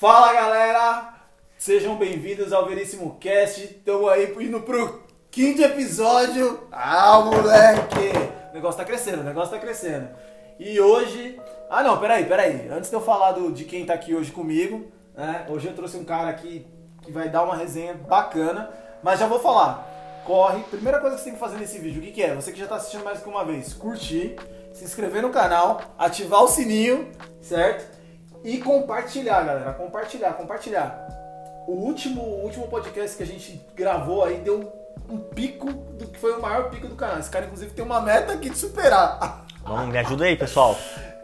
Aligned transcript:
Fala 0.00 0.32
galera, 0.32 1.12
sejam 1.58 1.94
bem-vindos 1.94 2.54
ao 2.54 2.64
Veríssimo 2.64 3.18
Cast. 3.20 3.62
Estamos 3.64 4.08
aí 4.08 4.34
indo 4.40 4.62
pro 4.62 5.02
quinto 5.30 5.60
episódio. 5.60 6.66
Ah, 6.72 7.20
moleque! 7.20 8.10
O 8.50 8.54
negócio 8.54 8.78
tá 8.78 8.84
crescendo, 8.86 9.20
o 9.20 9.24
negócio 9.24 9.50
tá 9.50 9.58
crescendo. 9.58 10.08
E 10.58 10.80
hoje. 10.80 11.38
Ah, 11.68 11.82
não, 11.82 12.00
peraí, 12.00 12.24
peraí. 12.24 12.70
Antes 12.70 12.88
de 12.88 12.96
eu 12.96 13.02
falar 13.02 13.32
do, 13.32 13.52
de 13.52 13.66
quem 13.66 13.84
tá 13.84 13.92
aqui 13.92 14.14
hoje 14.14 14.32
comigo, 14.32 14.90
né? 15.14 15.44
Hoje 15.50 15.66
eu 15.66 15.74
trouxe 15.74 15.98
um 15.98 16.04
cara 16.04 16.30
aqui 16.30 16.66
que 17.02 17.12
vai 17.12 17.28
dar 17.28 17.42
uma 17.42 17.54
resenha 17.54 17.92
bacana, 17.92 18.70
mas 19.02 19.20
já 19.20 19.26
vou 19.26 19.38
falar. 19.38 20.22
Corre, 20.24 20.62
primeira 20.62 20.98
coisa 20.98 21.16
que 21.16 21.20
você 21.20 21.28
tem 21.28 21.34
que 21.34 21.40
fazer 21.40 21.58
nesse 21.58 21.78
vídeo, 21.78 22.00
o 22.00 22.04
que, 22.06 22.12
que 22.12 22.22
é? 22.22 22.34
Você 22.34 22.50
que 22.52 22.58
já 22.58 22.66
tá 22.66 22.76
assistindo 22.76 23.04
mais 23.04 23.20
que 23.20 23.28
uma 23.28 23.44
vez, 23.44 23.74
curtir, 23.74 24.36
se 24.72 24.82
inscrever 24.82 25.20
no 25.20 25.28
canal, 25.28 25.78
ativar 25.98 26.42
o 26.42 26.48
sininho, 26.48 27.12
certo? 27.42 27.99
E 28.42 28.58
compartilhar, 28.58 29.42
galera. 29.42 29.72
Compartilhar, 29.74 30.32
compartilhar. 30.34 31.06
O 31.66 31.72
último, 31.72 32.22
o 32.22 32.44
último 32.44 32.68
podcast 32.68 33.16
que 33.16 33.22
a 33.22 33.26
gente 33.26 33.60
gravou 33.74 34.24
aí 34.24 34.38
deu 34.38 34.72
um 35.08 35.18
pico 35.18 35.72
do 35.72 36.06
que 36.06 36.18
foi 36.18 36.32
o 36.32 36.40
maior 36.40 36.70
pico 36.70 36.86
do 36.86 36.96
canal. 36.96 37.18
Esse 37.18 37.30
cara, 37.30 37.44
inclusive, 37.44 37.72
tem 37.72 37.84
uma 37.84 38.00
meta 38.00 38.32
aqui 38.32 38.48
de 38.48 38.56
superar. 38.56 39.44
Vamos, 39.62 39.88
me 39.88 39.98
ajuda 39.98 40.24
aí, 40.24 40.36
pessoal. 40.36 40.76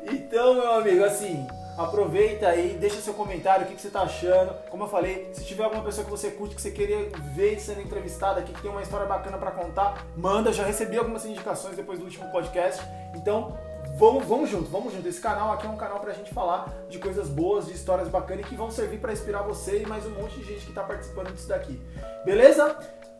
Então, 0.03 0.55
meu 0.55 0.75
amigo, 0.75 1.05
assim, 1.05 1.47
aproveita 1.77 2.49
aí, 2.49 2.77
deixa 2.79 3.01
seu 3.01 3.15
comentário, 3.15 3.65
o 3.65 3.69
que, 3.69 3.75
que 3.75 3.81
você 3.81 3.91
tá 3.91 4.03
achando. 4.03 4.55
Como 4.71 4.85
eu 4.85 4.89
falei, 4.89 5.31
se 5.33 5.45
tiver 5.45 5.65
alguma 5.65 5.83
pessoa 5.83 6.05
que 6.05 6.11
você 6.11 6.31
curte, 6.31 6.55
que 6.55 6.63
você 6.63 6.71
queria 6.71 7.11
ver 7.35 7.59
sendo 7.61 7.81
entrevistada 7.81 8.41
aqui, 8.41 8.53
que 8.53 8.63
tem 8.63 8.71
uma 8.71 8.83
história 8.83 9.07
bacana 9.07 9.39
para 9.39 9.51
contar, 9.51 10.05
manda. 10.17 10.53
Já 10.53 10.65
recebi 10.65 10.99
algumas 10.99 11.25
indicações 11.25 11.77
depois 11.77 11.99
do 11.99 12.05
último 12.05 12.31
podcast. 12.31 12.83
Então, 13.15 13.57
vamos, 13.99 14.25
vamos 14.27 14.51
junto, 14.51 14.69
vamos 14.71 14.93
junto. 14.93 15.07
Esse 15.09 15.21
canal 15.21 15.53
aqui 15.53 15.67
é 15.67 15.71
um 15.71 15.77
canal 15.77 16.01
pra 16.01 16.13
gente 16.13 16.33
falar 16.33 16.73
de 16.89 16.99
coisas 16.99 17.29
boas, 17.29 17.67
de 17.67 17.73
histórias 17.73 18.09
bacanas 18.09 18.45
e 18.45 18.49
que 18.49 18.55
vão 18.57 18.71
servir 18.71 18.99
para 18.99 19.13
inspirar 19.13 19.43
você 19.43 19.83
e 19.83 19.87
mais 19.87 20.05
um 20.07 20.11
monte 20.11 20.39
de 20.39 20.45
gente 20.45 20.67
que 20.67 20.73
tá 20.73 20.83
participando 20.83 21.33
disso 21.33 21.49
daqui. 21.49 21.81
Beleza? 22.25 22.77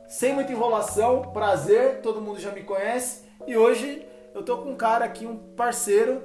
Sem 0.09 0.35
muita 0.35 0.53
enrolação, 0.53 1.23
prazer, 1.33 2.01
todo 2.01 2.21
mundo 2.21 2.39
já 2.39 2.51
me 2.53 2.63
conhece. 2.63 3.25
E 3.47 3.57
hoje 3.57 4.07
eu 4.35 4.43
tô 4.43 4.59
com 4.59 4.71
um 4.71 4.77
cara 4.77 5.05
aqui, 5.05 5.27
um 5.27 5.37
parceiro, 5.37 6.23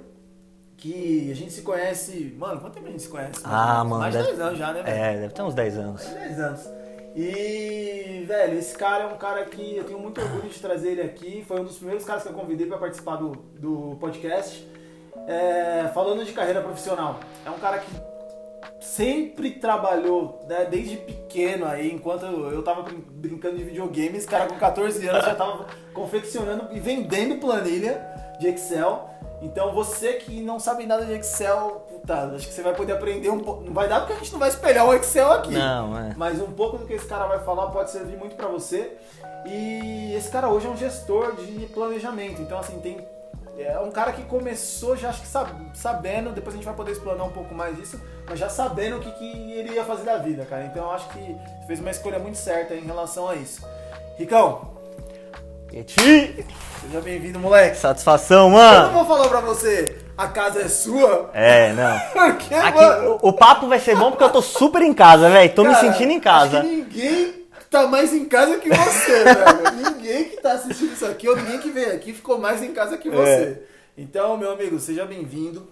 que 0.77 1.29
a 1.31 1.35
gente 1.35 1.51
se 1.51 1.61
conhece. 1.61 2.35
Mano, 2.37 2.59
quanto 2.59 2.73
tempo 2.73 2.87
a 2.87 2.91
gente 2.91 3.03
se 3.03 3.09
conhece? 3.09 3.39
Ah, 3.43 3.83
mano. 3.83 3.99
Mais 4.01 4.13
de 4.13 4.19
deve- 4.19 4.29
10 4.31 4.41
anos 4.41 4.59
já, 4.59 4.73
né? 4.73 4.81
É, 4.85 5.19
deve 5.19 5.33
ter 5.33 5.41
uns 5.43 5.53
10 5.53 5.77
anos. 5.77 6.03
Mais 6.03 6.13
de 6.19 6.25
10 6.27 6.39
anos. 6.39 6.69
E, 7.15 8.23
velho, 8.27 8.57
esse 8.57 8.75
cara 8.77 9.03
é 9.03 9.07
um 9.07 9.17
cara 9.17 9.43
que 9.45 9.75
eu 9.77 9.83
tenho 9.83 9.99
muito 9.99 10.19
orgulho 10.21 10.49
de 10.49 10.59
trazer 10.59 10.91
ele 10.91 11.01
aqui. 11.01 11.43
Foi 11.47 11.59
um 11.59 11.63
dos 11.63 11.77
primeiros 11.77 12.05
caras 12.05 12.23
que 12.23 12.29
eu 12.29 12.33
convidei 12.33 12.65
pra 12.67 12.77
participar 12.77 13.17
do, 13.17 13.31
do 13.59 13.97
podcast. 13.99 14.67
É, 15.27 15.89
falando 15.93 16.25
de 16.25 16.31
carreira 16.31 16.61
profissional. 16.61 17.19
É 17.45 17.49
um 17.49 17.59
cara 17.59 17.79
que 17.79 17.91
sempre 18.79 19.51
trabalhou, 19.51 20.43
né, 20.47 20.65
desde 20.65 20.97
pequeno 20.97 21.65
aí, 21.67 21.91
enquanto 21.91 22.25
eu 22.25 22.63
tava 22.63 22.81
brin- 22.83 23.03
brincando 23.07 23.57
de 23.57 23.63
videogame, 23.63 24.17
esse 24.17 24.27
cara 24.27 24.47
com 24.47 24.55
14 24.55 25.07
anos 25.07 25.23
já 25.25 25.35
tava 25.35 25.67
confeccionando 25.93 26.69
e 26.75 26.79
vendendo 26.79 27.35
planilha 27.39 28.01
de 28.39 28.47
Excel. 28.47 29.09
Então 29.41 29.73
você 29.73 30.13
que 30.13 30.39
não 30.41 30.59
sabe 30.59 30.85
nada 30.85 31.03
de 31.05 31.13
Excel, 31.13 31.85
puta, 31.89 32.31
acho 32.35 32.47
que 32.47 32.53
você 32.53 32.61
vai 32.61 32.75
poder 32.75 32.93
aprender 32.93 33.29
um 33.29 33.39
pouco. 33.39 33.63
Não 33.63 33.73
vai 33.73 33.87
dar 33.87 34.01
porque 34.01 34.13
a 34.13 34.17
gente 34.17 34.31
não 34.31 34.39
vai 34.39 34.49
espelhar 34.49 34.85
o 34.85 34.93
Excel 34.93 35.31
aqui. 35.31 35.51
Não, 35.53 35.97
é. 35.97 36.13
Mas 36.15 36.39
um 36.39 36.51
pouco 36.51 36.77
do 36.77 36.85
que 36.85 36.93
esse 36.93 37.07
cara 37.07 37.25
vai 37.25 37.39
falar 37.39 37.67
pode 37.67 37.89
servir 37.89 38.17
muito 38.17 38.35
pra 38.35 38.47
você. 38.47 38.95
E 39.45 40.13
esse 40.15 40.29
cara 40.29 40.47
hoje 40.49 40.67
é 40.67 40.69
um 40.69 40.77
gestor 40.77 41.35
de 41.35 41.65
planejamento. 41.67 42.41
Então, 42.41 42.59
assim, 42.59 42.79
tem. 42.79 43.05
É 43.57 43.77
um 43.79 43.91
cara 43.91 44.11
que 44.13 44.23
começou 44.23 44.95
já, 44.95 45.09
acho 45.09 45.21
que 45.21 45.27
sab- 45.27 45.49
sabendo, 45.75 46.31
depois 46.31 46.53
a 46.55 46.57
gente 46.57 46.65
vai 46.65 46.73
poder 46.73 46.91
explanar 46.93 47.27
um 47.27 47.31
pouco 47.31 47.53
mais 47.53 47.77
isso, 47.77 47.99
mas 48.27 48.39
já 48.39 48.49
sabendo 48.49 48.97
o 48.97 48.99
que, 49.01 49.11
que 49.11 49.51
ele 49.53 49.73
ia 49.73 49.83
fazer 49.83 50.03
da 50.03 50.17
vida, 50.17 50.45
cara. 50.45 50.65
Então 50.65 50.83
eu 50.85 50.91
acho 50.91 51.07
que 51.09 51.37
fez 51.67 51.79
uma 51.79 51.91
escolha 51.91 52.17
muito 52.17 52.37
certa 52.37 52.73
em 52.73 52.81
relação 52.81 53.27
a 53.27 53.35
isso. 53.35 53.61
Ricão, 54.17 54.69
Seja 55.71 57.01
bem-vindo, 57.01 57.39
moleque. 57.39 57.77
Satisfação, 57.77 58.47
Eu 58.47 58.49
não 58.51 58.57
mano! 58.57 58.91
vou 58.93 59.05
falar 59.05 59.29
pra 59.29 59.39
você, 59.39 59.97
a 60.17 60.27
casa 60.27 60.61
é 60.61 60.67
sua, 60.67 61.29
É, 61.33 61.71
não. 61.71 61.97
porque, 62.11 62.53
Aqui, 62.53 62.77
mano, 62.77 63.19
o, 63.21 63.29
o 63.29 63.33
papo 63.33 63.67
vai 63.67 63.79
ser 63.79 63.95
bom 63.95 64.11
porque 64.11 64.23
eu 64.23 64.29
tô 64.31 64.41
super 64.41 64.81
em 64.81 64.93
casa, 64.93 65.29
velho. 65.29 65.53
Tô 65.55 65.63
me 65.63 65.69
Cara, 65.73 65.79
sentindo 65.93 66.11
em 66.11 66.19
casa. 66.19 66.61
ninguém 66.61 67.45
tá 67.69 67.87
mais 67.87 68.13
em 68.13 68.25
casa 68.25 68.57
que 68.57 68.67
você, 68.67 69.23
velho. 69.23 69.93
Ninguém 69.93 70.25
que 70.25 70.41
tá 70.41 70.53
assistindo 70.53 70.91
isso 70.91 71.05
aqui, 71.05 71.29
ou 71.29 71.37
ninguém 71.37 71.59
que 71.59 71.69
veio 71.71 71.93
aqui, 71.93 72.11
ficou 72.11 72.37
mais 72.37 72.61
em 72.61 72.73
casa 72.73 72.97
que 72.97 73.07
É. 73.07 73.11
você. 73.11 73.61
Então, 73.97 74.35
meu 74.37 74.51
amigo, 74.51 74.77
seja 74.77 75.05
bem-vindo. 75.05 75.67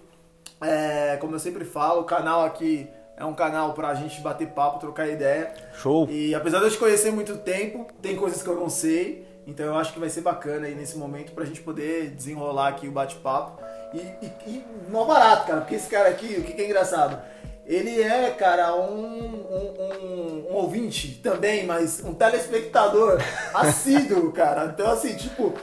É, 0.62 1.18
como 1.20 1.34
eu 1.34 1.38
sempre 1.38 1.64
falo, 1.66 2.00
o 2.00 2.04
canal 2.04 2.42
aqui 2.44 2.88
é 3.18 3.24
um 3.24 3.34
canal 3.34 3.74
pra 3.74 3.92
gente 3.94 4.18
bater 4.22 4.48
papo, 4.48 4.78
trocar 4.78 5.08
ideia. 5.08 5.52
Show. 5.74 6.08
E 6.08 6.34
apesar 6.34 6.58
de 6.60 6.64
eu 6.64 6.70
te 6.70 6.78
conhecer 6.78 7.10
muito 7.12 7.36
tempo, 7.36 7.86
tem 8.00 8.16
coisas 8.16 8.42
que 8.42 8.48
eu 8.48 8.56
não 8.56 8.70
sei. 8.70 9.28
Então 9.46 9.66
eu 9.66 9.74
acho 9.76 9.92
que 9.92 9.98
vai 9.98 10.08
ser 10.08 10.20
bacana 10.20 10.66
aí 10.66 10.74
nesse 10.74 10.96
momento 10.96 11.32
pra 11.32 11.44
gente 11.44 11.60
poder 11.60 12.10
desenrolar 12.10 12.68
aqui 12.68 12.86
o 12.88 12.92
bate-papo. 12.92 13.60
E, 13.92 13.98
e, 13.98 14.26
e 14.46 14.64
não 14.88 15.06
barato, 15.06 15.46
cara, 15.46 15.60
porque 15.60 15.74
esse 15.74 15.88
cara 15.88 16.08
aqui, 16.08 16.36
o 16.38 16.44
que, 16.44 16.52
que 16.52 16.62
é 16.62 16.66
engraçado? 16.66 17.18
Ele 17.66 18.00
é, 18.02 18.30
cara, 18.30 18.74
um, 18.74 18.94
um, 18.94 19.74
um- 19.80 20.46
um 20.50 20.54
ouvinte 20.54 21.20
também, 21.22 21.66
mas 21.66 22.02
um 22.04 22.12
telespectador 22.14 23.18
assíduo, 23.54 24.32
cara. 24.32 24.66
Então, 24.66 24.90
assim, 24.90 25.14
tipo, 25.16 25.54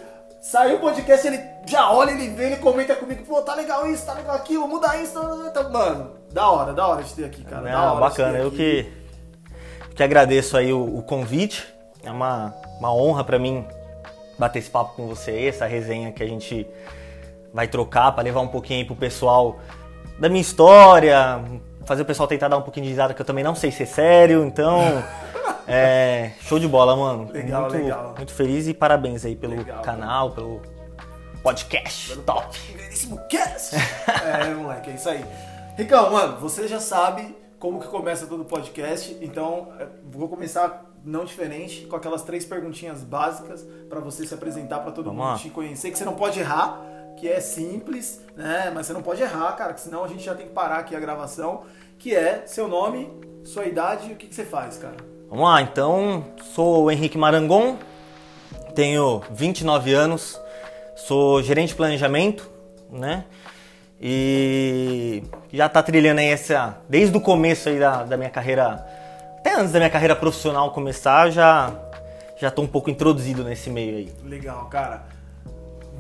saiu 0.42 0.78
o 0.78 0.80
podcast, 0.80 1.26
ele 1.28 1.40
já 1.66 1.92
olha, 1.92 2.12
ele 2.12 2.30
vê, 2.30 2.48
ele 2.48 2.56
comenta 2.58 2.96
comigo, 2.96 3.24
pô, 3.26 3.42
tá 3.42 3.54
legal 3.56 3.86
isso, 3.90 4.06
tá 4.06 4.14
legal 4.14 4.36
aquilo, 4.36 4.68
muda 4.68 4.96
isso, 5.02 5.14
tá, 5.14 5.52
tá, 5.52 5.64
tá. 5.64 5.70
mano, 5.70 6.12
da 6.32 6.50
hora, 6.50 6.74
da 6.74 6.88
hora 6.88 7.04
de 7.04 7.14
ter 7.14 7.26
aqui, 7.26 7.44
cara. 7.44 7.64
da 7.64 7.72
Não, 7.72 7.96
hora 7.96 8.10
de 8.10 8.16
ter 8.16 8.22
bacana. 8.24 8.40
Eu 8.40 8.52
que, 8.52 8.92
que 9.96 10.04
agradeço 10.04 10.56
aí 10.58 10.72
o, 10.72 10.98
o 10.98 11.04
convite. 11.04 11.66
É 12.04 12.12
uma, 12.12 12.54
uma 12.80 12.94
honra 12.94 13.24
pra 13.24 13.40
mim 13.40 13.66
bater 14.38 14.60
esse 14.60 14.70
papo 14.70 14.96
com 14.96 15.08
você 15.08 15.48
essa 15.48 15.66
resenha 15.66 16.12
que 16.12 16.22
a 16.22 16.28
gente 16.28 16.68
vai 17.54 17.68
trocar 17.68 18.12
pra 18.12 18.24
levar 18.24 18.42
um 18.42 18.48
pouquinho 18.48 18.80
aí 18.80 18.86
pro 18.86 18.96
pessoal 18.96 19.58
da 20.20 20.30
minha 20.30 20.42
história, 20.42 21.42
fazer 21.86 22.02
o 22.02 22.06
pessoal 22.06 22.28
tentar 22.28 22.48
dar 22.48 22.58
um 22.58 22.62
pouquinho 22.62 22.86
de 22.86 22.92
risada, 22.92 23.14
que 23.14 23.22
eu 23.22 23.26
também 23.26 23.44
não 23.44 23.56
sei 23.56 23.72
ser 23.72 23.86
sério, 23.86 24.44
então. 24.44 24.82
É, 25.70 26.32
show 26.40 26.58
de 26.58 26.66
bola, 26.66 26.96
mano. 26.96 27.30
Legal, 27.30 27.64
muito, 27.64 27.76
legal. 27.76 28.14
muito 28.16 28.34
feliz 28.34 28.70
e 28.70 28.74
parabéns 28.74 29.26
aí 29.26 29.36
pelo 29.36 29.54
Legal, 29.54 29.82
canal, 29.82 30.32
pelo 30.32 30.62
podcast. 31.44 32.16
Top. 32.20 32.58
Veríssimo 32.74 33.20
Cast! 33.28 33.76
é, 34.24 34.54
moleque, 34.54 34.92
é 34.92 34.94
isso 34.94 35.10
aí. 35.10 35.26
Ricão, 35.78 36.10
mano, 36.10 36.40
você 36.40 36.70
já 36.70 36.80
sabe 36.80 37.36
como 37.60 37.82
que 37.82 37.88
começa 37.90 38.26
todo 38.28 38.44
o 38.44 38.46
podcast, 38.46 39.18
então 39.20 39.74
é, 39.78 39.88
vou 40.10 40.30
começar 40.30 40.87
não 41.08 41.24
diferente, 41.24 41.86
com 41.86 41.96
aquelas 41.96 42.22
três 42.22 42.46
perguntinhas 42.46 43.02
básicas 43.02 43.66
pra 43.88 44.00
você 44.02 44.28
se 44.28 44.34
apresentar 44.34 44.80
pra 44.80 44.92
todo 44.92 45.06
Vamos 45.06 45.20
mundo 45.22 45.32
lá. 45.34 45.38
te 45.40 45.50
conhecer, 45.50 45.90
que 45.90 45.98
você 45.98 46.04
não 46.04 46.16
pode 46.16 46.38
errar, 46.40 46.82
que 47.16 47.28
é 47.30 47.40
simples, 47.40 48.22
né? 48.36 48.70
Mas 48.76 48.86
você 48.86 48.94
não 48.94 49.02
pode 49.02 49.22
errar, 49.22 49.54
cara, 49.54 49.74
que 49.74 49.80
senão 49.80 50.04
a 50.04 50.08
gente 50.08 50.24
já 50.24 50.36
tem 50.36 50.48
que 50.48 50.54
parar 50.54 50.80
aqui 50.80 50.96
a 50.96 51.00
gravação, 51.00 51.64
que 51.98 52.14
é 52.14 52.44
seu 52.46 52.68
nome, 52.68 53.10
sua 53.46 53.66
idade 53.66 54.10
e 54.10 54.14
o 54.14 54.16
que, 54.18 54.28
que 54.28 54.36
você 54.36 54.44
faz, 54.44 54.78
cara. 54.78 54.98
Vamos 55.30 55.46
lá, 55.46 55.62
então, 55.62 56.26
sou 56.54 56.84
o 56.84 56.92
Henrique 56.92 57.18
Marangon, 57.18 57.78
tenho 58.76 59.22
29 59.32 59.94
anos, 59.94 60.40
sou 60.96 61.42
gerente 61.42 61.70
de 61.70 61.76
planejamento, 61.76 62.50
né? 62.92 63.24
E 64.00 65.24
já 65.52 65.68
tá 65.68 65.82
trilhando 65.82 66.20
aí 66.20 66.28
essa. 66.28 66.78
Desde 66.88 67.18
o 67.18 67.22
começo 67.22 67.70
aí 67.70 67.80
da, 67.80 68.04
da 68.04 68.16
minha 68.18 68.30
carreira. 68.30 68.97
Até 69.48 69.56
antes 69.56 69.72
da 69.72 69.80
minha 69.80 69.90
carreira 69.90 70.14
profissional 70.14 70.72
começar, 70.72 71.30
já, 71.30 71.74
já 72.36 72.52
tô 72.52 72.64
um 72.64 72.68
pouco 72.68 72.90
introduzido 72.90 73.46
nesse 73.46 73.70
meio 73.70 73.96
aí. 73.96 74.14
Legal, 74.26 74.66
cara. 74.66 75.06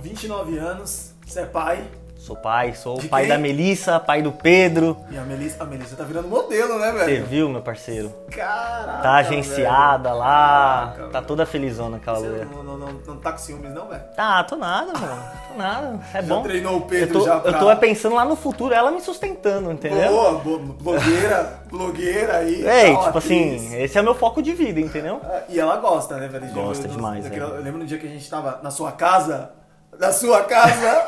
29 0.01 0.57
anos, 0.57 1.13
você 1.25 1.39
é 1.39 1.45
pai, 1.45 1.81
Sou 2.27 2.35
pai, 2.35 2.73
sou 2.73 2.99
De 2.99 3.07
pai 3.07 3.21
quem? 3.21 3.29
da 3.29 3.37
Melissa, 3.37 4.01
pai 4.01 4.21
do 4.21 4.33
Pedro. 4.33 4.97
e 5.09 5.17
a 5.17 5.21
Melissa, 5.21 5.63
a 5.63 5.65
Melissa 5.65 5.95
tá 5.95 6.03
virando 6.03 6.27
modelo, 6.27 6.77
né, 6.77 6.91
Você 6.91 7.05
velho? 7.05 7.25
viu, 7.25 7.47
meu 7.47 7.61
parceiro? 7.61 8.13
Caraca, 8.29 9.01
Tá 9.01 9.13
agenciada 9.13 10.09
velho. 10.09 10.19
lá, 10.19 10.91
Caraca, 10.93 11.03
tá 11.03 11.19
velho. 11.19 11.25
toda 11.25 11.45
felizona 11.45 11.95
aquela 11.95 12.19
Você 12.19 12.27
mulher. 12.27 12.45
não, 12.47 12.63
não, 12.63 12.77
não, 12.77 12.87
não 13.07 13.15
tá 13.15 13.31
com 13.31 13.37
ciúmes, 13.37 13.71
não, 13.73 13.87
velho? 13.87 14.01
Ah, 14.17 14.43
tô 14.43 14.57
nada, 14.57 14.91
mano. 14.91 15.23
Tô 15.47 15.57
nada. 15.57 15.99
É 16.13 16.21
Já 16.21 16.27
bom. 16.35 16.43
treinou 16.43 16.73
o 16.73 16.77
eu 16.77 16.81
Pedro 16.81 17.19
tô, 17.19 17.25
já 17.25 17.39
pra... 17.39 17.49
eu 17.51 17.59
tô 17.59 17.75
pensando 17.77 18.15
lá 18.15 18.25
no 18.25 18.35
futuro, 18.35 18.73
ela 18.73 18.91
me 18.91 18.99
sustentando, 18.99 19.71
entendeu? 19.71 20.09
Boa, 20.11 20.33
bo- 20.39 20.59
blogueira, 20.59 21.61
blogueira 21.71 22.37
aí. 22.39 22.61
Tal, 22.61 23.05
tipo 23.05 23.17
atriz. 23.19 23.25
assim, 23.61 23.75
esse 23.81 23.97
é 23.97 24.01
o 24.01 24.03
meu 24.03 24.15
foco 24.15 24.41
de 24.41 24.51
vida, 24.53 24.81
entendeu? 24.81 25.21
Ah, 25.23 25.43
E 25.47 25.57
ela 25.57 25.77
gosta, 25.77 26.17
né, 26.17 26.27
velho? 26.27 26.45
Gosta 26.51 26.87
Eu- 26.87 26.89
eu- 26.91 26.95
demais, 26.97 27.25
é. 27.31 27.39
Eu 27.39 27.61
lembro 27.61 27.79
no 27.79 27.85
dia 27.85 27.97
que 27.97 28.05
a 28.05 28.09
gente 28.09 28.29
tava 28.29 28.59
na 28.61 28.69
sua 28.69 28.91
casa, 28.91 29.51
na 29.99 30.11
sua 30.11 30.43
casa, 30.43 31.05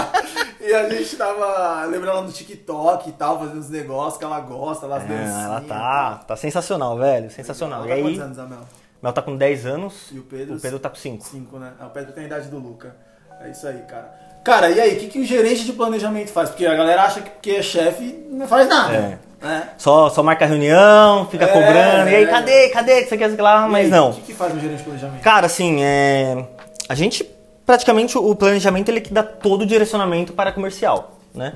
e 0.60 0.72
a 0.72 0.88
gente 0.88 1.16
tava, 1.16 1.84
lembra 1.86 2.10
ela 2.10 2.22
no 2.22 2.32
TikTok 2.32 3.08
e 3.08 3.12
tal, 3.12 3.38
fazendo 3.38 3.58
os 3.58 3.68
negócios 3.70 4.16
que 4.18 4.24
ela 4.24 4.40
gosta, 4.40 4.86
elas 4.86 5.02
É, 5.04 5.06
dancinhas 5.06 5.44
ela 5.44 5.60
e 5.62 5.66
tá, 5.66 6.20
tá 6.26 6.36
sensacional, 6.36 6.96
velho, 6.96 7.30
sensacional. 7.30 7.84
Ela 7.84 7.86
E 7.86 7.88
tá 7.88 7.94
aí, 7.94 8.02
quantos 8.02 8.20
anos, 8.20 8.38
Amel? 8.38 8.58
Mel 9.02 9.12
tá 9.12 9.22
com 9.22 9.36
10 9.36 9.66
anos, 9.66 10.08
E 10.12 10.18
o 10.18 10.22
Pedro? 10.22 10.56
o 10.56 10.60
Pedro 10.60 10.78
tá 10.78 10.88
com 10.90 10.96
5. 10.96 11.24
Cinco, 11.26 11.58
né? 11.58 11.72
Ah, 11.80 11.86
O 11.86 11.90
Pedro 11.90 12.12
tem 12.12 12.24
a 12.24 12.26
idade 12.26 12.48
do 12.48 12.58
Luca. 12.58 12.94
É 13.42 13.50
isso 13.50 13.66
aí, 13.66 13.78
cara. 13.88 14.12
Cara, 14.44 14.70
e 14.70 14.80
aí, 14.80 14.96
o 14.96 15.00
que, 15.00 15.08
que 15.08 15.20
o 15.20 15.24
gerente 15.24 15.64
de 15.64 15.72
planejamento 15.72 16.30
faz? 16.30 16.50
Porque 16.50 16.66
a 16.66 16.74
galera 16.74 17.02
acha 17.04 17.20
que 17.20 17.30
porque 17.30 17.50
é 17.52 17.62
chefe 17.62 18.26
não 18.30 18.46
faz 18.46 18.68
nada. 18.68 18.94
É. 18.94 19.18
É. 19.42 19.62
Só, 19.78 20.10
só 20.10 20.22
marca 20.22 20.44
reunião, 20.44 21.26
fica 21.30 21.46
É, 21.46 21.48
cobrando, 21.48 22.10
e 22.10 22.14
aí, 22.14 22.24
é. 22.24 22.26
cadê, 22.26 22.68
cadê, 22.68 22.92
aqui, 22.98 23.04
isso 23.04 23.14
aqui 23.14 23.40
lá, 23.40 23.66
E 23.66 23.70
mas 23.70 23.84
aí, 23.86 23.90
não. 23.90 24.10
O 24.10 24.14
que, 24.14 24.20
que 24.20 24.34
faz 24.34 24.54
um 24.54 24.60
gerente 24.60 24.78
de 24.78 24.84
planejamento? 24.84 25.22
Cara, 25.22 25.46
assim, 25.46 25.82
é... 25.82 26.46
a 26.86 26.94
gente 26.94 27.24
praticamente 27.70 28.18
o 28.18 28.34
planejamento 28.34 28.88
ele 28.88 29.00
que 29.00 29.14
dá 29.14 29.22
todo 29.22 29.62
o 29.62 29.66
direcionamento 29.66 30.32
para 30.32 30.50
comercial, 30.50 31.16
né? 31.32 31.54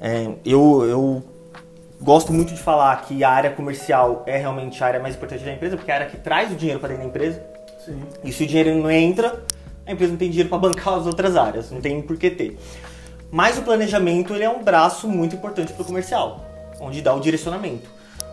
É, 0.00 0.26
eu, 0.42 0.86
eu 0.88 1.22
gosto 2.00 2.32
muito 2.32 2.54
de 2.54 2.58
falar 2.58 3.02
que 3.02 3.22
a 3.22 3.28
área 3.28 3.50
comercial 3.50 4.22
é 4.26 4.38
realmente 4.38 4.82
a 4.82 4.86
área 4.86 5.00
mais 5.00 5.14
importante 5.14 5.44
da 5.44 5.52
empresa, 5.52 5.76
porque 5.76 5.90
é 5.90 5.94
a 5.94 5.96
área 5.98 6.08
que 6.08 6.16
traz 6.16 6.50
o 6.50 6.54
dinheiro 6.54 6.80
para 6.80 6.88
dentro 6.88 7.02
da 7.02 7.08
empresa. 7.10 7.42
Sim. 7.84 8.02
E 8.24 8.32
se 8.32 8.44
o 8.44 8.46
dinheiro 8.46 8.74
não 8.74 8.90
entra, 8.90 9.44
a 9.86 9.92
empresa 9.92 10.12
não 10.12 10.18
tem 10.18 10.30
dinheiro 10.30 10.48
para 10.48 10.56
bancar 10.56 10.94
as 10.94 11.06
outras 11.06 11.36
áreas, 11.36 11.70
não 11.70 11.82
tem 11.82 12.00
por 12.00 12.16
que 12.16 12.30
ter. 12.30 12.58
Mas 13.30 13.58
o 13.58 13.62
planejamento 13.62 14.32
ele 14.34 14.44
é 14.44 14.48
um 14.48 14.62
braço 14.62 15.06
muito 15.06 15.36
importante 15.36 15.74
para 15.74 15.82
o 15.82 15.84
comercial, 15.84 16.42
onde 16.80 17.02
dá 17.02 17.12
o 17.14 17.20
direcionamento. 17.20 17.86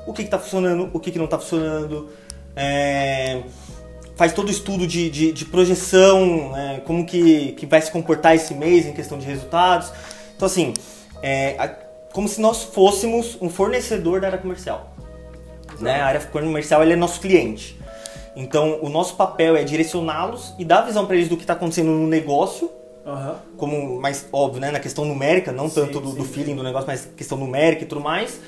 O 0.05 0.13
que 0.13 0.21
está 0.21 0.39
funcionando, 0.39 0.89
o 0.93 0.99
que, 1.01 1.11
que 1.11 1.17
não 1.17 1.25
está 1.25 1.37
funcionando, 1.37 2.07
é, 2.55 3.41
faz 4.17 4.33
todo 4.33 4.47
o 4.47 4.51
estudo 4.51 4.85
de, 4.87 5.09
de, 5.09 5.31
de 5.31 5.45
projeção, 5.45 6.51
né, 6.51 6.81
como 6.85 7.05
que, 7.05 7.51
que 7.53 7.65
vai 7.65 7.81
se 7.81 7.91
comportar 7.91 8.35
esse 8.35 8.53
mês 8.53 8.85
em 8.85 8.91
questão 8.93 9.17
de 9.17 9.25
resultados. 9.25 9.91
Então 10.35 10.45
assim, 10.47 10.73
é, 11.21 11.55
a- 11.57 11.69
como 12.11 12.27
se 12.27 12.41
nós 12.41 12.63
fôssemos 12.63 13.37
um 13.39 13.49
fornecedor 13.49 14.19
da 14.19 14.27
área 14.27 14.39
comercial. 14.39 14.91
Né? 15.79 16.01
A 16.01 16.05
área 16.07 16.21
comercial 16.21 16.81
ele 16.81 16.93
é 16.93 16.95
nosso 16.95 17.19
cliente. 17.21 17.77
Então, 18.35 18.79
o 18.81 18.89
nosso 18.89 19.15
papel 19.15 19.55
é 19.55 19.63
direcioná-los 19.63 20.53
e 20.59 20.65
dar 20.65 20.81
visão 20.81 21.05
para 21.05 21.15
eles 21.15 21.27
do 21.29 21.35
que 21.35 21.43
está 21.43 21.53
acontecendo 21.53 21.89
no 21.89 22.07
negócio, 22.07 22.71
Aham. 23.05 23.35
como 23.57 23.99
mais 23.99 24.27
óbvio, 24.31 24.61
né, 24.61 24.69
na 24.71 24.79
questão 24.79 25.05
numérica, 25.05 25.51
não 25.51 25.67
Sim, 25.69 25.75
tanto 25.75 25.99
do, 25.99 26.11
do 26.11 26.23
sim. 26.23 26.31
feeling 26.33 26.55
do 26.55 26.61
negócio, 26.63 26.87
mas 26.87 27.07
questão 27.17 27.37
numérica 27.37 27.83
e 27.83 27.87
tudo 27.87 28.01
mais, 28.01 28.39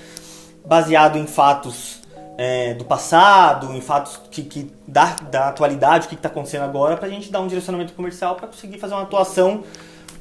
baseado 0.66 1.18
em 1.18 1.26
fatos 1.26 1.99
é, 2.40 2.74
do 2.74 2.86
passado, 2.86 3.74
em 3.74 3.82
fatos 3.82 4.18
que, 4.32 4.44
que 4.44 4.72
da, 4.88 5.14
da 5.30 5.50
atualidade, 5.50 6.06
o 6.06 6.10
que 6.10 6.16
está 6.16 6.30
acontecendo 6.30 6.64
agora, 6.64 6.96
para 6.96 7.08
a 7.08 7.12
gente 7.12 7.30
dar 7.30 7.42
um 7.42 7.48
direcionamento 7.48 7.92
comercial 7.92 8.36
para 8.38 8.48
conseguir 8.48 8.80
fazer 8.80 8.94
uma 8.94 9.04
atuação 9.04 9.66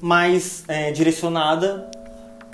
mais 0.00 0.64
é, 0.66 0.90
direcionada 0.90 1.88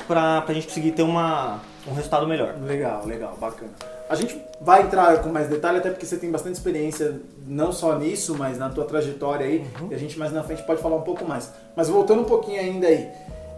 para 0.07 0.45
a 0.47 0.53
gente 0.53 0.67
conseguir 0.67 0.93
ter 0.93 1.03
uma, 1.03 1.61
um 1.89 1.95
resultado 1.95 2.29
melhor. 2.29 2.57
Legal, 2.61 3.07
legal, 3.07 3.39
bacana. 3.41 3.71
A 4.07 4.15
gente 4.15 4.39
vai 4.61 4.83
entrar 4.83 5.23
com 5.23 5.31
mais 5.31 5.49
detalhe, 5.49 5.79
até 5.79 5.89
porque 5.89 6.05
você 6.05 6.19
tem 6.19 6.31
bastante 6.31 6.57
experiência, 6.57 7.19
não 7.47 7.73
só 7.73 7.99
nisso, 7.99 8.37
mas 8.39 8.59
na 8.59 8.69
tua 8.69 8.85
trajetória 8.85 9.47
aí, 9.47 9.67
Uhum. 9.81 9.89
e 9.91 9.95
a 9.95 9.99
gente 9.99 10.19
mais 10.19 10.31
na 10.31 10.43
frente 10.43 10.63
pode 10.65 10.83
falar 10.83 10.97
um 10.97 11.03
pouco 11.03 11.25
mais. 11.25 11.51
Mas 11.75 11.89
voltando 11.89 12.21
um 12.21 12.27
pouquinho 12.27 12.61
ainda 12.61 12.87
aí, 12.87 13.09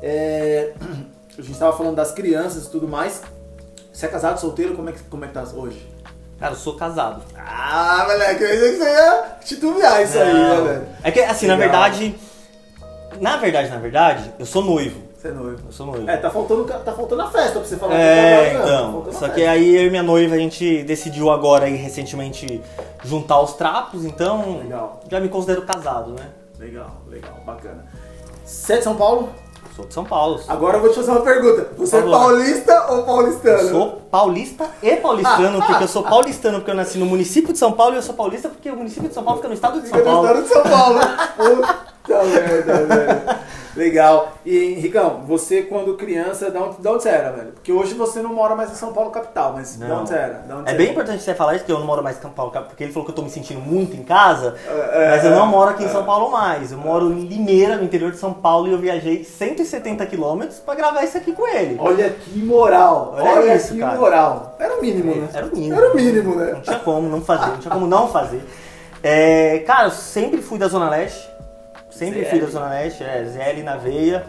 é, 0.00 0.72
a 1.36 1.42
gente 1.42 1.50
estava 1.50 1.76
falando 1.76 1.96
das 1.96 2.12
crianças 2.12 2.66
e 2.66 2.70
tudo 2.70 2.86
mais. 2.86 3.22
Você 3.92 4.06
é 4.06 4.08
casado, 4.08 4.38
solteiro, 4.38 4.76
como 4.76 4.88
é 4.88 4.92
que, 4.92 5.00
como 5.00 5.24
é 5.24 5.28
que 5.28 5.34
tá 5.34 5.42
hoje? 5.42 5.95
Cara, 6.38 6.52
eu 6.52 6.56
sou 6.56 6.74
casado. 6.74 7.22
Ah, 7.36 8.04
moleque, 8.08 8.42
eu 8.42 8.48
pensei 8.50 8.70
que 8.72 8.76
você 8.76 8.84
ia 8.90 9.24
titubear 9.44 10.02
isso 10.02 10.18
aí, 10.18 10.32
Não. 10.34 10.82
É 11.02 11.10
que, 11.10 11.20
assim, 11.20 11.46
na 11.46 11.54
Legal. 11.54 11.70
verdade. 11.80 12.14
Na 13.20 13.36
verdade, 13.38 13.70
na 13.70 13.78
verdade, 13.78 14.32
eu 14.38 14.44
sou 14.44 14.62
noivo. 14.62 15.00
Você 15.16 15.28
é 15.28 15.30
noivo. 15.30 15.62
Eu 15.66 15.72
sou 15.72 15.86
noivo. 15.86 16.10
É, 16.10 16.16
tá 16.18 16.28
faltando, 16.28 16.64
tá 16.64 16.92
faltando 16.92 17.22
a 17.22 17.30
festa 17.30 17.52
pra 17.58 17.62
você 17.68 17.76
falar 17.78 17.94
É, 17.98 18.50
que 18.50 18.56
tá. 18.58 18.62
Tá 18.62 18.68
então. 18.68 18.92
faltando 18.92 19.16
a 19.16 19.18
Só 19.18 19.28
que 19.28 19.34
festa. 19.36 19.50
aí 19.50 19.76
eu 19.76 19.86
e 19.86 19.90
minha 19.90 20.02
noiva, 20.02 20.34
a 20.34 20.38
gente 20.38 20.82
decidiu 20.82 21.30
agora 21.30 21.64
aí 21.64 21.74
recentemente 21.76 22.60
juntar 23.02 23.40
os 23.40 23.54
trapos, 23.54 24.04
então 24.04 24.58
Legal. 24.58 25.00
já 25.10 25.18
me 25.18 25.30
considero 25.30 25.62
casado, 25.62 26.10
né? 26.10 26.26
Legal, 26.58 27.00
legal, 27.08 27.34
bacana. 27.46 27.86
Você 28.44 28.74
é 28.74 28.78
de 28.78 28.84
São 28.84 28.94
Paulo? 28.96 29.30
Sou 29.76 29.84
de 29.84 29.92
São 29.92 30.04
Paulo. 30.04 30.40
Agora 30.48 30.78
eu 30.78 30.80
vou 30.80 30.88
te 30.88 30.96
fazer 30.96 31.10
uma 31.10 31.20
pergunta. 31.20 31.68
Você 31.76 31.98
é 31.98 32.00
paulista 32.02 32.92
ou 32.92 33.02
paulistano? 33.02 33.58
Eu 33.58 33.68
sou 33.68 33.90
paulista 34.10 34.70
e 34.82 34.96
paulistano, 34.96 35.62
porque 35.62 35.84
eu 35.84 35.88
sou 35.88 36.02
paulistano 36.02 36.58
porque 36.60 36.70
eu 36.70 36.74
nasci 36.74 36.96
no 36.96 37.04
município 37.04 37.52
de 37.52 37.58
São 37.58 37.72
Paulo 37.72 37.92
e 37.94 37.98
eu 37.98 38.02
sou 38.02 38.14
paulista 38.14 38.48
porque 38.48 38.70
o 38.70 38.76
município 38.76 39.06
de 39.10 39.14
São 39.14 39.22
Paulo 39.22 39.36
fica 39.36 39.48
no 39.48 39.54
estado 39.54 39.78
de 39.82 39.88
Fica 39.88 40.02
São 40.02 40.22
no 40.22 40.22
Paulo. 40.22 40.40
estado 40.40 40.42
de 40.44 40.48
São 40.48 40.62
Paulo. 40.62 41.00
Puta 42.06 42.24
merda, 42.24 42.86
velho. 42.86 43.46
Legal. 43.76 44.32
E, 44.44 44.72
Ricão, 44.80 45.20
você 45.26 45.60
quando 45.62 45.94
criança, 45.98 46.50
da 46.50 46.60
onde, 46.62 46.80
da 46.80 46.92
onde 46.92 47.02
você 47.02 47.10
era, 47.10 47.30
velho? 47.30 47.52
Porque 47.52 47.70
hoje 47.70 47.92
você 47.92 48.22
não 48.22 48.32
mora 48.32 48.54
mais 48.56 48.70
em 48.70 48.74
São 48.74 48.90
Paulo 48.90 49.10
capital, 49.10 49.52
mas 49.54 49.76
da 49.76 49.86
Não. 49.86 50.00
onde 50.00 50.08
você 50.08 50.14
era? 50.14 50.44
Onde 50.50 50.62
É 50.62 50.72
você 50.72 50.76
bem 50.78 50.86
era? 50.86 50.92
importante 50.92 51.22
você 51.22 51.34
falar 51.34 51.56
isso, 51.56 51.64
porque 51.64 51.72
eu 51.72 51.78
não 51.80 51.86
moro 51.86 52.02
mais 52.02 52.16
em 52.16 52.22
São 52.22 52.30
Paulo, 52.30 52.52
porque 52.52 52.84
ele 52.84 52.92
falou 52.92 53.04
que 53.04 53.10
eu 53.10 53.14
tô 53.14 53.20
me 53.20 53.28
sentindo 53.28 53.60
muito 53.60 53.94
em 53.94 54.02
casa, 54.02 54.54
É, 54.66 55.10
mas 55.10 55.24
eu 55.26 55.30
não 55.32 55.46
moro 55.46 55.70
aqui 55.72 55.84
é. 55.84 55.86
em 55.88 55.90
São 55.90 56.04
Paulo 56.04 56.30
mais. 56.30 56.72
Eu 56.72 56.78
moro 56.78 57.12
em 57.12 57.26
Limeira, 57.26 57.76
no 57.76 57.84
interior 57.84 58.10
de 58.12 58.16
São 58.16 58.32
Paulo, 58.32 58.66
e 58.66 58.72
eu 58.72 58.78
viajei 58.78 59.22
170 59.24 60.06
quilômetros 60.06 60.58
pra 60.58 60.74
gravar 60.74 61.02
isso 61.04 61.18
aqui 61.18 61.32
com 61.32 61.46
ele. 61.46 61.76
Olha 61.78 62.08
que 62.08 62.38
moral. 62.38 63.14
Olha 63.18 63.30
Olha, 63.30 63.56
isso, 63.56 63.74
que 63.74 63.80
cara. 63.80 63.98
moral. 63.98 64.56
Era 64.58 64.74
o 64.78 64.80
mínimo, 64.80 65.14
né? 65.16 65.28
Era 65.34 65.46
o 65.46 65.50
mínimo. 65.54 65.74
Era 65.76 65.92
o 65.92 65.94
mínimo, 65.96 66.34
né? 66.34 66.52
Não 66.54 66.60
tinha 66.62 66.78
como 66.78 67.08
não 67.10 67.20
fazer, 67.20 67.46
não 67.50 67.58
tinha 67.58 67.74
como 67.74 67.86
não 67.86 68.08
fazer. 68.08 68.40
É, 69.02 69.58
cara, 69.66 69.88
eu 69.88 69.90
sempre 69.90 70.40
fui 70.40 70.58
da 70.58 70.66
Zona 70.66 70.88
Leste. 70.88 71.35
Sempre 71.96 72.22
ZL. 72.24 72.30
fui 72.30 72.40
da 72.40 72.46
Zona 72.46 72.68
Leste, 72.70 73.02
é, 73.04 73.24
ZL 73.24 73.62
na 73.64 73.76
veia. 73.76 74.26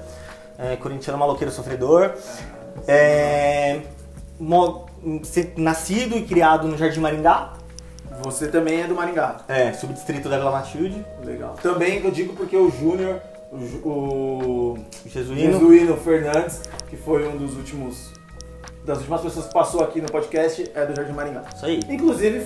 É, 0.59 0.75
corintiano 0.75 1.19
maloqueiro 1.19 1.51
sofredor. 1.53 2.13
É, 2.87 3.81
mo- 4.39 4.85
nascido 5.55 6.17
e 6.17 6.23
criado 6.23 6.67
no 6.67 6.77
Jardim 6.77 6.99
Maringá. 6.99 7.53
Você 8.23 8.47
também 8.47 8.81
é 8.81 8.87
do 8.87 8.95
Maringá. 8.95 9.37
É, 9.47 9.71
subdistrito 9.73 10.27
da 10.27 10.37
Vila 10.37 10.51
Matilde. 10.51 11.05
Legal. 11.23 11.55
Também 11.61 12.03
eu 12.03 12.09
digo 12.11 12.33
porque 12.33 12.57
o 12.57 12.71
Júnior, 12.71 13.19
o, 13.51 13.89
o 13.89 14.77
Jesuíno. 15.05 15.53
Jesuíno 15.53 15.97
Fernandes, 15.97 16.61
que 16.89 16.97
foi 16.97 17.27
um 17.27 17.37
dos 17.37 17.55
últimos 17.55 18.11
das 18.83 18.99
últimas 18.99 19.21
pessoas 19.21 19.47
que 19.47 19.53
passou 19.53 19.83
aqui 19.83 19.99
no 20.01 20.07
podcast, 20.09 20.71
é 20.73 20.85
do 20.85 20.95
Jardim 20.95 21.11
Maringá. 21.11 21.43
Isso 21.53 21.65
aí. 21.65 21.81
Inclusive 21.89 22.45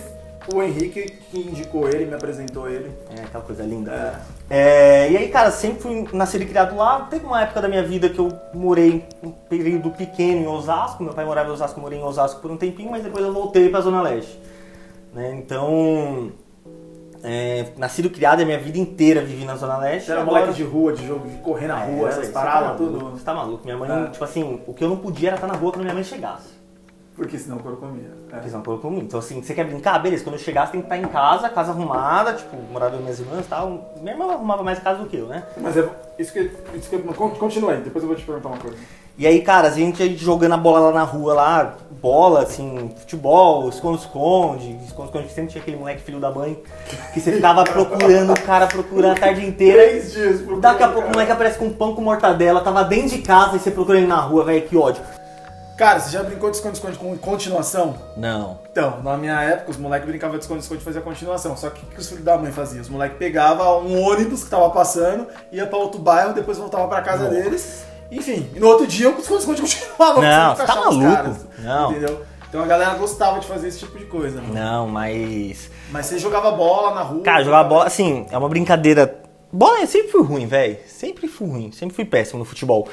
o 0.53 0.61
Henrique 0.61 1.03
que 1.29 1.39
indicou 1.39 1.87
ele, 1.87 2.05
me 2.05 2.13
apresentou 2.15 2.69
ele. 2.69 2.91
É, 3.15 3.21
aquela 3.23 3.43
coisa 3.43 3.63
linda. 3.63 3.91
É. 4.49 5.05
É, 5.07 5.11
e 5.11 5.17
aí, 5.17 5.27
cara, 5.29 5.51
sempre 5.51 5.81
fui 5.81 6.07
nascido 6.13 6.41
e 6.41 6.45
criado 6.45 6.75
lá. 6.75 7.07
Teve 7.09 7.25
uma 7.25 7.41
época 7.41 7.61
da 7.61 7.67
minha 7.67 7.83
vida 7.83 8.09
que 8.09 8.19
eu 8.19 8.31
morei 8.53 9.05
um 9.23 9.31
período 9.31 9.91
pequeno 9.91 10.41
em 10.41 10.47
Osasco. 10.47 11.03
Meu 11.03 11.13
pai 11.13 11.25
morava 11.25 11.49
em 11.49 11.53
Osasco, 11.53 11.79
morei 11.79 11.99
em 11.99 12.03
Osasco 12.03 12.41
por 12.41 12.51
um 12.51 12.57
tempinho, 12.57 12.91
mas 12.91 13.03
depois 13.03 13.23
eu 13.23 13.33
voltei 13.33 13.69
pra 13.69 13.81
Zona 13.81 14.01
Leste. 14.01 14.39
Né? 15.13 15.33
Então, 15.35 16.31
é, 17.23 17.67
nascido 17.77 18.05
e 18.07 18.09
criado 18.09 18.41
a 18.41 18.45
minha 18.45 18.57
vida 18.59 18.77
inteira 18.77 19.21
vivi 19.21 19.45
na 19.45 19.55
Zona 19.55 19.77
Leste. 19.77 20.05
Você 20.07 20.11
era 20.11 20.21
Agora- 20.21 20.39
moleque 20.41 20.57
de 20.57 20.63
rua, 20.63 20.93
de 20.93 21.05
jogo, 21.07 21.27
de 21.29 21.37
correr 21.37 21.67
na 21.67 21.83
É, 21.83 21.85
rua, 21.95 22.09
essas 22.09 22.27
tá 22.29 22.41
paradas, 22.41 22.77
tudo. 22.77 23.11
Você 23.11 23.23
tá 23.23 23.33
maluco. 23.33 23.63
Minha 23.63 23.77
mãe, 23.77 23.89
É. 24.05 24.09
tipo 24.09 24.23
assim, 24.23 24.59
o 24.65 24.73
que 24.73 24.83
eu 24.83 24.89
não 24.89 24.97
podia 24.97 25.29
era 25.29 25.35
estar 25.35 25.47
na 25.47 25.53
rua 25.53 25.71
quando 25.71 25.83
minha 25.83 25.93
mãe 25.93 26.03
chegasse. 26.03 26.60
Porque 27.15 27.37
senão 27.37 27.57
o 27.57 27.59
couro 27.59 27.77
comia. 27.77 28.09
É. 28.29 28.35
Porque 28.35 28.49
senão 28.49 28.63
colocou 28.63 28.89
comigo. 28.89 29.05
Então, 29.05 29.19
assim, 29.19 29.41
você 29.43 29.53
quer 29.53 29.65
brincar? 29.65 29.99
Beleza, 29.99 30.23
quando 30.23 30.35
eu 30.35 30.39
chegasse 30.39 30.71
tem 30.71 30.81
que 30.81 30.85
estar 30.87 30.97
em 30.97 31.07
casa, 31.11 31.49
casa 31.49 31.71
arrumada, 31.71 32.33
tipo, 32.33 32.55
morava 32.71 32.95
com 32.95 33.03
minhas 33.03 33.19
irmãs 33.19 33.45
e 33.45 33.49
tal. 33.49 33.91
Minha 33.99 34.13
irmã 34.13 34.31
arrumava 34.31 34.63
mais 34.63 34.79
casa 34.79 34.99
do 35.03 35.09
que 35.09 35.17
eu, 35.17 35.27
né? 35.27 35.43
Mas 35.57 35.75
é, 35.75 35.87
isso 36.17 36.31
que, 36.31 36.51
isso 36.73 36.89
que 36.89 36.97
con- 37.13 37.31
continua 37.31 37.73
aí, 37.73 37.81
depois 37.81 38.01
eu 38.03 38.07
vou 38.07 38.15
te 38.17 38.23
perguntar 38.23 38.47
uma 38.49 38.57
coisa. 38.57 38.77
E 39.17 39.27
aí, 39.27 39.41
cara, 39.41 39.67
a 39.67 39.71
gente, 39.71 40.01
a 40.01 40.05
gente 40.07 40.23
jogando 40.23 40.53
a 40.53 40.57
bola 40.57 40.79
lá 40.79 40.91
na 40.93 41.03
rua, 41.03 41.33
lá, 41.33 41.75
bola, 42.01 42.43
assim, 42.43 42.91
futebol, 42.97 43.67
esconde-esconde, 43.67 44.79
esconde-esconde, 44.85 45.27
que 45.27 45.33
sempre 45.33 45.51
tinha 45.51 45.61
aquele 45.61 45.77
moleque 45.77 46.01
filho 46.01 46.19
da 46.19 46.31
mãe, 46.31 46.57
que 47.13 47.19
você 47.19 47.33
ficava 47.33 47.63
procurando 47.65 48.31
o 48.31 48.41
cara, 48.41 48.67
procurando 48.67 49.11
a 49.11 49.19
tarde 49.19 49.45
inteira. 49.45 49.83
Três 49.83 50.13
dias 50.13 50.41
por 50.41 50.59
Daqui 50.61 50.81
a 50.81 50.87
pouco 50.87 51.09
o 51.09 51.11
moleque 51.11 51.31
aparece 51.31 51.59
com 51.59 51.69
pão 51.71 51.93
com 51.93 52.01
mortadela, 52.01 52.61
tava 52.61 52.83
dentro 52.85 53.09
de 53.09 53.21
casa 53.21 53.57
e 53.57 53.59
você 53.59 53.69
procurando 53.69 53.99
ele 54.03 54.07
na 54.07 54.21
rua, 54.21 54.45
velho, 54.45 54.65
que 54.65 54.77
ódio. 54.77 55.03
Cara, 55.81 55.99
você 55.99 56.11
já 56.11 56.21
brincou 56.21 56.51
de 56.51 56.57
esconde-esconde 56.57 56.95
com 56.99 57.17
continuação? 57.17 57.95
Não. 58.15 58.59
Então, 58.71 59.01
na 59.01 59.17
minha 59.17 59.41
época, 59.41 59.71
os 59.71 59.77
moleques 59.77 60.07
brincavam 60.07 60.37
de 60.37 60.43
esconde-esconde 60.43 60.79
e 60.79 60.85
faziam 60.85 61.01
continuação. 61.03 61.57
Só 61.57 61.71
que 61.71 61.83
o 61.83 61.87
que 61.87 61.99
os 61.99 62.07
filhos 62.07 62.23
da 62.23 62.37
mãe 62.37 62.51
faziam? 62.51 62.83
Os 62.83 62.87
moleques 62.87 63.17
pegavam 63.17 63.81
um 63.81 63.99
ônibus 63.99 64.43
que 64.43 64.49
tava 64.51 64.69
passando, 64.69 65.25
ia 65.51 65.65
pra 65.65 65.79
outro 65.79 65.99
bairro, 65.99 66.35
depois 66.35 66.59
voltava 66.59 66.87
pra 66.87 67.01
casa 67.01 67.23
Nossa. 67.23 67.35
deles. 67.35 67.83
Enfim, 68.11 68.47
e 68.53 68.59
no 68.59 68.67
outro 68.67 68.85
dia 68.85 69.09
o 69.09 69.19
esconde-esconde 69.19 69.59
continuava. 69.63 70.21
Não, 70.21 70.55
você 70.55 70.65
tá 70.67 70.75
maluco? 70.75 71.15
caras, 71.15 71.45
Não. 71.57 71.89
Entendeu? 71.89 72.21
Então 72.47 72.61
a 72.61 72.67
galera 72.67 72.93
gostava 72.93 73.39
de 73.39 73.47
fazer 73.47 73.69
esse 73.69 73.79
tipo 73.79 73.97
de 73.97 74.05
coisa. 74.05 74.39
mano. 74.39 74.53
Não, 74.53 74.87
mas. 74.87 75.67
Mas 75.89 76.05
você 76.05 76.19
jogava 76.19 76.51
bola 76.51 76.93
na 76.93 77.01
rua. 77.01 77.23
Cara, 77.23 77.43
jogar 77.43 77.63
bola, 77.63 77.87
assim, 77.87 78.27
é 78.29 78.37
uma 78.37 78.47
brincadeira. 78.49 79.20
Bola 79.53 79.81
eu 79.81 79.87
sempre 79.87 80.09
fui 80.09 80.23
ruim, 80.23 80.45
velho. 80.45 80.77
Sempre 80.87 81.27
fui 81.27 81.47
ruim, 81.47 81.71
sempre 81.71 81.95
fui 81.95 82.05
péssimo 82.05 82.39
no 82.39 82.45
futebol. 82.45 82.87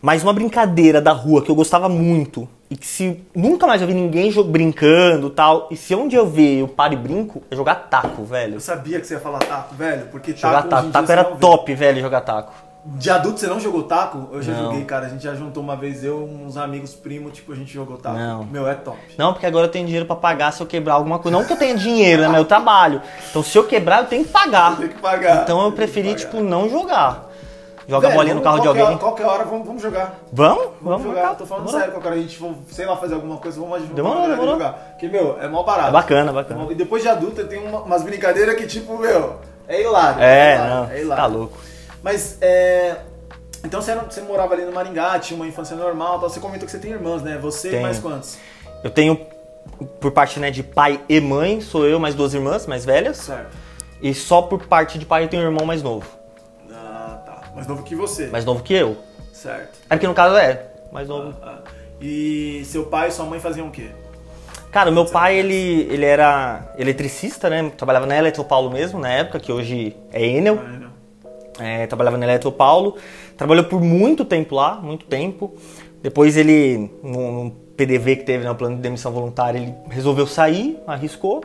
Mas 0.00 0.22
uma 0.22 0.32
brincadeira 0.32 1.00
da 1.00 1.12
rua 1.12 1.42
que 1.42 1.50
eu 1.50 1.54
gostava 1.54 1.88
muito 1.88 2.48
e 2.70 2.76
que 2.76 2.86
se 2.86 3.20
nunca 3.34 3.66
mais 3.66 3.82
eu 3.82 3.88
vi 3.88 3.92
ninguém 3.92 4.32
brincando 4.44 5.26
e 5.26 5.30
tal, 5.30 5.68
e 5.70 5.76
se 5.76 5.94
dia 6.08 6.20
eu 6.20 6.26
ver 6.26 6.60
eu 6.60 6.68
paro 6.68 6.94
e 6.94 6.96
brinco, 6.96 7.42
é 7.50 7.56
jogar 7.56 7.74
taco, 7.74 8.24
velho. 8.24 8.54
Eu 8.54 8.60
sabia 8.60 8.98
que 9.00 9.06
você 9.06 9.14
ia 9.14 9.20
falar 9.20 9.40
taco, 9.40 9.74
velho, 9.74 10.06
porque 10.06 10.34
Jogar 10.34 10.62
taco, 10.62 10.90
taco. 10.90 10.92
Taco 10.92 11.12
era 11.12 11.24
top, 11.24 11.74
velho, 11.74 12.00
jogar 12.00 12.20
taco. 12.22 12.69
De 12.82 13.10
adulto 13.10 13.38
você 13.38 13.46
não 13.46 13.60
jogou 13.60 13.82
taco? 13.82 14.28
Eu 14.32 14.40
já 14.42 14.52
Não. 14.52 14.64
joguei, 14.64 14.84
cara. 14.84 15.06
A 15.06 15.08
gente 15.10 15.22
já 15.22 15.34
juntou 15.34 15.62
uma 15.62 15.76
vez, 15.76 16.02
eu 16.02 16.24
uns 16.24 16.56
amigos 16.56 16.94
primos, 16.94 17.34
tipo, 17.34 17.52
a 17.52 17.54
gente 17.54 17.72
jogou 17.72 17.98
taco. 17.98 18.16
Não. 18.16 18.44
Meu, 18.44 18.66
é 18.66 18.74
top. 18.74 18.98
Não, 19.18 19.32
porque 19.34 19.44
agora 19.46 19.66
eu 19.66 19.70
tenho 19.70 19.84
dinheiro 19.84 20.06
pra 20.06 20.16
pagar 20.16 20.50
se 20.52 20.62
eu 20.62 20.66
quebrar 20.66 20.94
alguma 20.94 21.18
coisa. 21.18 21.36
Não 21.36 21.44
que 21.44 21.52
eu 21.52 21.56
tenha 21.58 21.76
dinheiro, 21.76 22.22
né? 22.22 22.28
Mas 22.28 22.38
eu 22.38 22.44
trabalho. 22.46 23.02
Então 23.28 23.42
se 23.42 23.56
eu 23.58 23.64
quebrar, 23.64 24.00
eu 24.00 24.06
tenho 24.06 24.24
que 24.24 24.30
pagar. 24.30 24.76
Tem 24.78 24.88
que 24.88 24.98
pagar. 24.98 25.42
Então 25.42 25.62
eu 25.64 25.72
preferi, 25.72 26.14
tipo, 26.14 26.40
não 26.40 26.70
jogar. 26.70 27.28
joga 27.86 28.06
Velho, 28.06 28.18
bolinha 28.18 28.34
no 28.36 28.40
carro 28.40 28.60
de 28.60 28.68
alguém. 28.68 28.82
hora- 28.84 28.96
Qualquer 28.98 29.26
hora, 29.26 29.44
vamos, 29.44 29.66
vamos 29.66 29.82
jogar. 29.82 30.14
Vamos? 30.32 30.62
Vamos, 30.80 31.02
Vamos 31.02 31.02
jogar, 31.02 31.34
tô 31.34 31.44
falando 31.44 31.64
Demorou. 31.66 31.80
sério, 31.80 31.92
qualquer 31.94 32.08
hora 32.08 32.16
a 32.18 32.22
gente 32.22 32.38
for, 32.38 32.54
sei 32.70 32.86
lá, 32.86 32.96
fazer 32.96 33.14
alguma 33.14 33.36
coisa, 33.36 33.60
vamos, 33.60 33.78
vamos 33.80 33.94
Demorou, 33.94 34.22
demorou. 34.28 34.52
jogar. 34.52 34.72
Porque, 34.92 35.08
meu, 35.08 35.36
é 35.40 35.48
mó 35.48 35.62
barato. 35.64 35.88
É 35.88 35.92
bacana, 35.92 36.32
bacana. 36.32 36.66
E 36.70 36.74
depois 36.74 37.02
de 37.02 37.08
adulta 37.08 37.44
tem 37.44 37.58
uma- 37.66 37.80
umas 37.82 38.02
brincadeiras 38.02 38.54
que, 38.54 38.66
tipo, 38.66 38.96
meu, 38.96 39.34
é 39.68 39.82
hilário. 39.82 40.22
É, 40.22 40.54
hilário, 40.54 40.74
não, 40.74 40.90
é 40.90 41.00
hilário. 41.00 41.22
tá 41.24 41.28
louco. 41.28 41.58
Mas, 42.02 42.38
é... 42.40 42.96
Então 43.64 43.80
você, 43.82 43.90
era- 43.90 44.02
você 44.02 44.20
morava 44.22 44.54
ali 44.54 44.64
no 44.64 44.72
Maringá, 44.72 45.18
tinha 45.18 45.36
uma 45.36 45.46
infância 45.46 45.76
normal, 45.76 46.18
tal. 46.18 46.30
você 46.30 46.40
comentou 46.40 46.64
que 46.66 46.72
você 46.72 46.78
tem 46.78 46.92
irmãs, 46.92 47.22
né? 47.22 47.38
Você 47.38 47.76
e 47.76 47.80
mais 47.80 47.98
quantos? 47.98 48.38
Eu 48.82 48.90
tenho, 48.90 49.20
por 50.00 50.10
parte 50.12 50.40
né, 50.40 50.50
de 50.50 50.62
pai 50.62 51.00
e 51.08 51.20
mãe, 51.20 51.60
sou 51.60 51.86
eu 51.86 51.98
mais 52.00 52.14
duas 52.14 52.32
irmãs 52.32 52.66
mais 52.66 52.84
velhas. 52.84 53.18
Certo. 53.18 53.54
E 54.00 54.14
só 54.14 54.40
por 54.40 54.66
parte 54.66 54.98
de 54.98 55.04
pai 55.04 55.24
eu 55.24 55.28
tenho 55.28 55.42
um 55.42 55.46
irmão 55.46 55.66
mais 55.66 55.82
novo. 55.82 56.06
Ah, 56.72 57.22
tá. 57.26 57.42
Mais 57.54 57.66
novo 57.66 57.82
que 57.82 57.94
você. 57.94 58.28
Mais 58.28 58.46
novo 58.46 58.62
que 58.62 58.72
eu. 58.72 58.96
Certo. 59.30 59.78
É 59.90 59.94
porque 59.94 60.06
no 60.06 60.14
caso 60.14 60.36
é, 60.36 60.66
mais 60.90 61.06
novo. 61.06 61.36
Ah, 61.42 61.58
ah. 61.66 61.70
E 62.00 62.62
seu 62.64 62.86
pai 62.86 63.08
e 63.08 63.12
sua 63.12 63.26
mãe 63.26 63.38
faziam 63.38 63.68
o 63.68 63.70
quê? 63.70 63.90
Cara, 64.72 64.88
o 64.88 64.92
meu 64.92 65.04
pai, 65.04 65.36
ele, 65.36 65.82
ele 65.90 66.04
era 66.06 66.72
eletricista, 66.78 67.50
né? 67.50 67.70
Trabalhava 67.76 68.06
na 68.06 68.16
Eletropaulo 68.16 68.70
mesmo, 68.70 68.98
na 69.00 69.10
época, 69.10 69.38
que 69.40 69.52
hoje 69.52 69.96
é 70.12 70.24
Enel. 70.24 70.58
Ah. 70.64 70.90
É, 71.58 71.86
trabalhava 71.86 72.16
na 72.16 72.24
Eletropaulo. 72.26 72.96
Trabalhou 73.36 73.64
por 73.64 73.80
muito 73.80 74.24
tempo 74.24 74.54
lá, 74.54 74.76
muito 74.76 75.06
tempo. 75.06 75.54
Depois 76.02 76.36
ele, 76.36 76.90
num, 77.02 77.32
num 77.32 77.50
PDV 77.76 78.16
que 78.16 78.24
teve, 78.24 78.44
né, 78.44 78.50
o 78.50 78.54
plano 78.54 78.76
de 78.76 78.82
demissão 78.82 79.12
voluntária, 79.12 79.58
ele 79.58 79.74
resolveu 79.90 80.26
sair, 80.26 80.78
arriscou. 80.86 81.42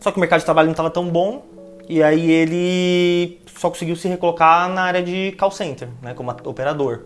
Só 0.00 0.10
que 0.10 0.16
o 0.16 0.20
mercado 0.20 0.40
de 0.40 0.44
trabalho 0.44 0.66
não 0.66 0.72
estava 0.72 0.90
tão 0.90 1.08
bom. 1.08 1.42
E 1.88 2.02
aí 2.02 2.30
ele 2.30 3.40
só 3.58 3.68
conseguiu 3.68 3.96
se 3.96 4.06
recolocar 4.06 4.68
na 4.68 4.82
área 4.82 5.02
de 5.02 5.32
call 5.32 5.50
center, 5.50 5.88
né, 6.00 6.14
como 6.14 6.30
operador. 6.44 7.00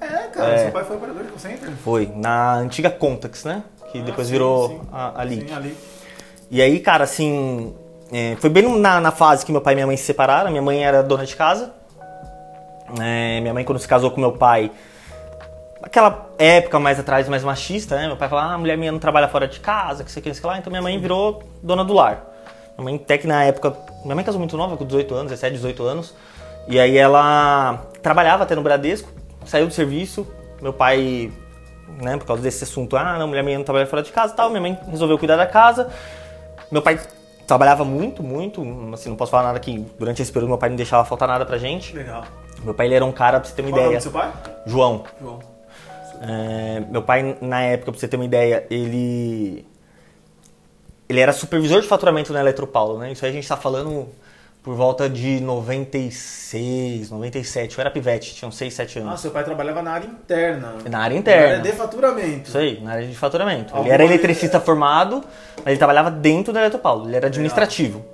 É, 0.00 0.06
cara, 0.28 0.52
É. 0.54 0.58
seu 0.58 0.70
pai 0.72 0.84
foi 0.84 0.96
operador 0.96 1.24
de 1.24 1.28
call 1.30 1.38
center? 1.40 1.70
Foi, 1.82 2.08
na 2.14 2.54
antiga 2.58 2.88
Contax, 2.90 3.44
né? 3.44 3.64
Que 3.90 3.98
Ah, 3.98 4.02
depois 4.02 4.28
sim, 4.28 4.32
virou 4.34 4.68
sim. 4.68 4.80
a, 4.92 5.20
a 5.20 5.24
Leak. 5.24 5.48
Sim, 5.48 5.54
ali. 5.54 5.76
E 6.50 6.62
aí, 6.62 6.78
cara, 6.78 7.02
assim, 7.04 7.74
é, 8.10 8.36
foi 8.36 8.48
bem 8.48 8.78
na, 8.78 9.00
na 9.00 9.10
fase 9.10 9.44
que 9.44 9.52
meu 9.52 9.60
pai 9.60 9.74
e 9.74 9.76
minha 9.76 9.86
mãe 9.86 9.96
se 9.96 10.04
separaram. 10.04 10.50
Minha 10.50 10.62
mãe 10.62 10.84
era 10.84 11.02
dona 11.02 11.26
de 11.26 11.36
casa. 11.36 11.72
É, 12.98 13.40
minha 13.40 13.52
mãe, 13.52 13.64
quando 13.64 13.78
se 13.78 13.86
casou 13.86 14.10
com 14.10 14.20
meu 14.20 14.32
pai, 14.32 14.70
aquela 15.82 16.26
época 16.38 16.78
mais 16.78 16.98
atrás, 16.98 17.28
mais 17.28 17.44
machista, 17.44 17.96
né? 17.96 18.06
Meu 18.06 18.16
pai 18.16 18.28
falava, 18.28 18.52
ah, 18.52 18.54
a 18.54 18.58
mulher 18.58 18.78
minha 18.78 18.90
não 18.90 18.98
trabalha 18.98 19.28
fora 19.28 19.46
de 19.46 19.60
casa, 19.60 20.02
que 20.02 20.10
isso 20.10 20.18
aqui, 20.18 20.30
isso 20.30 20.46
lá. 20.46 20.58
Então 20.58 20.70
minha 20.70 20.82
mãe 20.82 20.98
virou 20.98 21.42
dona 21.62 21.84
do 21.84 21.92
lar. 21.92 22.24
Minha 22.78 22.84
mãe, 22.84 22.94
até 22.96 23.18
que 23.18 23.26
na 23.26 23.44
época, 23.44 23.76
minha 24.02 24.14
mãe 24.14 24.24
casou 24.24 24.38
muito 24.38 24.56
nova, 24.56 24.76
com 24.76 24.86
18 24.86 25.14
anos, 25.14 25.30
17, 25.30 25.56
18 25.56 25.82
anos. 25.82 26.14
E 26.66 26.80
aí 26.80 26.96
ela 26.96 27.86
trabalhava 28.02 28.44
até 28.44 28.54
no 28.54 28.62
Bradesco, 28.62 29.08
saiu 29.44 29.66
do 29.66 29.74
serviço. 29.74 30.26
Meu 30.62 30.72
pai, 30.72 31.30
né, 32.00 32.16
por 32.16 32.26
causa 32.26 32.42
desse 32.42 32.64
assunto, 32.64 32.96
ah, 32.96 33.18
não, 33.18 33.28
mulher 33.28 33.44
minha 33.44 33.58
não 33.58 33.64
trabalha 33.64 33.86
fora 33.86 34.02
de 34.02 34.12
casa 34.12 34.32
e 34.32 34.36
tal. 34.36 34.48
Minha 34.48 34.62
mãe 34.62 34.78
resolveu 34.90 35.18
cuidar 35.18 35.36
da 35.36 35.46
casa. 35.46 35.90
Meu 36.70 36.80
pai 36.80 36.98
trabalhava 37.48 37.82
muito, 37.82 38.22
muito, 38.22 38.62
assim, 38.92 39.08
não 39.08 39.16
posso 39.16 39.30
falar 39.30 39.44
nada 39.44 39.58
que 39.58 39.78
durante 39.98 40.20
esse 40.20 40.30
período 40.30 40.50
meu 40.50 40.58
pai 40.58 40.68
não 40.68 40.76
deixava 40.76 41.02
faltar 41.04 41.26
nada 41.26 41.46
pra 41.46 41.56
gente. 41.56 41.96
Legal. 41.96 42.22
Meu 42.62 42.74
pai 42.74 42.86
ele 42.86 42.94
era 42.94 43.04
um 43.04 43.10
cara, 43.10 43.40
pra 43.40 43.48
você 43.48 43.56
ter 43.56 43.62
uma 43.62 43.70
Qual 43.70 43.80
é 43.80 43.84
o 43.84 43.86
ideia. 43.86 44.00
seu 44.02 44.12
pai? 44.12 44.30
João. 44.66 45.04
João. 45.18 45.38
É, 46.20 46.80
meu 46.90 47.02
pai, 47.02 47.38
na 47.40 47.62
época, 47.62 47.90
pra 47.90 47.98
você 48.00 48.06
ter 48.06 48.16
uma 48.16 48.24
ideia, 48.26 48.66
ele. 48.70 49.66
Ele 51.08 51.20
era 51.20 51.32
supervisor 51.32 51.80
de 51.80 51.88
faturamento 51.88 52.34
na 52.34 52.40
Eletropaulo, 52.40 52.98
né? 52.98 53.12
Isso 53.12 53.24
aí 53.24 53.30
a 53.30 53.34
gente 53.34 53.48
tá 53.48 53.56
falando 53.56 54.08
por 54.62 54.74
volta 54.74 55.08
de 55.08 55.40
96, 55.40 57.10
97. 57.10 57.76
Eu 57.76 57.80
era 57.80 57.90
pivete, 57.90 58.34
tinha 58.34 58.48
uns 58.48 58.56
6, 58.56 58.74
7 58.74 58.98
Ah, 58.98 59.02
anos. 59.02 59.20
seu 59.20 59.30
pai 59.30 59.44
trabalhava 59.44 59.82
na 59.82 59.92
área 59.92 60.06
interna. 60.06 60.74
Na 60.90 60.98
área 61.00 61.16
interna. 61.16 61.46
Na 61.46 61.52
área 61.58 61.72
de 61.72 61.72
faturamento. 61.78 62.48
Isso 62.48 62.58
aí, 62.58 62.80
na 62.80 62.92
área 62.92 63.06
de 63.06 63.14
faturamento. 63.16 63.70
Alguma- 63.74 63.86
Ele 63.86 63.94
era 63.94 64.04
eletricista 64.04 64.60
formado, 64.60 65.24
mas 65.58 65.66
ele 65.68 65.78
trabalhava 65.78 66.10
dentro 66.10 66.52
da 66.52 66.60
Eletropaulo, 66.60 67.08
ele 67.08 67.16
era 67.16 67.26
administrativo. 67.28 68.04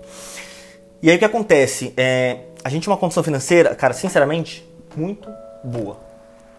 E 1.03 1.11
aí 1.11 1.17
o 1.17 1.19
que 1.19 1.25
acontece? 1.25 1.93
É, 1.97 2.39
a 2.65 2.69
gente 2.69 2.83
tinha 2.85 2.93
uma 2.93 2.99
condição 2.99 3.23
financeira, 3.23 3.75
cara, 3.75 3.93
sinceramente, 3.93 4.65
muito 4.97 5.29
boa. 5.63 5.99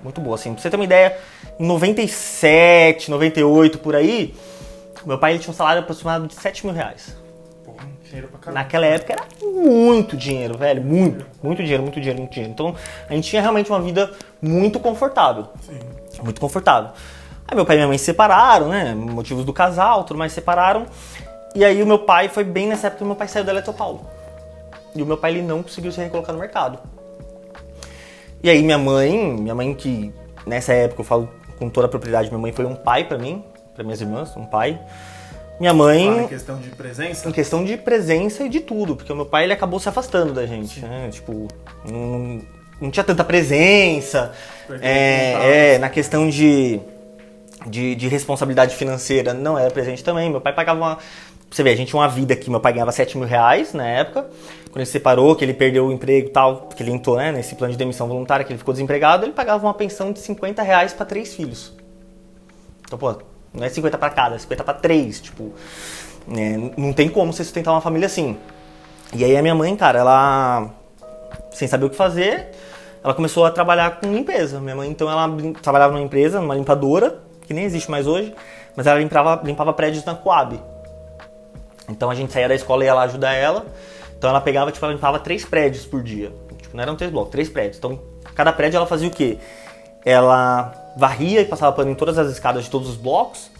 Muito 0.01 0.19
boa, 0.21 0.35
assim. 0.35 0.53
Pra 0.53 0.61
você 0.61 0.69
ter 0.69 0.75
uma 0.75 0.83
ideia, 0.85 1.17
em 1.59 1.65
97, 1.65 3.09
98, 3.09 3.79
por 3.79 3.95
aí, 3.95 4.35
meu 5.05 5.17
pai 5.17 5.31
ele 5.31 5.39
tinha 5.39 5.51
um 5.51 5.55
salário 5.55 5.81
aproximado 5.81 6.27
de 6.27 6.35
7 6.35 6.65
mil 6.65 6.75
reais. 6.75 7.15
Dinheiro 8.15 8.27
pra 8.29 8.39
caramba. 8.39 8.63
Naquela 8.63 8.85
época 8.85 9.13
era 9.13 9.25
muito 9.43 10.15
dinheiro, 10.15 10.57
velho. 10.57 10.81
Muito, 10.81 11.25
muito 11.43 11.61
dinheiro, 11.61 11.83
muito 11.83 11.99
dinheiro, 11.99 12.19
muito 12.19 12.31
dinheiro. 12.31 12.53
Então 12.53 12.75
a 13.09 13.13
gente 13.13 13.29
tinha 13.29 13.41
realmente 13.41 13.69
uma 13.69 13.81
vida 13.81 14.11
muito 14.41 14.79
confortável. 14.79 15.47
Sim. 15.61 15.79
Muito 16.23 16.39
confortável. 16.39 16.91
Aí 17.47 17.55
meu 17.55 17.65
pai 17.65 17.75
e 17.75 17.79
minha 17.79 17.87
mãe 17.87 17.97
se 17.97 18.05
separaram, 18.05 18.69
né? 18.69 18.95
Motivos 18.95 19.43
do 19.43 19.51
casal, 19.51 20.05
tudo 20.05 20.17
mais 20.17 20.31
se 20.31 20.35
separaram. 20.35 20.85
E 21.53 21.63
aí 21.63 21.83
o 21.83 21.85
meu 21.85 21.99
pai 21.99 22.29
foi 22.29 22.43
bem 22.43 22.67
nessa 22.67 22.87
época 22.87 22.99
que 22.99 23.05
meu 23.05 23.15
pai 23.15 23.27
saiu 23.27 23.43
da 23.43 23.51
Eletropaulo. 23.51 24.07
E 24.95 25.03
o 25.03 25.05
meu 25.05 25.17
pai 25.17 25.31
ele 25.31 25.41
não 25.41 25.61
conseguiu 25.61 25.91
se 25.91 26.01
recolocar 26.01 26.33
no 26.33 26.39
mercado. 26.39 26.79
E 28.41 28.49
aí 28.49 28.63
minha 28.63 28.77
mãe, 28.77 29.11
minha 29.33 29.53
mãe 29.53 29.73
que 29.73 30.13
nessa 30.45 30.73
época 30.73 31.01
eu 31.01 31.05
falo 31.05 31.29
com 31.59 31.69
toda 31.69 31.87
a 31.87 31.89
propriedade, 31.89 32.29
minha 32.29 32.39
mãe 32.39 32.53
foi 32.53 32.65
um 32.65 32.75
pai 32.75 33.03
pra 33.03 33.17
mim, 33.17 33.43
pra 33.73 33.83
minhas 33.83 33.99
irmãs, 33.99 34.35
um 34.37 34.45
pai. 34.45 34.79
Minha 35.59 35.73
mãe 35.73 36.05
Fala 36.05 36.21
em 36.23 36.27
questão 36.27 36.57
de 36.57 36.69
presença. 36.69 37.29
em 37.29 37.31
questão 37.31 37.63
de 37.63 37.77
presença 37.77 38.43
e 38.43 38.49
de 38.49 38.59
tudo, 38.59 38.95
porque 38.95 39.11
o 39.11 39.15
meu 39.15 39.25
pai 39.25 39.45
ele 39.45 39.53
acabou 39.53 39.79
se 39.79 39.87
afastando 39.87 40.33
da 40.33 40.45
gente, 40.45 40.81
né? 40.81 41.09
Tipo, 41.11 41.47
não, 41.89 42.41
não 42.81 42.91
tinha 42.91 43.03
tanta 43.03 43.23
presença. 43.23 44.33
É, 44.81 45.75
é, 45.75 45.77
na 45.77 45.89
questão 45.89 46.29
de, 46.29 46.79
de, 47.67 47.95
de 47.95 48.07
responsabilidade 48.07 48.75
financeira, 48.75 49.33
não 49.33 49.57
era 49.57 49.71
presente 49.71 50.03
também. 50.03 50.29
Meu 50.29 50.41
pai 50.41 50.53
pagava 50.53 50.79
uma. 50.79 50.97
Você 51.49 51.63
vê, 51.63 51.69
a 51.69 51.75
gente 51.75 51.89
tinha 51.89 52.01
uma 52.01 52.09
vida 52.09 52.33
aqui, 52.33 52.49
meu 52.49 52.59
pai 52.59 52.73
ganhava 52.73 52.91
7 52.91 53.17
mil 53.17 53.27
reais 53.27 53.73
na 53.73 53.87
época. 53.87 54.23
Quando 54.65 54.77
ele 54.77 54.85
se 54.85 54.91
separou, 54.91 55.35
que 55.37 55.45
ele 55.45 55.53
perdeu 55.53 55.85
o 55.85 55.91
emprego 55.93 56.27
e 56.27 56.31
tal, 56.31 56.67
que 56.67 56.83
ele 56.83 56.91
entrou 56.91 57.15
né, 57.15 57.31
nesse 57.31 57.55
plano 57.55 57.71
de 57.71 57.77
demissão 57.77 58.09
voluntária, 58.09 58.43
que 58.43 58.51
ele 58.51 58.57
ficou 58.57 58.73
desempregado, 58.73 59.23
ele 59.23 59.31
pagava 59.31 59.65
uma 59.65 59.73
pensão 59.73 60.11
de 60.11 60.19
50 60.19 60.61
reais 60.61 60.91
para 60.91 61.05
três 61.05 61.33
filhos. 61.33 61.71
Então, 62.85 62.99
pô, 62.99 63.15
não 63.55 63.65
é 63.65 63.69
50 63.69 63.97
para 63.97 64.09
cada, 64.09 64.35
é 64.35 64.39
50 64.39 64.63
para 64.63 64.73
três, 64.73 65.21
tipo, 65.21 65.53
né, 66.27 66.71
não 66.77 66.93
tem 66.93 67.09
como 67.09 67.31
você 67.31 67.43
sustentar 67.43 67.71
uma 67.71 67.81
família 67.81 68.05
assim. 68.05 68.37
E 69.13 69.23
aí 69.23 69.37
a 69.37 69.41
minha 69.41 69.55
mãe, 69.55 69.75
cara, 69.75 69.99
ela 69.99 70.69
sem 71.51 71.67
saber 71.67 71.85
o 71.85 71.89
que 71.89 71.95
fazer, 71.95 72.51
ela 73.03 73.13
começou 73.13 73.45
a 73.45 73.51
trabalhar 73.51 73.99
com 73.99 74.11
limpeza. 74.11 74.59
Minha 74.59 74.75
mãe, 74.75 74.89
então, 74.89 75.09
ela 75.09 75.29
trabalhava 75.61 75.93
numa 75.93 76.03
empresa, 76.03 76.41
numa 76.41 76.55
limpadora, 76.55 77.19
que 77.45 77.53
nem 77.53 77.63
existe 77.63 77.89
mais 77.89 78.07
hoje, 78.07 78.33
mas 78.75 78.87
ela 78.87 78.99
limpava, 78.99 79.41
limpava 79.43 79.71
prédios 79.73 80.03
na 80.03 80.15
Coab. 80.15 80.59
Então 81.87 82.09
a 82.09 82.15
gente 82.15 82.33
saía 82.33 82.47
da 82.47 82.55
escola 82.55 82.83
e 82.83 82.87
ia 82.87 82.93
lá 82.93 83.03
ajudar 83.03 83.33
ela. 83.33 83.65
Então 84.17 84.29
ela 84.29 84.41
pegava, 84.41 84.71
tipo, 84.71 84.83
ela 84.83 84.93
limpava 84.93 85.19
três 85.19 85.45
prédios 85.45 85.85
por 85.85 86.01
dia. 86.01 86.31
Tipo, 86.57 86.75
não 86.75 86.81
eram 86.81 86.95
três 86.95 87.11
blocos, 87.11 87.31
três 87.31 87.47
prédios. 87.47 87.77
Então, 87.77 87.99
cada 88.33 88.51
prédio 88.51 88.77
ela 88.77 88.87
fazia 88.87 89.07
o 89.07 89.11
quê? 89.11 89.37
Ela 90.03 90.73
varria 90.97 91.41
e 91.41 91.45
passava 91.45 91.75
pano 91.75 91.91
em 91.91 91.95
todas 91.95 92.17
as 92.17 92.29
escadas 92.31 92.63
de 92.65 92.69
todos 92.69 92.89
os 92.89 92.95
blocos, 92.95 93.51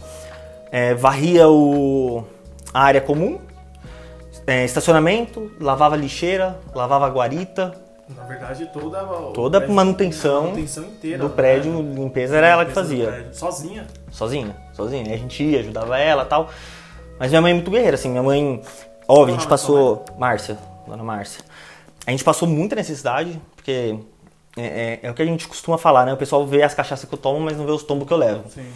é, 0.70 0.94
varria 0.94 1.48
o, 1.48 2.24
a 2.72 2.82
área 2.82 3.00
comum, 3.00 3.38
é, 4.46 4.64
estacionamento, 4.64 5.50
lavava 5.60 5.96
lixeira, 5.96 6.58
lavava 6.74 7.08
guarita, 7.08 7.72
Na 8.08 8.22
verdade, 8.24 8.66
toda 8.72 9.02
o 9.04 9.32
Toda 9.32 9.58
a 9.58 9.60
prédio- 9.60 9.74
manutenção 9.76 10.42
manutenção 10.44 10.84
inteira 10.84 11.18
do 11.18 11.28
né? 11.28 11.32
prédio, 11.34 11.82
limpeza 11.82 12.36
era 12.36 12.46
ela 12.46 12.64
que 12.64 12.70
Limpeza 12.70 12.86
fazia. 12.88 13.06
prédio. 13.10 13.34
Sozinha. 13.34 13.86
Sozinha, 14.12 14.56
sozinha. 14.72 15.10
E 15.10 15.14
a 15.14 15.16
gente 15.16 15.42
ia, 15.42 15.58
ajudava 15.60 15.98
ela 15.98 16.24
tal. 16.24 16.48
Mas 17.18 17.30
minha 17.30 17.40
mãe 17.42 17.50
é 17.50 17.54
muito 17.54 17.70
guerreira, 17.70 17.94
assim. 17.96 18.08
Minha 18.10 18.22
mãe, 18.22 18.60
óbvio, 19.08 19.34
a 19.34 19.38
gente 19.38 19.48
passou. 19.48 20.04
Márcia, 20.18 20.56
dona 20.86 21.02
Márcia. 21.02 21.42
A 22.06 22.12
gente 22.12 22.22
passou 22.22 22.46
muita 22.46 22.76
necessidade, 22.76 23.40
porque 23.56 23.98
é, 24.56 24.64
é- 24.64 25.00
é 25.02 25.10
o 25.10 25.14
que 25.14 25.22
a 25.22 25.26
gente 25.26 25.46
costuma 25.46 25.76
falar, 25.78 26.04
né? 26.06 26.12
O 26.12 26.16
pessoal 26.16 26.46
vê 26.46 26.62
as 26.62 26.74
cachaças 26.74 27.08
que 27.08 27.14
eu 27.14 27.18
tomo, 27.18 27.40
mas 27.40 27.56
não 27.56 27.66
vê 27.66 27.72
os 27.72 27.82
tombos 27.82 28.06
que 28.06 28.12
eu 28.12 28.18
levo. 28.18 28.44
Sim. 28.48 28.66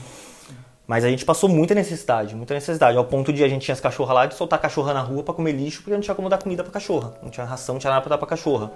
Mas 0.86 1.04
a 1.04 1.08
gente 1.08 1.24
passou 1.24 1.48
muita 1.48 1.72
necessidade, 1.74 2.34
muita 2.34 2.52
necessidade. 2.52 2.98
Ao 2.98 3.04
ponto 3.04 3.32
de 3.32 3.44
a 3.44 3.48
gente 3.48 3.62
tinha 3.62 3.72
as 3.74 3.80
cachorras 3.80 4.12
lá 4.14 4.26
de 4.26 4.34
soltar 4.34 4.58
a 4.58 4.62
cachorra 4.62 4.92
na 4.92 5.00
rua 5.00 5.22
pra 5.22 5.32
comer 5.32 5.52
lixo, 5.52 5.82
porque 5.82 5.92
não 5.94 6.00
tinha 6.00 6.14
como 6.16 6.28
dar 6.28 6.38
comida 6.38 6.64
pra 6.64 6.72
cachorra. 6.72 7.14
Não 7.22 7.30
tinha 7.30 7.46
ração, 7.46 7.74
não 7.76 7.80
tinha 7.80 7.90
nada 7.90 8.02
pra 8.02 8.10
dar 8.10 8.18
pra 8.18 8.26
cachorra. 8.26 8.72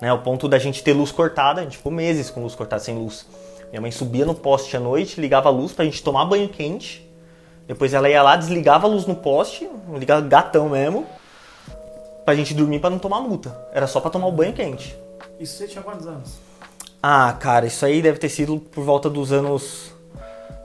Né? 0.00 0.10
Ao 0.10 0.18
ponto 0.18 0.48
da 0.48 0.58
gente 0.58 0.82
ter 0.82 0.92
luz 0.92 1.10
cortada, 1.10 1.62
a 1.62 1.64
gente 1.64 1.78
ficou 1.78 1.90
meses 1.90 2.28
com 2.28 2.42
luz 2.42 2.54
cortada, 2.54 2.82
sem 2.82 2.94
luz. 2.94 3.26
Minha 3.70 3.80
mãe 3.80 3.90
subia 3.90 4.26
no 4.26 4.34
poste 4.34 4.76
à 4.76 4.80
noite, 4.80 5.18
ligava 5.18 5.48
a 5.48 5.52
luz 5.52 5.72
pra 5.72 5.84
gente 5.86 6.02
tomar 6.02 6.26
banho 6.26 6.46
quente. 6.48 7.08
Depois 7.66 7.94
ela 7.94 8.08
ia 8.08 8.22
lá, 8.22 8.36
desligava 8.36 8.86
a 8.86 8.90
luz 8.90 9.06
no 9.06 9.14
poste, 9.16 9.66
ligava 9.94 10.20
gatão 10.20 10.68
mesmo, 10.68 11.06
pra 12.24 12.34
gente 12.34 12.52
dormir 12.52 12.78
pra 12.80 12.90
não 12.90 12.98
tomar 12.98 13.20
multa. 13.22 13.56
Era 13.72 13.86
só 13.86 13.98
pra 13.98 14.10
tomar 14.10 14.26
o 14.26 14.32
banho 14.32 14.52
quente. 14.52 14.94
Isso 15.38 15.58
você 15.58 15.66
tinha 15.66 15.82
quantos 15.82 16.06
anos? 16.06 16.38
Ah, 17.02 17.36
cara, 17.38 17.66
isso 17.66 17.84
aí 17.84 18.00
deve 18.02 18.18
ter 18.18 18.28
sido 18.28 18.58
por 18.58 18.82
volta 18.84 19.08
dos 19.10 19.32
anos 19.32 19.94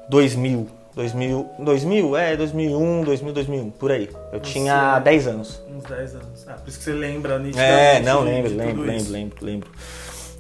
2000. 0.10 0.68
2000, 0.94 1.50
2000 1.60 2.18
é, 2.18 2.36
2001, 2.36 3.04
2000, 3.04 3.34
2001, 3.34 3.70
por 3.72 3.92
aí. 3.92 4.10
Eu 4.34 4.42
tinha 4.42 4.96
Você- 4.96 5.00
10 5.04 5.28
anos. 5.28 5.62
Uns 5.70 5.84
10 5.86 6.16
anos. 6.16 6.46
Ah, 6.48 6.54
por 6.54 6.68
isso 6.68 6.78
que 6.80 6.84
você 6.84 6.92
lembra 6.92 7.40
nitidamente. 7.40 7.72
É, 7.82 8.00
não, 8.02 8.22
lembro, 8.24 8.52
lembro, 8.54 8.84
lembro, 8.84 9.12
lembro, 9.12 9.46
lembro. 9.46 9.72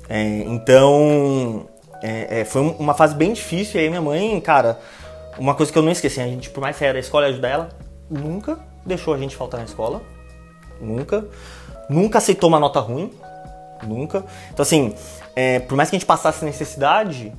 É, 0.09 0.39
então, 0.39 1.69
é, 2.01 2.41
é, 2.41 2.45
foi 2.45 2.61
um- 2.61 2.71
uma 2.73 2.93
fase 2.93 3.15
bem 3.15 3.31
difícil. 3.31 3.79
E 3.79 3.83
aí 3.85 3.89
minha 3.89 4.01
mãe, 4.01 4.41
cara, 4.41 4.77
uma 5.37 5.55
coisa 5.55 5.71
que 5.71 5.77
eu 5.77 5.81
não 5.83 5.91
esqueci, 5.91 6.19
a 6.19 6.25
gente, 6.27 6.49
por 6.49 6.59
mais 6.59 6.77
que 6.77 6.83
era 6.83 6.97
a 6.97 6.99
escola 6.99 7.27
e 7.27 7.29
ajudar 7.31 7.47
ela, 7.49 7.69
nunca 8.09 8.59
deixou 8.85 9.13
a 9.13 9.17
gente 9.17 9.37
faltar 9.37 9.59
na 9.61 9.65
escola. 9.65 10.01
Nunca. 10.81 11.25
Nunca 11.89 12.17
aceitou 12.17 12.49
uma 12.49 12.59
nota 12.59 12.81
ruim. 12.81 13.09
Nunca. 13.83 14.23
Então, 14.51 14.63
assim, 14.63 14.93
é, 15.35 15.59
por 15.59 15.75
mais 15.75 15.89
que 15.89 15.95
a 15.95 15.99
gente 15.99 16.05
passasse 16.05 16.43
necessidade, 16.45 17.33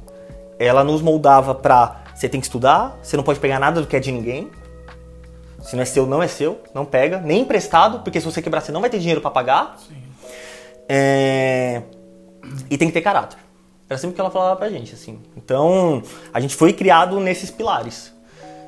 ela 0.59 0.83
nos 0.85 1.03
moldava 1.03 1.55
pra 1.55 2.03
você 2.15 2.29
tem 2.29 2.41
que 2.41 2.47
estudar, 2.47 2.99
você 3.03 3.17
não 3.17 3.25
pode 3.25 3.41
pegar 3.41 3.59
nada 3.59 3.81
do 3.81 3.87
que 3.87 3.97
é 3.97 4.01
de 4.01 4.13
ninguém. 4.13 4.51
Se 5.61 5.77
não 5.77 5.83
é 5.83 5.87
seu, 5.87 6.07
não 6.07 6.23
é 6.23 6.29
seu, 6.29 6.61
não 6.75 6.85
pega, 6.85 7.19
nem 7.19 7.43
emprestado, 7.43 8.01
porque 8.01 8.21
se 8.21 8.27
você 8.27 8.43
quebrar, 8.43 8.61
você 8.61 8.73
não 8.73 8.81
vai 8.81 8.91
ter 8.91 8.99
dinheiro 8.99 9.21
pra 9.21 9.31
pagar. 9.31 9.77
É, 10.89 11.83
E 12.69 12.77
tem 12.77 12.89
que 12.89 12.95
ter 12.95 13.01
caráter. 13.01 13.39
Era 13.89 13.99
sempre 13.99 14.13
o 14.13 14.15
que 14.15 14.21
ela 14.21 14.31
falava 14.31 14.57
pra 14.57 14.69
gente, 14.71 14.95
assim. 14.95 15.21
Então, 15.37 16.03
a 16.33 16.41
gente 16.41 16.57
foi 16.57 16.73
criado 16.73 17.21
nesses 17.21 17.51
pilares. 17.51 18.13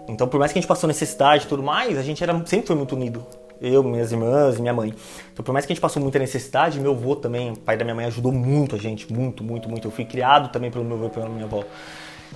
Então, 0.06 0.28
por 0.28 0.38
mais 0.38 0.52
que 0.52 0.58
a 0.58 0.60
gente 0.60 0.68
passou 0.68 0.86
necessidade 0.86 1.44
e 1.44 1.48
tudo 1.48 1.62
mais, 1.62 1.98
a 1.98 2.02
gente 2.02 2.22
era, 2.22 2.34
sempre 2.46 2.66
foi 2.66 2.76
muito 2.76 2.94
unido. 2.94 3.26
Eu, 3.60 3.82
minhas 3.82 4.12
irmãs 4.12 4.58
e 4.58 4.60
minha 4.60 4.74
mãe. 4.74 4.92
Então, 5.32 5.44
por 5.44 5.52
mais 5.52 5.64
que 5.64 5.72
a 5.72 5.74
gente 5.74 5.80
passou 5.80 6.02
muita 6.02 6.18
necessidade, 6.18 6.78
meu 6.80 6.92
avô 6.92 7.16
também, 7.16 7.52
o 7.52 7.56
pai 7.56 7.76
da 7.76 7.84
minha 7.84 7.94
mãe, 7.94 8.04
ajudou 8.06 8.32
muito 8.32 8.76
a 8.76 8.78
gente. 8.78 9.12
Muito, 9.12 9.42
muito, 9.42 9.68
muito. 9.68 9.86
Eu 9.88 9.90
fui 9.92 10.04
criado 10.04 10.50
também 10.50 10.70
pelo 10.70 10.84
meu 10.84 10.96
avô 10.96 11.06
e 11.06 11.10
pela 11.10 11.28
minha 11.28 11.44
avó. 11.44 11.64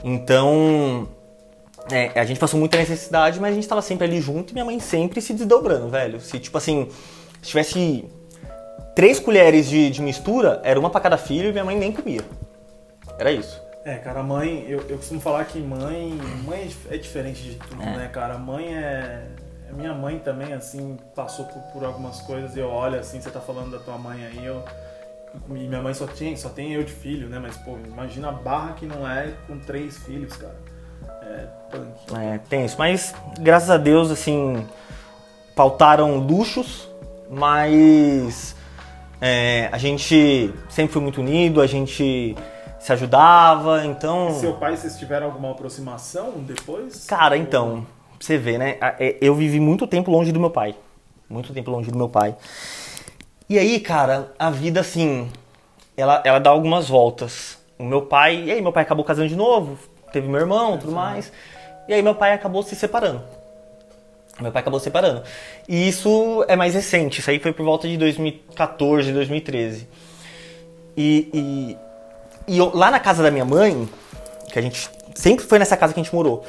Então, 0.05 1.09
é, 1.91 2.19
a 2.19 2.25
gente 2.25 2.39
passou 2.39 2.59
muita 2.59 2.77
necessidade, 2.77 3.41
mas 3.41 3.53
a 3.53 3.55
gente 3.55 3.69
tava 3.69 3.83
sempre 3.83 4.07
ali 4.07 4.21
junto 4.21 4.51
e 4.51 4.53
minha 4.55 4.65
mãe 4.65 4.79
sempre 4.81 5.21
se 5.21 5.33
desdobrando, 5.33 5.89
velho. 5.89 6.21
Se, 6.21 6.39
tipo 6.39 6.57
assim, 6.57 6.89
se 7.43 7.49
tivesse 7.49 8.05
três 8.95 9.19
colheres 9.19 9.69
de, 9.69 9.91
de 9.91 10.03
mistura, 10.03 10.61
era 10.65 10.79
uma 10.79 10.91
pra 10.91 11.01
cada 11.01 11.17
filho 11.19 11.49
e 11.49 11.53
minha 11.53 11.65
mãe 11.65 11.77
nem 11.79 11.93
comia. 11.93 12.23
Era 13.19 13.33
isso. 13.33 13.61
É, 13.85 13.95
cara, 13.95 14.23
mãe, 14.23 14.67
eu, 14.69 14.83
eu 14.89 14.97
costumo 14.99 15.21
falar 15.21 15.45
que 15.47 15.59
mãe, 15.61 16.13
mãe 16.45 16.69
é 16.91 16.95
é 16.95 16.99
diferente 16.99 17.43
de 17.43 17.55
tudo, 17.55 17.83
É. 17.83 17.97
né, 17.97 18.11
cara? 18.13 18.37
Mãe 18.37 18.75
é. 18.75 19.23
Minha 19.73 19.95
mãe 19.95 20.19
também, 20.19 20.53
assim, 20.53 20.97
passou 21.15 21.45
por, 21.45 21.61
por 21.73 21.85
algumas 21.85 22.21
coisas 22.21 22.57
e 22.57 22.61
eu 22.61 22.69
olho 22.69 22.99
assim, 22.99 23.21
você 23.21 23.31
tá 23.31 23.41
falando 23.41 23.71
da 23.71 23.79
tua 23.79 23.99
mãe 23.99 24.25
aí, 24.25 24.45
eu. 24.45 24.63
E 25.51 25.69
minha 25.69 25.83
mãe 25.83 25.93
só 25.93 26.07
tem, 26.07 26.37
só 26.37 26.49
tem 26.49 26.73
eu 26.73 26.83
de 26.83 26.93
filho, 26.93 27.29
né? 27.29 27.39
Mas, 27.39 27.57
pô, 27.59 27.77
imagina 27.87 28.31
a 28.31 28.33
barra 28.33 28.73
que 28.73 28.87
não 28.87 29.09
é 29.09 29.35
com 29.47 29.59
três 29.59 29.99
filhos, 29.99 30.37
cara. 30.37 30.57
É 31.23 31.47
punk. 31.71 32.17
É, 32.17 32.39
tem 32.39 32.65
isso. 32.65 32.77
Mas, 32.79 33.15
graças 33.39 33.71
a 33.71 33.77
Deus, 33.77 34.11
assim, 34.11 34.67
pautaram 35.55 36.17
luxos, 36.17 36.89
mas 37.31 38.57
é, 39.21 39.69
a 39.71 39.79
gente 39.79 40.53
sempre 40.69 40.93
foi 40.93 41.03
muito 41.03 41.21
unido, 41.21 41.61
a 41.61 41.67
gente 41.67 42.37
se 42.79 42.93
ajudava, 42.93 43.85
então... 43.85 44.33
Seu 44.35 44.55
pai, 44.55 44.77
vocês 44.77 44.97
tiveram 44.97 45.27
alguma 45.27 45.51
aproximação 45.51 46.35
depois? 46.39 47.05
Cara, 47.07 47.37
então, 47.37 47.85
pra 47.85 47.98
você 48.19 48.37
vê, 48.39 48.59
né? 48.59 48.77
é, 48.81 49.17
Eu 49.21 49.35
vivi 49.35 49.61
muito 49.61 49.87
tempo 49.87 50.11
longe 50.11 50.33
do 50.33 50.41
meu 50.41 50.51
pai. 50.51 50.75
Muito 51.29 51.53
tempo 51.53 51.71
longe 51.71 51.91
do 51.91 51.99
meu 51.99 52.09
pai. 52.09 52.35
E 53.49 53.59
aí, 53.59 53.81
cara, 53.81 54.33
a 54.39 54.51
vida, 54.51 54.81
assim, 54.81 55.29
ela, 55.97 56.23
ela 56.25 56.39
dá 56.39 56.51
algumas 56.51 56.89
voltas. 56.89 57.59
O 57.79 57.85
meu 57.85 58.03
pai, 58.03 58.45
e 58.45 58.53
aí 58.53 58.61
meu 58.61 58.73
pai 58.73 58.83
acabou 58.83 59.05
casando 59.05 59.29
de 59.29 59.37
novo, 59.37 59.79
teve 60.13 60.29
meu 60.29 60.41
irmão, 60.41 60.79
tudo 60.79 60.93
mais. 60.93 61.33
E 61.89 61.95
aí 61.95 62.03
meu 62.03 62.15
pai 62.15 62.33
acabou 62.33 62.63
se 62.63 62.75
separando. 62.75 63.23
Meu 64.41 64.53
pai 64.53 64.61
acabou 64.61 64.79
se 64.81 64.85
separando. 64.85 65.23
E 65.69 65.89
isso 65.89 66.45
é 66.49 66.57
mais 66.57 66.75
recente, 66.75 67.21
isso 67.21 67.31
aí 67.31 67.39
foi 67.39 67.53
por 67.53 67.65
volta 67.65 67.89
de 67.89 67.97
2014, 67.97 69.13
2013. 69.13 69.89
E, 70.97 71.29
e, 71.33 72.55
e 72.55 72.59
eu- 72.59 72.71
lá 72.75 72.91
na 72.91 73.01
casa 73.01 73.23
da 73.23 73.31
minha 73.31 73.45
mãe, 73.45 73.89
que 74.53 74.59
a 74.59 74.63
gente 74.63 74.91
sempre 75.15 75.45
foi 75.45 75.59
nessa 75.59 75.77
casa 75.77 75.93
que 75.95 76.01
a 76.01 76.03
gente 76.03 76.15
morou. 76.15 76.45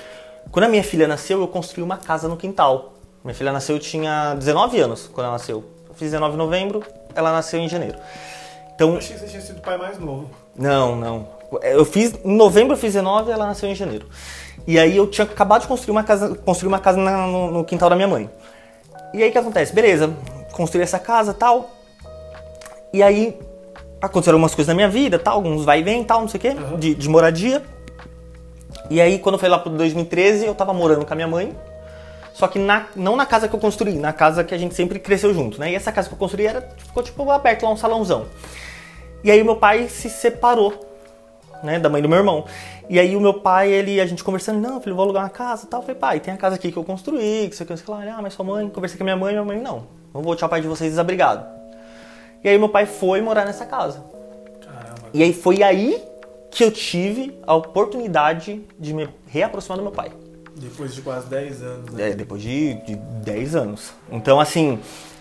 Quando 0.51 0.65
a 0.65 0.67
minha 0.67 0.83
filha 0.83 1.07
nasceu, 1.07 1.39
eu 1.41 1.47
construí 1.47 1.83
uma 1.83 1.97
casa 1.97 2.27
no 2.27 2.35
quintal. 2.37 2.93
Minha 3.23 3.35
filha 3.35 3.51
nasceu, 3.51 3.75
eu 3.75 3.79
tinha 3.79 4.33
19 4.35 4.79
anos 4.79 5.09
quando 5.13 5.25
ela 5.25 5.33
nasceu. 5.33 5.63
Eu 5.87 5.93
fiz 5.93 6.09
19 6.11 6.31
de 6.31 6.37
novembro, 6.37 6.83
ela 7.13 7.31
nasceu 7.31 7.59
em 7.59 7.67
janeiro. 7.69 7.97
Então, 8.73 8.91
Eu 8.93 8.97
achei 8.97 9.15
que 9.15 9.21
você 9.21 9.27
tinha 9.27 9.41
sido 9.41 9.57
o 9.57 9.61
pai 9.61 9.77
mais 9.77 9.99
novo. 9.99 10.29
não, 10.55 10.95
não. 10.95 11.39
Eu 11.63 11.83
fiz 11.83 12.13
em 12.23 12.35
novembro 12.37 12.73
eu 12.73 12.77
fiz 12.77 12.93
19 12.93 13.29
e 13.29 13.33
ela 13.33 13.47
nasceu 13.47 13.67
em 13.67 13.73
janeiro. 13.73 14.05
E 14.67 14.77
aí 14.77 14.95
eu 14.95 15.07
tinha 15.07 15.25
acabado 15.25 15.61
de 15.61 15.67
construir 15.67 15.91
uma 15.91 16.03
casa, 16.03 16.35
construir 16.35 16.67
uma 16.67 16.77
casa 16.77 16.99
na- 16.99 17.25
no, 17.25 17.49
no 17.51 17.65
quintal 17.65 17.89
da 17.89 17.95
minha 17.95 18.07
mãe. 18.07 18.29
E 19.15 19.23
aí 19.23 19.29
o 19.29 19.31
que 19.31 19.37
acontece? 19.39 19.73
Beleza, 19.73 20.13
construí 20.51 20.83
essa 20.83 20.99
casa, 20.99 21.33
tal. 21.33 21.71
E 22.93 23.01
aí 23.01 23.35
aconteceram 23.99 24.35
algumas 24.37 24.53
coisas 24.53 24.67
na 24.67 24.75
minha 24.75 24.87
vida, 24.87 25.17
tal, 25.17 25.35
alguns 25.37 25.65
vai 25.65 25.79
e 25.79 25.83
vem, 25.83 26.03
tal, 26.03 26.21
não 26.21 26.27
sei 26.27 26.37
o 26.37 26.41
quê, 26.41 26.49
Uhum. 26.49 26.77
de, 26.77 26.93
de 26.93 27.09
moradia. 27.09 27.63
E 28.89 28.99
aí 28.99 29.19
quando 29.19 29.37
foi 29.37 29.49
lá 29.49 29.59
pro 29.59 29.69
2013, 29.71 30.45
eu 30.45 30.55
tava 30.55 30.73
morando 30.73 31.05
com 31.05 31.13
a 31.13 31.15
minha 31.15 31.27
mãe. 31.27 31.55
Só 32.33 32.47
que 32.47 32.57
na- 32.57 32.87
não 32.95 33.15
na 33.15 33.25
casa 33.25 33.47
que 33.47 33.55
eu 33.55 33.59
construí, 33.59 33.95
na 33.95 34.13
casa 34.13 34.43
que 34.43 34.55
a 34.55 34.57
gente 34.57 34.73
sempre 34.73 34.97
cresceu 34.97 35.33
junto, 35.33 35.59
né? 35.59 35.71
E 35.71 35.75
essa 35.75 35.91
casa 35.91 36.07
que 36.07 36.13
eu 36.13 36.17
construí 36.17 36.45
era, 36.45 36.61
ficou 36.77 37.03
tipo 37.03 37.29
aberto 37.29 37.63
lá, 37.63 37.71
um 37.71 37.77
salãozão. 37.77 38.27
E 39.23 39.29
aí 39.29 39.43
meu 39.43 39.57
pai 39.57 39.89
se 39.89 40.09
separou, 40.09 40.73
né, 41.61 41.77
da 41.77 41.89
mãe 41.89 42.01
do 42.01 42.07
meu 42.07 42.17
irmão. 42.17 42.45
E 42.89 42.97
aí 42.97 43.15
o 43.15 43.19
meu 43.19 43.33
pai, 43.33 43.69
ele, 43.69 43.99
a 43.99 44.05
gente 44.05 44.23
conversando, 44.23 44.59
não, 44.59 44.79
filho, 44.79 44.95
vou 44.95 45.03
alugar 45.03 45.23
uma 45.23 45.29
casa 45.29 45.65
e 45.65 45.67
tal. 45.67 45.81
Eu 45.81 45.85
falei, 45.85 45.99
pai, 45.99 46.19
tem 46.21 46.33
a 46.33 46.37
casa 46.37 46.55
aqui 46.55 46.71
que 46.71 46.77
eu 46.77 46.83
construí, 46.83 47.49
que 47.49 47.55
você 47.55 47.65
quer 47.65 47.77
lá, 47.87 48.15
ah, 48.17 48.21
mas 48.21 48.33
sua 48.33 48.45
mãe, 48.45 48.69
conversei 48.69 48.97
com 48.97 49.03
a 49.03 49.05
minha 49.05 49.17
mãe, 49.17 49.33
minha 49.33 49.43
mãe, 49.43 49.59
não, 49.59 49.83
não 50.13 50.21
vou 50.21 50.33
deixar 50.33 50.45
o 50.45 50.49
pai 50.49 50.61
de 50.61 50.67
vocês 50.67 50.91
desabrigado. 50.91 51.45
E 52.41 52.47
aí 52.47 52.57
meu 52.57 52.69
pai 52.69 52.85
foi 52.85 53.21
morar 53.21 53.45
nessa 53.45 53.65
casa. 53.65 54.01
Caramba. 54.61 55.09
E 55.13 55.21
aí 55.21 55.33
foi 55.33 55.61
aí 55.61 56.01
que 56.51 56.63
eu 56.63 56.71
tive 56.71 57.37
a 57.45 57.53
oportunidade 57.53 58.61
de 58.79 58.93
me 58.93 59.07
reaproximar 59.27 59.77
do 59.77 59.83
meu 59.83 59.91
pai. 59.91 60.11
Depois 60.55 60.93
de 60.93 61.01
quase 61.01 61.27
10 61.27 61.61
anos, 61.63 61.93
né? 61.93 62.09
É, 62.09 62.13
depois 62.13 62.41
de, 62.41 62.73
de 62.85 62.95
10 62.95 63.55
anos. 63.55 63.93
Então, 64.11 64.39
assim, 64.39 64.79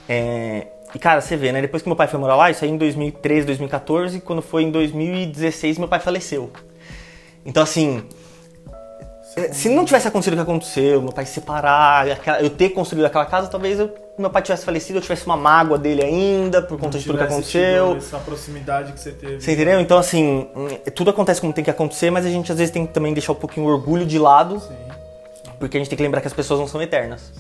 é... 0.09 0.67
e 0.95 0.99
cara, 0.99 1.21
você 1.21 1.37
vê, 1.37 1.53
né? 1.53 1.61
Depois 1.61 1.83
que 1.83 1.89
meu 1.89 1.95
pai 1.95 2.09
foi 2.09 2.19
morar 2.19 2.35
lá, 2.35 2.51
isso 2.51 2.65
aí 2.65 2.71
em 2.71 2.77
2013, 2.77 3.47
2014, 3.47 4.21
quando 4.21 4.43
foi 4.43 4.65
em 4.65 4.71
2016, 4.71 5.79
meu 5.79 5.87
pai 5.89 6.01
faleceu. 6.01 6.51
Então, 7.47 7.63
assim, 7.63 8.03
se 9.53 9.69
não 9.69 9.85
tivesse 9.85 10.07
acontecido 10.09 10.33
o 10.35 10.37
que 10.37 10.43
aconteceu, 10.43 11.03
meu 11.03 11.13
pai 11.13 11.25
se 11.27 11.33
separar, 11.35 12.11
aquela- 12.11 12.41
eu 12.43 12.51
ter 12.51 12.71
construído 12.71 13.05
aquela 13.07 13.27
casa, 13.27 13.49
talvez 13.49 13.79
eu- 13.79 13.95
meu 14.19 14.31
pai 14.31 14.43
tivesse 14.43 14.65
falecido, 14.65 14.99
eu 14.99 15.03
tivesse 15.03 15.25
uma 15.27 15.37
mágoa 15.37 15.79
dele 15.79 16.03
ainda, 16.05 16.61
por 16.63 16.79
conta 16.79 16.99
de 16.99 17.05
tudo 17.05 17.19
que 17.19 17.25
aconteceu. 17.25 17.89
tido 17.95 17.99
Essa 17.99 18.19
proximidade 18.19 18.93
que 18.93 19.01
você 19.01 19.13
teve. 19.13 19.41
Você 19.41 19.53
entendeu? 19.53 19.81
Então, 19.81 19.97
assim, 19.99 20.49
hum, 20.57 20.69
tudo 20.95 21.11
acontece 21.11 21.41
como 21.41 21.53
tem 21.53 21.63
que 21.65 21.71
acontecer, 21.71 22.11
mas 22.11 22.27
a 22.27 22.31
gente 22.31 22.51
às 22.51 22.59
vezes 22.59 22.73
tem 22.73 22.87
que 22.87 22.93
também 22.93 23.13
deixar 23.13 23.33
um 23.33 23.37
pouquinho 23.37 23.67
o 23.67 23.71
orgulho 23.71 24.05
de 24.05 24.19
lado, 24.19 24.61
Sim, 24.61 24.75
porque 25.59 25.77
a 25.77 25.81
gente 25.81 25.89
tem 25.89 25.97
que 25.97 26.03
lembrar 26.03 26.21
que 26.21 26.27
as 26.27 26.33
pessoas 26.35 26.59
não 26.61 26.67
são 26.67 26.83
eternas. 26.83 27.33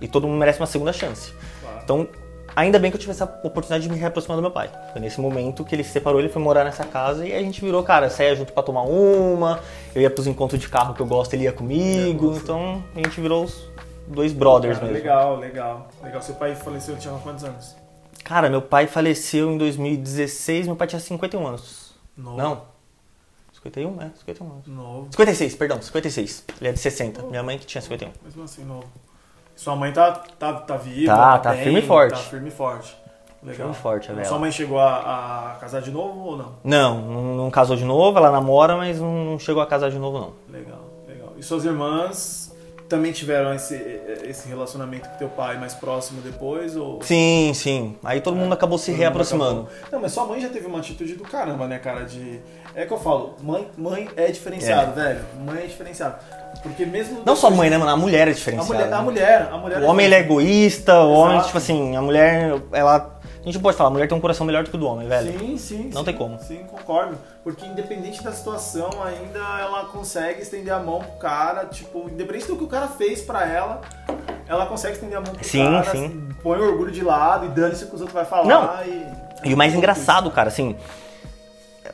E 0.00 0.08
todo 0.08 0.26
mundo 0.26 0.38
merece 0.38 0.58
uma 0.60 0.66
segunda 0.66 0.92
chance. 0.92 1.32
claro. 1.60 1.80
Então, 1.84 2.08
ainda 2.54 2.78
bem 2.78 2.90
que 2.90 2.96
eu 2.96 3.00
tive 3.00 3.12
essa 3.12 3.24
oportunidade 3.24 3.84
de 3.84 3.90
me 3.90 3.96
reaproximar 3.98 4.36
do 4.36 4.42
meu 4.42 4.50
pai. 4.50 4.70
Foi 4.92 5.00
nesse 5.00 5.20
momento 5.20 5.64
que 5.64 5.74
ele 5.74 5.84
se 5.84 5.90
separou, 5.90 6.20
ele 6.20 6.28
foi 6.28 6.40
morar 6.42 6.64
nessa 6.64 6.84
casa 6.84 7.26
e 7.26 7.32
a 7.32 7.40
gente 7.40 7.60
virou, 7.60 7.82
cara, 7.82 8.08
saia 8.10 8.34
junto 8.34 8.52
pra 8.52 8.62
tomar 8.62 8.82
uma, 8.82 9.60
eu 9.94 10.02
ia 10.02 10.10
pros 10.10 10.26
encontros 10.26 10.60
de 10.60 10.68
carro 10.68 10.94
que 10.94 11.00
eu 11.00 11.06
gosto, 11.06 11.34
ele 11.34 11.44
ia 11.44 11.52
comigo, 11.52 12.32
você. 12.34 12.40
então 12.40 12.82
a 12.94 12.98
gente 12.98 13.20
virou 13.20 13.44
os 13.44 13.68
dois 14.06 14.32
brothers 14.32 14.78
Cara, 14.78 14.86
mesmo. 14.86 15.02
legal, 15.02 15.36
legal. 15.36 15.88
Legal. 16.02 16.22
Seu 16.22 16.34
pai 16.34 16.54
faleceu, 16.54 16.96
tinha 16.96 17.14
quantos 17.18 17.44
anos? 17.44 17.76
Cara, 18.24 18.48
meu 18.48 18.62
pai 18.62 18.86
faleceu 18.86 19.50
em 19.50 19.58
2016, 19.58 20.66
meu 20.66 20.76
pai 20.76 20.86
tinha 20.86 21.00
51 21.00 21.46
anos. 21.46 21.92
Novo. 22.16 22.36
Não. 22.36 22.72
51, 23.54 24.02
é, 24.02 24.10
51 24.18 24.50
anos. 24.52 24.66
Novo. 24.66 25.08
56, 25.12 25.54
perdão, 25.54 25.80
56. 25.80 26.44
Ele 26.60 26.68
é 26.68 26.72
de 26.72 26.78
60. 26.80 27.22
Minha 27.24 27.42
mãe 27.42 27.58
que 27.58 27.66
tinha 27.66 27.80
51. 27.80 28.10
Mesmo 28.24 28.42
assim, 28.42 28.64
novo. 28.64 28.84
Sua 29.62 29.76
mãe 29.76 29.92
tá, 29.92 30.10
tá, 30.40 30.54
tá 30.54 30.76
viva? 30.76 31.14
Tá, 31.14 31.38
tá 31.38 31.52
firme 31.54 31.78
e 31.78 31.82
forte. 31.86 32.10
Tá 32.14 32.16
firme 32.30 32.48
e 32.48 32.50
forte. 32.50 32.96
Legal. 33.40 33.56
Firme 33.56 33.72
e 33.72 33.76
forte, 33.76 34.10
a 34.10 34.14
Bela. 34.14 34.26
Sua 34.26 34.38
mãe 34.40 34.50
chegou 34.50 34.80
a, 34.80 35.52
a 35.52 35.56
casar 35.60 35.80
de 35.80 35.92
novo 35.92 36.18
ou 36.20 36.36
não? 36.36 36.52
Não, 36.64 37.00
não, 37.00 37.22
não 37.36 37.50
casou 37.50 37.76
de 37.76 37.84
novo, 37.84 38.18
ela 38.18 38.32
namora, 38.32 38.76
mas 38.76 38.98
não, 39.00 39.24
não 39.24 39.38
chegou 39.38 39.62
a 39.62 39.66
casar 39.66 39.88
de 39.88 40.00
novo, 40.00 40.18
não. 40.18 40.32
Legal, 40.52 40.80
legal. 41.06 41.32
E 41.36 41.44
suas 41.44 41.64
irmãs 41.64 42.52
também 42.88 43.12
tiveram 43.12 43.54
esse, 43.54 43.74
esse 44.24 44.48
relacionamento 44.48 45.08
com 45.08 45.16
teu 45.16 45.28
pai 45.28 45.56
mais 45.58 45.74
próximo 45.74 46.20
depois? 46.22 46.76
Ou... 46.76 47.00
Sim, 47.00 47.52
sim. 47.54 47.96
Aí 48.02 48.20
todo 48.20 48.34
mundo 48.36 48.52
acabou 48.52 48.78
se 48.78 48.90
reaproximando. 48.90 49.60
acabou- 49.70 49.88
Não, 49.92 50.00
mas 50.00 50.10
sua 50.10 50.26
mãe 50.26 50.40
já 50.40 50.48
teve 50.48 50.66
uma 50.66 50.80
atitude 50.80 51.14
do 51.14 51.22
caramba, 51.22 51.68
né, 51.68 51.78
cara? 51.78 52.04
De. 52.04 52.40
É 52.74 52.84
que 52.84 52.92
eu 52.92 52.98
falo, 52.98 53.36
mãe, 53.40 53.68
mãe 53.78 54.08
é 54.16 54.26
diferenciado, 54.32 54.92
velho. 54.92 55.20
Mãe 55.46 55.62
é 55.62 55.66
diferenciado. 55.66 56.16
Porque 56.62 56.84
mesmo. 56.86 57.22
Não 57.24 57.34
só 57.36 57.48
a 57.48 57.50
mãe, 57.50 57.68
né, 57.70 57.78
mano? 57.78 57.90
A 57.90 57.96
mulher 57.96 58.28
é 58.28 58.30
A 58.30 58.34
diferenciada. 58.34 58.72
mulher, 58.74 58.92
a 58.92 58.96
né? 58.98 59.02
mulher, 59.02 59.48
a 59.52 59.56
mulher 59.56 59.82
O 59.82 59.86
homem 59.86 60.06
ele 60.06 60.14
é 60.14 60.20
egoísta, 60.20 61.00
o 61.00 61.12
homem, 61.12 61.40
tipo 61.42 61.58
assim, 61.58 61.96
a 61.96 62.02
mulher, 62.02 62.52
ela. 62.72 63.18
A 63.40 63.44
gente 63.44 63.58
pode 63.58 63.76
falar, 63.76 63.88
a 63.88 63.92
mulher 63.92 64.06
tem 64.06 64.16
um 64.16 64.20
coração 64.20 64.46
melhor 64.46 64.62
do 64.62 64.70
que 64.70 64.76
o 64.76 64.78
do 64.78 64.86
homem, 64.86 65.08
velho. 65.08 65.36
Sim, 65.36 65.58
sim. 65.58 65.90
Não 65.92 66.00
sim, 66.02 66.04
tem 66.04 66.14
como. 66.16 66.38
Sim, 66.38 66.58
concordo. 66.70 67.18
Porque 67.42 67.66
independente 67.66 68.22
da 68.22 68.30
situação, 68.30 68.88
ainda 69.04 69.40
ela 69.60 69.86
consegue 69.86 70.40
estender 70.42 70.72
a 70.72 70.78
mão 70.78 71.00
pro 71.00 71.10
cara, 71.18 71.64
tipo, 71.66 72.08
independente 72.08 72.46
do 72.46 72.54
que 72.56 72.62
o 72.62 72.68
cara 72.68 72.86
fez 72.86 73.20
pra 73.22 73.44
ela, 73.44 73.80
ela 74.46 74.66
consegue 74.66 74.94
estender 74.94 75.18
a 75.18 75.20
mão 75.20 75.32
pro 75.34 75.42
Sim, 75.44 75.64
cara, 75.64 75.90
sim. 75.90 76.28
põe 76.40 76.56
o 76.60 76.62
orgulho 76.70 76.92
de 76.92 77.02
lado 77.02 77.46
e 77.46 77.48
dane-se 77.48 77.82
o 77.82 77.88
que 77.88 77.94
os 77.96 78.00
outros 78.02 78.14
vão 78.14 78.24
falar. 78.24 78.44
Não. 78.46 78.84
E, 78.86 79.48
E 79.50 79.52
o 79.54 79.56
mais 79.56 79.74
engraçado, 79.74 80.30
cara, 80.30 80.46
assim. 80.46 80.76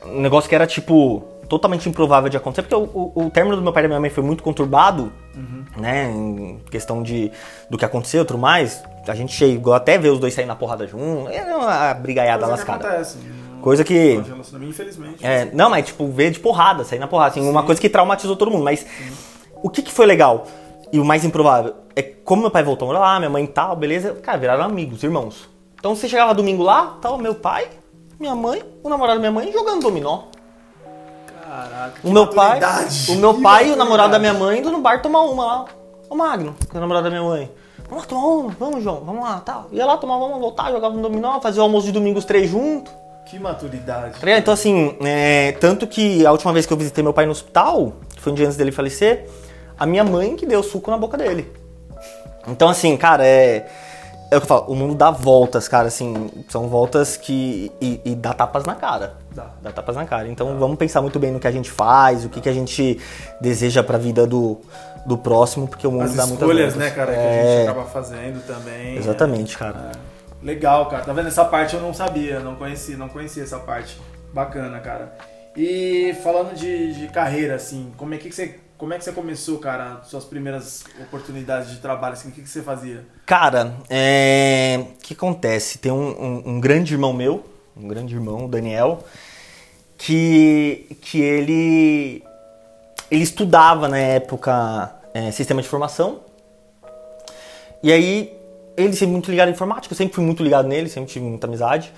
um 0.05 0.21
negócio 0.21 0.47
que 0.47 0.53
era, 0.53 0.67
tipo, 0.67 1.23
totalmente 1.49 1.89
improvável 1.89 2.29
de 2.29 2.37
acontecer, 2.37 2.61
porque 2.61 2.75
o, 2.75 3.11
o, 3.15 3.25
o 3.25 3.29
término 3.29 3.55
do 3.55 3.61
meu 3.61 3.73
pai 3.73 3.81
e 3.81 3.85
da 3.85 3.87
minha 3.89 3.99
mãe 3.99 4.09
foi 4.09 4.23
muito 4.23 4.43
conturbado, 4.43 5.11
né? 5.75 6.09
Em 6.11 6.59
questão 6.69 7.01
de 7.01 7.31
do 7.69 7.77
que 7.77 7.83
aconteceu 7.83 8.21
e 8.21 8.25
tudo 8.25 8.39
mais. 8.39 8.81
A 9.07 9.15
gente 9.15 9.33
chegou 9.33 9.73
até 9.73 9.97
ver 9.97 10.09
os 10.09 10.19
dois 10.19 10.33
sair 10.33 10.45
na 10.45 10.55
porrada 10.55 10.85
junto. 10.85 11.29
É 11.29 11.55
uma 11.55 11.93
brigaiada 11.95 12.45
Coisa 12.45 12.63
que 12.63 12.69
lascada. 12.71 12.87
acontece. 12.87 13.17
Coisa 13.61 13.83
que. 13.83 14.21
Infelizmente. 14.61 15.25
É, 15.25 15.49
não, 15.51 15.69
mas 15.69 15.87
tipo, 15.87 16.07
ver 16.07 16.31
de 16.31 16.39
porrada, 16.39 16.83
sair 16.83 16.99
na 16.99 17.07
porrada, 17.07 17.31
assim, 17.31 17.49
uma 17.49 17.63
coisa 17.63 17.81
que 17.81 17.89
traumatizou 17.89 18.35
todo 18.35 18.51
mundo. 18.51 18.63
Mas 18.63 18.85
o 19.61 19.69
que, 19.69 19.81
que 19.81 19.91
foi 19.91 20.05
legal 20.05 20.45
e 20.91 20.99
o 20.99 21.05
mais 21.05 21.25
improvável 21.25 21.75
é 21.95 22.01
como 22.01 22.43
meu 22.43 22.51
pai 22.51 22.63
voltou 22.63 22.85
a 22.85 22.93
morar 22.93 22.99
lá, 22.99 23.19
minha 23.19 23.29
mãe 23.29 23.43
e 23.43 23.47
tal, 23.47 23.75
beleza, 23.75 24.13
cara, 24.15 24.37
viraram 24.37 24.63
amigos, 24.63 25.03
irmãos. 25.03 25.49
Então 25.79 25.95
você 25.95 26.07
chegava 26.07 26.33
domingo 26.33 26.63
lá, 26.63 26.97
tava 27.01 27.17
meu 27.17 27.35
pai, 27.35 27.67
minha 28.19 28.35
mãe, 28.35 28.63
o 28.83 28.89
namorado 28.89 29.19
da 29.19 29.19
minha 29.19 29.31
mãe 29.31 29.51
jogando 29.51 29.81
dominó. 29.81 30.23
Caraca. 31.49 31.99
O 32.03 32.11
meu 32.11 32.27
pai, 32.27 32.59
o 33.09 33.15
meu 33.15 33.41
pai 33.41 33.69
e 33.69 33.71
o 33.71 33.75
namorado 33.75 34.11
da 34.11 34.19
minha 34.19 34.35
mãe 34.35 34.59
indo 34.59 34.69
no 34.69 34.81
bar 34.81 35.01
tomar 35.01 35.21
uma 35.21 35.45
lá. 35.45 35.65
O 36.07 36.15
Magno, 36.15 36.55
que 36.69 36.75
é 36.75 36.77
o 36.77 36.81
namorado 36.81 37.05
da 37.05 37.09
minha 37.09 37.23
mãe. 37.23 37.51
Vamos 37.89 38.03
lá 38.03 38.07
tomar 38.07 38.25
uma, 38.27 38.51
vamos, 38.51 38.83
João, 38.83 39.01
vamos 39.03 39.23
lá, 39.23 39.39
tal. 39.39 39.67
Ia 39.71 39.83
lá 39.83 39.97
tomar 39.97 40.17
uma, 40.17 40.37
voltar, 40.37 40.71
jogava 40.71 40.93
no 40.93 41.01
dominó, 41.01 41.39
fazia 41.41 41.59
o 41.59 41.63
almoço 41.63 41.87
de 41.87 41.91
domingo 41.91 42.19
os 42.19 42.25
três 42.25 42.47
juntos. 42.47 42.93
Que 43.25 43.39
maturidade. 43.39 44.19
Tá? 44.19 44.37
Então, 44.37 44.53
assim, 44.53 44.95
é, 45.01 45.53
tanto 45.53 45.87
que 45.87 46.23
a 46.23 46.31
última 46.31 46.53
vez 46.53 46.67
que 46.67 46.73
eu 46.73 46.77
visitei 46.77 47.03
meu 47.03 47.13
pai 47.13 47.25
no 47.25 47.31
hospital, 47.31 47.93
que 48.15 48.21
foi 48.21 48.31
um 48.31 48.35
dia 48.35 48.45
antes 48.45 48.57
dele 48.57 48.71
falecer, 48.71 49.27
a 49.77 49.87
minha 49.87 50.03
mãe 50.03 50.35
que 50.35 50.45
deu 50.45 50.61
suco 50.61 50.91
na 50.91 50.97
boca 50.97 51.17
dele. 51.17 51.51
Então, 52.47 52.69
assim, 52.69 52.95
cara, 52.95 53.25
é. 53.25 53.67
É 54.31 54.37
o 54.37 54.39
que 54.39 54.45
eu 54.45 54.47
falo, 54.47 54.65
o 54.67 54.75
mundo 54.75 54.93
dá 54.93 55.09
voltas, 55.09 55.67
cara, 55.67 55.87
assim, 55.87 56.29
são 56.49 56.67
voltas 56.67 57.17
que. 57.17 57.71
e, 57.81 57.99
e 58.05 58.15
dá 58.15 58.33
tapas 58.33 58.63
na 58.63 58.75
cara. 58.75 59.15
Dá. 59.33 59.47
Dá 59.61 59.71
tapas 59.71 59.95
na 59.95 60.05
cara. 60.05 60.27
Então 60.27 60.57
vamos 60.59 60.77
pensar 60.77 61.01
muito 61.01 61.17
bem 61.19 61.31
no 61.31 61.39
que 61.39 61.47
a 61.47 61.51
gente 61.51 61.71
faz, 61.71 62.25
o 62.25 62.29
que, 62.29 62.39
que 62.39 62.49
a 62.49 62.53
gente 62.53 62.99
deseja 63.41 63.81
pra 63.81 63.97
vida 63.97 64.27
do, 64.27 64.59
do 65.05 65.17
próximo, 65.17 65.67
porque 65.67 65.87
o 65.87 65.91
mundo 65.91 66.03
As 66.03 66.13
dá 66.15 66.27
muitas 66.27 66.47
escolhas, 66.47 66.75
né, 66.75 66.91
cara, 66.91 67.11
que 67.11 67.17
a 67.17 67.21
É, 67.23 67.57
gente 67.57 67.69
acaba 67.69 67.85
fazendo 67.89 68.45
também. 68.45 68.97
Exatamente, 68.97 69.57
cara. 69.57 69.91
É. 69.95 70.45
Legal, 70.45 70.85
cara. 70.87 71.03
Tá 71.03 71.11
vendo? 71.11 71.27
Essa 71.27 71.43
parte 71.45 71.75
eu 71.75 71.81
não 71.81 71.93
sabia, 71.93 72.39
não 72.39 72.55
conhecia, 72.55 72.95
não 72.95 73.09
conhecia 73.09 73.43
essa 73.43 73.57
parte. 73.59 73.99
Bacana, 74.31 74.79
cara. 74.79 75.11
E 75.57 76.15
falando 76.23 76.53
de, 76.55 76.93
de 76.93 77.07
carreira, 77.07 77.55
assim, 77.55 77.91
como 77.97 78.13
é 78.13 78.17
que 78.17 78.31
você. 78.31 78.59
Como 78.79 78.93
é 78.93 78.97
que 78.97 79.03
você 79.03 79.11
começou, 79.11 79.57
cara? 79.59 80.01
Suas 80.05 80.23
primeiras 80.23 80.85
oportunidades 81.01 81.69
de 81.71 81.77
trabalho, 81.79 82.13
assim, 82.13 82.29
o 82.29 82.31
que, 82.31 82.41
que 82.41 82.49
você 82.49 82.61
fazia? 82.61 83.05
Cara, 83.25 83.75
é, 83.89 84.79
o 84.95 85.03
que 85.03 85.13
acontece? 85.13 85.77
Tem 85.79 85.91
um, 85.91 85.97
um- 86.09 86.43
um 86.51 86.59
grande 86.61 86.93
irmão 86.93 87.11
meu, 87.11 87.45
um 87.75 87.89
grande 87.89 88.15
irmão, 88.15 88.45
o 88.45 88.47
Daniel, 88.47 89.03
que, 89.97 90.95
que 91.01 91.19
ele, 91.19 92.23
ele 93.11 93.21
estudava 93.23 93.89
na 93.89 93.97
época 93.97 94.95
é, 95.13 95.29
sistema 95.31 95.61
de 95.61 95.67
informação. 95.67 96.21
E 97.83 97.91
aí, 97.91 98.33
ele 98.77 98.93
sempre 98.93 99.11
muito 99.11 99.29
ligado 99.29 99.49
em 99.49 99.51
informática, 99.51 99.93
eu 99.93 99.97
sempre 99.97 100.15
fui 100.15 100.23
muito 100.23 100.41
ligado 100.41 100.69
nele, 100.69 100.87
sempre 100.87 101.11
tive 101.11 101.25
muita 101.25 101.47
amizade. 101.47 101.93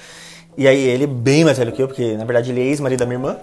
E 0.58 0.68
aí, 0.68 0.80
ele 0.80 1.04
é 1.04 1.08
bem 1.08 1.46
mais 1.46 1.60
velho 1.60 1.72
que 1.72 1.82
eu, 1.84 1.88
porque 1.88 2.18
na 2.18 2.26
verdade 2.26 2.50
ele 2.50 2.60
é 2.62 2.64
ex-marido 2.66 3.00
da 3.02 3.06
minha 3.06 3.18
irmã. 3.20 3.38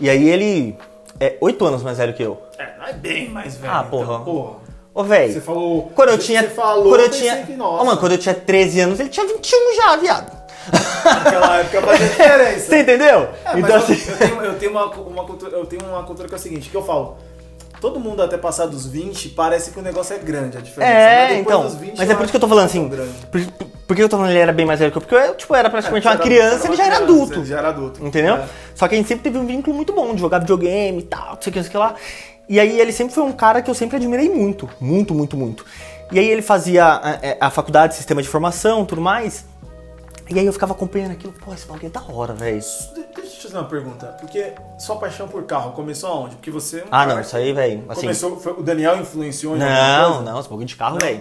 E 0.00 0.10
aí, 0.10 0.28
ele 0.28 0.76
é 1.20 1.36
oito 1.40 1.64
anos 1.64 1.82
mais 1.82 1.98
velho 1.98 2.14
que 2.14 2.22
eu. 2.22 2.40
É, 2.58 2.76
não 2.78 2.86
é 2.86 2.92
bem 2.92 3.28
mais 3.28 3.56
velho. 3.56 3.72
Ah, 3.72 3.84
então, 3.86 3.90
porra. 3.90 4.20
porra. 4.20 4.56
Ô, 4.94 5.04
velho. 5.04 5.32
Você 5.32 5.40
falou. 5.40 5.92
Quando 5.94 6.08
eu 6.10 6.16
você 6.16 6.24
tinha. 6.24 6.50
falou, 6.50 6.88
quando 6.88 7.00
eu 7.02 7.10
tinha. 7.10 7.44
Que, 7.44 7.52
Ô, 7.52 7.84
mano, 7.84 7.98
quando 7.98 8.12
eu 8.12 8.18
tinha 8.18 8.34
13 8.34 8.80
anos, 8.80 9.00
ele 9.00 9.08
tinha 9.08 9.26
21 9.26 9.76
já, 9.76 9.96
viado. 9.96 10.38
naquela 11.04 11.56
época 11.58 11.82
fazia 11.82 12.06
diferença. 12.08 12.60
Você 12.60 12.80
entendeu? 12.80 13.28
É, 13.44 13.58
então, 13.58 13.70
eu, 13.70 13.76
assim. 13.76 14.10
eu 14.10 14.18
tenho, 14.18 14.42
eu 14.42 14.58
tenho 14.58 14.70
uma, 14.72 14.84
uma 14.86 15.24
cultura, 15.24 15.56
eu 15.56 15.66
tenho 15.66 15.84
uma 15.84 16.02
cultura 16.02 16.28
que 16.28 16.34
é 16.34 16.36
o 16.36 16.40
seguinte, 16.40 16.68
que 16.68 16.76
eu 16.76 16.82
falo. 16.82 17.16
Todo 17.80 18.00
mundo 18.00 18.22
até 18.22 18.36
passar 18.36 18.66
dos 18.66 18.86
20 18.86 19.28
parece 19.30 19.70
que 19.70 19.78
o 19.78 19.82
negócio 19.82 20.14
é 20.14 20.18
grande, 20.18 20.58
a 20.58 20.60
diferença. 20.60 20.92
mas 20.92 21.02
É, 21.02 21.20
depois 21.28 21.40
então. 21.40 21.62
dos 21.62 21.74
20, 21.74 21.96
Mas 21.98 22.10
é 22.10 22.14
por 22.14 22.22
isso 22.22 22.30
que 22.32 22.36
eu 22.36 22.40
tô 22.40 22.48
falando 22.48 22.64
é 22.64 22.66
assim. 22.66 22.88
grande. 22.88 23.12
Por, 23.30 23.40
por- 23.86 23.96
que 23.96 24.02
eu 24.02 24.08
tô 24.08 24.16
falando 24.16 24.30
que 24.30 24.34
ele 24.36 24.42
era 24.42 24.52
bem 24.52 24.66
mais 24.66 24.80
velho 24.80 24.90
que 24.92 24.98
eu? 24.98 25.02
Porque 25.02 25.14
eu, 25.14 25.34
tipo, 25.34 25.54
era 25.54 25.70
praticamente 25.70 26.06
É, 26.06 26.10
uma 26.10 26.16
você 26.16 26.22
criança, 26.22 26.58
você 26.58 26.66
ele 26.68 26.76
já 26.76 26.86
era 26.86 26.96
adulto. 26.98 27.34
Ele 27.38 27.44
já 27.46 27.58
era 27.58 27.68
adulto. 27.68 28.04
Entendeu? 28.06 28.34
É. 28.36 28.46
Só 28.74 28.86
que 28.88 28.94
a 28.94 28.98
gente 28.98 29.06
sempre 29.08 29.24
teve 29.24 29.38
um 29.38 29.46
vínculo 29.46 29.74
muito 29.76 29.92
bom 29.92 30.14
de 30.14 30.20
jogar 30.20 30.40
videogame 30.40 30.98
e 30.98 31.02
tal, 31.02 31.34
não 31.34 31.38
sei 31.40 31.50
o 31.50 31.52
que, 31.52 31.58
não 31.58 31.62
sei 31.64 31.68
o 31.68 31.70
que 31.72 31.78
lá. 31.78 31.94
E 32.48 32.58
aí 32.60 32.80
ele 32.80 32.92
sempre 32.92 33.14
foi 33.14 33.22
um 33.24 33.32
cara 33.32 33.60
que 33.62 33.70
eu 33.70 33.74
sempre 33.74 33.96
admirei 33.96 34.28
muito. 34.28 34.68
Muito, 34.80 35.14
muito, 35.14 35.36
muito. 35.36 35.64
E 36.10 36.18
aí 36.18 36.28
ele 36.28 36.42
fazia 36.42 36.84
a, 36.84 37.46
a 37.46 37.50
faculdade 37.50 37.92
de 37.92 37.96
sistema 37.98 38.22
de 38.22 38.28
informação 38.28 38.84
tudo 38.84 39.00
mais. 39.00 39.44
E 40.30 40.38
aí 40.38 40.44
eu 40.46 40.52
ficava 40.52 40.72
acompanhando 40.72 41.12
aquilo, 41.12 41.32
pô, 41.32 41.54
esse 41.54 41.66
bagulho 41.66 41.86
é 41.86 41.90
da 41.90 42.02
hora, 42.02 42.34
velho. 42.34 42.60
De- 42.60 43.08
Deixa 43.16 43.20
eu 43.20 43.30
te 43.30 43.42
fazer 43.44 43.56
uma 43.56 43.64
pergunta. 43.64 44.06
Porque 44.20 44.52
sua 44.78 44.96
paixão 44.96 45.26
por 45.28 45.42
carro 45.44 45.72
começou 45.72 46.10
aonde? 46.10 46.36
Porque 46.36 46.50
você 46.50 46.78
é 46.80 46.84
Ah, 46.90 47.06
não, 47.06 47.20
isso 47.20 47.36
aí, 47.36 47.52
velho. 47.52 47.84
Assim, 47.88 48.02
Começou, 48.02 48.38
foi- 48.38 48.52
o 48.52 48.62
Daniel 48.62 48.96
influenciou 49.00 49.56
em 49.56 49.58
Não, 49.58 50.22
não, 50.22 50.38
esse 50.38 50.48
bagulho 50.48 50.66
de 50.66 50.76
carro, 50.76 50.98
velho. 51.00 51.20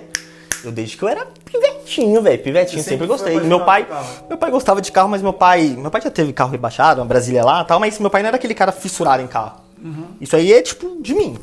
Eu 0.63 0.71
desde 0.71 0.97
que 0.97 1.03
eu 1.03 1.07
era 1.07 1.25
pivetinho, 1.45 2.21
velho. 2.21 2.41
Pivetinho, 2.41 2.83
sempre, 2.83 2.89
sempre 2.91 3.07
gostei. 3.07 3.39
Meu 3.39 3.63
pai, 3.63 3.87
meu 4.27 4.37
pai 4.37 4.49
gostava 4.51 4.81
de 4.81 4.91
carro, 4.91 5.07
mas 5.07 5.21
meu 5.21 5.31
pai, 5.33 5.75
meu 5.77 5.89
pai 5.91 6.01
já 6.01 6.09
teve 6.11 6.33
carro 6.33 6.51
rebaixado, 6.51 6.99
uma 6.99 7.05
Brasília 7.07 7.43
lá, 7.45 7.61
e 7.61 7.65
tal, 7.65 7.79
mas 7.79 7.99
meu 7.99 8.09
pai 8.09 8.21
não 8.23 8.27
era 8.29 8.37
aquele 8.37 8.55
cara 8.55 8.71
fissurado 8.71 9.21
em 9.21 9.27
carro. 9.27 9.61
Uhum. 9.81 10.07
Isso 10.19 10.35
aí 10.35 10.51
é 10.51 10.61
tipo 10.61 11.01
de 11.01 11.13
mim. 11.13 11.37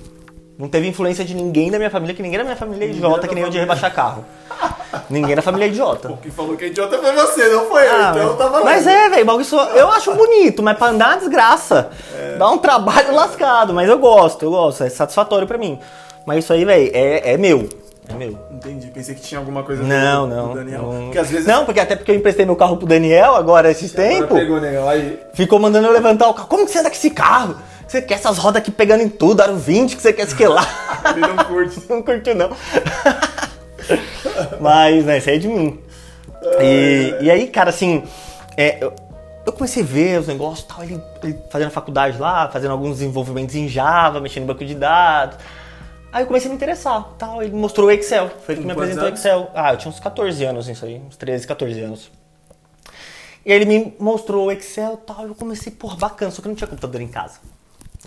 Não 0.59 0.69
teve 0.69 0.87
influência 0.87 1.25
de 1.25 1.35
ninguém 1.35 1.71
da 1.71 1.79
minha 1.79 1.91
família, 1.91 2.15
que 2.15 2.23
ninguém 2.23 2.39
da 2.39 2.45
minha 2.45 2.57
família 2.57 2.85
é 2.85 2.87
Ninguém 2.89 2.99
idiota 3.05 3.27
que 3.27 3.35
nem 3.35 3.43
eu 3.43 3.51
de 3.51 3.57
família. 3.59 3.75
rebaixar 3.75 3.93
carro. 3.95 4.25
ninguém 5.11 5.35
da 5.35 5.43
família 5.43 5.67
é 5.67 5.69
idiota. 5.69 6.13
O 6.13 6.17
que 6.19 6.31
falou 6.31 6.57
que 6.57 6.65
é 6.65 6.69
idiota 6.69 6.97
foi 6.99 7.13
você, 7.13 7.49
não 7.49 7.65
foi 7.67 7.85
eu. 7.87 7.93
Ah, 7.93 8.11
então 8.15 8.27
mas- 8.29 8.39
tá 8.39 8.47
valendo. 8.47 8.65
mas 8.65 8.87
é, 8.87 9.09
velho, 9.09 9.25
bagulho 9.27 9.45
só- 9.45 9.67
eu 9.71 9.91
acho 9.91 10.15
bonito, 10.15 10.63
mas 10.63 10.79
pra 10.79 10.89
andar 10.89 11.07
é 11.07 11.09
uma 11.15 11.17
desgraça. 11.19 11.91
É. 12.17 12.37
Dá 12.37 12.49
um 12.51 12.59
trabalho 12.59 13.13
lascado, 13.17 13.75
mas 13.75 13.89
eu 13.89 13.99
gosto, 13.99 14.45
eu 14.45 14.51
gosto, 14.51 14.85
é 14.85 14.89
satisfatório 14.89 15.47
pra 15.49 15.59
mim. 15.59 15.79
Mas 16.25 16.45
isso 16.45 16.53
aí, 16.53 16.65
velho, 16.65 16.91
é, 16.95 17.33
é 17.33 17.37
meu. 17.37 17.69
É 18.09 18.13
meu. 18.15 18.39
Entendi, 18.53 18.87
pensei 18.89 19.15
que 19.15 19.23
tinha 19.23 19.39
alguma 19.41 19.63
coisa 19.63 19.83
Não, 19.83 20.29
do, 20.29 20.35
não. 20.37 20.49
do 20.51 20.55
Daniel. 20.57 20.83
não. 20.83 21.03
Porque 21.07 21.19
às 21.19 21.31
vezes. 21.31 21.47
Não, 21.47 21.65
porque 21.65 21.81
até 21.81 21.97
porque 21.97 22.11
eu 22.11 22.15
emprestei 22.15 22.45
meu 22.47 22.55
carro 22.55 22.77
pro 22.77 22.87
Daniel 22.87 23.35
agora 23.35 23.71
esses 23.71 23.91
tempos. 23.93 24.39
Pegou, 24.39 24.61
Daniel. 24.61 24.89
Aí. 24.89 25.19
Ficou 25.33 25.59
mandando 25.59 25.89
eu 25.89 25.93
levantar 25.93 26.29
o 26.29 26.35
carro. 26.35 26.47
Como 26.49 26.65
que 26.67 26.71
você 26.71 26.79
anda 26.79 26.91
com 26.91 26.97
esse 26.97 27.11
carro? 27.11 27.57
Você 27.87 28.03
quer 28.03 28.15
essas 28.15 28.39
rodas 28.39 28.61
aqui 28.61 28.71
pegando 28.71 29.03
em 29.03 29.09
tudo, 29.09 29.41
aro 29.41 29.57
20 29.57 29.97
que 29.97 30.03
você 30.03 30.13
quer 30.13 30.27
esquelar. 30.27 30.67
Ele 31.17 31.21
não 31.21 31.45
curte. 31.45 31.83
não 31.89 32.03
curtiu, 32.03 32.35
não. 32.35 32.51
Mas, 34.61 35.05
né, 35.05 35.19
isso 35.19 35.31
aí 35.31 35.37
é 35.37 35.39
de 35.39 35.49
mim. 35.49 35.81
E, 36.61 37.17
e 37.23 37.31
aí, 37.31 37.49
cara, 37.49 37.71
assim, 37.71 38.03
é, 38.57 38.79
eu, 38.83 38.93
eu 39.47 39.53
comecei 39.53 39.83
a 39.83 39.87
ver 39.87 40.21
os 40.21 40.27
negócios 40.27 40.65
e 40.65 40.69
tal, 40.69 40.83
ele, 40.83 41.03
ele 41.23 41.39
fazendo 41.51 41.71
faculdade 41.71 42.19
lá, 42.19 42.49
fazendo 42.49 42.73
alguns 42.73 42.99
desenvolvimentos 42.99 43.55
em 43.55 43.69
Java, 43.69 44.21
mexendo 44.21 44.43
no 44.43 44.53
banco 44.53 44.65
de 44.65 44.75
dados. 44.75 45.39
Aí 46.13 46.23
eu 46.23 46.27
comecei 46.27 46.49
a 46.49 46.51
me 46.51 46.57
interessar, 46.57 47.03
tal, 47.19 47.43
ele 47.43 47.55
mostrou 47.55 47.89
o 47.89 47.91
Excel, 47.91 48.31
foi 48.47 48.55
ele 48.55 48.61
que 48.61 48.67
me 48.67 48.73
apresentou 48.73 49.05
o? 49.05 49.09
Excel. 49.09 49.51
Ah, 49.53 49.73
eu 49.73 49.79
tinha 49.79 49.91
uns 49.91 49.99
14 49.99 50.45
anos 50.45 50.69
nisso 50.69 50.85
aí, 50.85 51.03
uns 51.05 51.17
13, 51.17 51.47
14 51.47 51.81
anos. 51.81 52.11
E 53.45 53.53
aí 53.53 53.59
ele 53.59 53.65
me 53.65 53.95
mostrou 53.99 54.47
o 54.47 54.53
Excel 54.53 54.95
e 54.95 55.07
tal, 55.07 55.27
eu 55.27 55.35
comecei, 55.35 55.73
porra, 55.73 55.97
bacana, 55.97 56.31
só 56.31 56.41
que 56.41 56.47
eu 56.47 56.51
não 56.51 56.57
tinha 56.57 56.69
computador 56.69 57.01
em 57.01 57.09
casa. 57.09 57.41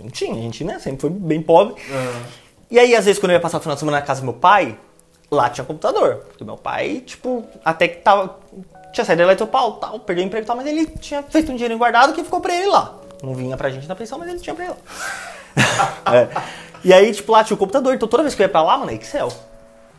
Não 0.02 0.10
tinha, 0.10 0.34
a 0.34 0.38
gente, 0.38 0.64
né, 0.64 0.78
sempre 0.80 1.02
foi 1.02 1.10
bem 1.10 1.42
pobre. 1.42 1.76
Ah, 1.92 2.22
E 2.70 2.80
aí, 2.80 2.96
às 2.96 3.06
vezes, 3.06 3.20
quando 3.20 3.32
eu 3.32 3.36
ia 3.36 3.42
passar 3.42 3.58
o 3.58 3.62
final 3.62 3.76
de 3.76 3.80
semana 3.80 4.00
na 4.00 4.06
casa 4.06 4.22
do 4.22 4.26
meu 4.26 4.34
pai, 4.34 4.78
lá 5.32 5.50
tinha 5.50 5.66
computador. 5.66 6.18
Porque 6.28 6.44
meu 6.44 6.58
pai, 6.58 7.02
tipo, 7.06 7.44
até 7.64 7.88
que 7.88 7.98
tava. 7.98 8.38
Tinha 8.94 9.06
saído 9.06 9.20
da 9.20 9.24
Eletropau, 9.28 9.74
tal, 9.74 10.00
perdeu 10.00 10.24
o 10.24 10.28
emprego 10.28 10.46
e 10.46 10.48
tal, 10.48 10.56
mas 10.56 10.66
ele 10.66 10.86
tinha 10.88 11.22
feito 11.24 11.52
um 11.52 11.56
dinheiro 11.56 11.78
guardado 11.78 12.14
que 12.14 12.24
ficou 12.24 12.40
pra 12.42 12.56
ele 12.56 12.68
lá. 12.68 12.96
Não 13.24 13.34
vinha 13.36 13.56
pra 13.58 13.70
gente 13.70 13.88
na 13.88 13.96
pensão, 13.96 14.18
mas 14.20 14.30
ele 14.30 14.40
tinha 14.40 14.56
pra 14.56 14.66
ele 14.66 14.74
lá. 14.74 14.78
É. 16.14 16.28
E 16.84 16.94
aí, 16.94 17.12
tipo, 17.14 17.32
lá 17.32 17.44
tinha 17.44 17.56
o 17.56 17.58
computador, 17.58 17.94
então 17.96 18.08
toda 18.08 18.24
vez 18.24 18.36
que 18.36 18.42
eu 18.42 18.46
ia 18.46 18.50
pra 18.50 18.62
lá, 18.62 18.78
mano, 18.78 18.92
é 18.92 18.96
Excel. 18.96 19.30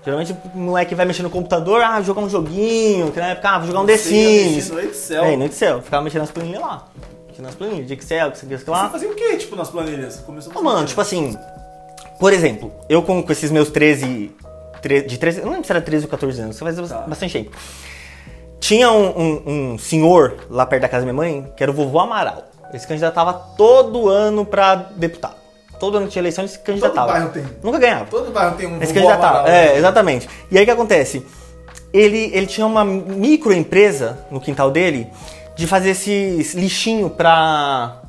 Geralmente 0.04 0.32
o 0.54 0.58
moleque 0.58 0.94
vai 0.94 1.04
mexer 1.04 1.22
no 1.22 1.28
computador, 1.30 1.82
ah, 1.82 2.00
jogar 2.00 2.22
um 2.22 2.28
joguinho, 2.28 3.10
que 3.12 3.18
na 3.20 3.28
época, 3.30 3.50
ah, 3.50 3.58
vou 3.58 3.66
jogar 3.66 3.80
um 3.80 3.86
The 3.86 3.96
Sims. 3.96 4.70
no 4.70 4.80
Excel. 4.80 5.24
É, 5.24 5.36
no 5.36 5.44
Excel, 5.44 5.82
ficava 5.82 6.02
mexendo 6.02 6.20
nas 6.22 6.30
planilhas 6.30 6.60
lá. 6.62 6.86
Mexendo 7.38 7.46
nas 7.46 7.54
planilhas 7.54 7.86
de 7.86 7.94
Excel, 7.94 8.30
que 8.32 8.38
você 8.38 8.46
que 8.46 8.56
Você 8.58 8.70
lá. 8.70 8.88
fazia 8.90 9.08
o 9.08 9.14
que, 9.14 9.36
tipo, 9.36 9.54
nas 9.56 9.70
planilhas? 9.70 10.14
Você 10.14 10.22
Começou 10.22 10.50
a 10.50 10.54
Ô, 10.54 10.58
fazer 10.58 10.66
o 10.68 10.72
mano, 10.74 10.86
tipo 10.86 11.00
assim, 11.00 11.36
por 12.18 12.32
exemplo, 12.32 12.72
eu 12.88 13.02
com, 13.02 13.22
com 13.22 13.32
esses 13.32 13.50
meus 13.50 13.70
13, 13.70 14.32
tre- 14.82 15.02
de 15.02 15.18
13, 15.18 15.38
eu 15.40 15.44
não 15.46 15.52
lembro 15.52 15.66
se 15.66 15.72
era 15.72 15.80
13 15.80 16.04
ou 16.06 16.10
14 16.10 16.40
anos, 16.40 16.56
isso 16.56 16.64
faz 16.64 16.88
Tá. 16.88 16.98
bastante 17.06 17.32
tempo. 17.32 17.50
Tinha 18.60 18.90
um, 18.90 19.06
um- 19.18 19.42
um 19.74 19.78
senhor 19.78 20.46
lá 20.50 20.66
perto 20.66 20.82
da 20.82 20.88
casa 20.88 21.06
da 21.06 21.12
minha 21.12 21.22
mãe, 21.22 21.52
que 21.56 21.62
era 21.62 21.70
o 21.70 21.74
vovô 21.74 22.00
Amaral. 22.00 22.44
Ele 22.70 22.78
se 22.78 22.86
candidatava 22.86 23.32
todo 23.56 24.08
ano 24.08 24.44
pra 24.44 24.74
deputado. 24.74 25.36
Todo 25.78 25.96
ano 25.96 26.06
que 26.06 26.12
tinha 26.12 26.22
eleição 26.22 26.42
ele 26.42 26.50
se 26.50 26.58
candidatava. 26.58 27.12
bairro 27.12 27.28
tem. 27.30 27.44
Nunca 27.62 27.78
ganhava. 27.78 28.06
Todo 28.06 28.32
bairro 28.32 28.56
tem 28.56 28.66
um 28.66 28.76
Ele 28.76 28.86
se 28.86 28.92
vovô 28.92 29.06
candidatava. 29.06 29.38
Amaral, 29.38 29.54
É, 29.54 29.66
né? 29.72 29.76
exatamente. 29.78 30.28
E 30.50 30.56
aí 30.58 30.64
o 30.64 30.66
que 30.66 30.72
acontece? 30.72 31.24
Ele, 31.92 32.30
ele 32.34 32.46
tinha 32.46 32.66
uma 32.66 32.84
microempresa 32.84 34.18
no 34.30 34.40
quintal 34.40 34.70
dele 34.70 35.06
de 35.58 35.66
fazer 35.66 35.90
esses 35.90 36.54
lixinho 36.54 37.10
pra. 37.10 38.00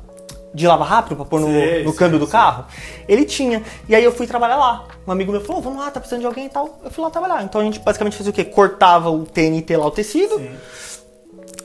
de 0.54 0.66
lavar 0.66 0.86
rápido 0.86 1.16
pra 1.16 1.24
pôr 1.24 1.40
no, 1.40 1.48
Sei, 1.48 1.82
no 1.84 1.92
câmbio 1.92 2.18
do 2.18 2.24
sei. 2.26 2.32
carro. 2.32 2.64
Ele 3.08 3.24
tinha. 3.24 3.62
E 3.88 3.94
aí 3.94 4.04
eu 4.04 4.12
fui 4.12 4.26
trabalhar 4.26 4.56
lá. 4.56 4.86
Um 5.06 5.10
amigo 5.10 5.32
meu 5.32 5.40
falou: 5.40 5.60
vamos 5.60 5.80
lá, 5.80 5.90
tá 5.90 5.98
precisando 5.98 6.20
de 6.20 6.26
alguém 6.26 6.46
e 6.46 6.48
tal. 6.48 6.78
Eu 6.84 6.90
fui 6.90 7.02
lá 7.02 7.10
trabalhar. 7.10 7.42
Então 7.42 7.60
a 7.60 7.64
gente 7.64 7.80
basicamente 7.80 8.16
fazia 8.16 8.30
o 8.30 8.32
quê? 8.32 8.44
Cortava 8.44 9.10
o 9.10 9.24
TNT 9.24 9.76
lá, 9.76 9.86
o 9.86 9.90
tecido. 9.90 10.38
Sim. 10.38 10.50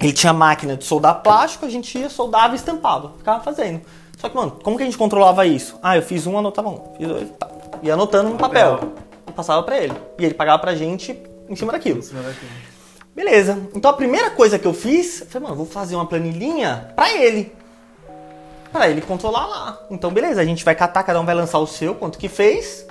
Ele 0.01 0.11
tinha 0.11 0.33
máquina 0.33 0.75
de 0.75 0.83
soldar 0.83 1.21
plástico, 1.21 1.65
a 1.65 1.69
gente 1.69 1.97
ia, 1.97 2.09
soldava 2.09 2.53
e 2.53 2.57
estampava. 2.57 3.13
Ficava 3.17 3.43
fazendo. 3.43 3.81
Só 4.17 4.27
que, 4.27 4.35
mano, 4.35 4.57
como 4.63 4.75
que 4.75 4.83
a 4.83 4.85
gente 4.85 4.97
controlava 4.97 5.45
isso? 5.45 5.77
Ah, 5.83 5.95
eu 5.95 6.01
fiz 6.01 6.25
um, 6.25 6.37
anotava 6.37 6.69
um. 6.69 6.81
Fiz 6.97 7.07
dois, 7.07 7.29
tá. 7.39 7.47
Ia 7.83 7.93
anotando 7.93 8.29
no 8.31 8.37
papel. 8.37 8.77
Papel. 8.77 8.93
Passava 9.35 9.61
pra 9.63 9.77
ele. 9.77 9.93
E 10.17 10.25
ele 10.25 10.33
pagava 10.33 10.59
pra 10.59 10.73
gente 10.75 11.15
em 11.47 11.55
cima 11.55 11.71
daquilo. 11.71 11.99
Em 11.99 12.01
cima 12.01 12.21
daquilo. 12.23 12.51
Beleza. 13.15 13.57
Então 13.73 13.89
a 13.89 13.93
primeira 13.93 14.29
coisa 14.29 14.59
que 14.59 14.67
eu 14.67 14.73
fiz, 14.73 15.21
eu 15.21 15.27
falei, 15.27 15.47
mano, 15.47 15.55
vou 15.55 15.65
fazer 15.65 15.95
uma 15.95 16.05
planilhinha 16.05 16.91
pra 16.95 17.13
ele. 17.13 17.55
Pra 18.73 18.89
ele 18.89 18.99
controlar 18.99 19.45
lá. 19.47 19.79
Então, 19.89 20.11
beleza, 20.11 20.41
a 20.41 20.45
gente 20.45 20.65
vai 20.65 20.75
catar, 20.75 21.01
cada 21.03 21.21
um 21.21 21.25
vai 21.25 21.33
lançar 21.33 21.59
o 21.59 21.65
seu, 21.65 21.95
quanto 21.95 22.17
que 22.17 22.27
fez. 22.27 22.85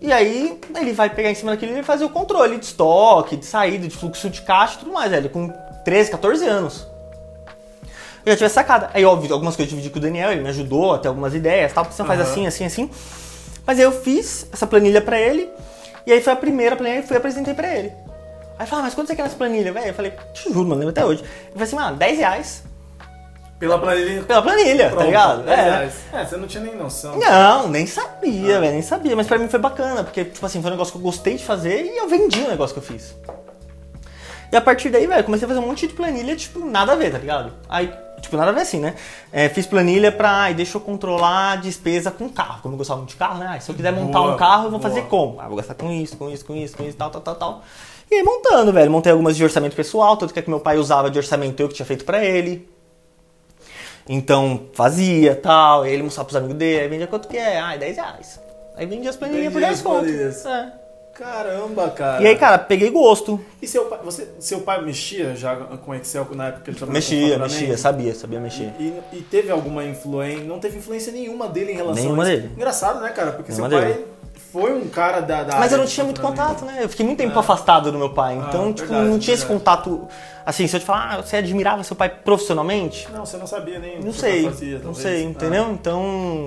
E 0.00 0.12
aí 0.12 0.60
ele 0.76 0.92
vai 0.92 1.10
pegar 1.10 1.28
em 1.28 1.34
cima 1.34 1.50
daquilo 1.50 1.76
e 1.76 1.82
fazer 1.82 2.04
o 2.04 2.08
controle 2.10 2.56
de 2.56 2.66
estoque, 2.66 3.36
de 3.36 3.44
saída, 3.44 3.88
de 3.88 3.96
fluxo 3.96 4.30
de 4.30 4.42
caixa 4.42 4.76
e 4.76 4.78
tudo 4.78 4.92
mais, 4.92 5.10
velho. 5.10 5.28
Com 5.28 5.48
13, 5.84 6.12
14 6.12 6.46
anos. 6.46 6.86
Eu 8.24 8.32
já 8.32 8.36
tive 8.36 8.44
essa 8.44 8.54
sacada. 8.54 8.90
Aí, 8.94 9.04
óbvio, 9.04 9.32
algumas 9.32 9.56
coisas 9.56 9.72
eu 9.72 9.76
dividi 9.76 9.92
com 9.92 9.98
o 9.98 10.02
Daniel, 10.02 10.30
ele 10.30 10.42
me 10.42 10.50
ajudou 10.50 10.94
até 10.94 11.08
algumas 11.08 11.34
ideias, 11.34 11.72
tal, 11.72 11.84
porque 11.84 11.96
você 11.96 12.04
faz 12.04 12.20
Aham. 12.20 12.30
assim, 12.30 12.46
assim, 12.46 12.64
assim. 12.64 12.90
Mas 13.66 13.78
aí 13.78 13.84
eu 13.84 13.92
fiz 13.92 14.46
essa 14.52 14.66
planilha 14.66 15.00
pra 15.00 15.18
ele, 15.18 15.50
e 16.06 16.12
aí 16.12 16.20
foi 16.20 16.32
a 16.32 16.36
primeira 16.36 16.76
planilha 16.76 17.02
que 17.02 17.08
fui 17.08 17.16
e 17.16 17.18
apresentei 17.18 17.54
pra 17.54 17.74
ele. 17.74 17.92
Aí 18.58 18.66
falou, 18.66 18.80
ah, 18.80 18.84
mas 18.86 18.94
quanto 18.94 19.08
você 19.08 19.16
quer 19.16 19.22
nessa 19.22 19.36
planilha, 19.36 19.72
velho? 19.72 19.86
Eu 19.88 19.94
falei, 19.94 20.12
te 20.32 20.44
juro, 20.52 20.60
mano, 20.68 20.76
lembro 20.76 20.88
até 20.90 21.04
hoje. 21.04 21.22
Ele 21.22 21.52
falou 21.52 21.64
assim, 21.64 21.76
mano, 21.76 21.96
10 21.96 22.18
reais 22.18 22.64
Pela 23.58 23.78
planilha. 23.78 24.22
pela 24.22 24.42
planilha, 24.42 24.84
tá 24.84 24.90
Pronto, 24.90 25.06
ligado? 25.06 25.42
10 25.44 25.58
É. 25.58 25.62
reais. 25.62 25.94
É, 26.12 26.24
você 26.24 26.36
não 26.36 26.46
tinha 26.46 26.62
nem 26.62 26.74
noção. 26.76 27.18
Não, 27.18 27.68
nem 27.68 27.86
sabia, 27.86 28.60
velho, 28.60 28.72
nem 28.72 28.82
sabia. 28.82 29.14
Mas 29.16 29.26
pra 29.26 29.38
mim 29.38 29.48
foi 29.48 29.58
bacana, 29.60 30.02
porque, 30.04 30.24
tipo 30.24 30.44
assim, 30.44 30.60
foi 30.62 30.70
um 30.70 30.74
negócio 30.74 30.92
que 30.92 30.98
eu 30.98 31.02
gostei 31.02 31.36
de 31.36 31.44
fazer 31.44 31.84
e 31.84 31.98
eu 31.98 32.08
vendi 32.08 32.40
o 32.42 32.48
negócio 32.48 32.74
que 32.74 32.80
eu 32.80 32.84
fiz. 32.84 33.14
E 34.52 34.56
a 34.56 34.60
partir 34.60 34.90
daí, 34.90 35.06
velho, 35.06 35.24
comecei 35.24 35.44
a 35.44 35.48
fazer 35.48 35.60
um 35.60 35.66
monte 35.66 35.86
de 35.86 35.92
planilha, 35.94 36.36
tipo, 36.36 36.60
nada 36.64 36.92
a 36.92 36.96
ver, 36.96 37.10
tá 37.10 37.18
ligado? 37.18 37.52
Aí, 37.68 37.92
tipo, 38.20 38.36
nada 38.36 38.50
a 38.50 38.54
ver 38.54 38.60
assim, 38.60 38.78
né? 38.78 38.94
É, 39.32 39.48
fiz 39.48 39.66
planilha 39.66 40.12
pra, 40.12 40.30
ai, 40.30 40.54
deixa 40.54 40.76
eu 40.76 40.80
controlar 40.80 41.52
a 41.52 41.56
despesa 41.56 42.10
com 42.12 42.28
carro. 42.28 42.60
Como 42.62 42.74
eu 42.74 42.78
gostava 42.78 42.98
muito 43.00 43.10
de 43.10 43.16
carro, 43.16 43.38
né? 43.38 43.46
Ai, 43.50 43.60
se 43.60 43.70
eu 43.70 43.74
quiser 43.74 43.92
montar 43.92 44.20
Boa, 44.20 44.34
um 44.34 44.36
carro, 44.36 44.64
eu 44.66 44.70
vou 44.70 44.78
boa. 44.78 44.82
fazer 44.90 45.02
como? 45.08 45.40
Ah, 45.40 45.48
vou 45.48 45.56
gastar 45.56 45.74
com 45.74 45.90
isso, 45.90 46.16
com 46.16 46.30
isso, 46.30 46.44
com 46.44 46.54
isso, 46.54 46.76
com 46.76 46.84
isso, 46.84 46.96
tal, 46.96 47.10
tal, 47.10 47.20
tal, 47.22 47.34
tal. 47.34 47.62
E 48.10 48.14
aí 48.14 48.22
montando, 48.22 48.72
velho. 48.72 48.90
Montei 48.90 49.12
algumas 49.12 49.36
de 49.36 49.42
orçamento 49.44 49.74
pessoal, 49.74 50.16
tanto 50.16 50.32
que 50.32 50.38
a 50.38 50.42
que 50.42 50.50
meu 50.50 50.60
pai 50.60 50.78
usava 50.78 51.10
de 51.10 51.18
orçamento 51.18 51.60
eu 51.60 51.68
que 51.68 51.74
tinha 51.74 51.86
feito 51.86 52.04
pra 52.04 52.24
ele. 52.24 52.68
Então, 54.08 54.68
fazia, 54.72 55.34
tal, 55.34 55.84
ele 55.84 56.02
mostrava 56.04 56.26
pros 56.26 56.36
amigos 56.36 56.56
dele, 56.56 56.80
aí 56.82 56.88
vendia 56.88 57.06
quanto 57.08 57.26
que 57.26 57.36
é? 57.36 57.58
Ah, 57.58 57.76
10 57.76 57.96
reais. 57.96 58.40
Aí 58.76 58.86
vendia 58.86 59.10
as 59.10 59.16
planilhas 59.16 59.52
por 59.52 59.60
Vendia 59.60 59.68
10 59.68 59.78
as 59.78 59.82
conto. 59.82 59.98
planilhas. 60.00 60.46
É. 60.46 60.72
Caramba, 61.14 61.88
cara. 61.90 62.22
E 62.22 62.26
aí, 62.26 62.36
cara, 62.36 62.58
peguei 62.58 62.90
gosto. 62.90 63.40
E 63.60 63.66
seu 63.66 63.86
pai, 63.86 63.98
você, 64.04 64.28
seu 64.38 64.60
pai 64.60 64.84
mexia 64.84 65.34
já 65.34 65.56
com 65.56 65.94
Excel 65.94 66.28
na 66.32 66.48
época 66.48 66.62
que 66.64 66.70
ele 66.70 66.76
trabalhava 66.76 66.98
Mexia, 66.98 67.38
mexia, 67.38 67.76
sabia, 67.78 68.14
sabia 68.14 68.38
mexer. 68.38 68.70
E, 68.78 68.92
e 69.14 69.22
teve 69.22 69.50
alguma 69.50 69.82
influência? 69.82 70.44
Não 70.44 70.58
teve 70.60 70.76
influência 70.76 71.10
nenhuma 71.10 71.48
dele 71.48 71.72
em 71.72 71.76
relação 71.76 72.04
Nenhuma 72.04 72.24
a 72.24 72.32
isso. 72.32 72.42
dele. 72.42 72.52
Engraçado, 72.54 73.00
né, 73.00 73.08
cara? 73.08 73.32
Porque 73.32 73.50
Nenhuma 73.50 73.70
seu 73.70 73.78
pai 73.80 73.92
dele. 73.94 74.04
Foi 74.60 74.72
um 74.74 74.88
cara 74.88 75.20
da, 75.20 75.42
da 75.44 75.58
Mas 75.58 75.70
eu 75.72 75.78
não 75.78 75.84
tinha 75.86 76.04
muito 76.04 76.20
contato, 76.20 76.64
né? 76.64 76.78
Eu 76.80 76.88
fiquei 76.88 77.04
muito 77.04 77.18
tempo 77.18 77.36
Ah. 77.36 77.40
afastado 77.40 77.92
do 77.92 77.98
meu 77.98 78.10
pai. 78.10 78.36
Então, 78.48 78.70
Ah, 78.70 78.72
tipo, 78.72 78.88
verdade, 78.88 79.10
não 79.10 79.18
tinha 79.18 79.34
esse 79.34 79.44
verdade. 79.44 79.64
contato. 79.64 80.08
Assim, 80.46 80.66
se 80.68 80.76
eu 80.76 80.80
te 80.80 80.86
falar, 80.86 81.14
ah, 81.18 81.22
você 81.22 81.36
admirava 81.36 81.82
seu 81.82 81.96
pai 81.96 82.08
profissionalmente? 82.08 83.08
Não, 83.12 83.26
você 83.26 83.36
não 83.36 83.46
sabia 83.46 83.78
nem 83.80 83.98
o 83.98 84.04
Não 84.04 84.12
sei, 84.12 84.44
fazia, 84.44 84.78
não 84.78 84.94
sei, 84.94 85.22
Ah. 85.26 85.28
entendeu? 85.28 85.70
Então, 85.72 86.02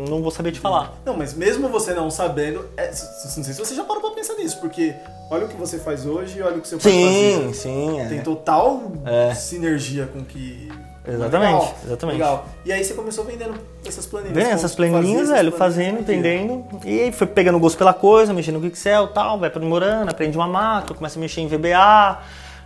não 0.10 0.22
vou 0.24 0.32
saber 0.32 0.52
te 0.54 0.60
falar. 0.60 0.94
Não, 1.06 1.16
mas 1.18 1.34
mesmo 1.34 1.68
você 1.70 1.94
não 1.94 2.10
sabendo, 2.10 2.66
é, 2.78 2.88
não 2.88 2.94
sei 2.96 3.44
se 3.44 3.60
você 3.60 3.76
já 3.76 3.84
parou 3.84 4.02
pra 4.02 4.12
pensar 4.12 4.34
nisso, 4.36 4.58
porque 4.62 4.96
olha 5.30 5.46
o 5.46 5.50
que 5.50 5.56
você 5.58 5.78
faz 5.78 6.06
hoje 6.06 6.40
e 6.40 6.42
olha 6.42 6.58
o 6.58 6.62
que 6.62 6.68
seu 6.68 6.80
pai 6.80 6.92
Sim, 6.92 7.34
fazia. 7.36 7.54
sim, 7.54 8.00
é. 8.00 8.06
Tem 8.08 8.22
total 8.22 8.82
É. 9.06 9.34
sinergia 9.36 10.08
com 10.08 10.24
que. 10.24 10.72
Exatamente, 11.14 11.54
Legal, 11.54 11.76
exatamente. 11.86 12.18
Legal. 12.18 12.46
E 12.66 12.72
aí 12.72 12.84
você 12.84 12.94
começou 12.94 13.26
vendendo 13.26 13.56
essas 13.86 14.06
planilhas. 14.06 14.36
Vendo 14.36 14.46
Como 14.46 14.56
essas 14.56 14.76
planilhinhas, 14.76 15.22
essas 15.24 15.30
velho, 15.30 15.52
planilhas, 15.52 15.58
fazendo, 15.58 16.00
entendendo. 16.02 16.66
E 16.86 17.02
aí 17.02 17.12
foi 17.12 17.28
pegando 17.28 17.60
gosto 17.60 17.78
pela 17.78 17.94
coisa, 17.94 18.34
mexendo 18.34 18.60
no 18.60 18.68
Excel 18.68 19.06
e 19.06 19.08
tal, 19.10 19.40
vai 19.40 19.50
aprimorando, 19.50 20.12
aprende 20.12 20.38
uma 20.38 20.48
máquina, 20.48 20.96
começa 20.96 21.18
a 21.18 21.22
mexer 21.22 21.42
em 21.42 21.48
VBA, 21.48 22.20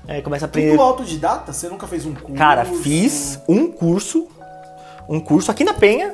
é, 0.08 0.22
começa 0.22 0.46
a 0.46 0.48
aprender. 0.48 0.72
Tudo 0.72 0.82
autodidata? 0.82 1.54
Você 1.54 1.70
nunca 1.70 1.88
fez 1.88 2.06
um 2.06 2.14
curso? 2.14 2.38
Cara, 2.38 2.66
fiz 2.66 3.40
um 3.48 3.68
curso, 3.68 4.28
um 5.08 5.20
curso 5.20 5.50
aqui 5.50 5.64
na 5.64 5.74
Penha, 5.74 6.14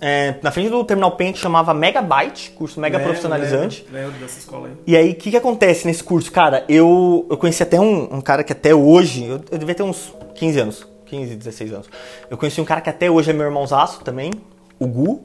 é, 0.00 0.34
na 0.42 0.50
frente 0.50 0.68
do 0.68 0.84
Terminal 0.84 1.12
Penha 1.12 1.32
que 1.32 1.38
chamava 1.38 1.72
Megabyte, 1.72 2.50
curso 2.50 2.78
mega 2.78 2.98
Lembro, 2.98 3.12
profissionalizante. 3.12 3.86
Lembro, 3.90 4.08
lembro 4.08 4.20
dessa 4.20 4.38
escola 4.38 4.68
aí. 4.68 4.74
E 4.86 4.96
aí, 4.96 5.10
o 5.12 5.14
que, 5.14 5.30
que 5.30 5.36
acontece 5.36 5.86
nesse 5.86 6.04
curso? 6.04 6.30
Cara, 6.30 6.64
eu, 6.68 7.26
eu 7.30 7.36
conheci 7.36 7.62
até 7.62 7.80
um, 7.80 8.16
um 8.16 8.20
cara 8.20 8.44
que 8.44 8.52
até 8.52 8.74
hoje, 8.74 9.24
eu, 9.24 9.40
eu 9.50 9.58
devia 9.58 9.74
ter 9.74 9.82
uns 9.82 10.12
15 10.34 10.60
anos, 10.60 10.86
15, 11.06 11.36
16 11.36 11.72
anos. 11.72 11.86
Eu 12.30 12.36
conheci 12.36 12.60
um 12.60 12.64
cara 12.64 12.80
que 12.80 12.90
até 12.90 13.10
hoje 13.10 13.30
é 13.30 13.32
meu 13.32 13.46
irmãozaço 13.46 14.00
também, 14.02 14.32
o 14.78 14.86
Gu. 14.86 15.24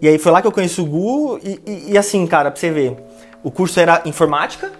E 0.00 0.08
aí 0.08 0.18
foi 0.18 0.32
lá 0.32 0.40
que 0.40 0.46
eu 0.46 0.52
conheci 0.52 0.80
o 0.80 0.86
Gu 0.86 1.38
e, 1.42 1.60
e- 1.66 1.92
e 1.92 1.98
assim, 1.98 2.26
cara, 2.26 2.50
pra 2.50 2.58
você 2.60 2.70
ver, 2.70 2.96
o 3.42 3.50
curso 3.50 3.78
era 3.80 4.02
informática, 4.04 4.70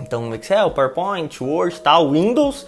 então 0.00 0.34
Excel, 0.34 0.70
PowerPoint, 0.70 1.42
Word, 1.42 1.80
tal, 1.80 2.10
Windows 2.12 2.66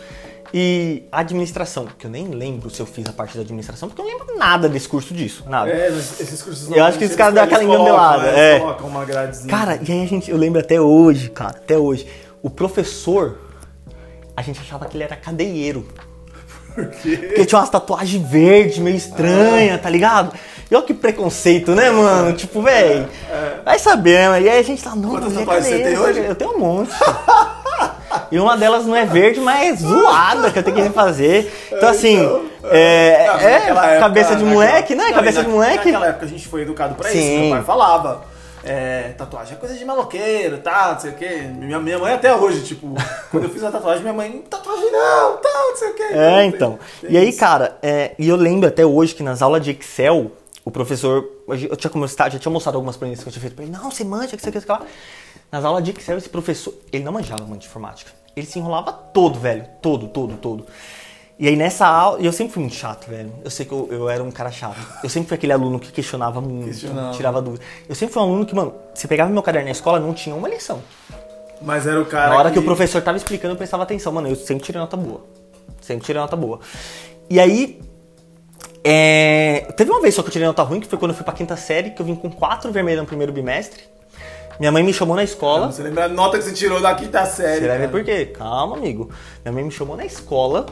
e 0.53 1.03
administração, 1.12 1.87
que 1.99 2.07
eu 2.07 2.11
nem 2.11 2.29
lembro 2.29 2.71
se 2.71 2.81
eu 2.81 2.87
fiz 2.87 3.07
a 3.07 3.12
parte 3.12 3.37
da 3.37 3.42
administração, 3.42 3.88
porque 3.88 4.01
eu 4.01 4.07
não 4.07 4.18
lembro 4.18 4.38
nada 4.38 4.66
desse 4.68 4.88
curso 4.88 5.12
disso, 5.12 5.44
nada. 5.47 5.71
É, 5.71 5.88
esses 5.88 6.42
cursos 6.42 6.71
Eu 6.71 6.83
acho 6.85 6.97
que 6.99 7.05
esse 7.05 7.16
cara 7.16 7.33
deu 7.33 7.42
aquela 7.42 7.62
colocam, 7.62 7.83
engambelada, 7.85 8.33
né, 8.33 8.57
é. 8.57 8.61
colocam 8.61 8.87
uma 8.88 9.05
gradezinha. 9.05 9.51
Cara, 9.51 9.79
e 9.87 9.92
aí 9.92 10.03
a 10.03 10.07
gente, 10.07 10.31
eu 10.31 10.37
lembro 10.38 10.59
até 10.61 10.81
hoje, 10.81 11.29
cara, 11.29 11.51
até 11.51 11.77
hoje, 11.77 12.07
o 12.42 12.49
professor, 12.49 13.37
a 14.35 14.40
gente 14.40 14.59
achava 14.61 14.87
que 14.87 14.97
ele 14.97 15.05
era 15.05 15.16
cadeieiro. 15.16 15.87
Por 16.84 16.86
quê? 17.00 17.16
Porque 17.16 17.44
tinha 17.46 17.58
umas 17.58 17.70
tatuagens 17.70 18.22
verdes, 18.30 18.78
meio 18.78 18.96
estranha, 18.96 19.78
tá 19.78 19.90
ligado? 19.90 20.32
E 20.70 20.74
olha 20.74 20.84
que 20.84 20.94
preconceito, 20.94 21.74
né, 21.74 21.90
mano? 21.90 22.32
Tipo, 22.34 22.62
velho, 22.62 23.08
vai 23.64 23.78
saber, 23.78 24.28
né? 24.30 24.42
E 24.42 24.48
aí 24.48 24.58
a 24.58 24.62
gente 24.62 24.82
tá, 24.82 24.94
não, 24.94 25.10
Quantas 25.10 25.32
é 25.34 25.38
tatuagens 25.38 25.66
você 25.66 25.82
tem 25.82 25.98
hoje? 25.98 26.20
Eu 26.24 26.34
tenho 26.34 26.52
um 26.54 26.58
monte. 26.58 26.90
E 28.30 28.38
uma 28.38 28.56
delas 28.56 28.84
não 28.86 28.94
é 28.96 29.04
verde, 29.06 29.38
mas 29.40 29.82
é 29.82 29.86
zoada 29.86 30.50
que 30.50 30.58
eu 30.58 30.62
tenho 30.62 30.76
que 30.76 30.82
refazer. 30.82 31.50
Então, 31.72 31.88
assim, 31.88 32.18
é, 32.64 33.26
Não, 33.26 33.34
é 33.38 33.58
naquela 33.58 33.86
época- 33.86 34.00
cabeça 34.00 34.28
de 34.36 34.44
naquela- 34.44 34.52
moleque, 34.52 34.94
né? 34.94 35.04
Não, 35.04 35.12
Cabeça 35.14 35.40
e 35.40 35.42
de 35.42 35.48
na- 35.48 35.54
moleque. 35.54 35.76
Naquela 35.92 36.06
época 36.08 36.26
a 36.26 36.28
gente 36.28 36.48
foi 36.48 36.62
educado 36.62 36.94
pra 36.94 37.08
isso. 37.10 37.18
Sim. 37.18 37.40
Meu 37.42 37.50
pai 37.50 37.62
falava. 37.64 38.22
É, 38.70 39.14
tatuagem 39.16 39.54
é 39.54 39.57
coisa 39.57 39.74
de 39.74 39.85
maloqueiro, 39.85 40.59
tá, 40.59 40.92
não 40.94 41.00
sei 41.00 41.11
o 41.11 41.14
quê. 41.14 41.28
Minha, 41.54 41.78
minha 41.78 41.98
mãe 41.98 42.12
até 42.12 42.35
hoje, 42.35 42.64
tipo, 42.64 42.94
quando 43.31 43.44
eu 43.44 43.50
fiz 43.50 43.62
a 43.64 43.70
tatuagem, 43.70 44.02
minha 44.02 44.14
mãe, 44.14 44.42
tatuagem 44.48 44.90
não, 44.90 45.37
tal, 45.38 45.68
não 45.68 45.76
sei 45.76 45.90
o 45.90 45.94
quê. 45.94 46.02
É, 46.02 46.44
então. 46.44 46.78
Tem 47.00 47.12
E 47.12 47.16
aí, 47.18 47.28
isso. 47.28 47.38
cara, 47.38 47.78
é, 47.83 48.14
e 48.18 48.28
eu 48.28 48.37
lembro 48.37 48.68
até 48.68 48.85
hoje 48.85 49.14
que 49.14 49.22
nas 49.22 49.42
aulas 49.42 49.62
de 49.62 49.70
Excel, 49.70 50.33
o 50.64 50.70
professor. 50.70 51.26
Eu 51.48 51.76
tinha 51.76 51.90
começado, 51.90 52.33
já 52.33 52.38
tinha 52.38 52.52
mostrado 52.52 52.76
algumas 52.76 52.96
planilhas 52.96 53.22
que 53.22 53.28
eu 53.28 53.33
tinha 53.33 53.40
feito 53.40 53.54
pra 53.54 53.64
ele. 53.64 53.72
Não, 53.72 53.90
você 53.90 54.04
manja, 54.04 54.37
que 54.37 54.42
você 54.42 54.52
quer 54.52 54.62
lá. 54.68 54.83
Nas 55.50 55.64
aulas 55.64 55.83
de 55.83 55.90
Excel, 55.92 56.18
esse 56.18 56.28
professor, 56.28 56.74
ele 56.92 57.02
não 57.04 57.12
manjava 57.12 57.44
muito 57.44 57.62
de 57.62 57.66
informática. 57.68 58.11
Ele 58.37 58.46
se 58.46 58.59
enrolava 58.59 58.92
todo, 58.92 59.38
velho. 59.40 59.64
Todo, 59.81 60.09
todo, 60.09 60.37
todo. 60.37 60.66
E 61.38 61.46
aí 61.46 61.55
nessa 61.55 61.87
aula, 61.87 62.20
eu 62.20 62.33
sempre 62.33 62.53
fui 62.55 62.62
muito 62.62 62.74
chato, 62.74 63.09
velho. 63.09 63.33
Eu 63.44 63.51
sei 63.51 63.64
que 63.64 63.70
eu, 63.70 63.88
eu 63.92 64.09
era 64.09 64.22
um 64.24 64.31
cara 64.31 64.51
chato. 64.51 64.77
Eu 65.05 65.09
sempre 65.09 65.29
fui 65.29 65.37
aquele 65.37 65.53
aluno 65.53 65.79
que 65.79 65.92
questionava 65.92 66.40
muito, 66.40 66.64
Questionava. 66.66 67.16
tirava 67.16 67.40
dúvida. 67.40 67.64
Eu 67.88 67.94
sempre 67.94 68.12
fui 68.12 68.22
um 68.22 68.27
aluno 68.27 68.44
que, 68.44 68.55
mano, 68.55 68.74
você 68.92 69.07
pegava 69.07 69.31
meu 69.31 69.42
caderno 69.42 69.66
na 69.66 69.72
escola, 69.72 70.01
não 70.01 70.12
tinha 70.12 70.35
uma 70.35 70.48
lição. 70.48 70.83
Mas 71.62 71.87
era 71.87 72.01
o 72.01 72.07
cara. 72.07 72.31
Na 72.31 72.37
hora 72.38 72.51
que 72.51 72.59
o 72.59 72.62
professor 72.64 73.01
tava 73.03 73.16
explicando, 73.16 73.55
eu 73.55 73.57
prestava 73.57 73.85
atenção. 73.85 74.12
Mano, 74.12 74.29
eu 74.29 74.35
sempre 74.35 74.64
tirei 74.64 74.81
nota 74.81 74.96
boa. 74.96 75.20
Sempre 75.81 76.05
tirei 76.07 76.20
nota 76.20 76.35
boa. 76.35 76.59
E 77.31 77.38
aí, 77.38 77.81
é, 78.83 79.72
teve 79.77 79.90
uma 79.92 80.01
vez 80.01 80.14
só 80.16 80.22
que 80.22 80.29
eu 80.29 80.33
tirei 80.33 80.46
nota 80.46 80.62
ruim, 80.64 80.81
que 80.81 80.88
foi 80.88 80.98
quando 80.98 81.12
eu 81.12 81.16
fui 81.16 81.24
pra 81.24 81.35
quinta 81.35 81.57
série, 81.57 81.90
que 81.90 82.03
eu 82.03 82.07
vim 82.07 82.16
com 82.16 82.31
quatro 82.31 82.72
vermelhos 82.72 83.03
no 83.03 83.07
primeiro 83.07 83.33
bimestre. 83.33 83.83
Minha 84.59 84.72
mãe 84.72 84.83
me 84.83 84.92
chamou 84.92 85.14
na 85.14 85.22
escola. 85.22 85.70
Você 85.70 85.85
lembra 85.85 86.07
a 86.07 86.09
nota 86.09 86.37
que 86.37 86.42
você 86.42 86.53
tirou 86.53 86.81
da 86.81 86.92
quinta 86.96 87.24
série? 87.27 87.61
Você 87.61 87.68
vai 87.68 87.79
ver 87.79 87.90
por 87.90 88.03
quê? 88.03 88.27
Calma, 88.27 88.77
amigo. 88.77 89.09
Minha 89.44 89.53
mãe 89.53 89.62
me 89.62 89.70
chamou 89.70 89.96
na 89.96 90.05
escola. 90.05 90.66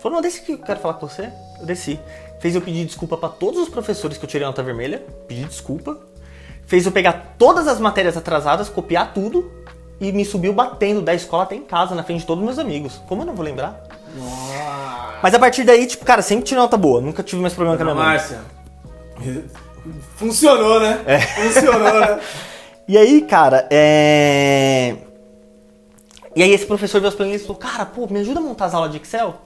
Falou, 0.00 0.16
não, 0.16 0.22
desce 0.22 0.40
que 0.40 0.52
eu 0.52 0.58
quero 0.58 0.80
falar 0.80 0.94
com 0.94 1.06
você. 1.06 1.30
Eu 1.58 1.66
desci. 1.66 2.00
Fez 2.40 2.54
eu 2.54 2.62
pedir 2.62 2.86
desculpa 2.86 3.18
pra 3.18 3.28
todos 3.28 3.60
os 3.60 3.68
professores 3.68 4.16
que 4.16 4.24
eu 4.24 4.28
tirei 4.28 4.46
nota 4.46 4.62
vermelha. 4.62 5.04
Pedi 5.28 5.44
desculpa. 5.44 5.98
Fez 6.66 6.86
eu 6.86 6.92
pegar 6.92 7.34
todas 7.36 7.68
as 7.68 7.78
matérias 7.78 8.16
atrasadas, 8.16 8.70
copiar 8.70 9.12
tudo. 9.12 9.52
E 10.00 10.10
me 10.10 10.24
subiu 10.24 10.54
batendo 10.54 11.02
da 11.02 11.12
escola 11.12 11.42
até 11.42 11.54
em 11.54 11.62
casa, 11.62 11.94
na 11.94 12.02
frente 12.02 12.20
de 12.20 12.26
todos 12.26 12.40
os 12.40 12.46
meus 12.46 12.58
amigos. 12.58 12.98
Como 13.06 13.20
eu 13.20 13.26
não 13.26 13.34
vou 13.34 13.44
lembrar? 13.44 13.82
Nossa. 14.16 15.18
Mas 15.22 15.34
a 15.34 15.38
partir 15.38 15.64
daí, 15.64 15.86
tipo, 15.86 16.02
cara, 16.06 16.22
sempre 16.22 16.46
tirei 16.46 16.62
nota 16.62 16.78
boa. 16.78 17.02
Nunca 17.02 17.22
tive 17.22 17.42
mais 17.42 17.52
problema 17.52 17.76
com 17.76 17.82
a 17.82 17.84
minha 17.84 17.94
mãe. 17.94 18.06
Márcia. 18.06 18.40
Funcionou, 20.16 20.80
né? 20.80 21.02
É. 21.06 21.20
Funcionou, 21.20 22.00
né? 22.00 22.20
E 22.88 22.98
aí, 22.98 23.20
cara, 23.20 23.68
é. 23.70 24.96
E 26.34 26.42
aí 26.42 26.50
esse 26.50 26.66
professor 26.66 27.00
viu 27.00 27.08
as 27.08 27.14
planilhas 27.14 27.42
e 27.42 27.44
falou, 27.44 27.60
cara, 27.60 27.86
pô, 27.86 28.08
me 28.08 28.18
ajuda 28.18 28.40
a 28.40 28.42
montar 28.42 28.64
as 28.64 28.74
aulas 28.74 28.90
de 28.90 28.96
Excel? 28.96 29.42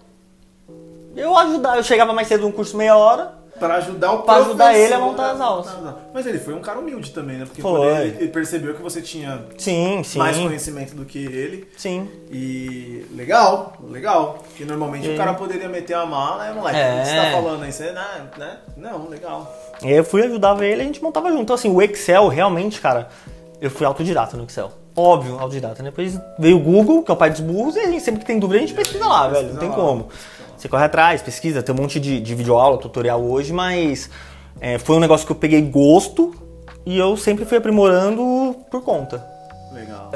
Eu 1.16 1.36
ajudava, 1.36 1.76
eu 1.76 1.82
chegava 1.84 2.12
mais 2.12 2.28
cedo 2.28 2.42
no 2.46 2.52
curso 2.52 2.76
meia 2.76 2.96
hora, 2.96 3.44
Pra 3.58 3.76
ajudar 3.76 4.12
o 4.12 4.22
Pra 4.22 4.34
ajudar 4.38 4.74
ele 4.74 4.92
a 4.92 4.98
montar 4.98 5.30
as 5.30 5.40
aulas. 5.40 5.68
Mas 6.12 6.26
ele 6.26 6.38
foi 6.38 6.54
um 6.54 6.60
cara 6.60 6.80
humilde 6.80 7.12
também, 7.12 7.38
né? 7.38 7.44
Porque 7.44 7.62
Foi. 7.62 7.70
quando 7.70 8.00
ele, 8.00 8.16
ele 8.18 8.28
percebeu 8.28 8.74
que 8.74 8.82
você 8.82 9.00
tinha 9.00 9.44
Sim, 9.56 10.02
sim. 10.02 10.18
mais 10.18 10.36
conhecimento 10.36 10.94
do 10.96 11.04
que 11.04 11.24
ele. 11.24 11.68
Sim. 11.76 12.08
E 12.32 13.06
legal, 13.14 13.74
legal. 13.88 14.38
Porque 14.48 14.64
normalmente 14.64 15.08
o 15.08 15.16
cara 15.16 15.34
poderia 15.34 15.68
meter 15.68 15.94
a 15.94 16.04
mala, 16.04 16.48
é 16.48 16.52
moleque, 16.52 16.76
É. 16.78 16.94
o 16.96 17.00
que 17.02 17.08
você 17.08 17.14
tá 17.16 17.30
falando 17.30 17.62
aí? 17.62 17.72
Você, 17.72 17.92
né? 17.92 18.04
né? 18.36 18.56
Não, 18.76 19.08
legal. 19.08 19.54
E 19.82 19.86
aí 19.86 19.94
eu 19.98 20.04
fui, 20.04 20.24
ajudava 20.24 20.64
ele 20.66 20.80
e 20.80 20.82
a 20.82 20.86
gente 20.86 21.00
montava 21.02 21.28
junto. 21.30 21.42
Então, 21.42 21.54
assim, 21.54 21.70
o 21.70 21.80
Excel, 21.80 22.26
realmente, 22.26 22.80
cara, 22.80 23.08
eu 23.60 23.70
fui 23.70 23.86
autodidata 23.86 24.36
no 24.36 24.42
Excel. 24.44 24.72
Óbvio, 24.96 25.38
autodidata. 25.38 25.80
né? 25.80 25.90
Depois 25.90 26.18
veio 26.40 26.56
o 26.56 26.60
Google, 26.60 27.02
que 27.04 27.10
é 27.10 27.14
o 27.14 27.16
pai 27.16 27.30
dos 27.30 27.40
burros, 27.40 27.76
e 27.76 27.80
a 27.80 27.86
gente 27.86 28.02
sempre 28.02 28.20
que 28.20 28.26
tem 28.26 28.38
dúvida, 28.38 28.58
a 28.58 28.66
gente 28.66 28.74
pesquisa 28.74 29.06
lá, 29.06 29.28
velho. 29.28 29.52
Não 29.52 29.56
tem 29.60 29.70
como. 29.70 30.08
Você 30.64 30.68
corre 30.70 30.84
atrás, 30.84 31.20
pesquisa, 31.20 31.62
tem 31.62 31.74
um 31.74 31.78
monte 31.78 32.00
de, 32.00 32.18
de 32.22 32.34
videoaula, 32.34 32.78
tutorial 32.78 33.22
hoje, 33.22 33.52
mas 33.52 34.08
é, 34.58 34.78
foi 34.78 34.96
um 34.96 34.98
negócio 34.98 35.26
que 35.26 35.32
eu 35.32 35.36
peguei 35.36 35.60
gosto 35.60 36.34
e 36.86 36.96
eu 36.96 37.18
sempre 37.18 37.44
fui 37.44 37.58
aprimorando 37.58 38.56
por 38.70 38.82
conta. 38.82 39.22
Legal. 39.74 40.10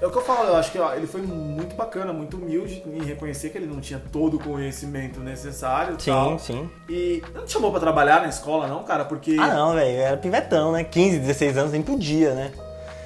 É 0.00 0.06
o 0.06 0.10
que 0.12 0.16
eu 0.16 0.22
falo, 0.22 0.46
eu 0.46 0.54
acho 0.54 0.70
que 0.70 0.78
ó, 0.78 0.94
ele 0.94 1.08
foi 1.08 1.20
muito 1.22 1.74
bacana, 1.74 2.12
muito 2.12 2.36
humilde 2.36 2.84
em 2.86 3.02
reconhecer 3.02 3.50
que 3.50 3.58
ele 3.58 3.66
não 3.66 3.80
tinha 3.80 4.00
todo 4.12 4.36
o 4.36 4.38
conhecimento 4.38 5.18
necessário 5.18 5.96
Sim, 6.00 6.10
tal. 6.12 6.38
sim. 6.38 6.70
E 6.88 7.20
não 7.34 7.44
te 7.44 7.50
chamou 7.50 7.72
pra 7.72 7.80
trabalhar 7.80 8.20
na 8.22 8.28
escola, 8.28 8.68
não, 8.68 8.84
cara? 8.84 9.04
Porque. 9.04 9.36
Ah, 9.40 9.48
não, 9.48 9.74
velho, 9.74 10.00
era 10.02 10.16
pivetão, 10.16 10.70
né? 10.70 10.84
15, 10.84 11.18
16 11.18 11.56
anos, 11.58 11.72
nem 11.72 11.82
podia, 11.82 12.32
né? 12.32 12.52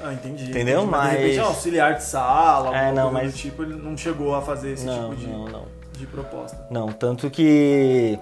Ah, 0.03 0.12
entendi. 0.12 0.51
Entendeu? 0.51 0.83
entendi. 0.83 1.01
de 1.01 1.09
repente, 1.16 1.37
Mas- 1.38 1.38
ah, 1.38 1.49
auxiliar 1.49 1.94
de 1.94 2.05
sala, 2.05 2.77
É, 2.77 2.92
não, 2.92 3.11
mas- 3.11 3.35
tipo, 3.35 3.62
ele 3.62 3.75
não 3.75 3.97
chegou 3.97 4.35
a 4.35 4.42
fazer 4.42 4.73
esse 4.73 4.85
não, 4.85 5.09
tipo 5.11 5.16
de, 5.16 5.27
não, 5.29 5.44
não. 5.47 5.73
De 5.98 6.07
proposta. 6.07 6.66
Não, 6.70 6.88
tanto 6.88 7.30
que 7.30 8.18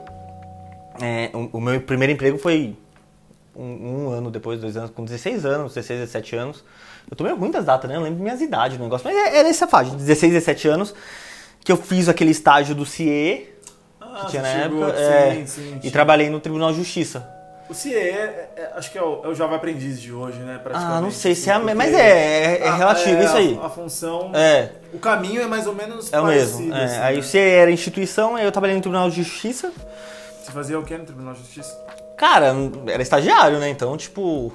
é, 1.01 1.31
o, 1.33 1.59
o 1.59 1.61
meu 1.61 1.81
primeiro 1.81 2.13
emprego 2.13 2.39
foi 2.39 2.77
um, 3.57 3.63
um 4.07 4.11
ano 4.11 4.31
depois, 4.31 4.61
dois 4.61 4.77
anos, 4.77 4.91
com 4.91 5.05
16 5.05 5.45
anos, 5.45 5.75
16, 5.75 6.01
17 6.01 6.37
anos. 6.37 6.65
Eu 7.11 7.17
ruim 7.35 7.51
das 7.51 7.65
datas, 7.65 7.91
né? 7.91 7.97
Eu 7.97 8.01
lembro 8.03 8.23
minhas 8.23 8.41
idades 8.41 8.79
no 8.79 8.85
negócio. 8.85 9.07
Mas 9.07 9.17
é- 9.17 9.39
era 9.39 9.49
essa 9.49 9.67
faixa, 9.67 9.91
16, 9.95 10.33
17 10.33 10.69
anos, 10.69 10.95
que 11.65 11.71
eu 11.73 11.77
fiz 11.77 12.09
aquele 12.09 12.31
estágio 12.31 12.75
do 12.75 12.87
CIE, 12.87 13.49
Ah, 14.01 14.23
que 14.25 14.31
tinha 14.31 14.43
na 14.43 14.49
você 14.49 14.63
chegou- 14.63 14.85
época, 14.89 15.01
é, 15.01 15.35
sim, 15.35 15.47
sim, 15.47 15.75
e 15.77 15.81
tinha. 15.81 15.93
trabalhei 15.93 16.31
no 16.31 16.41
Tribunal 16.41 16.71
de 16.73 16.79
Justiça. 16.79 17.29
O 17.73 17.75
CIE, 17.75 17.95
é- 17.95 18.51
é- 18.55 18.73
acho 18.77 18.93
que 18.93 18.99
é 18.99 19.03
o, 19.03 19.23
é 19.25 19.29
o 19.29 19.35
Jovem 19.35 19.57
Aprendiz 19.57 19.99
de 19.99 20.13
hoje, 20.13 20.39
né? 20.41 20.61
Ah, 20.75 21.01
não 21.01 21.11
sei 21.11 21.35
se 21.35 21.49
é 21.49 21.53
a 21.55 21.57
assim, 21.57 21.65
porque- 21.65 21.75
mas 21.79 21.95
é, 21.95 22.57
é, 22.57 22.67
é 22.67 22.71
relativo 22.71 23.17
é, 23.17 23.25
isso 23.25 23.37
aí. 23.37 23.59
A, 23.63 23.67
a 23.67 23.71
função. 23.71 24.31
É, 24.35 24.69
O 24.93 24.99
caminho 24.99 25.41
é 25.41 25.47
mais 25.47 25.67
ou 25.67 25.75
menos 25.75 26.13
é 26.13 26.21
o 26.21 26.27
mesmo. 26.27 26.71
é. 26.75 26.85
assim, 26.85 27.01
Aí 27.01 27.15
né? 27.15 27.21
o 27.21 27.23
CIE 27.23 27.39
era 27.41 27.71
instituição, 27.71 28.37
aí 28.37 28.45
eu 28.45 28.53
trabalhei 28.53 28.77
no 28.77 28.83
Tribunal 28.83 29.09
de 29.09 29.23
Justiça. 29.23 29.73
Você 30.43 30.53
fazia 30.53 30.79
o 30.79 30.83
quê 30.85 30.99
no 30.99 31.05
Tribunal 31.07 31.33
de 31.33 31.41
Justiça? 31.41 31.75
Cara, 32.19 32.55
era 32.87 33.03
estagiário, 33.03 33.59
né? 33.59 33.71
Então, 33.71 33.97
tipo, 33.97 34.53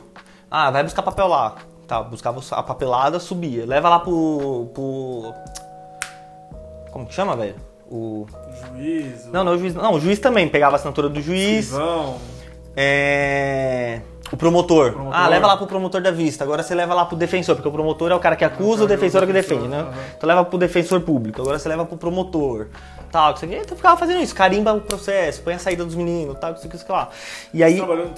ah, 0.52 0.70
vai 0.70 0.84
buscar 0.84 1.02
papel 1.02 1.28
lá. 1.28 1.56
Tá, 1.88 2.04
buscava 2.04 2.40
a 2.52 2.62
papelada, 2.64 3.20
subia. 3.20 3.66
Leva 3.66 3.90
lá 3.90 4.00
pro. 4.00 4.70
pro... 4.76 5.34
Como 6.92 7.06
que 7.08 7.14
chama, 7.14 7.36
velho? 7.36 7.56
O. 7.90 8.28
Juiz, 8.76 9.26
Não, 9.28 9.44
não, 9.44 9.54
o 9.54 9.58
juiz. 9.58 9.74
Não, 9.74 9.94
o 9.94 10.00
juiz 10.00 10.20
também 10.20 10.48
pegava 10.48 10.76
a 10.76 10.78
assinatura 10.78 11.10
do 11.10 11.22
juiz. 11.22 11.66
escrivão. 11.66 12.18
É. 12.80 14.02
O 14.32 14.38
promotor. 14.38 14.92
Promotor. 14.92 15.18
Ah, 15.20 15.28
leva 15.28 15.48
lá 15.48 15.58
pro 15.58 15.66
promotor 15.66 16.02
da 16.02 16.12
vista. 16.12 16.44
Agora 16.44 16.62
você 16.62 16.76
leva 16.76 16.94
lá 16.94 17.06
pro 17.06 17.16
defensor, 17.18 17.56
porque 17.56 17.68
o 17.68 17.72
promotor 17.72 18.12
é 18.12 18.16
o 18.16 18.20
cara 18.20 18.36
que 18.36 18.44
acusa, 18.46 18.84
o 18.84 18.88
defensor 18.88 19.22
é 19.22 19.24
o 19.24 19.28
que 19.28 19.34
defende, 19.34 19.68
né? 19.68 19.80
aham. 19.80 19.94
Então 20.18 20.28
leva 20.28 20.46
pro 20.46 20.58
defensor 20.60 21.00
público. 21.02 21.42
Agora 21.42 21.58
você 21.58 21.68
leva 21.68 21.86
pro 21.86 21.98
promotor. 21.98 22.68
Tal, 23.12 23.34
que 23.34 23.40
você 23.40 23.46
Então 23.48 23.62
eu 23.72 23.76
ficava 23.78 23.96
fazendo 23.98 24.22
isso, 24.22 24.36
carimba 24.36 24.74
o 24.74 24.82
processo, 24.82 25.42
põe 25.42 25.54
a 25.54 25.60
saída 25.60 25.86
dos 25.86 25.96
meninos, 25.96 26.38
tal, 26.40 26.54
que 26.54 26.60
isso, 26.76 26.86
que 26.86 26.92
lá. 26.92 27.10
E 27.54 27.64
aí. 27.64 27.78
Você 27.80 27.86
trabalhou 27.86 28.12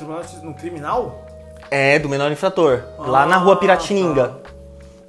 no 0.44 0.54
criminal? 0.56 1.26
É, 1.72 2.00
do 2.00 2.10
menor 2.10 2.32
infrator. 2.32 2.82
lá 2.98 3.28
na 3.28 3.36
Ah, 3.36 3.40
rua 3.40 3.56
Piratininga. 3.58 4.38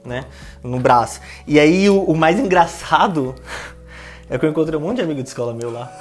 né? 0.04 0.26
No 0.62 0.78
Brás. 0.78 1.20
E 1.46 1.58
aí 1.58 1.88
o, 1.88 2.02
o 2.02 2.14
mais 2.14 2.38
engraçado 2.38 3.34
é 4.28 4.38
que 4.38 4.44
eu 4.44 4.50
encontrei 4.50 4.78
um 4.78 4.82
monte 4.82 4.96
de 4.96 5.02
amigo 5.02 5.22
de 5.22 5.28
escola 5.28 5.52
meu 5.54 5.72
lá. 5.72 5.90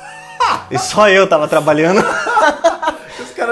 E 0.72 0.78
só 0.80 1.08
eu 1.10 1.28
tava 1.28 1.48
trabalhando. 1.48 2.04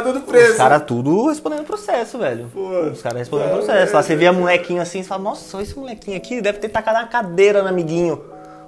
Os 0.10 0.14
caras 0.14 0.24
todos 0.24 0.30
presos. 0.30 0.52
Os 0.52 0.58
caras 0.58 0.82
tudo 0.86 1.28
respondendo 1.30 1.64
processo, 1.64 2.18
velho. 2.20 2.52
Os 2.92 3.02
caras 3.02 3.20
respondendo 3.20 3.50
processo. 3.52 3.96
Lá 3.96 4.04
você 4.04 4.16
via 4.16 4.32
molequinho 4.34 4.82
assim, 4.82 5.02
você 5.04 5.08
fala, 5.10 5.24
nossa, 5.24 5.62
esse 5.62 5.78
molequinho 5.78 6.18
aqui 6.18 6.42
deve 6.42 6.60
ter 6.60 6.70
tacado 6.70 7.00
uma 7.00 7.08
cadeira 7.08 7.62
no 7.62 7.70
amiguinho. 7.70 8.22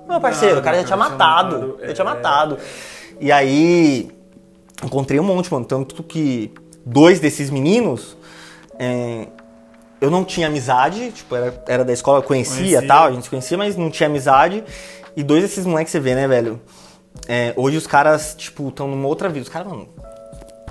Meu 0.08 0.20
parceiro, 0.20 0.56
Não, 0.56 0.62
o 0.62 0.64
cara 0.64 0.78
já 0.78 0.84
tinha 0.84 0.98
tinha 0.98 1.10
matado. 1.10 1.56
matado, 1.60 1.78
Já 1.82 1.88
é. 1.90 1.94
tinha 1.94 2.06
matado. 2.06 2.58
E 3.20 3.32
aí, 3.32 4.10
encontrei 4.84 5.20
um 5.20 5.24
monte, 5.24 5.52
mano. 5.54 5.66
Tanto 5.66 6.02
que 6.04 6.52
dois 6.86 7.20
desses 7.20 7.50
meninos, 7.52 8.18
é, 8.80 9.28
eu 10.02 10.10
não 10.10 10.24
tinha 10.26 10.48
amizade, 10.48 11.12
tipo, 11.12 11.36
era, 11.36 11.64
era 11.68 11.86
da 11.86 11.94
escola, 11.94 12.20
eu 12.20 12.24
conhecia 12.24 12.56
Conhecia. 12.58 12.88
tal, 12.88 13.06
a 13.08 13.12
gente 13.12 13.24
se 13.24 13.30
conhecia, 13.30 13.58
mas 13.58 13.76
não 13.76 13.92
tinha 13.92 14.08
amizade. 14.08 14.64
E 15.16 15.22
dois 15.22 15.44
desses 15.44 15.66
moleques 15.66 15.92
você 15.92 16.00
vê, 16.00 16.16
né, 16.16 16.28
velho? 16.28 16.60
É, 17.28 17.54
hoje 17.56 17.78
os 17.78 17.86
caras, 17.86 18.34
tipo, 18.36 18.70
estão 18.70 18.88
numa 18.88 19.08
outra 19.08 19.30
vida. 19.30 19.44
Os 19.44 19.50
caras, 19.50 19.68
mano, 19.68 19.90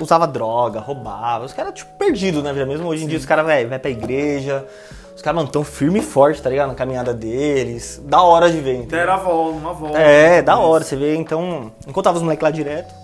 usava 0.04 0.26
droga, 0.26 0.80
roubava. 0.80 1.44
Os 1.44 1.52
caras, 1.52 1.74
tipo, 1.74 1.90
perdidos 1.98 2.42
na 2.42 2.52
vida 2.52 2.66
mesmo. 2.66 2.86
Hoje 2.88 3.04
em 3.04 3.06
dia 3.08 3.18
os 3.18 3.26
caras, 3.26 3.46
velho, 3.46 3.68
vai 3.68 3.78
pra 3.78 3.90
igreja. 3.90 4.66
Os 5.14 5.22
caras, 5.22 5.36
mano, 5.36 5.48
tão 5.50 5.64
firme 5.64 5.98
e 5.98 6.02
forte, 6.02 6.40
tá 6.40 6.48
ligado? 6.48 6.68
Na 6.68 6.74
caminhada 6.74 7.12
deles. 7.12 8.00
Da 8.04 8.22
hora 8.22 8.50
de 8.50 8.60
ver, 8.60 8.74
entendeu? 8.74 8.98
Deram 9.00 9.12
a 9.14 9.16
volta, 9.16 9.58
uma 9.58 9.72
volta. 9.72 9.98
É, 9.98 10.40
da 10.42 10.58
hora, 10.58 10.84
você 10.84 10.94
vê, 10.94 11.16
então. 11.16 11.72
Encontrava 11.86 12.16
os 12.18 12.22
moleques 12.22 12.42
lá 12.44 12.50
direto. 12.50 12.94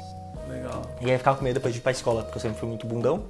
Legal. 0.48 0.82
E 1.00 1.10
aí 1.10 1.18
ficava 1.18 1.36
com 1.36 1.42
medo 1.44 1.54
depois 1.54 1.74
de 1.74 1.80
ir 1.80 1.82
pra 1.82 1.90
escola, 1.92 2.22
porque 2.22 2.38
eu 2.38 2.42
sempre 2.42 2.58
fui 2.58 2.68
muito 2.68 2.86
bundão. 2.86 3.22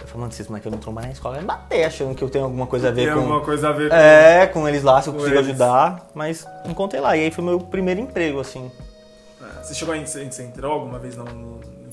Eu 0.00 0.08
falei, 0.08 0.20
mano, 0.22 0.32
se 0.32 0.40
esses 0.40 0.48
moleques 0.48 0.66
eu 0.66 0.72
não 0.72 0.78
trombar 0.78 1.04
na 1.04 1.12
escola, 1.12 1.36
vai 1.36 1.44
bater, 1.44 1.84
achando 1.84 2.14
que 2.14 2.24
eu 2.24 2.28
tenho 2.30 2.44
alguma 2.44 2.66
coisa 2.66 2.88
a 2.88 2.90
ver 2.90 3.04
Tem 3.04 3.12
com. 3.14 3.20
alguma 3.20 3.40
coisa 3.42 3.68
a 3.68 3.72
ver 3.72 3.90
com. 3.90 3.94
É, 3.94 4.46
com 4.46 4.68
eles 4.68 4.82
lá, 4.82 5.00
se 5.02 5.08
eu 5.08 5.14
consigo 5.14 5.34
eles. 5.34 5.48
ajudar. 5.48 6.06
Mas 6.14 6.46
encontrei 6.64 7.00
lá. 7.00 7.16
E 7.16 7.24
aí 7.24 7.30
foi 7.30 7.44
meu 7.44 7.60
primeiro 7.60 8.00
emprego, 8.00 8.40
assim. 8.40 8.70
É, 9.40 9.62
Você 9.62 9.74
chegou 9.74 9.94
você 9.94 10.42
entrou 10.42 10.72
alguma 10.72 10.98
vez 10.98 11.16
no 11.16 11.24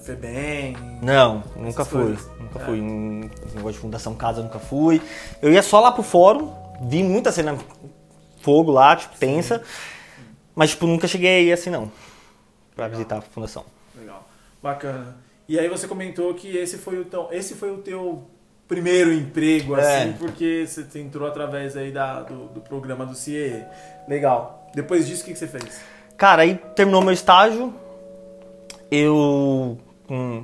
FEBEM? 0.02 0.76
Não, 1.02 1.44
nunca 1.56 1.86
fui. 1.86 2.04
coisas. 2.04 2.30
Nunca 2.40 2.60
É. 2.60 2.66
fui. 2.66 2.78
Em 2.80 3.30
negócio 3.56 3.74
de 3.74 3.80
fundação 3.80 4.14
casa, 4.16 4.42
nunca 4.42 4.60
fui. 4.60 5.02
Eu 5.42 5.52
ia 5.52 5.62
só 5.64 5.80
lá 5.80 5.92
pro 5.92 6.04
fórum, 6.04 6.52
vi 6.82 7.04
muita 7.04 7.32
cena 7.32 7.58
fogo 8.42 8.72
lá, 8.72 8.96
tipo, 8.96 9.16
tensa. 9.18 9.62
Mas, 10.56 10.72
tipo, 10.72 10.86
nunca 10.86 11.08
cheguei 11.08 11.38
aí 11.42 11.52
assim, 11.54 11.70
não. 11.70 11.92
Pra 12.76 12.88
visitar 12.88 13.18
a 13.18 13.22
fundação. 13.22 13.64
Legal. 13.98 14.28
Bacana. 14.62 15.16
E 15.48 15.60
aí 15.60 15.68
você 15.70 15.88
comentou 15.88 16.34
que 16.34 16.56
esse 16.58 16.78
foi 16.78 17.00
o 17.00 17.06
teu, 17.06 17.28
esse 17.32 17.56
foi 17.56 17.72
o 17.72 17.78
teu 17.78 18.24
primeiro 18.68 19.12
emprego, 19.14 19.76
É. 19.76 19.82
assim, 20.04 20.14
porque 20.14 20.66
você 20.66 21.00
entrou 21.00 21.28
através 21.28 21.76
aí 21.76 21.92
da, 21.92 22.22
do, 22.22 22.46
do 22.48 22.62
programa 22.62 23.06
do 23.06 23.14
CIE. 23.16 23.64
Legal. 24.08 24.70
Depois 24.74 25.06
disso, 25.08 25.24
o 25.24 25.26
que, 25.26 25.34
que 25.34 25.40
você 25.40 25.48
fez? 25.48 25.82
Cara, 26.18 26.44
aí 26.44 26.56
terminou 26.76 27.02
meu 27.02 27.14
estágio. 27.14 27.74
Eu. 28.90 29.78
Com. 30.12 30.43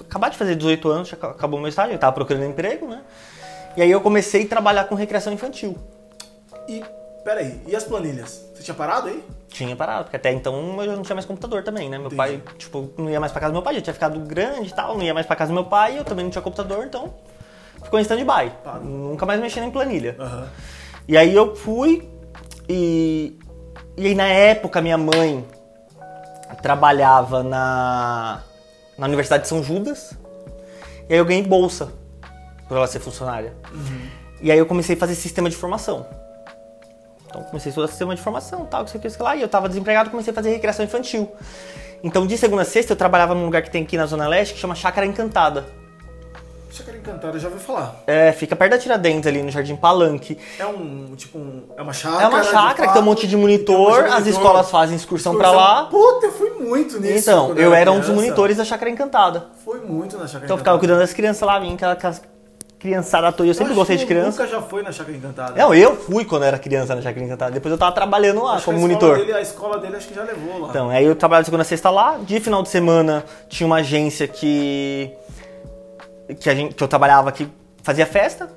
Acabar 0.00 0.30
de 0.30 0.38
fazer 0.38 0.54
18 0.54 0.88
anos, 0.88 1.08
já 1.08 1.16
acabou 1.16 1.60
meu 1.60 1.68
estágio, 1.68 1.92
eu 1.92 1.98
tava 1.98 2.12
procurando 2.14 2.46
emprego, 2.46 2.86
né? 2.88 3.02
E 3.76 3.82
aí 3.82 3.90
eu 3.90 4.00
comecei 4.00 4.44
a 4.44 4.48
trabalhar 4.48 4.84
com 4.84 4.94
recreação 4.94 5.30
infantil. 5.30 5.76
E, 6.66 6.82
peraí, 7.22 7.60
e 7.66 7.76
as 7.76 7.84
planilhas? 7.84 8.50
Você 8.54 8.62
tinha 8.62 8.74
parado 8.74 9.08
aí? 9.08 9.22
Tinha 9.48 9.76
parado, 9.76 10.04
porque 10.04 10.16
até 10.16 10.32
então 10.32 10.82
eu 10.82 10.96
não 10.96 11.02
tinha 11.02 11.14
mais 11.14 11.26
computador 11.26 11.62
também, 11.62 11.90
né? 11.90 11.98
Meu 11.98 12.06
Entendi. 12.06 12.16
pai, 12.16 12.42
tipo, 12.56 12.90
não 12.96 13.10
ia 13.10 13.20
mais 13.20 13.30
pra 13.30 13.42
casa 13.42 13.52
do 13.52 13.56
meu 13.56 13.62
pai, 13.62 13.74
já 13.74 13.82
tinha 13.82 13.92
ficado 13.92 14.18
grande 14.20 14.70
e 14.70 14.74
tal, 14.74 14.96
não 14.96 15.04
ia 15.04 15.12
mais 15.12 15.26
pra 15.26 15.36
casa 15.36 15.50
do 15.50 15.54
meu 15.54 15.66
pai, 15.66 15.98
eu 15.98 16.04
também 16.04 16.24
não 16.24 16.30
tinha 16.30 16.40
computador, 16.40 16.86
então 16.86 17.12
ficou 17.82 17.98
em 17.98 18.02
stand-by. 18.02 18.52
Nunca 18.82 19.26
mais 19.26 19.38
mexendo 19.38 19.64
em 19.64 19.70
planilha. 19.70 20.16
Aham. 20.18 20.48
E 21.06 21.16
aí 21.18 21.34
eu 21.34 21.54
fui 21.54 22.08
e. 22.66 23.38
E 23.98 24.06
aí 24.06 24.14
na 24.14 24.28
época 24.28 24.80
minha 24.80 24.96
mãe 24.96 25.44
trabalhava 26.62 27.42
na, 27.42 28.42
na 28.96 29.06
Universidade 29.06 29.44
de 29.44 29.48
São 29.48 29.62
Judas. 29.62 30.12
E 31.08 31.12
aí 31.12 31.18
eu 31.18 31.24
ganhei 31.24 31.42
bolsa 31.42 31.92
por 32.68 32.76
ela 32.76 32.86
ser 32.86 33.00
funcionária. 33.00 33.52
E 34.40 34.50
aí 34.50 34.58
eu 34.58 34.66
comecei 34.66 34.96
a 34.96 34.98
fazer 34.98 35.14
sistema 35.14 35.48
de 35.48 35.56
formação. 35.56 36.06
Então 37.26 37.42
comecei 37.44 37.68
a 37.68 37.70
estudar 37.70 37.88
sistema 37.88 38.14
de 38.14 38.20
formação, 38.20 38.66
tal, 38.66 38.84
que 38.84 38.90
sei 38.90 38.98
o 38.98 39.02
que, 39.02 39.10
sei 39.10 39.22
lá. 39.22 39.36
E 39.36 39.42
eu 39.42 39.48
tava 39.48 39.68
desempregado, 39.68 40.10
comecei 40.10 40.32
a 40.32 40.34
fazer 40.34 40.50
recreação 40.50 40.84
infantil. 40.84 41.30
Então 42.02 42.26
de 42.26 42.36
segunda 42.36 42.62
a 42.62 42.64
sexta 42.64 42.92
eu 42.92 42.96
trabalhava 42.96 43.34
num 43.34 43.44
lugar 43.44 43.62
que 43.62 43.70
tem 43.70 43.84
aqui 43.84 43.96
na 43.96 44.06
Zona 44.06 44.26
Leste 44.26 44.54
que 44.54 44.60
chama 44.60 44.74
Chácara 44.74 45.06
Encantada. 45.06 45.81
Chácara 46.72 46.96
Encantada, 46.96 47.38
já 47.38 47.48
ouvi 47.48 47.60
falar. 47.60 48.02
É, 48.06 48.32
fica 48.32 48.56
perto 48.56 48.70
da 48.72 48.78
Tiradentes 48.78 49.26
ali 49.26 49.42
no 49.42 49.50
Jardim 49.50 49.76
Palanque. 49.76 50.38
É 50.58 50.64
um, 50.66 51.14
tipo, 51.16 51.36
um, 51.38 51.64
é 51.76 51.82
uma 51.82 51.92
chácara. 51.92 52.24
É 52.24 52.26
uma 52.28 52.42
chácara 52.42 52.88
que 52.88 52.94
tem 52.94 53.02
um 53.02 53.04
monte 53.04 53.26
de 53.26 53.36
monitor, 53.36 54.04
as 54.06 54.26
escolas 54.26 54.70
fazem 54.70 54.96
excursão 54.96 55.36
pra 55.36 55.50
lá. 55.50 55.84
Puta, 55.84 56.26
eu 56.26 56.32
fui 56.32 56.50
muito 56.50 56.98
nisso. 56.98 57.18
Então, 57.30 57.54
eu 57.56 57.74
era 57.74 57.92
um 57.92 58.00
dos 58.00 58.08
monitores 58.08 58.56
da 58.56 58.64
Chácara 58.64 58.90
Encantada. 58.90 59.48
Foi 59.64 59.80
muito 59.80 60.16
na 60.16 60.26
chácara 60.26 60.44
Então 60.46 60.54
eu 60.54 60.58
ficava 60.58 60.78
cuidando 60.78 61.00
das 61.00 61.12
crianças 61.12 61.42
lá, 61.46 61.58
vinha 61.58 61.74
aquela- 61.74 61.92
aquelas 61.92 62.22
criançada 62.78 63.28
à 63.28 63.32
toa. 63.32 63.46
Eu 63.46 63.54
sempre 63.54 63.70
acho 63.70 63.78
gostei 63.78 63.96
de 63.96 64.04
criança. 64.06 64.42
Lucas 64.42 64.50
já 64.50 64.60
foi 64.60 64.82
na 64.82 64.90
Chácara 64.90 65.16
Encantada. 65.16 65.52
Não, 65.56 65.72
eu 65.72 65.94
fui 65.94 66.24
quando 66.24 66.42
eu 66.42 66.48
era 66.48 66.58
criança 66.58 66.94
na 66.96 67.00
Chácara 67.02 67.24
Encantada. 67.24 67.52
Depois 67.52 67.70
eu 67.70 67.78
tava 67.78 67.92
trabalhando 67.92 68.42
lá 68.42 68.54
Acho 68.54 68.64
como 68.64 68.78
a 68.78 68.80
monitor. 68.80 69.18
Dele, 69.18 69.32
a 69.34 69.40
escola 69.40 69.78
dele 69.78 69.94
acho 69.96 70.08
que 70.08 70.14
já 70.14 70.24
levou 70.24 70.62
lá. 70.62 70.68
Então, 70.70 70.90
aí 70.90 71.04
eu 71.04 71.14
trabalhava 71.14 71.44
segunda 71.44 71.62
a 71.62 71.64
sexta 71.64 71.90
lá. 71.90 72.18
De 72.20 72.40
final 72.40 72.60
de 72.62 72.68
semana 72.70 73.24
tinha 73.48 73.66
uma 73.68 73.76
agência 73.76 74.26
que. 74.26 75.12
Que, 76.34 76.48
a 76.50 76.54
gente, 76.54 76.74
que 76.74 76.82
eu 76.82 76.88
trabalhava 76.88 77.30
que 77.32 77.48
fazia 77.82 78.06
festa. 78.06 78.48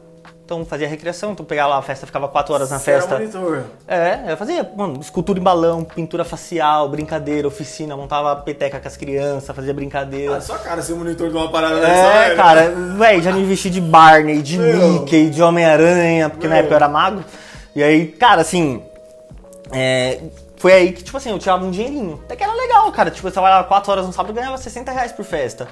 Então 0.43 0.63
fazia 0.63 0.88
recreação, 0.88 1.32
então 1.32 1.43
pegava 1.43 1.69
lá 1.69 1.78
a 1.80 1.82
festa, 1.82 2.05
ficava 2.05 2.28
quatro 2.28 2.53
horas 2.53 2.69
na 2.69 2.78
Você 2.78 2.91
era 2.91 3.01
festa. 3.01 3.17
monitor. 3.17 3.63
É, 3.88 4.32
eu 4.32 4.38
fazia, 4.38 4.71
mano, 4.78 5.01
escultura 5.01 5.39
em 5.39 5.41
balão, 5.41 5.84
pintura 5.84 6.23
facial, 6.23 6.88
brincadeira, 6.88 7.47
oficina, 7.47 7.97
montava 7.97 8.36
peteca 8.36 8.80
com 8.80 8.88
as 8.88 8.95
crianças, 8.95 9.55
fazia 9.55 9.73
brincadeira. 9.73 10.36
Ah, 10.38 10.41
só 10.41 10.55
cara 10.59 10.84
ser 10.84 10.93
monitor 10.93 11.32
de 11.32 11.36
uma 11.36 11.49
parada 11.49 11.80
dessa, 11.80 11.91
É, 11.91 12.23
velho. 12.26 12.36
cara, 12.38 12.71
véi, 12.95 13.23
já 13.23 13.32
me 13.32 13.43
vesti 13.43 13.71
de 13.71 13.82
Barney, 13.82 14.43
de 14.43 14.59
Meu. 14.59 14.88
Mickey, 14.89 15.32
de 15.32 15.41
Homem-Aranha, 15.41 16.30
porque 16.30 16.47
na 16.47 16.53
Meu. 16.53 16.59
época 16.59 16.73
eu 16.73 16.78
era 16.78 16.89
mago. 16.89 17.23
E 17.76 17.82
aí, 17.82 18.05
cara, 18.09 18.41
assim, 18.41 18.84
é, 19.71 20.19
foi 20.57 20.73
aí 20.73 20.93
que, 20.93 21.03
tipo 21.03 21.17
assim, 21.17 21.29
eu 21.29 21.39
tirava 21.39 21.65
um 21.65 21.71
dinheirinho. 21.71 22.21
Até 22.25 22.35
que 22.35 22.43
era 22.43 22.53
legal, 22.53 22.91
cara. 22.91 23.11
Tipo, 23.11 23.27
eu 23.27 23.31
trabalhava 23.31 23.67
4 23.67 23.91
horas 23.91 24.05
no 24.05 24.13
sábado 24.13 24.31
e 24.31 24.35
ganhava 24.35 24.57
60 24.57 24.91
reais 24.91 25.11
por 25.11 25.25
festa. 25.25 25.67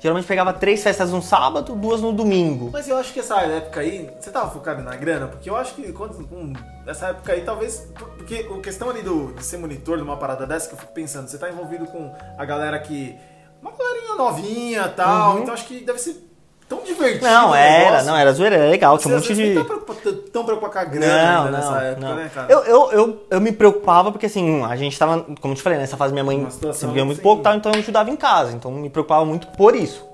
Geralmente 0.00 0.26
pegava 0.26 0.52
três 0.52 0.82
festas 0.82 1.10
no 1.10 1.20
sábado, 1.20 1.74
duas 1.74 2.00
no 2.00 2.12
domingo. 2.12 2.70
Mas 2.72 2.88
eu 2.88 2.96
acho 2.96 3.12
que 3.12 3.18
essa 3.18 3.40
época 3.40 3.80
aí, 3.80 4.08
você 4.18 4.30
tava 4.30 4.48
focado 4.50 4.80
na 4.82 4.94
grana? 4.94 5.26
Porque 5.26 5.50
eu 5.50 5.56
acho 5.56 5.74
que 5.74 5.92
quando, 5.92 6.26
com 6.28 6.52
essa 6.86 7.08
época 7.08 7.32
aí, 7.32 7.42
talvez. 7.42 7.88
Porque 8.16 8.48
a 8.48 8.60
questão 8.60 8.90
ali 8.90 9.02
do, 9.02 9.32
de 9.32 9.44
ser 9.44 9.58
monitor 9.58 9.96
de 9.96 10.04
uma 10.04 10.16
parada 10.16 10.46
dessa, 10.46 10.68
que 10.68 10.74
eu 10.74 10.78
fico 10.78 10.92
pensando, 10.92 11.28
você 11.28 11.36
tá 11.36 11.48
envolvido 11.48 11.86
com 11.86 12.14
a 12.36 12.44
galera 12.44 12.78
que. 12.78 13.16
Uma 13.60 13.72
galerinha 13.72 14.14
novinha 14.14 14.82
e 14.86 14.90
tal, 14.90 15.40
então 15.40 15.52
acho 15.52 15.66
que 15.66 15.80
deve 15.80 15.98
ser 15.98 16.27
tão 16.68 16.82
divertido. 16.84 17.24
Não, 17.24 17.50
o 17.50 17.54
era, 17.54 18.02
não, 18.02 18.16
era 18.16 18.32
zoeira, 18.32 18.56
era 18.56 18.70
legal, 18.70 18.96
Você 18.96 19.02
tinha 19.04 19.14
um 19.14 19.18
monte 19.18 19.34
de. 19.34 19.54
tá 19.54 20.12
tão 20.32 20.44
preocupado 20.44 20.72
com 20.72 20.78
a 20.78 20.84
grana 20.84 21.32
Não, 21.32 21.44
não, 21.44 21.52
nessa 21.52 21.82
época, 21.82 22.06
não. 22.08 22.14
né, 22.16 22.30
cara? 22.34 22.46
Eu, 22.52 22.64
eu, 22.64 22.92
eu, 22.92 23.26
eu 23.30 23.40
me 23.40 23.52
preocupava 23.52 24.12
porque 24.12 24.26
assim, 24.26 24.62
a 24.64 24.76
gente 24.76 24.98
tava, 24.98 25.24
como 25.40 25.52
eu 25.52 25.56
te 25.56 25.62
falei, 25.62 25.78
nessa 25.78 25.96
fase 25.96 26.12
minha 26.12 26.24
mãe 26.24 26.46
sempre 26.50 26.92
ganhou 26.94 27.06
muito 27.06 27.16
sem- 27.16 27.22
pouco, 27.22 27.42
tal, 27.42 27.54
então 27.54 27.72
eu 27.72 27.78
ajudava 27.78 28.10
em 28.10 28.16
casa. 28.16 28.52
Então 28.52 28.70
me 28.70 28.90
preocupava 28.90 29.24
muito 29.24 29.46
por 29.48 29.74
isso. 29.74 30.06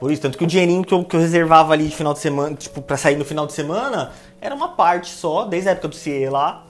Por 0.00 0.12
isso, 0.12 0.22
tanto 0.22 0.38
que 0.38 0.44
o 0.44 0.46
dinheirinho 0.46 0.84
que 0.84 0.94
eu, 0.94 1.02
que 1.04 1.16
eu 1.16 1.20
reservava 1.20 1.72
ali 1.72 1.88
de 1.88 1.94
final 1.96 2.12
de 2.12 2.20
semana, 2.20 2.54
tipo, 2.54 2.80
pra 2.80 2.96
sair 2.96 3.16
no 3.16 3.24
final 3.24 3.46
de 3.46 3.52
semana, 3.52 4.12
era 4.40 4.54
uma 4.54 4.68
parte 4.68 5.10
só, 5.10 5.44
desde 5.44 5.68
a 5.68 5.72
época 5.72 5.88
do 5.88 5.94
CIE 5.96 6.28
lá. 6.28 6.64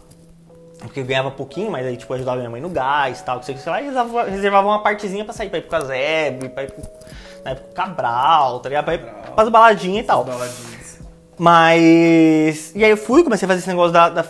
Porque 0.79 1.01
eu 1.01 1.05
ganhava 1.05 1.31
pouquinho, 1.31 1.71
mas 1.71 1.85
aí, 1.85 1.97
tipo, 1.97 2.15
ajudava 2.15 2.37
minha 2.39 2.49
mãe 2.49 2.61
no 2.61 2.69
gás 2.71 3.19
e 3.21 3.25
tal, 3.25 3.41
que 3.41 3.47
sei 3.47 3.55
o 3.55 3.59
que, 3.59 3.65
sei 3.65 3.73
lá, 3.73 3.83
e 3.83 3.85
reservava, 3.87 4.25
reservava 4.31 4.67
uma 4.69 4.83
partezinha 4.83 5.25
pra 5.25 5.35
sair, 5.35 5.51
pra 5.51 5.59
ir 5.59 5.63
pro 5.63 5.71
Caseb, 5.73 6.49
pra 6.51 6.63
ir 6.63 6.71
pro, 6.73 6.83
na 7.45 7.53
época, 7.53 7.69
Cabral, 7.75 8.61
tá 8.61 8.69
ligado? 8.69 8.85
Pra 8.85 8.95
ir 8.95 8.99
Cabral. 8.99 9.35
pras 9.35 9.49
baladinhas 9.49 10.05
e 10.05 10.07
tal. 10.07 10.25
Baladinhas. 10.25 10.99
Mas. 11.39 12.73
E 12.75 12.85
aí 12.85 12.91
eu 12.91 12.97
fui, 12.97 13.23
comecei 13.23 13.47
a 13.47 13.49
fazer 13.49 13.61
esse 13.61 13.69
negócio 13.69 13.93
da, 13.93 14.09
da, 14.09 14.25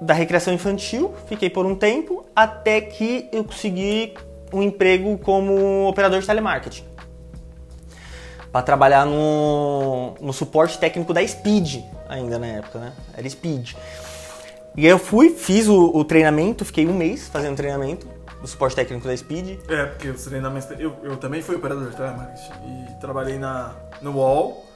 da 0.00 0.14
recreação 0.14 0.52
infantil, 0.52 1.14
fiquei 1.26 1.48
por 1.48 1.64
um 1.64 1.74
tempo, 1.74 2.26
até 2.34 2.80
que 2.80 3.28
eu 3.32 3.44
consegui 3.44 4.14
um 4.52 4.62
emprego 4.62 5.16
como 5.18 5.88
operador 5.88 6.20
de 6.20 6.26
telemarketing. 6.26 6.84
Pra 8.50 8.60
trabalhar 8.60 9.06
no, 9.06 10.14
no 10.20 10.32
suporte 10.32 10.78
técnico 10.78 11.14
da 11.14 11.26
Speed, 11.26 11.82
ainda 12.08 12.38
na 12.38 12.46
época, 12.46 12.78
né? 12.78 12.92
Era 13.16 13.28
Speed. 13.30 13.74
E 14.76 14.84
aí 14.84 14.92
eu 14.92 14.98
fui, 14.98 15.30
fiz 15.30 15.68
o, 15.68 15.90
o 15.94 16.04
treinamento, 16.04 16.64
fiquei 16.64 16.86
um 16.86 16.94
mês 16.94 17.28
fazendo 17.28 17.56
treinamento 17.56 18.06
do 18.42 18.46
suporte 18.48 18.76
técnico 18.76 19.06
da 19.06 19.16
Speed. 19.16 19.58
É, 19.70 19.86
porque 19.86 20.08
os 20.10 20.24
treinamentos. 20.24 20.68
Eu, 20.78 20.94
eu 21.02 21.16
também 21.16 21.40
fui 21.40 21.56
operador 21.56 21.88
de 21.88 21.96
telemarketing 21.96 22.52
e 22.66 23.00
trabalhei 23.00 23.38
na, 23.38 23.72
no 24.02 24.12
UOL 24.16 24.66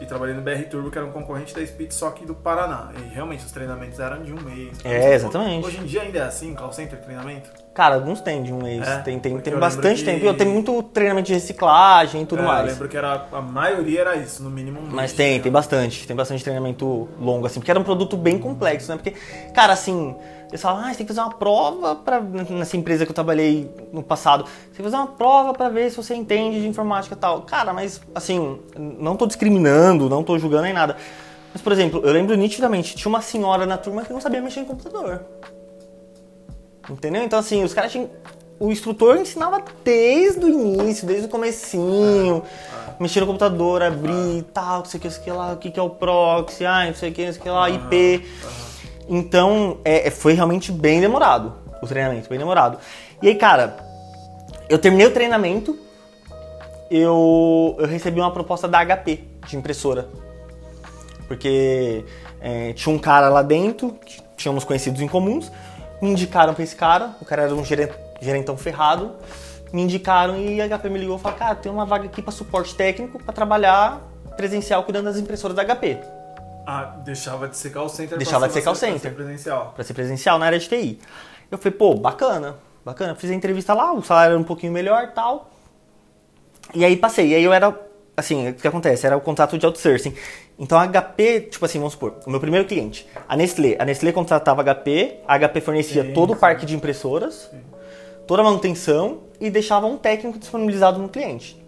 e 0.00 0.04
trabalhei 0.06 0.34
no 0.34 0.42
BR 0.42 0.64
Turbo, 0.68 0.90
que 0.90 0.98
era 0.98 1.06
um 1.06 1.12
concorrente 1.12 1.54
da 1.54 1.64
Speed, 1.64 1.92
só 1.92 2.10
que 2.10 2.26
do 2.26 2.34
Paraná. 2.34 2.90
E 2.98 3.14
realmente 3.14 3.44
os 3.44 3.52
treinamentos 3.52 4.00
eram 4.00 4.22
de 4.24 4.32
um 4.32 4.40
mês. 4.42 4.76
É, 4.84 5.14
exatamente. 5.14 5.64
Hoje 5.64 5.78
em 5.78 5.84
dia 5.84 6.02
ainda 6.02 6.18
é 6.18 6.22
assim, 6.22 6.52
call 6.54 6.72
center 6.72 7.00
treinamento? 7.00 7.50
Cara, 7.72 7.94
alguns 7.94 8.20
tem 8.20 8.42
de 8.42 8.52
um 8.52 8.58
mês, 8.60 8.86
É, 8.86 8.98
tem, 8.98 9.18
tem, 9.20 9.38
tem 9.38 9.52
eu 9.54 9.60
bastante 9.60 10.00
que- 10.00 10.04
tempo. 10.04 10.24
Eu 10.26 10.36
tenho 10.36 10.50
muito 10.50 10.82
treinamento 10.82 11.28
de 11.28 11.34
reciclagem 11.34 12.22
e 12.22 12.26
tudo 12.26 12.40
É, 12.40 12.42
Eu 12.42 12.48
mais. 12.48 12.66
lembro 12.72 12.88
que 12.88 12.96
era, 12.96 13.26
a 13.32 13.40
maioria 13.40 14.00
era 14.00 14.16
isso, 14.16 14.42
no 14.42 14.50
mínimo 14.50 14.78
um 14.80 14.82
mês. 14.82 14.94
Mas 14.94 15.12
tem, 15.12 15.40
tem 15.40 15.50
bastante. 15.52 16.06
Tem 16.06 16.16
bastante 16.16 16.42
treinamento 16.42 17.08
longo, 17.20 17.46
assim, 17.46 17.60
porque 17.60 17.70
era 17.70 17.78
um 17.80 17.84
produto 17.84 18.16
bem 18.16 18.38
complexo, 18.38 18.90
né? 18.90 18.96
Porque, 19.00 19.12
cara, 19.54 19.72
assim, 19.72 20.14
eles 20.52 20.60
falam, 20.60 20.84
ah, 20.84 20.90
você 20.90 20.98
tem 20.98 21.06
que 21.06 21.14
fazer 21.14 21.26
uma 21.26 21.34
prova 21.34 21.96
pra. 21.96 22.20
Nessa 22.20 22.76
empresa 22.76 23.06
que 23.06 23.10
eu 23.10 23.14
trabalhei 23.14 23.74
no 23.90 24.02
passado, 24.02 24.44
você 24.44 24.66
tem 24.66 24.76
que 24.76 24.82
fazer 24.82 24.96
uma 24.96 25.06
prova 25.06 25.54
pra 25.54 25.70
ver 25.70 25.90
se 25.90 25.96
você 25.96 26.14
entende 26.14 26.60
de 26.60 26.68
informática 26.68 27.14
e 27.14 27.18
tal. 27.18 27.40
Cara, 27.42 27.72
mas, 27.72 28.02
assim, 28.14 28.58
não 28.76 29.16
tô 29.16 29.26
discriminando, 29.26 30.10
não 30.10 30.22
tô 30.22 30.38
julgando 30.38 30.64
nem 30.64 30.74
nada. 30.74 30.94
Mas, 31.54 31.62
por 31.62 31.72
exemplo, 31.72 32.02
eu 32.04 32.12
lembro 32.12 32.36
nitidamente, 32.36 32.94
tinha 32.94 33.08
uma 33.08 33.22
senhora 33.22 33.64
na 33.64 33.78
turma 33.78 34.02
que 34.02 34.12
não 34.12 34.20
sabia 34.20 34.42
mexer 34.42 34.60
em 34.60 34.66
computador. 34.66 35.22
Entendeu? 36.90 37.22
Então, 37.22 37.38
assim, 37.38 37.64
os 37.64 37.72
caras 37.72 37.90
tinham. 37.90 38.10
O 38.60 38.70
instrutor 38.70 39.16
ensinava 39.16 39.60
desde 39.82 40.44
o 40.44 40.48
início, 40.48 41.06
desde 41.06 41.26
o 41.26 41.28
comecinho, 41.28 42.42
mexer 43.00 43.20
no 43.20 43.26
computador, 43.26 43.82
abrir 43.82 44.38
e 44.38 44.42
tal, 44.42 44.80
não 44.80 44.84
sei 44.84 44.98
o 44.98 45.00
que, 45.00 45.08
não 45.08 45.14
sei 45.14 45.20
o 45.20 45.24
que 45.24 45.30
lá, 45.32 45.52
o 45.52 45.56
que 45.56 45.70
que 45.72 45.80
é 45.80 45.82
o 45.82 45.90
proxy, 45.90 46.64
ah, 46.64 46.86
não 46.86 46.94
sei 46.94 47.10
o 47.10 47.12
que, 47.12 47.24
não 47.24 47.32
sei 47.32 47.40
o 47.40 47.42
que 47.42 47.50
lá, 47.50 47.70
IP. 47.70 48.24
Então, 49.08 49.78
é, 49.84 50.08
é, 50.08 50.10
foi 50.10 50.32
realmente 50.34 50.70
bem 50.72 51.00
demorado 51.00 51.54
o 51.82 51.86
treinamento, 51.86 52.28
bem 52.28 52.38
demorado. 52.38 52.78
E 53.20 53.28
aí, 53.28 53.34
cara, 53.34 53.76
eu 54.68 54.78
terminei 54.78 55.06
o 55.06 55.10
treinamento, 55.10 55.76
eu, 56.90 57.74
eu 57.78 57.86
recebi 57.86 58.20
uma 58.20 58.30
proposta 58.30 58.68
da 58.68 58.84
HP, 58.84 59.20
de 59.46 59.56
impressora. 59.56 60.08
Porque 61.26 62.04
é, 62.40 62.72
tinha 62.74 62.94
um 62.94 62.98
cara 62.98 63.28
lá 63.28 63.42
dentro, 63.42 63.92
que 64.04 64.20
tínhamos 64.36 64.64
conhecidos 64.64 65.00
em 65.00 65.08
comuns, 65.08 65.50
me 66.00 66.10
indicaram 66.10 66.52
pra 66.54 66.62
esse 66.64 66.76
cara, 66.76 67.16
o 67.20 67.24
cara 67.24 67.42
era 67.42 67.54
um 67.54 67.64
geren- 67.64 67.88
gerentão 68.20 68.56
ferrado, 68.56 69.12
me 69.72 69.82
indicaram 69.82 70.36
e 70.38 70.60
a 70.60 70.68
HP 70.68 70.88
me 70.90 70.98
ligou 70.98 71.16
e 71.16 71.20
falou, 71.20 71.38
cara, 71.38 71.54
tem 71.54 71.70
uma 71.72 71.86
vaga 71.86 72.04
aqui 72.06 72.20
pra 72.20 72.32
suporte 72.32 72.74
técnico 72.74 73.22
pra 73.22 73.32
trabalhar 73.32 74.00
presencial 74.36 74.82
cuidando 74.84 75.04
das 75.06 75.16
impressoras 75.16 75.56
da 75.56 75.64
HP. 75.64 75.98
Ah, 76.66 76.96
deixava 77.04 77.48
de 77.48 77.56
ser 77.56 77.70
call 77.70 77.88
center 77.88 78.16
Deixava 78.18 78.46
de 78.46 78.54
ser 78.54 78.62
call 78.62 78.74
pra 78.74 78.88
center. 78.88 79.14
presencial. 79.14 79.72
Pra 79.74 79.84
ser 79.84 79.94
presencial 79.94 80.38
na 80.38 80.46
área 80.46 80.58
de 80.58 80.68
TI. 80.68 80.98
Eu 81.50 81.58
falei, 81.58 81.72
pô, 81.76 81.94
bacana, 81.94 82.56
bacana. 82.84 83.14
Fiz 83.14 83.30
a 83.30 83.34
entrevista 83.34 83.74
lá, 83.74 83.92
o 83.92 84.02
salário 84.02 84.32
era 84.32 84.38
um 84.40 84.44
pouquinho 84.44 84.72
melhor 84.72 85.04
e 85.04 85.08
tal. 85.08 85.50
E 86.74 86.84
aí 86.84 86.96
passei. 86.96 87.28
E 87.28 87.34
aí 87.34 87.42
eu 87.42 87.52
era, 87.52 87.76
assim, 88.16 88.50
o 88.50 88.54
que 88.54 88.66
acontece? 88.66 89.06
Era 89.06 89.16
o 89.16 89.20
contrato 89.20 89.58
de 89.58 89.66
outsourcing. 89.66 90.14
Então 90.58 90.78
a 90.78 90.86
HP, 90.86 91.48
tipo 91.50 91.64
assim, 91.64 91.78
vamos 91.78 91.94
supor, 91.94 92.14
o 92.24 92.30
meu 92.30 92.38
primeiro 92.38 92.66
cliente, 92.66 93.08
a 93.28 93.36
Nestlé. 93.36 93.76
A 93.78 93.84
Nestlé 93.84 94.12
contratava 94.12 94.62
a 94.62 94.74
HP, 94.74 95.16
a 95.26 95.36
HP 95.38 95.60
fornecia 95.60 96.04
Sim, 96.04 96.12
todo 96.12 96.30
o 96.30 96.34
sim. 96.34 96.40
parque 96.40 96.64
de 96.64 96.76
impressoras, 96.76 97.50
toda 98.26 98.42
a 98.42 98.44
manutenção 98.44 99.22
e 99.40 99.50
deixava 99.50 99.86
um 99.86 99.96
técnico 99.96 100.38
disponibilizado 100.38 101.00
no 101.00 101.08
cliente. 101.08 101.60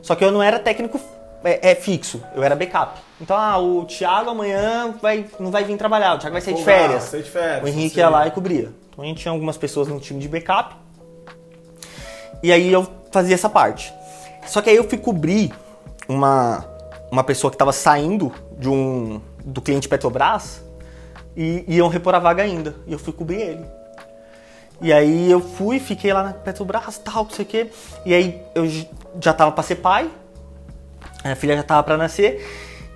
Só 0.00 0.14
que 0.14 0.24
eu 0.24 0.30
não 0.30 0.40
era 0.42 0.58
técnico 0.60 1.00
é, 1.44 1.70
é, 1.70 1.74
fixo, 1.74 2.22
eu 2.34 2.42
era 2.42 2.54
backup. 2.54 3.00
Então, 3.20 3.36
ah, 3.36 3.58
o 3.58 3.84
Thiago 3.84 4.30
amanhã 4.30 4.94
vai, 5.00 5.26
não 5.38 5.50
vai 5.50 5.64
vir 5.64 5.76
trabalhar, 5.76 6.14
o 6.14 6.18
Thiago 6.18 6.32
vai 6.32 6.40
sair 6.42 6.54
de 6.54 6.64
Folgar, 6.64 6.80
férias. 6.80 7.10
de 7.10 7.22
férias, 7.30 7.62
O 7.64 7.68
Henrique 7.68 7.98
ia 7.98 8.08
lá 8.08 8.26
e 8.26 8.30
cobria. 8.30 8.70
Então 8.90 9.04
a 9.04 9.06
gente 9.06 9.20
tinha 9.20 9.32
algumas 9.32 9.56
pessoas 9.56 9.88
no 9.88 10.00
time 10.00 10.20
de 10.20 10.28
backup. 10.28 10.74
E 12.42 12.52
aí 12.52 12.72
eu 12.72 12.86
fazia 13.10 13.34
essa 13.34 13.48
parte. 13.48 13.92
Só 14.46 14.60
que 14.62 14.70
aí 14.70 14.76
eu 14.76 14.88
fui 14.88 14.98
cobrir 14.98 15.52
uma, 16.08 16.64
uma 17.10 17.24
pessoa 17.24 17.50
que 17.50 17.54
estava 17.54 17.72
saindo 17.72 18.32
de 18.58 18.68
um, 18.68 19.20
do 19.44 19.60
cliente 19.60 19.88
Petrobras 19.88 20.62
e 21.36 21.64
iam 21.68 21.88
repor 21.88 22.14
a 22.14 22.18
vaga 22.18 22.42
ainda. 22.42 22.74
E 22.86 22.92
eu 22.92 22.98
fui 22.98 23.12
cobrir 23.12 23.40
ele. 23.40 23.66
E 24.80 24.92
aí 24.92 25.30
eu 25.30 25.40
fui, 25.40 25.78
fiquei 25.80 26.12
lá 26.12 26.22
na 26.22 26.32
Petrobras, 26.32 26.98
tal, 26.98 27.24
não 27.24 27.30
sei 27.30 27.44
o 27.44 27.48
quê. 27.48 27.70
E 28.04 28.14
aí 28.14 28.42
eu 28.54 28.66
já 29.20 29.32
tava 29.32 29.52
pra 29.52 29.62
ser 29.62 29.76
pai, 29.76 30.10
a 31.32 31.36
filha 31.36 31.56
já 31.56 31.62
tava 31.62 31.82
pra 31.82 31.96
nascer. 31.96 32.44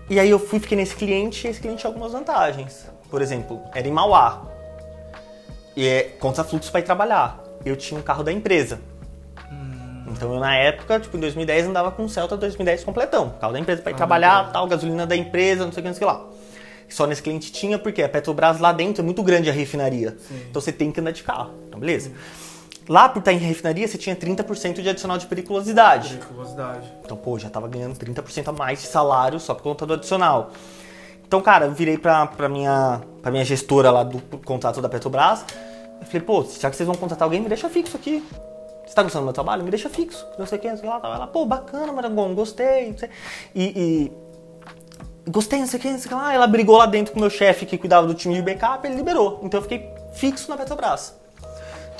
E 0.08 0.18
aí 0.18 0.28
eu 0.28 0.38
fui, 0.38 0.58
fiquei 0.58 0.76
nesse 0.76 0.96
cliente 0.96 1.46
e 1.46 1.50
esse 1.50 1.60
cliente 1.60 1.80
tinha 1.80 1.90
algumas 1.90 2.12
vantagens. 2.12 2.86
Por 3.10 3.22
exemplo, 3.22 3.60
era 3.74 3.86
em 3.86 3.92
Mauá. 3.92 4.42
E 5.76 5.86
é 5.86 6.02
contra 6.18 6.42
fluxo 6.42 6.70
para 6.70 6.80
ir 6.80 6.84
trabalhar. 6.84 7.42
Eu 7.64 7.76
tinha 7.76 7.98
um 7.98 8.02
carro 8.02 8.22
da 8.22 8.32
empresa. 8.32 8.80
Então 10.10 10.34
eu 10.34 10.40
na 10.40 10.56
época, 10.56 10.98
tipo, 10.98 11.16
em 11.16 11.20
2010 11.20 11.66
andava 11.66 11.90
com 11.90 12.02
um 12.02 12.08
Celta 12.08 12.36
2010 12.36 12.84
completão. 12.84 13.30
Carro 13.40 13.52
da 13.52 13.60
empresa 13.60 13.80
para 13.80 13.92
ir 13.92 13.94
trabalhar, 13.94 14.50
tal, 14.52 14.66
gasolina 14.66 15.06
da 15.06 15.16
empresa, 15.16 15.64
não 15.64 15.72
sei 15.72 15.80
o 15.80 15.82
que, 15.84 15.88
não 15.88 15.94
sei 15.94 16.06
o 16.06 16.10
que 16.10 16.18
lá. 16.18 16.26
Só 16.88 17.06
nesse 17.06 17.22
cliente 17.22 17.52
tinha, 17.52 17.78
porque 17.78 18.02
a 18.02 18.08
Petrobras 18.08 18.58
lá 18.58 18.72
dentro 18.72 19.02
é 19.02 19.04
muito 19.04 19.22
grande 19.22 19.48
a 19.48 19.52
refinaria. 19.52 20.16
Então 20.50 20.60
você 20.60 20.72
tem 20.72 20.90
que 20.90 21.00
andar 21.00 21.12
de 21.12 21.22
carro. 21.22 21.54
Então 21.68 21.78
beleza. 21.78 22.10
Lá 22.88 23.08
por 23.08 23.20
estar 23.20 23.32
em 23.32 23.38
refinaria, 23.38 23.86
você 23.86 23.96
tinha 23.96 24.16
30% 24.16 24.80
de 24.80 24.88
adicional 24.88 25.16
de 25.16 25.26
periculosidade. 25.26 26.16
Periculosidade. 26.16 26.92
Então, 27.04 27.16
pô, 27.16 27.38
já 27.38 27.48
tava 27.48 27.68
ganhando 27.68 27.94
30% 27.94 28.48
a 28.48 28.52
mais 28.52 28.80
de 28.80 28.88
salário 28.88 29.38
só 29.38 29.54
por 29.54 29.62
conta 29.62 29.86
do 29.86 29.94
adicional. 29.94 30.50
Então, 31.24 31.40
cara, 31.40 31.66
eu 31.66 31.72
virei 31.72 31.96
pra, 31.96 32.26
pra, 32.26 32.48
minha, 32.48 33.00
pra 33.22 33.30
minha 33.30 33.44
gestora 33.44 33.90
lá 33.90 34.02
do 34.02 34.20
contrato 34.38 34.80
da 34.80 34.88
Petrobras. 34.88 35.44
Eu 36.00 36.06
falei, 36.06 36.20
pô, 36.22 36.44
já 36.58 36.68
que 36.68 36.76
vocês 36.76 36.86
vão 36.86 36.96
contratar 36.96 37.24
alguém, 37.24 37.40
me 37.40 37.48
deixa 37.48 37.68
fixo 37.68 37.96
aqui. 37.96 38.24
Você 38.84 38.94
tá 38.96 39.04
gostando 39.04 39.22
do 39.22 39.26
meu 39.26 39.32
trabalho? 39.32 39.62
Me 39.62 39.70
deixa 39.70 39.88
fixo. 39.88 40.26
Não 40.36 40.44
sei 40.44 40.58
o 40.58 40.60
que, 40.60 40.68
não 40.68 40.76
sei 40.76 40.88
o 40.88 40.92
que 40.92 41.06
lá. 41.06 41.14
Ela, 41.14 41.26
pô, 41.28 41.46
bacana, 41.46 41.92
Marangon, 41.92 42.34
gostei. 42.34 42.96
E, 43.54 43.62
e 43.64 44.12
gostei, 45.30 45.60
não 45.60 45.68
sei 45.68 45.78
o 45.78 45.82
que, 45.82 45.90
não 45.90 45.98
sei 45.98 46.06
o 46.06 46.08
que 46.08 46.14
lá. 46.14 46.34
Ela 46.34 46.48
brigou 46.48 46.76
lá 46.76 46.86
dentro 46.86 47.12
com 47.12 47.20
o 47.20 47.20
meu 47.20 47.30
chefe 47.30 47.64
que 47.64 47.78
cuidava 47.78 48.08
do 48.08 48.14
time 48.14 48.34
de 48.34 48.42
backup, 48.42 48.84
ele 48.84 48.96
liberou. 48.96 49.38
Então 49.44 49.58
eu 49.58 49.62
fiquei 49.62 49.88
fixo 50.12 50.50
na 50.50 50.56
Petrobras. 50.56 51.19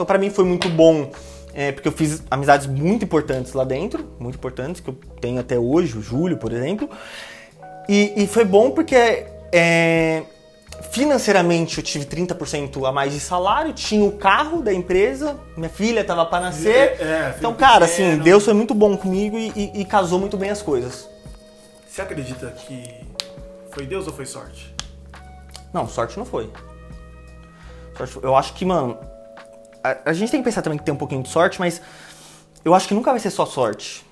Então 0.00 0.06
pra 0.06 0.16
mim 0.16 0.30
foi 0.30 0.46
muito 0.46 0.66
bom, 0.70 1.10
é, 1.52 1.72
porque 1.72 1.86
eu 1.86 1.92
fiz 1.92 2.22
amizades 2.30 2.66
muito 2.66 3.04
importantes 3.04 3.52
lá 3.52 3.64
dentro, 3.64 4.08
muito 4.18 4.36
importantes, 4.36 4.80
que 4.80 4.88
eu 4.88 4.94
tenho 5.20 5.38
até 5.38 5.58
hoje, 5.58 5.98
o 5.98 6.00
Júlio, 6.00 6.38
por 6.38 6.54
exemplo. 6.54 6.88
E, 7.86 8.14
e 8.16 8.26
foi 8.26 8.46
bom 8.46 8.70
porque 8.70 9.26
é, 9.52 10.22
financeiramente 10.90 11.76
eu 11.76 11.84
tive 11.84 12.06
30% 12.06 12.82
a 12.88 12.90
mais 12.90 13.12
de 13.12 13.20
salário, 13.20 13.74
tinha 13.74 14.02
o 14.02 14.12
carro 14.12 14.62
da 14.62 14.72
empresa, 14.72 15.38
minha 15.54 15.68
filha 15.68 16.02
tava 16.02 16.24
para 16.24 16.44
nascer. 16.44 16.74
É, 16.98 17.02
é, 17.02 17.34
então, 17.36 17.52
cara, 17.52 17.84
assim. 17.84 18.16
Deus 18.20 18.42
foi 18.42 18.54
muito 18.54 18.72
bom 18.72 18.96
comigo 18.96 19.36
e, 19.36 19.52
e- 19.54 19.80
e 19.82 19.84
casou 19.84 20.18
muito 20.18 20.38
bem 20.38 20.48
as 20.48 20.62
coisas. 20.62 21.06
Você 21.86 22.00
acredita 22.00 22.46
que 22.52 22.88
foi 23.70 23.84
Deus 23.84 24.06
ou 24.06 24.14
foi 24.14 24.24
sorte? 24.24 24.74
Não, 25.74 25.86
sorte 25.86 26.16
não 26.18 26.24
foi- 26.24 26.48
Eu 28.22 28.34
acho 28.34 28.54
que, 28.54 28.64
mano, 28.64 28.96
a, 29.82 30.10
a 30.10 30.12
gente 30.12 30.30
tem 30.30 30.40
que 30.40 30.44
pensar 30.44 30.62
também 30.62 30.78
que 30.78 30.84
tem 30.84 30.94
um 30.94 30.98
pouquinho 30.98 31.22
de 31.22 31.28
sorte, 31.28 31.58
mas 31.58 31.80
eu 32.64 32.74
acho 32.74 32.86
que 32.88 32.94
nunca 32.94 33.10
vai 33.10 33.20
ser 33.20 33.30
só 33.30 33.46
sorte. 33.46 34.04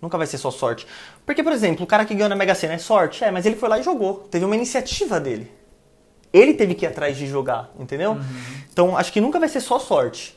Nunca 0.00 0.18
vai 0.18 0.26
ser 0.26 0.38
só 0.38 0.50
sorte. 0.50 0.86
Porque, 1.24 1.42
por 1.42 1.52
exemplo, 1.52 1.84
o 1.84 1.86
cara 1.86 2.04
que 2.04 2.14
ganhou 2.14 2.28
na 2.28 2.34
Mega 2.34 2.54
Sena 2.54 2.74
é 2.74 2.78
sorte, 2.78 3.22
é, 3.22 3.30
mas 3.30 3.46
ele 3.46 3.54
foi 3.54 3.68
lá 3.68 3.78
e 3.78 3.82
jogou. 3.82 4.26
Teve 4.30 4.44
uma 4.44 4.56
iniciativa 4.56 5.20
dele. 5.20 5.50
Ele 6.32 6.54
teve 6.54 6.74
que 6.74 6.84
ir 6.84 6.88
atrás 6.88 7.16
de 7.16 7.26
jogar, 7.26 7.70
entendeu? 7.78 8.16
Então, 8.72 8.96
acho 8.96 9.12
que 9.12 9.20
nunca 9.20 9.38
vai 9.38 9.48
ser 9.48 9.60
só 9.60 9.78
sorte. 9.78 10.36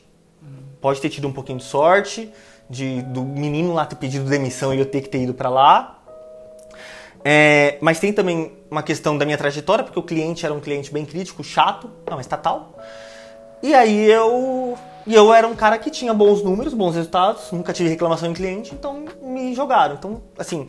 Pode 0.80 1.00
ter 1.00 1.08
tido 1.08 1.26
um 1.26 1.32
pouquinho 1.32 1.58
de 1.58 1.64
sorte, 1.64 2.30
de, 2.68 3.02
do 3.02 3.24
menino 3.24 3.72
lá 3.72 3.86
ter 3.86 3.96
pedido 3.96 4.28
demissão 4.28 4.72
e 4.74 4.78
eu 4.78 4.86
ter 4.86 5.00
que 5.00 5.08
ter 5.08 5.22
ido 5.22 5.34
pra 5.34 5.48
lá. 5.48 5.98
É, 7.24 7.78
mas 7.80 7.98
tem 7.98 8.12
também 8.12 8.52
uma 8.70 8.84
questão 8.84 9.18
da 9.18 9.24
minha 9.24 9.38
trajetória, 9.38 9.82
porque 9.82 9.98
o 9.98 10.02
cliente 10.02 10.44
era 10.44 10.54
um 10.54 10.60
cliente 10.60 10.92
bem 10.92 11.04
crítico, 11.04 11.42
chato, 11.42 11.90
não, 12.08 12.20
estatal. 12.20 12.78
E 13.66 13.74
aí 13.74 14.08
eu. 14.08 14.78
E 15.04 15.12
eu 15.12 15.34
era 15.34 15.46
um 15.46 15.56
cara 15.56 15.76
que 15.76 15.90
tinha 15.90 16.14
bons 16.14 16.40
números, 16.40 16.72
bons 16.72 16.94
resultados, 16.94 17.50
nunca 17.50 17.72
tive 17.72 17.88
reclamação 17.88 18.30
em 18.30 18.32
cliente, 18.32 18.72
então 18.72 19.04
me 19.20 19.54
jogaram. 19.56 19.96
Então, 19.96 20.22
assim, 20.38 20.68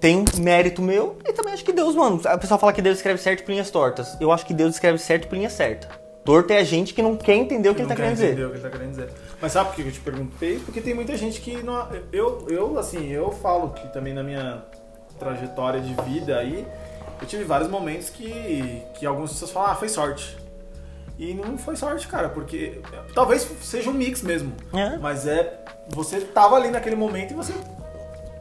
tem 0.00 0.18
um 0.18 0.24
mérito 0.40 0.82
meu 0.82 1.16
e 1.24 1.32
também 1.32 1.54
acho 1.54 1.64
que 1.64 1.72
Deus, 1.72 1.94
mano. 1.94 2.20
A 2.24 2.36
pessoa 2.36 2.58
fala 2.58 2.72
que 2.72 2.82
Deus 2.82 2.96
escreve 2.96 3.20
certo 3.20 3.44
por 3.44 3.52
linhas 3.52 3.70
tortas. 3.70 4.16
Eu 4.20 4.32
acho 4.32 4.44
que 4.44 4.52
Deus 4.52 4.74
escreve 4.74 4.98
certo 4.98 5.28
por 5.28 5.36
linha 5.36 5.48
certa. 5.48 5.88
Torto 6.24 6.52
é 6.52 6.58
a 6.58 6.64
gente 6.64 6.92
que 6.92 7.02
não 7.02 7.16
quer 7.16 7.34
entender 7.34 7.68
o 7.68 7.74
que 7.74 7.82
ele 7.82 7.88
tá 7.88 7.94
querendo 7.94 8.16
quer 8.16 8.30
dizer. 8.32 8.46
o 8.46 8.50
que 8.50 8.56
ele 8.56 8.62
tá 8.62 8.70
querendo 8.70 8.90
dizer. 8.90 9.08
Mas 9.40 9.52
sabe 9.52 9.70
por 9.70 9.76
que 9.76 9.82
eu 9.82 9.92
te 9.92 10.00
perguntei? 10.00 10.58
Porque 10.58 10.80
tem 10.80 10.94
muita 10.94 11.16
gente 11.16 11.40
que 11.40 11.62
não. 11.62 11.88
Eu, 12.12 12.46
eu 12.48 12.78
assim, 12.80 13.08
eu 13.10 13.30
falo 13.30 13.70
que 13.70 13.86
também 13.92 14.12
na 14.12 14.24
minha 14.24 14.64
trajetória 15.20 15.80
de 15.80 15.94
vida 16.02 16.36
aí, 16.36 16.66
eu 17.20 17.26
tive 17.28 17.44
vários 17.44 17.68
momentos 17.68 18.10
que, 18.10 18.82
que 18.94 19.06
algumas 19.06 19.30
pessoas 19.32 19.52
falam, 19.52 19.70
ah, 19.70 19.74
foi 19.76 19.88
sorte. 19.88 20.41
E 21.18 21.34
não 21.34 21.56
foi 21.58 21.76
sorte, 21.76 22.08
cara, 22.08 22.28
porque 22.28 22.80
talvez 23.14 23.46
seja 23.62 23.90
um 23.90 23.92
mix 23.92 24.22
mesmo. 24.22 24.52
É. 24.74 24.96
Mas 24.98 25.26
é. 25.26 25.58
Você 25.90 26.20
tava 26.20 26.56
ali 26.56 26.70
naquele 26.70 26.96
momento 26.96 27.32
e 27.32 27.34
você 27.34 27.52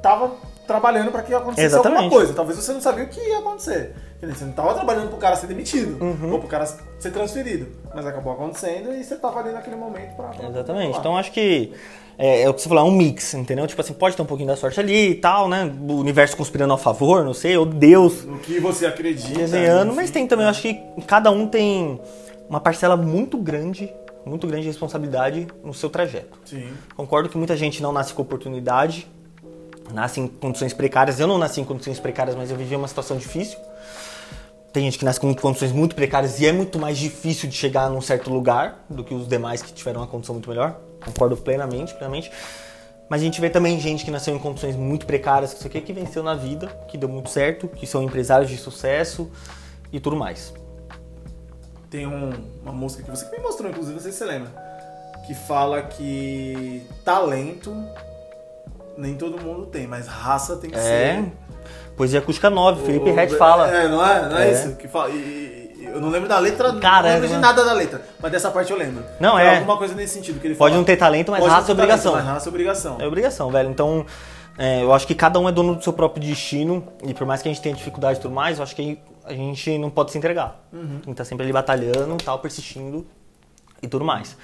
tava 0.02 0.32
trabalhando 0.66 1.12
pra 1.12 1.22
que 1.22 1.34
acontecesse 1.34 1.68
Exatamente. 1.74 2.04
alguma 2.04 2.18
coisa. 2.20 2.34
Talvez 2.34 2.58
você 2.58 2.72
não 2.72 2.82
sabia 2.82 3.04
o 3.04 3.08
que 3.08 3.20
ia 3.20 3.40
acontecer. 3.40 3.94
Você 4.22 4.46
não 4.46 4.54
tava 4.54 4.74
trabalhando 4.76 5.10
pro 5.10 5.18
cara 5.18 5.36
ser 5.36 5.48
demitido 5.48 6.02
Uhum. 6.02 6.32
ou 6.34 6.40
pro 6.40 6.48
cara 6.48 6.66
ser 6.66 7.12
transferido. 7.12 7.68
Mas 7.94 8.06
acabou 8.06 8.34
acontecendo 8.34 8.94
e 8.94 9.04
você 9.04 9.16
tava 9.16 9.40
ali 9.40 9.52
naquele 9.52 9.76
momento 9.76 10.16
pra. 10.16 10.28
pra- 10.30 10.48
Exatamente. 10.50 10.92
pra- 10.92 11.00
Então 11.00 11.18
acho 11.18 11.32
que 11.32 11.74
é, 12.20 12.44
é 12.44 12.50
o 12.50 12.54
que 12.54 12.62
você 12.62 12.70
falou, 12.70 12.86
é 12.86 12.88
um 12.88 12.92
mix, 12.96 13.34
entendeu? 13.34 13.66
Tipo 13.66 13.82
assim, 13.82 13.94
pode 13.94 14.16
ter 14.16 14.22
um 14.22 14.26
pouquinho 14.28 14.48
da 14.50 14.56
sorte 14.56 14.80
ali 14.80 15.10
e 15.10 15.16
tal, 15.16 15.50
né? 15.50 15.70
O 15.90 15.94
universo 15.96 16.38
conspirando 16.38 16.72
a 16.74 16.78
favor, 16.78 17.26
não 17.26 17.34
sei, 17.34 17.58
ou 17.58 17.66
Deus 17.66 18.24
No 18.24 18.38
que 18.38 18.60
você 18.60 18.86
acredita. 18.86 19.34
desenhando, 19.40 19.94
mas 19.94 20.12
tem 20.12 20.28
também, 20.28 20.46
eu 20.46 20.52
acho 20.52 20.62
que 20.62 20.80
cada 21.08 21.32
um 21.32 21.48
tem 21.48 22.00
uma 22.52 22.60
parcela 22.60 22.97
muito 22.97 23.38
grande, 23.38 23.89
muito 24.26 24.45
grande 24.45 24.64
de 24.64 24.68
responsabilidade 24.68 25.47
no 25.64 25.74
seu 25.74 25.89
trajeto. 25.89 26.38
Sim. 26.43 26.70
Concordo 26.97 27.30
que 27.30 27.38
muita 27.38 27.56
gente 27.56 27.82
não 27.82 27.93
nasce 27.93 28.14
com 28.14 28.22
oportunidade, 28.22 29.08
nasce 29.93 30.20
em 30.20 30.28
condições 30.28 30.74
precárias. 30.74 31.18
Eu 31.18 31.28
não 31.28 31.38
nasci 31.38 31.62
em 31.62 31.64
condições 31.64 31.97
precárias, 31.97 32.36
mas 32.36 32.52
eu 32.52 32.58
vivi 32.58 32.76
uma 32.76 32.89
situação 32.89 33.16
difícil. 33.16 33.58
Tem 34.74 34.84
gente 34.84 34.99
que 34.99 35.06
nasce 35.06 35.18
com 35.18 35.34
condições 35.34 35.72
muito 35.72 35.95
precárias 35.95 36.41
e 36.41 36.45
é 36.45 36.52
muito 36.52 36.78
mais 36.78 36.97
difícil 36.97 37.47
de 37.47 37.56
chegar 37.56 37.89
num 37.89 38.02
certo 38.02 38.30
lugar 38.30 38.84
do 38.89 39.02
que 39.02 39.14
os 39.14 39.30
demais 39.30 39.62
que 39.62 39.72
tiveram 39.72 40.02
uma 40.02 40.08
condição 40.08 40.36
muito 40.36 40.49
melhor. 40.49 40.78
Concordo 41.06 41.38
plenamente, 41.38 41.93
plenamente. 41.93 42.30
Mas 43.08 43.22
a 43.22 43.24
gente 43.24 43.39
vê 43.39 43.49
também 43.49 43.80
gente 43.80 44.04
que 44.04 44.12
nasceu 44.12 44.36
em 44.36 44.39
condições 44.39 44.76
muito 44.76 45.06
precárias, 45.06 45.54
que 45.54 45.66
aqui, 45.66 45.80
que 45.80 45.93
venceu 45.93 46.22
na 46.22 46.36
vida, 46.36 46.68
que 46.89 46.97
deu 46.97 47.08
muito 47.08 47.30
certo, 47.30 47.70
que 47.70 47.88
são 47.88 48.04
empresários 48.04 48.49
de 48.49 48.58
sucesso 48.58 49.32
e 49.89 50.02
tudo 50.02 50.18
mais. 50.18 50.54
Tem 51.92 52.08
um- 52.08 52.32
uma 52.64 52.72
música 52.72 53.04
que 53.04 53.10
você 53.12 53.26
que 53.26 53.36
me 53.38 53.44
mostrou, 53.44 53.70
inclusive, 53.70 53.94
não 53.96 54.02
sei 54.02 54.12
se 54.14 54.18
você 54.20 54.26
lembra. 54.26 54.50
Que 55.28 55.36
fala 55.36 55.82
que 55.84 56.82
talento 57.06 57.76
nem 58.98 59.16
todo 59.16 59.39
mundo 59.42 59.66
tem, 59.68 59.86
mas 59.88 60.08
raça 60.08 60.56
tem 60.56 60.70
que 60.70 60.78
É. 60.78 60.82
ser. 60.82 61.32
Poesia 61.98 62.20
Acústica 62.20 62.50
9, 62.50 62.86
Felipe 62.86 63.12
Rett 63.12 63.36
fala. 63.36 63.68
É, 63.70 63.88
não 63.88 64.04
é? 64.06 64.30
Não 64.30 64.38
é, 64.38 64.48
É. 64.50 64.52
isso? 64.54 64.76
Que 64.78 64.88
fala, 64.88 65.10
e- 65.10 65.76
e- 65.82 65.86
eu 65.94 66.00
não 66.02 66.10
lembro 66.10 66.28
da 66.30 66.39
letra, 66.39 66.74
Cara, 66.80 67.08
não 67.10 67.14
lembro 67.16 67.28
de 67.28 67.34
é, 67.36 67.38
nada 67.38 67.64
da 67.66 67.74
letra, 67.74 68.02
mas 68.22 68.32
dessa 68.32 68.50
parte 68.50 68.72
eu 68.72 68.78
lembro. 68.78 69.04
Não, 69.20 69.34
Foi 69.34 69.42
é. 69.44 69.58
Alguma 69.58 69.78
coisa 69.78 69.94
nesse 69.94 70.14
sentido 70.14 70.39
que 70.39 70.48
ele 70.48 70.56
Pode 70.56 70.72
fala. 70.72 70.78
não 70.80 70.86
ter 70.86 70.96
talento, 70.96 71.30
mas 71.32 71.42
Pode 71.42 71.52
raça 71.54 71.64
é 71.72 71.76
ter 71.76 71.76
talento, 71.76 71.84
obrigação. 71.92 72.14
Mas 72.14 72.26
raça 72.26 72.48
é 72.48 72.50
obrigação. 72.50 72.98
É 73.02 73.08
obrigação, 73.08 73.52
velho. 73.52 73.70
Então, 73.70 74.06
é, 74.58 74.82
eu 74.82 74.94
acho 74.94 75.06
que 75.06 75.14
cada 75.14 75.39
um 75.39 75.48
é 75.48 75.52
dono 75.52 75.76
do 75.76 75.84
seu 75.84 75.92
próprio 75.94 76.24
destino. 76.24 76.84
E 77.04 77.14
por 77.14 77.28
mais 77.28 77.42
que 77.42 77.50
a 77.50 77.52
gente 77.54 77.62
tenha 77.62 77.76
dificuldade 77.76 78.18
e 78.20 78.22
tudo 78.22 78.34
mais, 78.34 78.58
eu 78.58 78.64
acho 78.64 78.76
que 78.76 78.98
a 79.26 79.34
gente 79.34 79.78
não 79.78 79.90
pode 79.90 80.12
se 80.12 80.18
entregar. 80.18 80.60
Uhum. 80.72 80.88
Tem 80.90 81.00
que 81.02 81.12
estar 81.12 81.26
sempre 81.26 81.44
ali 81.44 81.54
batalhando, 81.54 82.18
tal, 82.24 82.40
persistindo 82.40 83.06
e 83.82 83.88
tudo 83.88 84.04
mais. 84.06 84.36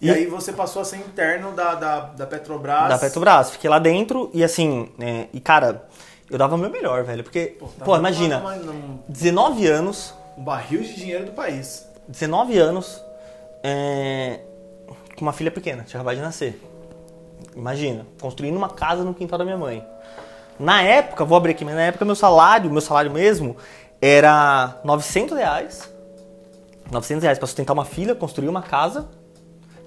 E, 0.00 0.10
aí 0.10 0.26
você 0.26 0.52
passou 0.52 0.82
a 0.82 0.84
ser 0.84 0.96
interno 0.98 1.52
da, 1.52 1.74
da, 1.74 2.00
da 2.00 2.26
Petrobras. 2.26 2.88
Da 2.88 2.98
Petrobras, 2.98 3.50
fiquei 3.50 3.70
lá 3.70 3.78
dentro 3.78 4.30
e 4.34 4.44
assim, 4.44 4.90
é, 5.00 5.26
e 5.32 5.40
cara, 5.40 5.86
eu 6.30 6.36
dava 6.36 6.54
o 6.54 6.58
meu 6.58 6.68
melhor, 6.70 7.02
velho. 7.02 7.24
Porque, 7.24 7.56
Pô, 7.58 7.66
pô, 7.66 7.72
tava 7.92 7.98
imagina, 7.98 8.38
num- 8.40 8.98
19 9.08 9.66
anos, 9.66 10.14
Um 10.36 10.44
barril 10.44 10.82
de 10.82 10.94
dinheiro 10.94 11.24
do 11.24 11.32
país. 11.32 11.86
19 12.08 12.58
anos, 12.58 13.02
é, 13.62 14.40
com 15.16 15.22
uma 15.22 15.32
filha 15.32 15.50
pequena, 15.50 15.82
tinha 15.84 15.98
acabado 15.98 16.16
de 16.16 16.22
nascer. 16.22 16.60
Imagina, 17.54 18.06
construindo 18.20 18.56
uma 18.56 18.68
casa 18.68 19.02
no 19.02 19.14
quintal 19.14 19.38
da 19.38 19.44
minha 19.44 19.56
mãe. 19.56 19.82
Na 20.58 20.82
época, 20.82 21.24
vou 21.24 21.36
abrir 21.38 21.52
aqui, 21.52 21.64
mas 21.64 21.74
na 21.74 21.82
época 21.82 22.04
meu 22.04 22.14
salário, 22.14 22.70
meu 22.70 22.80
salário 22.82 23.10
mesmo, 23.10 23.56
era 24.06 24.80
900 24.84 25.36
reais. 25.36 25.90
900 26.90 27.22
reais 27.22 27.38
pra 27.38 27.46
sustentar 27.46 27.72
uma 27.72 27.84
filha, 27.84 28.14
construir 28.14 28.48
uma 28.48 28.62
casa. 28.62 29.08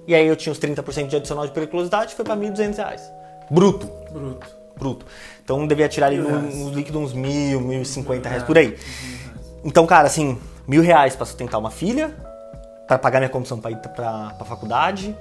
E 0.06 0.14
aí 0.14 0.26
eu 0.26 0.36
tinha 0.36 0.52
os 0.52 0.58
30% 0.58 1.06
de 1.06 1.16
adicional 1.16 1.46
de 1.46 1.52
periculosidade, 1.52 2.14
foi 2.14 2.24
pra 2.24 2.36
1.200 2.36 2.76
reais. 2.76 3.02
Bruto 3.50 3.86
Bruto. 4.12 4.46
bruto. 4.76 5.06
Então 5.42 5.66
devia 5.66 5.88
tirar 5.88 6.06
ali 6.06 6.18
Mil 6.18 6.30
no, 6.30 6.40
nos 6.40 6.74
líquidos 6.74 7.02
uns 7.02 7.12
mil, 7.12 7.60
mil 7.60 7.82
e 7.82 7.84
cinquenta 7.84 8.28
reais 8.28 8.42
por 8.42 8.56
aí. 8.56 8.76
Então, 9.64 9.86
cara, 9.86 10.06
assim, 10.06 10.38
mil 10.66 10.82
reais 10.82 11.14
pra 11.16 11.26
sustentar 11.26 11.58
uma 11.58 11.70
filha, 11.70 12.14
pra 12.86 12.98
pagar 12.98 13.20
minha 13.20 13.28
condição 13.28 13.60
pra 13.60 13.70
ir 13.70 13.76
pra 13.76 14.34
faculdade, 14.44 15.16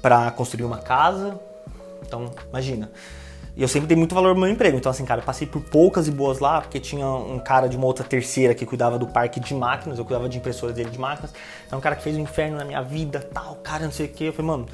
pra 0.00 0.30
construir 0.30 0.64
uma 0.64 0.78
casa. 0.78 1.38
Então, 2.02 2.30
imagina. 2.48 2.90
E 3.56 3.62
eu 3.62 3.68
sempre 3.68 3.86
dei 3.86 3.96
muito 3.96 4.14
valor 4.14 4.30
ao 4.30 4.34
meu 4.34 4.48
emprego. 4.48 4.76
Então, 4.76 4.90
assim, 4.90 5.04
cara, 5.04 5.20
eu 5.20 5.24
passei 5.24 5.46
por 5.46 5.62
poucas 5.62 6.08
e 6.08 6.10
boas 6.10 6.40
lá, 6.40 6.60
porque 6.60 6.80
tinha 6.80 7.06
um 7.06 7.38
cara 7.38 7.68
de 7.68 7.76
uma 7.76 7.86
outra 7.86 8.04
terceira 8.04 8.52
que 8.52 8.66
cuidava 8.66 8.98
do 8.98 9.06
parque 9.06 9.38
de 9.38 9.54
máquinas, 9.54 9.96
eu 9.98 10.04
cuidava 10.04 10.28
de 10.28 10.38
impressoras 10.38 10.74
dele 10.74 10.90
de 10.90 10.98
máquinas. 10.98 11.32
É 11.70 11.76
um 11.76 11.80
cara 11.80 11.94
que 11.94 12.02
fez 12.02 12.16
um 12.16 12.20
inferno 12.20 12.56
na 12.56 12.64
minha 12.64 12.82
vida, 12.82 13.20
tal, 13.32 13.54
cara, 13.62 13.84
não 13.84 13.92
sei 13.92 14.06
o 14.06 14.08
quê. 14.08 14.24
Eu 14.24 14.32
falei, 14.32 14.50
mano, 14.50 14.66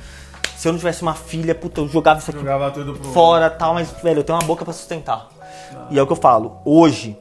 se 0.57 0.67
eu 0.67 0.73
não 0.73 0.79
tivesse 0.79 1.03
uma 1.03 1.15
filha, 1.15 1.55
puta, 1.55 1.83
eu 1.83 1.89
jogava 1.89 2.21
isso 2.21 2.31
aqui 2.31 2.41
Jogava 2.41 2.71
pro. 2.71 2.95
fora 3.13 3.51
tal, 3.51 3.75
mas, 3.75 3.91
velho, 4.03 4.21
eu 4.21 4.25
tenho 4.25 4.39
uma 4.39 4.47
boca 4.47 4.65
pra 4.65 4.73
sustentar. 4.73 5.29
E 5.91 5.99
é 5.99 6.03
o 6.03 6.07
que 6.07 6.13
eu 6.13 6.17
falo, 6.17 6.59
hoje, 6.65 7.19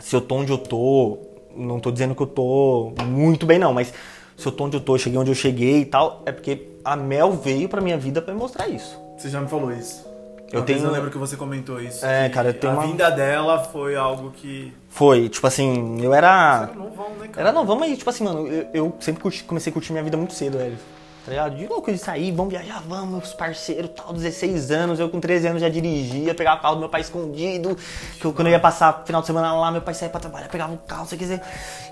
se 0.00 0.14
eu 0.14 0.20
tô 0.20 0.34
onde 0.36 0.52
eu 0.52 0.58
tô, 0.58 1.18
não 1.56 1.80
tô 1.80 1.90
dizendo 1.90 2.14
que 2.14 2.22
eu 2.22 2.26
tô 2.26 2.92
muito 3.06 3.46
bem 3.46 3.58
não, 3.58 3.72
mas 3.72 3.92
se 4.36 4.46
eu 4.46 4.52
tô 4.52 4.64
onde 4.64 4.76
eu 4.76 4.80
tô, 4.80 4.98
cheguei 4.98 5.18
onde 5.18 5.30
eu 5.30 5.34
cheguei 5.34 5.80
e 5.80 5.86
tal, 5.86 6.22
é 6.26 6.32
porque 6.32 6.68
a 6.84 6.94
Mel 6.94 7.32
veio 7.32 7.70
pra 7.70 7.80
minha 7.80 7.96
vida 7.96 8.20
pra 8.20 8.34
me 8.34 8.40
mostrar 8.40 8.68
isso. 8.68 8.98
Você 9.16 9.30
já 9.30 9.40
me 9.40 9.48
falou 9.48 9.72
isso. 9.72 10.13
Eu 10.54 10.60
Uma 10.60 10.66
tenho- 10.66 10.84
eu 10.84 10.90
lembro 10.92 11.10
que 11.10 11.18
você 11.18 11.36
comentou 11.36 11.80
isso. 11.80 12.04
É, 12.06 12.28
cara, 12.28 12.50
eu 12.50 12.54
tenho 12.54 12.72
A 12.72 12.76
uma- 12.76 12.86
vinda 12.86 13.10
dela 13.10 13.58
foi 13.64 13.96
algo 13.96 14.30
que. 14.30 14.72
Foi, 14.88 15.28
tipo 15.28 15.46
assim, 15.46 16.00
eu 16.00 16.14
era... 16.14 16.68
Era 16.70 16.74
novão, 16.74 17.10
né, 17.18 17.28
cara? 17.28 17.48
Era 17.48 17.52
não, 17.52 17.66
vamos 17.66 17.82
aí, 17.84 17.96
tipo 17.96 18.08
assim, 18.08 18.22
mano, 18.24 18.46
eu, 18.46 18.66
eu 18.72 18.96
sempre 19.00 19.20
curti- 19.22 19.42
comecei 19.44 19.70
a 19.70 19.72
curtir 19.74 19.90
minha 19.92 20.04
vida 20.04 20.16
muito 20.16 20.32
cedo, 20.34 20.56
velho. 20.58 20.76
Tá 21.24 21.30
ligado? 21.30 21.56
De 21.56 21.66
louco 21.66 21.90
de 21.90 21.96
sair, 21.98 22.30
vamos 22.32 22.52
viajar, 22.52 22.82
vamos, 22.86 23.24
os 23.28 23.32
parceiros, 23.32 23.90
tal, 23.96 24.12
16 24.12 24.70
anos, 24.70 25.00
eu 25.00 25.08
com 25.08 25.18
13 25.18 25.46
anos 25.48 25.60
já 25.62 25.70
dirigia, 25.70 26.34
pegava 26.34 26.58
o 26.58 26.62
carro 26.62 26.74
do 26.74 26.80
meu 26.80 26.88
pai 26.90 27.00
escondido, 27.00 27.76
que 28.20 28.24
eu, 28.26 28.32
quando 28.34 28.48
eu 28.48 28.52
ia 28.52 28.60
passar 28.60 29.02
final 29.06 29.22
de 29.22 29.26
semana 29.26 29.54
lá, 29.54 29.70
meu 29.72 29.80
pai 29.80 29.94
saía 29.94 30.10
pra 30.10 30.20
trabalhar, 30.20 30.48
pegava 30.50 30.74
o 30.74 30.76
carro, 30.78 31.06
você 31.06 31.16
quiser. 31.16 31.40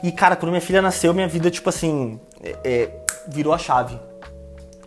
E, 0.04 0.12
cara, 0.12 0.36
quando 0.36 0.50
minha 0.50 0.60
filha 0.60 0.82
nasceu, 0.82 1.14
minha 1.14 1.26
vida, 1.26 1.50
tipo 1.50 1.68
assim, 1.68 2.20
é, 2.42 2.56
é, 2.62 2.90
virou 3.26 3.54
a 3.54 3.58
chave. 3.58 3.98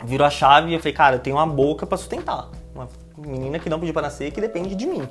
Virou 0.03 0.27
a 0.27 0.29
chave 0.29 0.69
e 0.69 0.73
eu 0.75 0.79
falei, 0.79 0.93
cara, 0.93 1.15
eu 1.15 1.19
tenho 1.19 1.35
uma 1.37 1.47
boca 1.47 1.87
pra 1.87 1.97
sustentar. 1.97 2.47
Menina 3.17 3.59
que 3.59 3.69
não 3.69 3.79
pediu 3.79 3.93
pra 3.93 4.03
nascer, 4.03 4.31
que 4.31 4.41
depende 4.41 4.75
de 4.75 4.85
mim. 4.85 5.07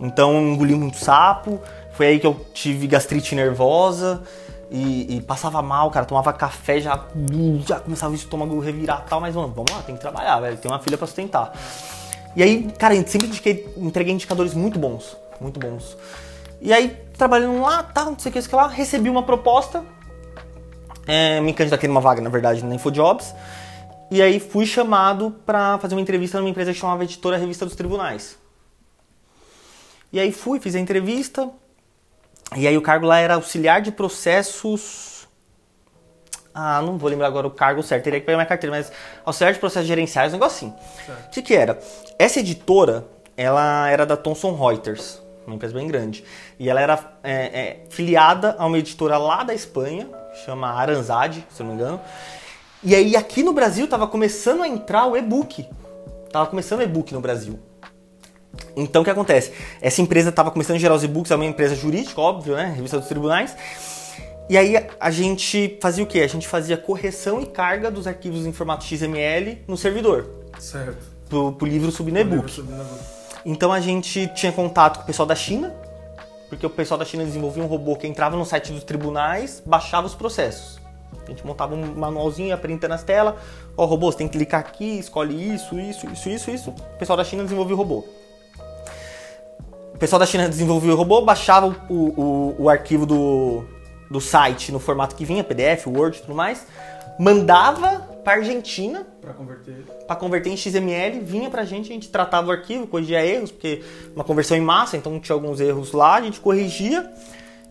Então 0.00 0.40
engoli 0.40 0.74
muito 0.74 0.96
sapo, 0.96 1.60
foi 1.92 2.06
aí 2.06 2.20
que 2.20 2.26
eu 2.26 2.34
tive 2.52 2.86
gastrite 2.86 3.34
nervosa 3.34 4.22
e, 4.70 5.16
e 5.16 5.20
passava 5.20 5.62
mal, 5.62 5.90
cara, 5.90 6.04
tomava 6.04 6.32
café, 6.32 6.80
já, 6.80 7.04
já 7.66 7.78
começava 7.78 8.12
o 8.12 8.16
estômago 8.16 8.58
revirar 8.58 9.04
e 9.06 9.08
tal, 9.08 9.20
mas 9.20 9.34
mano, 9.34 9.52
vamos 9.54 9.70
lá, 9.70 9.82
tem 9.82 9.94
que 9.94 10.00
trabalhar, 10.00 10.40
velho, 10.40 10.56
tem 10.56 10.70
uma 10.70 10.80
filha 10.80 10.98
pra 10.98 11.06
sustentar. 11.06 11.52
E 12.34 12.42
aí, 12.42 12.72
cara, 12.76 12.94
sempre 13.06 13.28
indiquei, 13.28 13.72
entreguei 13.76 14.12
indicadores 14.12 14.54
muito 14.54 14.78
bons, 14.78 15.16
muito 15.40 15.60
bons. 15.60 15.96
E 16.60 16.72
aí, 16.72 16.96
trabalhando 17.16 17.60
lá, 17.60 17.82
tá, 17.82 18.04
não 18.04 18.18
sei 18.18 18.30
o 18.30 18.32
que, 18.32 18.40
sei 18.40 18.50
que 18.50 18.56
lá, 18.56 18.66
recebi 18.66 19.08
uma 19.08 19.22
proposta, 19.22 19.84
é, 21.06 21.40
me 21.40 21.52
candidatei 21.52 21.86
numa 21.86 22.00
vaga, 22.00 22.20
na 22.20 22.30
verdade, 22.30 22.64
na 22.64 22.74
InfoJobs, 22.74 23.34
e 24.10 24.22
aí 24.22 24.38
fui 24.38 24.66
chamado 24.66 25.30
para 25.44 25.78
fazer 25.78 25.94
uma 25.94 26.00
entrevista 26.00 26.38
numa 26.38 26.50
empresa 26.50 26.72
que 26.72 26.78
chamava 26.78 27.04
Editora 27.04 27.36
Revista 27.36 27.64
dos 27.64 27.74
Tribunais. 27.74 28.38
E 30.12 30.20
aí 30.20 30.30
fui, 30.30 30.60
fiz 30.60 30.74
a 30.74 30.78
entrevista, 30.78 31.50
e 32.56 32.68
aí 32.68 32.76
o 32.76 32.82
cargo 32.82 33.06
lá 33.06 33.18
era 33.18 33.34
auxiliar 33.34 33.80
de 33.80 33.90
processos. 33.90 35.26
Ah, 36.54 36.80
não 36.80 36.96
vou 36.96 37.10
lembrar 37.10 37.26
agora 37.26 37.46
o 37.48 37.50
cargo 37.50 37.82
certo, 37.82 38.04
teria 38.04 38.20
que 38.20 38.26
pegar 38.26 38.38
minha 38.38 38.46
carteira, 38.46 38.76
mas 38.76 38.92
auxiliar 39.24 39.52
de 39.52 39.58
processos 39.58 39.88
gerenciais, 39.88 40.32
um 40.32 40.36
negócio 40.36 40.68
assim. 40.68 40.76
O 41.26 41.30
que, 41.30 41.42
que 41.42 41.54
era? 41.54 41.80
Essa 42.16 42.38
editora, 42.38 43.04
ela 43.36 43.88
era 43.90 44.06
da 44.06 44.16
Thomson 44.16 44.54
Reuters, 44.54 45.20
uma 45.44 45.56
empresa 45.56 45.74
bem 45.74 45.88
grande. 45.88 46.24
E 46.56 46.68
ela 46.70 46.80
era 46.80 47.18
é, 47.24 47.32
é, 47.32 47.84
filiada 47.90 48.54
a 48.56 48.66
uma 48.66 48.78
editora 48.78 49.18
lá 49.18 49.42
da 49.42 49.52
Espanha, 49.52 50.08
chama 50.44 50.68
Aranzade, 50.68 51.44
se 51.50 51.60
não 51.60 51.70
me 51.70 51.74
engano. 51.74 52.00
E 52.84 52.94
aí 52.94 53.16
aqui 53.16 53.42
no 53.42 53.54
Brasil 53.54 53.88
tava 53.88 54.06
começando 54.06 54.62
a 54.62 54.68
entrar 54.68 55.06
o 55.06 55.16
e-book. 55.16 55.66
Tava 56.30 56.46
começando 56.46 56.80
o 56.80 56.82
e-book 56.82 57.14
no 57.14 57.20
Brasil. 57.20 57.58
Então 58.76 59.00
o 59.00 59.04
que 59.04 59.10
acontece? 59.10 59.52
Essa 59.80 60.02
empresa 60.02 60.28
estava 60.28 60.50
começando 60.50 60.76
a 60.76 60.78
gerar 60.78 60.94
os 60.94 61.02
e-books, 61.02 61.30
é 61.30 61.34
uma 61.34 61.46
empresa 61.46 61.74
jurídica, 61.74 62.20
óbvio, 62.20 62.54
né? 62.54 62.74
Revista 62.76 62.98
dos 62.98 63.08
tribunais. 63.08 63.56
E 64.50 64.58
aí 64.58 64.74
a 65.00 65.10
gente 65.10 65.78
fazia 65.80 66.04
o 66.04 66.06
quê? 66.06 66.20
A 66.20 66.26
gente 66.26 66.46
fazia 66.46 66.76
correção 66.76 67.40
e 67.40 67.46
carga 67.46 67.90
dos 67.90 68.06
arquivos 68.06 68.44
em 68.44 68.52
formato 68.52 68.84
XML 68.84 69.62
no 69.66 69.78
servidor. 69.78 70.28
Certo. 70.58 71.06
Pro, 71.26 71.52
pro 71.52 71.66
livro 71.66 71.90
subir 71.90 72.12
no 72.12 72.20
e-book. 72.20 72.62
Então 73.46 73.72
a 73.72 73.80
gente 73.80 74.26
tinha 74.34 74.52
contato 74.52 74.98
com 74.98 75.04
o 75.04 75.06
pessoal 75.06 75.24
da 75.24 75.34
China, 75.34 75.74
porque 76.50 76.66
o 76.66 76.70
pessoal 76.70 76.98
da 76.98 77.06
China 77.06 77.24
desenvolvia 77.24 77.62
um 77.62 77.66
robô 77.66 77.96
que 77.96 78.06
entrava 78.06 78.36
no 78.36 78.44
site 78.44 78.72
dos 78.72 78.84
tribunais, 78.84 79.62
baixava 79.64 80.06
os 80.06 80.14
processos. 80.14 80.83
A 81.24 81.30
gente 81.30 81.46
montava 81.46 81.74
um 81.74 81.94
manualzinho, 81.94 82.48
ia 82.48 82.56
printando 82.56 82.92
nas 82.92 83.02
telas. 83.02 83.34
Ó, 83.76 83.84
robô, 83.84 84.10
você 84.10 84.18
tem 84.18 84.28
que 84.28 84.36
clicar 84.36 84.60
aqui, 84.60 84.98
escolhe 84.98 85.54
isso, 85.54 85.78
isso, 85.78 86.06
isso, 86.10 86.28
isso, 86.28 86.50
isso. 86.50 86.70
O 86.70 86.98
pessoal 86.98 87.16
da 87.16 87.24
China 87.24 87.42
desenvolvia 87.42 87.74
o 87.74 87.78
robô. 87.78 88.04
O 89.94 89.98
pessoal 89.98 90.18
da 90.18 90.26
China 90.26 90.48
desenvolveu 90.48 90.94
o 90.94 90.96
robô, 90.96 91.22
baixava 91.22 91.74
o, 91.88 91.94
o, 91.94 92.56
o 92.58 92.68
arquivo 92.68 93.06
do, 93.06 93.64
do 94.10 94.20
site 94.20 94.72
no 94.72 94.80
formato 94.80 95.14
que 95.14 95.24
vinha, 95.24 95.44
PDF, 95.44 95.86
Word 95.86 96.18
e 96.18 96.20
tudo 96.22 96.34
mais, 96.34 96.66
mandava 97.18 98.00
para 98.24 98.34
Argentina 98.34 99.06
para 99.20 99.32
converter. 99.32 99.74
para 100.06 100.16
converter 100.16 100.50
em 100.50 100.56
XML, 100.56 101.20
vinha 101.20 101.50
pra 101.50 101.64
gente, 101.64 101.90
a 101.90 101.94
gente 101.94 102.08
tratava 102.08 102.48
o 102.48 102.50
arquivo, 102.50 102.86
corrigia 102.86 103.24
erros, 103.24 103.52
porque 103.52 103.82
uma 104.14 104.24
conversão 104.24 104.56
em 104.56 104.60
massa, 104.60 104.96
então 104.96 105.20
tinha 105.20 105.34
alguns 105.34 105.60
erros 105.60 105.92
lá, 105.92 106.16
a 106.16 106.22
gente 106.22 106.40
corrigia 106.40 107.10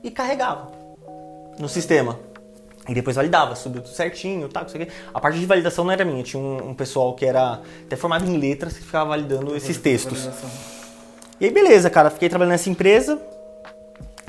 e 0.03 0.09
carregava 0.09 0.71
no 1.59 1.67
sistema. 1.67 2.19
E 2.87 2.93
depois 2.93 3.15
validava, 3.15 3.55
subiu 3.55 3.81
tudo 3.81 3.93
certinho, 3.93 4.49
tá, 4.49 4.63
isso 4.63 4.75
aqui. 4.75 4.89
A 5.13 5.19
parte 5.19 5.39
de 5.39 5.45
validação 5.45 5.85
não 5.85 5.91
era 5.91 6.03
minha, 6.03 6.21
tinha 6.21 6.41
um, 6.41 6.69
um 6.69 6.73
pessoal 6.73 7.13
que 7.15 7.25
era 7.25 7.61
até 7.85 7.95
formado 7.95 8.25
em 8.29 8.37
letras 8.37 8.73
que 8.73 8.83
ficava 8.83 9.09
validando 9.11 9.55
esses 9.55 9.77
textos. 9.77 10.29
E 11.39 11.45
aí, 11.45 11.51
beleza, 11.51 11.89
cara, 11.89 12.09
fiquei 12.09 12.27
trabalhando 12.27 12.51
nessa 12.51 12.69
empresa, 12.69 13.21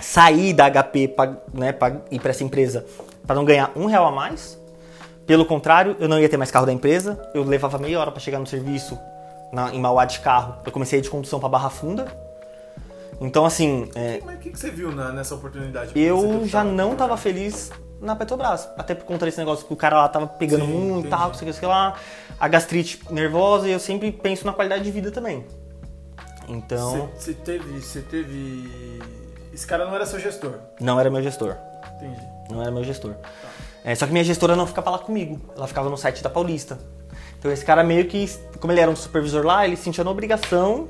saí 0.01 0.53
da 0.53 0.71
HP 0.71 1.09
pra, 1.09 1.37
né, 1.53 1.73
pra 1.73 1.97
ir 2.11 2.21
pra 2.21 2.31
essa 2.31 2.45
empresa 2.45 2.85
para 3.27 3.35
não 3.37 3.45
ganhar 3.45 3.73
um 3.75 3.87
real 3.87 4.07
a 4.07 4.11
mais. 4.13 4.59
Pelo 5.27 5.45
contrário, 5.47 5.97
eu 5.99 6.09
não 6.09 6.21
ia 6.21 6.29
ter 6.29 6.37
mais 6.37 6.51
carro 6.51 6.67
da 6.67 6.73
empresa, 6.73 7.19
eu 7.35 7.43
levava 7.43 7.79
meia 7.79 7.99
hora 7.99 8.11
para 8.13 8.21
chegar 8.21 8.39
no 8.39 8.47
serviço 8.47 8.99
na, 9.53 9.75
em 9.75 9.81
Mauá 9.81 10.05
de 10.05 10.21
carro. 10.21 10.57
Eu 10.65 10.71
comecei 10.71 10.99
a 10.99 11.01
ir 11.01 11.03
de 11.03 11.11
condução 11.11 11.41
para 11.41 11.49
Barra 11.49 11.71
Funda. 11.71 12.07
Então, 13.21 13.47
assim, 13.47 13.89
é, 13.95 14.21
Mas 14.25 14.37
o 14.37 14.39
que, 14.39 14.51
que 14.51 14.59
você 14.59 14.71
viu 14.71 14.93
na- 14.93 15.13
nessa 15.13 15.35
oportunidade? 15.35 15.93
Eu 15.99 16.43
já 16.47 16.63
não 16.63 16.95
tava 16.95 17.17
feliz 17.17 17.71
na 18.05 18.15
Petrobras. 18.15 18.69
Até 18.77 18.95
por 18.95 19.05
conta 19.05 19.25
desse 19.25 19.39
negócio 19.39 19.67
que 19.67 19.73
o 19.73 19.77
cara 19.77 19.97
lá 19.97 20.09
tava 20.09 20.27
pegando 20.27 20.65
Sim, 20.65 20.73
muito 20.73 21.07
e 21.07 21.11
tal, 21.11 21.29
entendi. 21.31 21.39
sei 21.39 21.51
o 21.51 21.55
que, 21.55 21.67
lá. 21.67 21.97
A 22.39 22.49
gastrite 22.49 23.01
nervosa 23.11 23.69
e 23.69 23.73
eu 23.73 23.79
sempre 23.81 24.13
penso 24.13 24.47
na 24.47 24.53
qualidade 24.53 24.85
de 24.85 24.91
vida 24.91 25.11
também. 25.11 25.45
Então, 26.49 27.09
Você, 27.17 27.33
teve. 27.33 27.81
Você 27.81 28.01
teve. 28.03 29.01
Esse 29.53 29.67
cara 29.67 29.87
não 29.87 29.95
era 29.95 30.05
seu 30.05 30.19
gestor. 30.21 30.59
não 30.81 31.01
era 31.01 31.09
meu 31.11 31.23
gestor. 31.23 31.57
Entendi. 31.97 32.21
Não 32.51 32.61
era 32.61 32.71
meu 32.71 32.85
gestor. 32.85 33.15
É, 33.85 33.95
só 33.95 34.07
que 34.07 34.13
minha 34.13 34.25
gestora 34.25 34.57
não 34.57 34.67
ficava 34.67 34.91
lá 34.91 34.99
comigo. 34.99 35.41
Ela 35.57 35.67
ficava 35.67 35.89
no 35.89 35.97
site 35.97 36.23
da 36.23 36.31
Paulista. 36.31 36.79
Então 37.39 37.51
esse 37.53 37.65
cara 37.65 37.83
meio 37.85 38.07
que, 38.07 38.29
como 38.59 38.73
ele 38.73 38.81
era 38.81 38.91
um 38.91 38.97
supervisor 38.97 39.45
lá, 39.45 39.67
ele 39.67 39.77
sentia 39.77 40.03
na 40.03 40.11
obrigação 40.11 40.89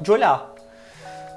de 0.00 0.10
olhar. 0.10 0.52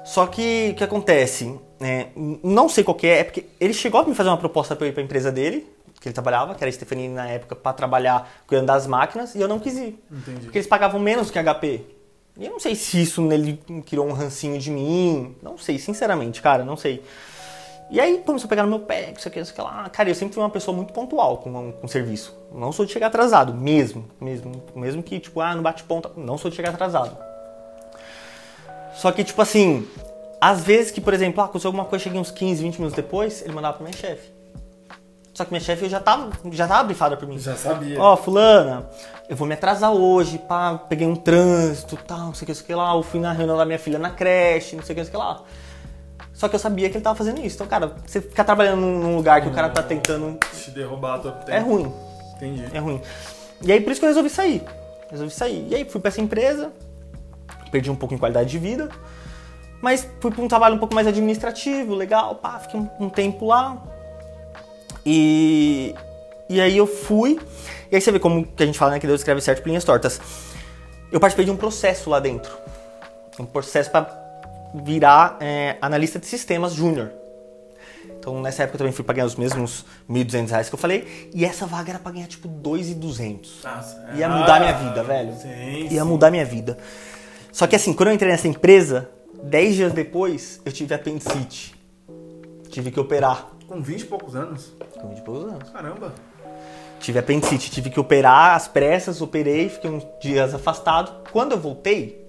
Só 0.04 0.26
que 0.26 0.70
o 0.72 0.74
que 0.74 0.84
acontece? 0.84 1.58
É, 1.80 2.08
não 2.42 2.68
sei 2.68 2.82
qual 2.82 2.94
que 2.94 3.06
é, 3.06 3.20
é 3.20 3.24
porque 3.24 3.46
ele 3.60 3.72
chegou 3.72 4.00
a 4.00 4.04
me 4.04 4.14
fazer 4.14 4.28
uma 4.28 4.36
proposta 4.36 4.74
para 4.74 4.86
eu 4.86 4.90
ir 4.90 4.92
para 4.92 5.02
a 5.02 5.04
empresa 5.04 5.30
dele, 5.30 5.66
que 6.00 6.08
ele 6.08 6.12
trabalhava, 6.12 6.54
que 6.54 6.62
era 6.62 6.68
a 6.68 6.72
Stephanie 6.72 7.08
na 7.08 7.28
época, 7.28 7.54
para 7.54 7.72
trabalhar 7.72 8.30
cuidando 8.46 8.66
das 8.66 8.86
máquinas, 8.86 9.34
e 9.34 9.40
eu 9.40 9.48
não 9.48 9.58
quis 9.58 9.76
ir. 9.76 10.02
Entendi. 10.10 10.40
Porque 10.42 10.58
eles 10.58 10.68
pagavam 10.68 11.00
menos 11.00 11.30
que 11.30 11.38
a 11.38 11.42
HP. 11.42 11.84
E 12.36 12.46
eu 12.46 12.52
não 12.52 12.60
sei 12.60 12.74
se 12.76 13.02
isso 13.02 13.20
nele 13.20 13.60
criou 13.84 14.06
um 14.06 14.12
rancinho 14.12 14.58
de 14.58 14.70
mim. 14.70 15.34
Não 15.42 15.58
sei, 15.58 15.78
sinceramente, 15.78 16.40
cara, 16.40 16.64
não 16.64 16.76
sei. 16.76 17.02
E 17.90 17.98
aí 17.98 18.22
começou 18.24 18.46
a 18.46 18.48
pegar 18.48 18.62
no 18.64 18.68
meu 18.68 18.80
pé, 18.80 19.12
isso 19.16 19.26
aqui, 19.26 19.40
isso 19.40 19.50
aqui 19.50 19.62
lá. 19.62 19.88
Cara, 19.88 20.10
eu 20.10 20.14
sempre 20.14 20.34
fui 20.34 20.42
uma 20.42 20.50
pessoa 20.50 20.76
muito 20.76 20.92
pontual 20.92 21.38
com, 21.38 21.72
com 21.72 21.88
serviço. 21.88 22.36
Não 22.52 22.70
sou 22.70 22.84
de 22.84 22.92
chegar 22.92 23.06
atrasado, 23.06 23.54
mesmo. 23.54 24.04
Mesmo, 24.20 24.62
mesmo 24.74 25.02
que, 25.02 25.18
tipo, 25.18 25.40
ah, 25.40 25.54
não 25.54 25.62
bate 25.62 25.82
ponta. 25.84 26.10
Não 26.16 26.36
sou 26.36 26.50
de 26.50 26.56
chegar 26.56 26.70
atrasado. 26.70 27.16
Só 28.94 29.10
que, 29.10 29.24
tipo 29.24 29.40
assim, 29.40 29.88
às 30.40 30.62
vezes 30.62 30.90
que, 30.90 31.00
por 31.00 31.14
exemplo, 31.14 31.40
ah, 31.40 31.44
aconteceu 31.44 31.68
alguma 31.68 31.84
coisa, 31.84 32.02
cheguei 32.04 32.20
uns 32.20 32.30
15, 32.30 32.62
20 32.62 32.76
minutos 32.76 32.96
depois, 32.96 33.42
ele 33.42 33.52
mandava 33.52 33.76
pra 33.76 33.84
minha 33.84 33.96
chefe. 33.96 34.30
Só 35.34 35.44
que 35.44 35.52
minha 35.52 35.60
chefe 35.60 35.84
eu 35.84 35.88
já 35.88 36.00
tava, 36.00 36.30
já 36.50 36.66
tava 36.66 36.82
brifada 36.84 37.16
por 37.16 37.28
mim. 37.28 37.38
Já 37.38 37.54
sabia. 37.54 38.00
Ó, 38.00 38.16
fulana, 38.16 38.88
eu 39.28 39.36
vou 39.36 39.46
me 39.46 39.54
atrasar 39.54 39.92
hoje, 39.92 40.38
pá, 40.38 40.76
peguei 40.76 41.06
um 41.06 41.14
trânsito, 41.14 41.96
tal, 41.96 42.18
não 42.18 42.34
sei 42.34 42.42
o 42.44 42.46
que, 42.46 42.50
não 42.52 42.56
sei 42.56 42.64
o 42.64 42.66
que 42.66 42.74
lá, 42.74 42.94
eu 42.94 43.02
fui 43.04 43.20
na 43.20 43.32
reunião 43.32 43.56
da 43.56 43.64
minha 43.64 43.78
filha 43.78 43.98
na 43.98 44.10
creche, 44.10 44.74
não 44.74 44.82
sei 44.82 44.94
o 44.94 44.96
que, 44.96 45.02
não 45.02 45.10
sei 45.10 45.16
o 45.16 45.20
que 45.20 45.26
lá. 45.28 45.42
Só 46.32 46.48
que 46.48 46.54
eu 46.54 46.58
sabia 46.60 46.88
que 46.88 46.96
ele 46.96 47.04
tava 47.04 47.16
fazendo 47.16 47.40
isso. 47.40 47.56
Então, 47.56 47.66
cara, 47.66 47.94
você 48.06 48.20
ficar 48.20 48.44
trabalhando 48.44 48.80
num 48.80 49.16
lugar 49.16 49.40
que 49.42 49.48
o 49.48 49.52
cara 49.52 49.68
tá 49.68 49.82
tentando. 49.82 50.38
Te 50.52 50.70
derrubar 50.70 51.20
a. 51.24 51.52
É 51.52 51.58
ruim, 51.58 51.92
Entendi. 52.36 52.64
é 52.72 52.78
ruim. 52.78 53.00
E 53.60 53.72
aí 53.72 53.80
por 53.80 53.90
isso 53.90 54.00
que 54.00 54.06
eu 54.06 54.10
resolvi 54.10 54.30
sair. 54.30 54.62
Resolvi 55.10 55.32
sair. 55.32 55.66
E 55.68 55.74
aí 55.74 55.84
fui 55.84 56.00
pra 56.00 56.08
essa 56.08 56.20
empresa, 56.20 56.72
perdi 57.70 57.90
um 57.90 57.96
pouco 57.96 58.14
em 58.14 58.18
qualidade 58.18 58.50
de 58.50 58.58
vida, 58.58 58.88
mas 59.80 60.08
fui 60.20 60.30
pra 60.30 60.42
um 60.42 60.48
trabalho 60.48 60.74
um 60.74 60.78
pouco 60.78 60.94
mais 60.94 61.06
administrativo, 61.06 61.94
legal, 61.94 62.34
pá, 62.36 62.58
fiquei 62.58 62.80
um, 62.80 62.88
um 63.00 63.08
tempo 63.08 63.46
lá. 63.46 63.76
E, 65.04 65.94
e 66.48 66.60
aí 66.60 66.76
eu 66.76 66.86
fui, 66.86 67.38
e 67.90 67.94
aí 67.94 68.00
você 68.00 68.10
vê 68.10 68.18
como 68.18 68.44
que 68.44 68.62
a 68.62 68.66
gente 68.66 68.78
fala, 68.78 68.92
né, 68.92 69.00
que 69.00 69.06
Deus 69.06 69.20
escreve 69.20 69.40
certo 69.40 69.62
por 69.62 69.68
linhas 69.68 69.84
tortas. 69.84 70.20
Eu 71.10 71.20
participei 71.20 71.44
de 71.44 71.50
um 71.50 71.56
processo 71.56 72.10
lá 72.10 72.20
dentro. 72.20 72.52
Um 73.38 73.46
processo 73.46 73.90
para 73.90 74.06
virar 74.74 75.36
é, 75.40 75.76
analista 75.80 76.18
de 76.18 76.26
sistemas 76.26 76.74
júnior. 76.74 77.10
Então 78.18 78.42
nessa 78.42 78.64
época 78.64 78.76
eu 78.76 78.78
também 78.78 78.92
fui 78.92 79.04
pra 79.04 79.14
ganhar 79.14 79.26
os 79.26 79.36
mesmos 79.36 79.84
1.200 80.10 80.50
reais 80.50 80.68
que 80.68 80.74
eu 80.74 80.78
falei, 80.78 81.30
e 81.32 81.44
essa 81.44 81.66
vaga 81.66 81.92
era 81.92 81.98
pra 81.98 82.12
ganhar 82.12 82.26
tipo 82.26 82.48
2.200. 82.48 83.46
Nossa, 83.64 84.10
Ia 84.14 84.28
mudar 84.28 84.60
minha 84.60 84.72
vida, 84.72 85.02
velho. 85.04 85.30
Ah, 85.32 85.36
Sim, 85.36 85.88
Ia 85.90 86.04
mudar 86.04 86.30
minha 86.30 86.44
vida. 86.44 86.76
Só 87.52 87.66
que 87.66 87.76
assim, 87.76 87.92
quando 87.94 88.08
eu 88.08 88.14
entrei 88.14 88.30
nessa 88.30 88.48
empresa, 88.48 89.08
10 89.42 89.74
dias 89.74 89.92
depois, 89.92 90.60
eu 90.64 90.72
tive 90.72 90.94
apendicite. 90.94 91.74
Tive 92.70 92.90
que 92.90 93.00
operar. 93.00 93.48
Com 93.66 93.80
20 93.80 94.00
e 94.00 94.04
poucos 94.04 94.34
anos. 94.34 94.72
Com 95.00 95.08
20 95.08 95.18
e 95.18 95.22
poucos 95.22 95.52
anos. 95.52 95.70
Caramba. 95.70 96.12
Tive 97.00 97.18
apendicite, 97.18 97.70
tive 97.70 97.90
que 97.90 98.00
operar 98.00 98.56
às 98.56 98.66
pressas, 98.66 99.20
operei, 99.20 99.68
fiquei 99.68 99.90
uns 99.90 100.06
dias 100.20 100.54
afastado. 100.54 101.28
Quando 101.30 101.52
eu 101.52 101.58
voltei, 101.58 102.26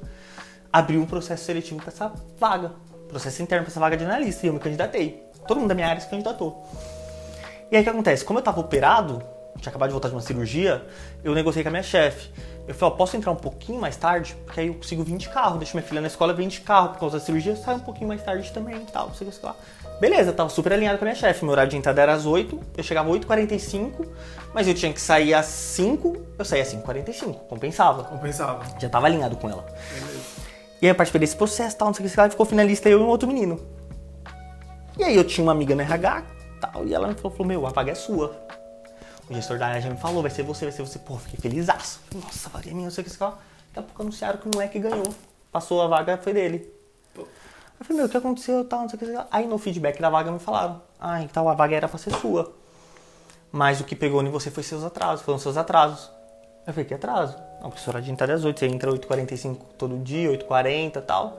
abriu 0.72 1.01
um 1.01 1.05
processo 1.05 1.45
seletivo 1.45 1.82
para 1.82 1.89
essa 1.89 2.14
vaga. 2.38 2.74
Processo 3.07 3.41
interno 3.41 3.64
para 3.64 3.72
essa 3.72 3.80
vaga 3.80 3.97
de 3.97 4.03
analista. 4.03 4.45
E 4.45 4.49
eu 4.49 4.53
me 4.53 4.60
candidatei. 4.60 5.24
Todo 5.47 5.60
mundo 5.60 5.70
da 5.70 5.76
minha 5.76 5.88
área 5.88 5.99
se 5.99 6.07
candidatou. 6.07 6.64
E 7.72 7.76
aí 7.76 7.82
o 7.82 7.84
que 7.84 7.89
acontece? 7.89 8.24
Como 8.24 8.38
eu 8.38 8.43
tava 8.43 8.60
operado, 8.60 9.24
tinha 9.60 9.70
acabado 9.70 9.89
de 9.89 9.93
voltar 9.93 10.10
de 10.10 10.16
uma 10.16 10.22
cirurgia, 10.22 10.86
eu 11.24 11.34
negociei 11.34 11.64
com 11.64 11.70
a 11.70 11.72
minha 11.72 11.84
chefe. 11.84 12.30
Eu 12.68 12.76
falei, 12.76 12.93
ó, 12.93 12.97
posso 12.97 13.18
entrar 13.18 13.32
um 13.32 13.36
pouquinho 13.36 13.80
mais 13.80 13.95
tarde? 13.95 14.36
Porque 14.45 14.60
aí 14.60 14.68
eu 14.68 14.76
consigo 14.76 15.03
vir 15.03 15.18
de 15.18 15.28
carro. 15.30 15.57
Deixo 15.57 15.76
minha 15.76 15.86
filha 15.86 16.01
na 16.01 16.07
escola, 16.07 16.34
vem 16.34 16.47
de 16.47 16.62
carro. 16.62 16.89
Por 16.89 16.99
causa 16.99 17.18
da 17.18 17.26
cirurgia, 17.26 17.55
sai 17.55 17.76
um 17.76 17.80
pouquinho 17.80 18.07
mais 18.07 18.22
tarde 18.22 18.51
também 18.51 18.76
e 18.76 18.91
tal, 18.91 19.07
não 19.07 19.16
sei 19.16 19.28
o 19.28 19.32
que, 19.32 19.36
sei 19.36 19.49
lá. 19.49 19.55
Beleza, 19.99 20.32
tava 20.32 20.49
super 20.49 20.72
alinhado 20.72 20.99
com 20.99 21.03
a 21.03 21.07
minha 21.07 21.16
chefe. 21.16 21.43
Meu 21.43 21.51
horário 21.51 21.72
de 21.72 21.78
entrada 21.78 22.01
era 22.01 22.14
às 22.14 22.26
8, 22.26 22.60
eu 22.78 22.84
chegava 22.84 23.10
às 23.10 23.18
8h45, 23.18 24.07
mas 24.53 24.68
eu 24.68 24.74
tinha 24.74 24.93
que 24.93 25.01
sair 25.01 25.34
às 25.34 25.47
5, 25.47 26.26
eu 26.38 26.45
saía 26.45 26.62
às 26.62 26.74
5h45, 26.74 27.34
compensava. 27.49 28.03
Compensava. 28.03 28.64
Já 28.80 28.88
tava 28.88 29.07
alinhado 29.07 29.36
com 29.36 29.49
ela. 29.49 29.66
Beleza. 29.91 30.20
E 30.82 30.86
aí 30.86 30.91
eu 30.91 30.95
participei 30.95 31.20
desse 31.20 31.36
processo, 31.36 31.76
tal, 31.76 31.88
não 31.88 31.93
sei 31.93 32.05
o 32.05 32.10
que, 32.10 32.18
lá, 32.18 32.28
e 32.28 32.30
ficou 32.30 32.45
finalista 32.45 32.88
eu 32.88 32.99
e 32.99 33.03
um 33.03 33.07
outro 33.07 33.28
menino. 33.28 33.60
E 34.97 35.03
aí 35.03 35.16
eu 35.16 35.24
tinha 35.24 35.43
uma 35.43 35.51
amiga 35.51 35.76
no 35.76 35.82
RH, 35.82 36.24
tal, 36.62 36.86
e 36.86 36.93
ela 36.93 37.07
me 37.07 37.16
falou, 37.16 37.32
falou, 37.32 37.47
meu, 37.47 37.68
a 37.68 37.72
vaga 37.72 37.91
é 37.91 37.95
sua. 37.95 38.36
O 39.30 39.34
gestor 39.34 39.59
da 39.59 39.67
área 39.67 39.82
já 39.82 39.89
me 39.89 39.97
falou, 39.97 40.21
vai 40.21 40.32
ser 40.32 40.43
você, 40.43 40.65
vai 40.65 40.71
ser 40.71 40.82
você. 40.82 40.97
Pô, 40.97 41.17
fiquei 41.17 41.39
feliz. 41.39 41.67
Nossa, 41.67 41.99
a 42.47 42.49
vaga 42.49 42.69
é 42.69 42.73
minha, 42.73 42.86
não 42.86 42.91
sei 42.91 43.03
o 43.03 43.05
que, 43.05 43.11
sei 43.11 43.25
lá. 43.25 43.38
Daqui 43.67 43.80
a 43.80 43.82
pouco 43.84 44.01
anunciaram 44.01 44.39
que 44.39 44.47
o 44.47 44.51
moleque 44.53 44.80
ganhou. 44.80 45.13
Passou 45.51 45.82
a 45.82 45.88
vaga, 45.88 46.17
foi 46.17 46.34
dele. 46.34 46.73
Eu 47.15 47.86
falei, 47.86 47.97
meu, 47.97 48.07
o 48.07 48.09
que 48.09 48.17
aconteceu, 48.17 48.65
tal, 48.65 48.82
não 48.82 48.89
sei 48.89 48.97
o 48.97 48.99
que. 48.99 49.27
Aí 49.32 49.47
no 49.47 49.57
feedback 49.57 50.01
da 50.01 50.09
vaga 50.09 50.32
me 50.32 50.39
falaram, 50.39 50.82
ah, 50.99 51.21
então 51.21 51.47
a 51.47 51.53
vaga 51.53 51.75
era 51.75 51.88
pra 51.88 51.97
ser 51.97 52.13
sua. 52.15 52.51
Mas 53.51 53.80
o 53.80 53.84
que 53.84 53.95
pegou 53.95 54.21
em 54.21 54.30
você 54.30 54.51
foi 54.51 54.63
seus 54.63 54.84
atrasos, 54.84 55.23
foram 55.23 55.39
seus 55.39 55.57
atrasos. 55.57 56.11
Eu 56.67 56.73
falei, 56.73 56.86
que 56.86 56.93
atraso? 56.93 57.38
Não, 57.61 57.69
porque 57.69 58.01
de 58.01 58.11
entrada 58.11 58.34
é 58.34 58.36
às 58.36 58.43
8, 58.43 58.59
você 58.59 58.65
entra 58.67 58.91
8h45 58.91 59.57
todo 59.77 59.97
dia, 59.99 60.30
8h40 60.30 60.97
e 60.97 61.01
tal. 61.01 61.36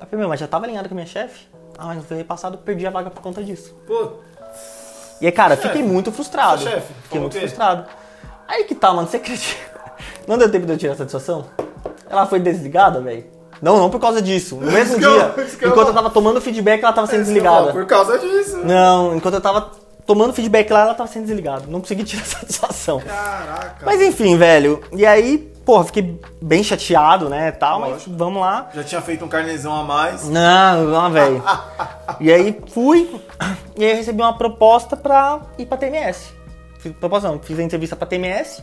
Eu 0.00 0.06
falei, 0.06 0.20
meu, 0.20 0.28
mas 0.28 0.40
já 0.40 0.48
tava 0.48 0.64
alinhado 0.64 0.88
com 0.88 0.94
a 0.94 0.96
minha 0.96 1.06
chefe? 1.06 1.46
Ah, 1.78 1.86
mas 1.86 1.98
no 1.98 2.02
foi 2.02 2.16
repassado, 2.16 2.58
perdi 2.58 2.86
a 2.86 2.90
vaga 2.90 3.10
por 3.10 3.22
conta 3.22 3.44
disso. 3.44 3.74
Pô. 3.86 4.20
E 5.20 5.26
aí, 5.26 5.32
cara, 5.32 5.56
chefe. 5.56 5.68
fiquei 5.68 5.82
muito 5.82 6.12
frustrado. 6.12 6.62
Seu 6.62 6.72
chefe, 6.72 6.92
fiquei 7.04 7.20
muito 7.20 7.38
frustrado. 7.38 7.86
Aí 8.46 8.64
que 8.64 8.74
tá, 8.74 8.92
mano, 8.92 9.08
você 9.08 9.16
acredita? 9.16 9.76
Não 10.26 10.36
deu 10.36 10.50
tempo 10.50 10.66
de 10.66 10.72
eu 10.72 10.78
tirar 10.78 10.92
a 10.92 10.96
satisfação? 10.96 11.46
Ela 12.08 12.26
foi 12.26 12.38
desligada, 12.38 13.00
velho. 13.00 13.24
Não, 13.60 13.78
não 13.78 13.88
por 13.88 13.98
causa 13.98 14.20
disso. 14.20 14.56
No 14.56 14.70
mesmo 14.70 14.98
dia, 14.98 15.34
enquanto 15.66 15.88
eu 15.88 15.94
tava 15.94 16.10
tomando 16.10 16.40
feedback, 16.40 16.82
ela 16.82 16.92
tava 16.92 17.06
sendo 17.06 17.24
desligada. 17.24 17.72
Por 17.72 17.86
causa 17.86 18.18
disso. 18.18 18.58
Não, 18.58 19.16
enquanto 19.16 19.34
eu 19.34 19.40
tava 19.40 19.72
tomando 20.06 20.32
feedback 20.32 20.70
lá, 20.70 20.82
ela 20.82 20.94
tava 20.94 21.08
sendo 21.08 21.26
desligada. 21.26 21.64
Não 21.66 21.80
consegui 21.80 22.04
tirar 22.04 22.24
satisfação. 22.24 23.00
Caraca. 23.00 23.84
Mas 23.84 24.00
enfim, 24.02 24.36
velho. 24.36 24.82
E 24.92 25.06
aí, 25.06 25.52
porra, 25.66 25.84
fiquei 25.84 26.18
bem 26.40 26.62
chateado, 26.62 27.28
né, 27.28 27.50
tal, 27.50 27.80
Lógico. 27.80 28.08
mas 28.08 28.18
vamos 28.18 28.40
lá. 28.40 28.70
Já 28.72 28.84
tinha 28.84 29.02
feito 29.02 29.24
um 29.24 29.28
carnezão 29.28 29.74
a 29.74 29.82
mais. 29.82 30.28
Não, 30.28 30.84
não, 30.84 31.10
velho. 31.10 31.42
e 32.20 32.32
aí 32.32 32.58
fui, 32.68 33.20
e 33.76 33.84
aí 33.84 33.94
recebi 33.94 34.22
uma 34.22 34.38
proposta 34.38 34.96
pra 34.96 35.40
ir 35.58 35.66
pra 35.66 35.76
TMS. 35.76 36.32
Fiz, 36.78 36.92
proposta 36.92 37.28
não, 37.28 37.40
fiz 37.40 37.58
a 37.58 37.62
entrevista 37.64 37.96
pra 37.96 38.06
TMS. 38.06 38.62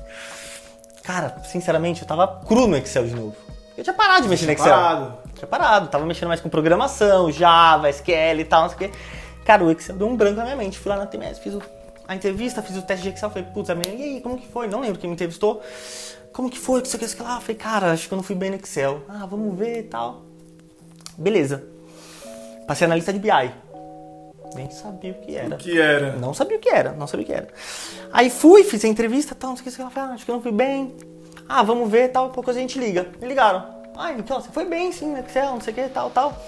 Cara, 1.03 1.35
sinceramente, 1.43 2.01
eu 2.01 2.07
tava 2.07 2.25
cru 2.47 2.65
no 2.65 2.77
Excel 2.77 3.05
de 3.05 3.13
novo. 3.13 3.35
Eu 3.77 3.83
tinha 3.83 3.93
parado 3.93 4.23
de 4.23 4.29
mexer 4.29 4.45
no 4.45 4.53
Excel. 4.53 4.73
Parado. 4.73 5.13
Tinha 5.35 5.47
parado, 5.47 5.87
tava 5.89 6.05
mexendo 6.05 6.29
mais 6.29 6.39
com 6.39 6.47
programação, 6.47 7.29
Java, 7.29 7.89
SQL 7.89 8.39
e 8.39 8.45
tal, 8.45 8.61
não 8.61 8.69
sei 8.69 8.75
o 8.75 8.79
quê. 8.79 8.97
Cara, 9.43 9.61
o 9.61 9.69
Excel 9.69 9.97
deu 9.97 10.07
um 10.07 10.15
branco 10.15 10.37
na 10.37 10.43
minha 10.45 10.55
mente. 10.55 10.79
Fui 10.79 10.89
lá 10.89 10.97
na 10.97 11.05
TMS, 11.05 11.41
fiz 11.41 11.57
a 12.07 12.15
entrevista, 12.15 12.61
fiz 12.61 12.77
o 12.77 12.81
teste 12.81 13.03
de 13.03 13.09
Excel. 13.09 13.29
Falei, 13.29 13.45
putz, 13.53 13.67
e 13.67 14.01
aí, 14.01 14.21
como 14.21 14.37
que 14.37 14.47
foi? 14.47 14.67
Não 14.67 14.79
lembro 14.79 14.97
quem 14.99 15.09
me 15.09 15.15
entrevistou. 15.15 15.61
Como 16.33 16.49
que 16.49 16.57
foi? 16.57 16.81
Que 16.81 16.87
você 16.87 16.97
quer 16.97 17.23
lá? 17.23 17.39
Falei, 17.39 17.55
cara, 17.55 17.91
acho 17.91 18.07
que 18.07 18.13
eu 18.13 18.15
não 18.15 18.23
fui 18.23 18.35
bem 18.35 18.49
no 18.49 18.55
Excel. 18.55 19.03
Ah, 19.07 19.25
vamos 19.25 19.57
ver 19.57 19.79
e 19.79 19.83
tal. 19.83 20.23
Beleza. 21.17 21.63
Passei 22.67 22.87
na 22.87 22.95
lista 22.95 23.13
de 23.13 23.19
BI. 23.19 23.51
Nem 24.55 24.69
sabia 24.71 25.11
o 25.11 25.15
que 25.15 25.35
era. 25.35 25.55
O 25.55 25.57
que 25.57 25.79
era? 25.79 26.13
Não 26.13 26.33
sabia 26.33 26.57
o 26.57 26.59
que 26.59 26.69
era, 26.69 26.91
não 26.91 27.07
sabia 27.07 27.23
o 27.23 27.27
que 27.27 27.33
era. 27.33 27.47
Aí 28.11 28.29
fui, 28.29 28.63
fiz 28.63 28.83
a 28.83 28.87
entrevista, 28.87 29.35
tal, 29.35 29.51
não 29.51 29.57
sei 29.57 29.63
o 29.63 29.65
que, 29.65 29.93
falei, 29.93 30.09
ah, 30.09 30.13
acho 30.13 30.25
que 30.25 30.31
eu 30.31 30.35
não 30.35 30.41
fui 30.41 30.51
bem. 30.51 30.95
Ah, 31.47 31.63
vamos 31.63 31.89
ver, 31.89 32.09
tal, 32.09 32.29
pouco 32.29 32.49
a 32.49 32.53
gente 32.53 32.77
liga. 32.79 33.07
Me 33.19 33.27
ligaram. 33.27 33.65
Ah, 33.95 34.11
então, 34.11 34.41
você 34.41 34.49
foi 34.49 34.65
bem 34.65 34.91
sim 34.91 35.11
no 35.11 35.19
Excel, 35.19 35.51
não 35.51 35.61
sei 35.61 35.73
o 35.73 35.75
que, 35.75 35.89
tal, 35.89 36.09
tal. 36.09 36.39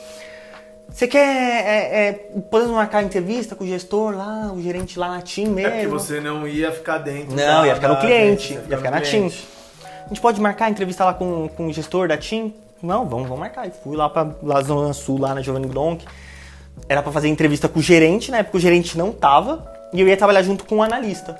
Você 0.89 1.07
quer 1.07 1.19
é, 1.19 2.07
é, 2.07 2.13
podemos 2.49 2.73
marcar 2.73 3.03
entrevista 3.03 3.55
com 3.55 3.63
o 3.63 3.67
gestor 3.67 4.15
lá, 4.15 4.51
o 4.53 4.61
gerente 4.61 4.97
lá 4.97 5.09
na 5.09 5.21
TIM 5.21 5.47
mesmo? 5.47 5.73
É 5.73 5.79
porque 5.79 5.87
você 5.87 6.21
não 6.21 6.47
ia 6.47 6.71
ficar 6.71 6.99
dentro. 6.99 7.35
Não, 7.35 7.61
da, 7.61 7.67
ia 7.67 7.75
ficar 7.75 7.89
no 7.89 7.99
cliente, 7.99 8.53
ia 8.53 8.61
ficar, 8.61 8.71
ia 8.71 8.77
ficar 8.77 8.91
na 8.91 9.01
TIM. 9.01 9.31
A 10.05 10.09
gente 10.09 10.21
pode 10.21 10.39
marcar 10.39 10.69
entrevista 10.69 11.03
lá 11.03 11.13
com, 11.13 11.49
com 11.49 11.67
o 11.67 11.73
gestor 11.73 12.07
da 12.07 12.15
TIM? 12.15 12.53
Não, 12.81 13.07
vamos, 13.07 13.27
vamos 13.27 13.39
marcar. 13.39 13.67
E 13.67 13.71
fui 13.71 13.97
lá 13.97 14.07
pra 14.07 14.31
lá 14.43 14.61
Zona 14.61 14.93
Sul, 14.93 15.19
lá 15.19 15.33
na 15.33 15.41
Giovanni 15.41 15.67
Gronk. 15.67 16.05
Era 16.87 17.01
para 17.01 17.11
fazer 17.11 17.27
entrevista 17.27 17.67
com 17.67 17.79
o 17.79 17.81
gerente, 17.81 18.29
na 18.29 18.37
época 18.37 18.57
o 18.57 18.59
gerente 18.59 18.97
não 18.97 19.11
tava, 19.11 19.65
e 19.91 19.99
eu 19.99 20.07
ia 20.07 20.15
trabalhar 20.15 20.43
junto 20.43 20.65
com 20.65 20.77
o 20.77 20.83
analista. 20.83 21.35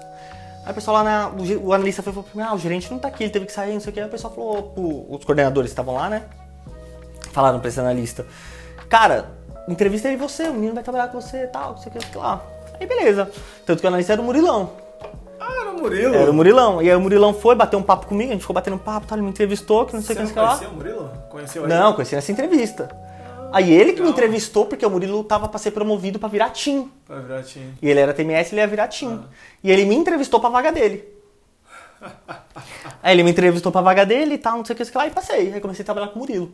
Aí 0.66 0.72
o 0.72 0.74
pessoal 0.74 0.98
lá, 0.98 1.04
na, 1.04 1.28
o, 1.30 1.68
o 1.68 1.74
analista 1.74 2.02
foi 2.02 2.12
falou 2.12 2.28
pra 2.28 2.42
mim, 2.42 2.50
ah, 2.50 2.56
o 2.56 2.58
gerente 2.58 2.90
não 2.90 2.98
tá 2.98 3.10
aqui, 3.10 3.26
ele 3.26 3.32
teve 3.32 3.46
que 3.46 3.52
sair, 3.52 3.74
não 3.74 3.80
sei 3.80 3.92
o 3.92 3.94
que. 3.94 4.00
Aí 4.00 4.08
o 4.08 4.10
pessoal 4.10 4.34
falou, 4.34 5.08
os 5.10 5.24
coordenadores 5.24 5.70
estavam 5.70 5.94
lá, 5.94 6.10
né? 6.10 6.24
Falaram 7.32 7.60
pra 7.60 7.70
esse 7.70 7.80
analista, 7.80 8.26
cara, 8.90 9.30
entrevista 9.68 10.08
aí 10.08 10.16
você, 10.16 10.48
o 10.48 10.54
menino 10.54 10.74
vai 10.74 10.84
trabalhar 10.84 11.10
com 11.10 11.22
você 11.22 11.44
e 11.44 11.48
tal, 11.48 11.72
não 11.72 11.78
sei 11.78 11.92
o 11.92 11.96
que, 11.96 12.18
lá. 12.18 12.42
Aí 12.80 12.88
beleza. 12.88 13.30
Tanto 13.66 13.80
que 13.80 13.86
o 13.86 13.90
analista 13.90 14.14
era 14.14 14.22
o 14.22 14.26
Murilão. 14.26 14.85
Ah, 15.48 15.62
era 15.62 15.72
o 15.72 15.80
Murilo? 15.80 16.16
Era 16.16 16.32
o 16.32 16.34
Murilão. 16.34 16.82
E 16.82 16.90
aí 16.90 16.96
o 16.96 17.00
Murilão 17.00 17.34
foi, 17.34 17.56
bateu 17.56 17.78
um 17.78 17.84
papo 17.84 18.08
comigo, 18.08 18.30
a 18.30 18.34
gente 18.34 18.42
ficou 18.42 18.54
batendo 18.54 18.76
um 18.76 18.80
papo, 18.80 19.06
tal, 19.06 19.18
ele 19.18 19.24
me 19.24 19.30
entrevistou, 19.30 19.86
que 19.86 19.94
não 19.94 20.02
sei 20.02 20.16
o 20.16 20.20
que, 20.20 20.34
que 20.34 20.40
lá. 20.40 20.56
Você 20.56 20.66
conheceu 20.66 20.70
o 20.70 20.76
Murilo? 20.76 21.12
Conheceu 21.30 21.64
ele? 21.64 21.74
Não, 21.74 21.94
conheci 21.94 22.16
nessa 22.16 22.32
entrevista. 22.32 22.90
Aí 23.52 23.72
ele 23.72 23.94
que 23.94 24.02
me 24.02 24.10
entrevistou, 24.10 24.66
porque 24.66 24.86
o 24.86 24.90
Murilo 24.90 25.24
tava 25.24 25.48
pra 25.48 25.60
ser 25.60 25.72
promovido 25.72 26.20
pra 26.20 26.28
virar 26.28 26.50
Tim. 26.50 26.92
Pra 27.06 27.20
virar 27.20 27.44
Tim. 27.44 27.74
E 27.82 27.90
ele 27.90 28.00
era 28.00 28.14
TMS, 28.14 28.54
ele 28.54 28.62
ia 28.62 28.68
virar 28.68 28.88
Tim. 28.88 29.22
Ah. 29.24 29.30
E 29.64 29.72
ele 29.72 29.86
me 29.86 29.96
entrevistou 29.96 30.40
pra 30.40 30.50
vaga 30.50 30.72
dele. 30.72 31.08
aí 33.02 33.16
ele 33.16 33.24
me 33.24 33.32
entrevistou 33.32 33.72
pra 33.72 33.82
vaga 33.82 34.06
dele 34.06 34.36
e 34.36 34.38
tal, 34.38 34.58
não 34.58 34.66
sei 34.66 34.76
o 34.76 34.78
que, 34.78 34.98
lá, 34.98 35.08
e 35.08 35.12
passei. 35.12 35.54
Aí 35.54 35.62
comecei 35.62 35.84
a 35.84 35.86
trabalhar 35.86 36.08
com 36.08 36.16
o 36.16 36.20
Murilo. 36.20 36.52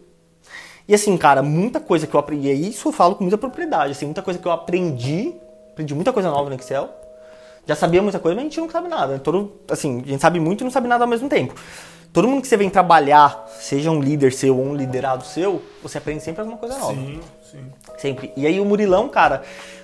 E 0.88 0.94
assim, 0.94 1.16
cara, 1.18 1.42
muita 1.42 1.80
coisa 1.80 2.06
que 2.06 2.14
eu 2.14 2.20
aprendi, 2.20 2.50
e 2.50 2.70
isso 2.70 2.90
eu 2.90 2.92
falo 2.92 3.16
com 3.16 3.24
muita 3.24 3.38
propriedade, 3.38 3.92
assim, 3.92 4.06
muita 4.06 4.22
coisa 4.22 4.40
que 4.40 4.48
eu 4.48 4.52
aprendi, 4.52 5.34
aprendi 5.72 5.94
muita 5.96 6.12
coisa 6.12 6.30
nova 6.30 6.50
no 6.50 6.56
Excel. 6.56 6.90
Já 7.66 7.76
sabia 7.76 8.02
muita 8.02 8.20
coisa, 8.20 8.36
mas 8.36 8.46
a 8.46 8.50
gente 8.50 8.60
não 8.60 8.70
sabe 8.70 8.88
nada. 8.88 9.20
Todo, 9.20 9.54
assim, 9.70 10.02
a 10.06 10.08
gente 10.08 10.22
sabe 10.22 10.40
muito 10.40 10.62
e 10.62 10.64
não 10.64 10.72
sabe 10.72 10.88
nada 10.88 11.04
ao 11.04 11.10
mesmo 11.10 11.30
tempo. 11.30 11.54
Todo 12.12 12.28
mundo 12.28 12.42
que 12.42 12.48
você 12.48 12.58
vem 12.58 12.70
trabalhar, 12.70 13.46
seja 13.60 13.90
um 13.90 14.02
líder 14.02 14.34
seu 14.34 14.58
ou 14.58 14.66
um 14.66 14.76
liderado 14.76 15.24
seu, 15.24 15.62
você 15.82 15.98
aprende 15.98 16.22
sempre 16.22 16.42
alguma 16.42 16.58
coisa 16.58 16.78
nova. 16.78 16.94
Sim, 16.94 17.20
sim. 17.50 17.66
Sempre. 17.98 18.34
E 18.36 18.46
aí 18.46 18.60
o 18.60 18.66
Murilão, 18.66 19.08
cara, 19.08 19.44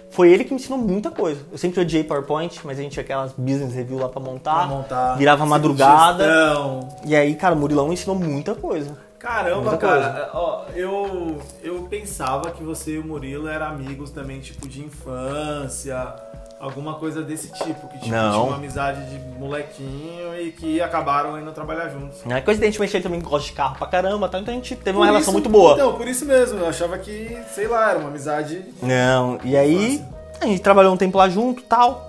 foi 0.09 0.31
ele 0.33 0.43
que 0.43 0.49
me 0.53 0.59
ensinou 0.59 0.77
muita 0.77 1.09
coisa. 1.09 1.41
Eu 1.51 1.57
sempre 1.57 1.79
odiei 1.79 2.03
PowerPoint, 2.03 2.59
mas 2.65 2.79
a 2.79 2.81
gente 2.81 2.93
tinha 2.93 3.03
aquelas 3.03 3.31
business 3.31 3.73
review 3.73 3.99
lá 3.99 4.09
pra 4.09 4.19
montar. 4.19 4.55
Pra 4.55 4.67
montar. 4.67 5.15
Virava 5.15 5.45
madrugada. 5.45 6.25
E 7.05 7.15
aí, 7.15 7.33
cara, 7.35 7.55
o 7.55 7.57
Murilão 7.57 7.87
me 7.87 7.93
ensinou 7.93 8.17
muita 8.17 8.53
coisa. 8.53 8.97
Caramba, 9.17 9.71
muita 9.71 9.77
cara, 9.77 10.11
coisa. 10.11 10.29
ó, 10.33 10.65
eu, 10.75 11.41
eu 11.63 11.87
pensava 11.89 12.51
que 12.51 12.63
você 12.63 12.91
e 12.91 12.99
o 12.99 13.03
Murilo 13.03 13.47
eram 13.47 13.67
amigos 13.67 14.11
também, 14.11 14.39
tipo, 14.39 14.67
de 14.67 14.81
infância 14.83 16.13
alguma 16.59 16.95
coisa 16.95 17.21
desse 17.21 17.51
tipo, 17.51 17.87
que 17.87 17.99
tipo, 17.99 18.09
não. 18.09 18.31
tinha 18.31 18.43
uma 18.43 18.55
amizade 18.55 19.09
de 19.09 19.19
molequinho 19.39 20.39
e 20.39 20.51
que 20.51 20.81
acabaram 20.81 21.39
indo 21.39 21.51
trabalhar 21.51 21.89
juntos. 21.89 22.19
É 22.27 22.41
coincidentemente 22.41 22.95
ele 22.95 23.03
também 23.03 23.21
gosta 23.21 23.47
de 23.47 23.53
carro 23.53 23.75
pra 23.77 23.87
caramba, 23.87 24.27
tá? 24.27 24.39
então 24.39 24.53
a 24.53 24.57
gente 24.57 24.75
teve 24.75 24.97
uma 24.97 25.05
por 25.05 25.11
relação 25.11 25.21
isso, 25.21 25.31
muito 25.33 25.49
boa. 25.49 25.73
Então, 25.73 25.93
por 25.93 26.07
isso 26.07 26.25
mesmo, 26.25 26.59
eu 26.59 26.67
achava 26.67 26.97
que, 26.97 27.37
sei 27.53 27.67
lá, 27.67 27.91
era 27.91 27.99
uma 27.99 28.09
amizade. 28.09 28.65
Não, 28.81 29.39
e 29.43 29.55
aí 29.55 30.03
a 30.41 30.45
gente 30.45 30.61
trabalhou 30.61 30.93
um 30.93 30.97
tempo 30.97 31.17
lá 31.17 31.29
junto 31.29 31.61
tal. 31.63 32.05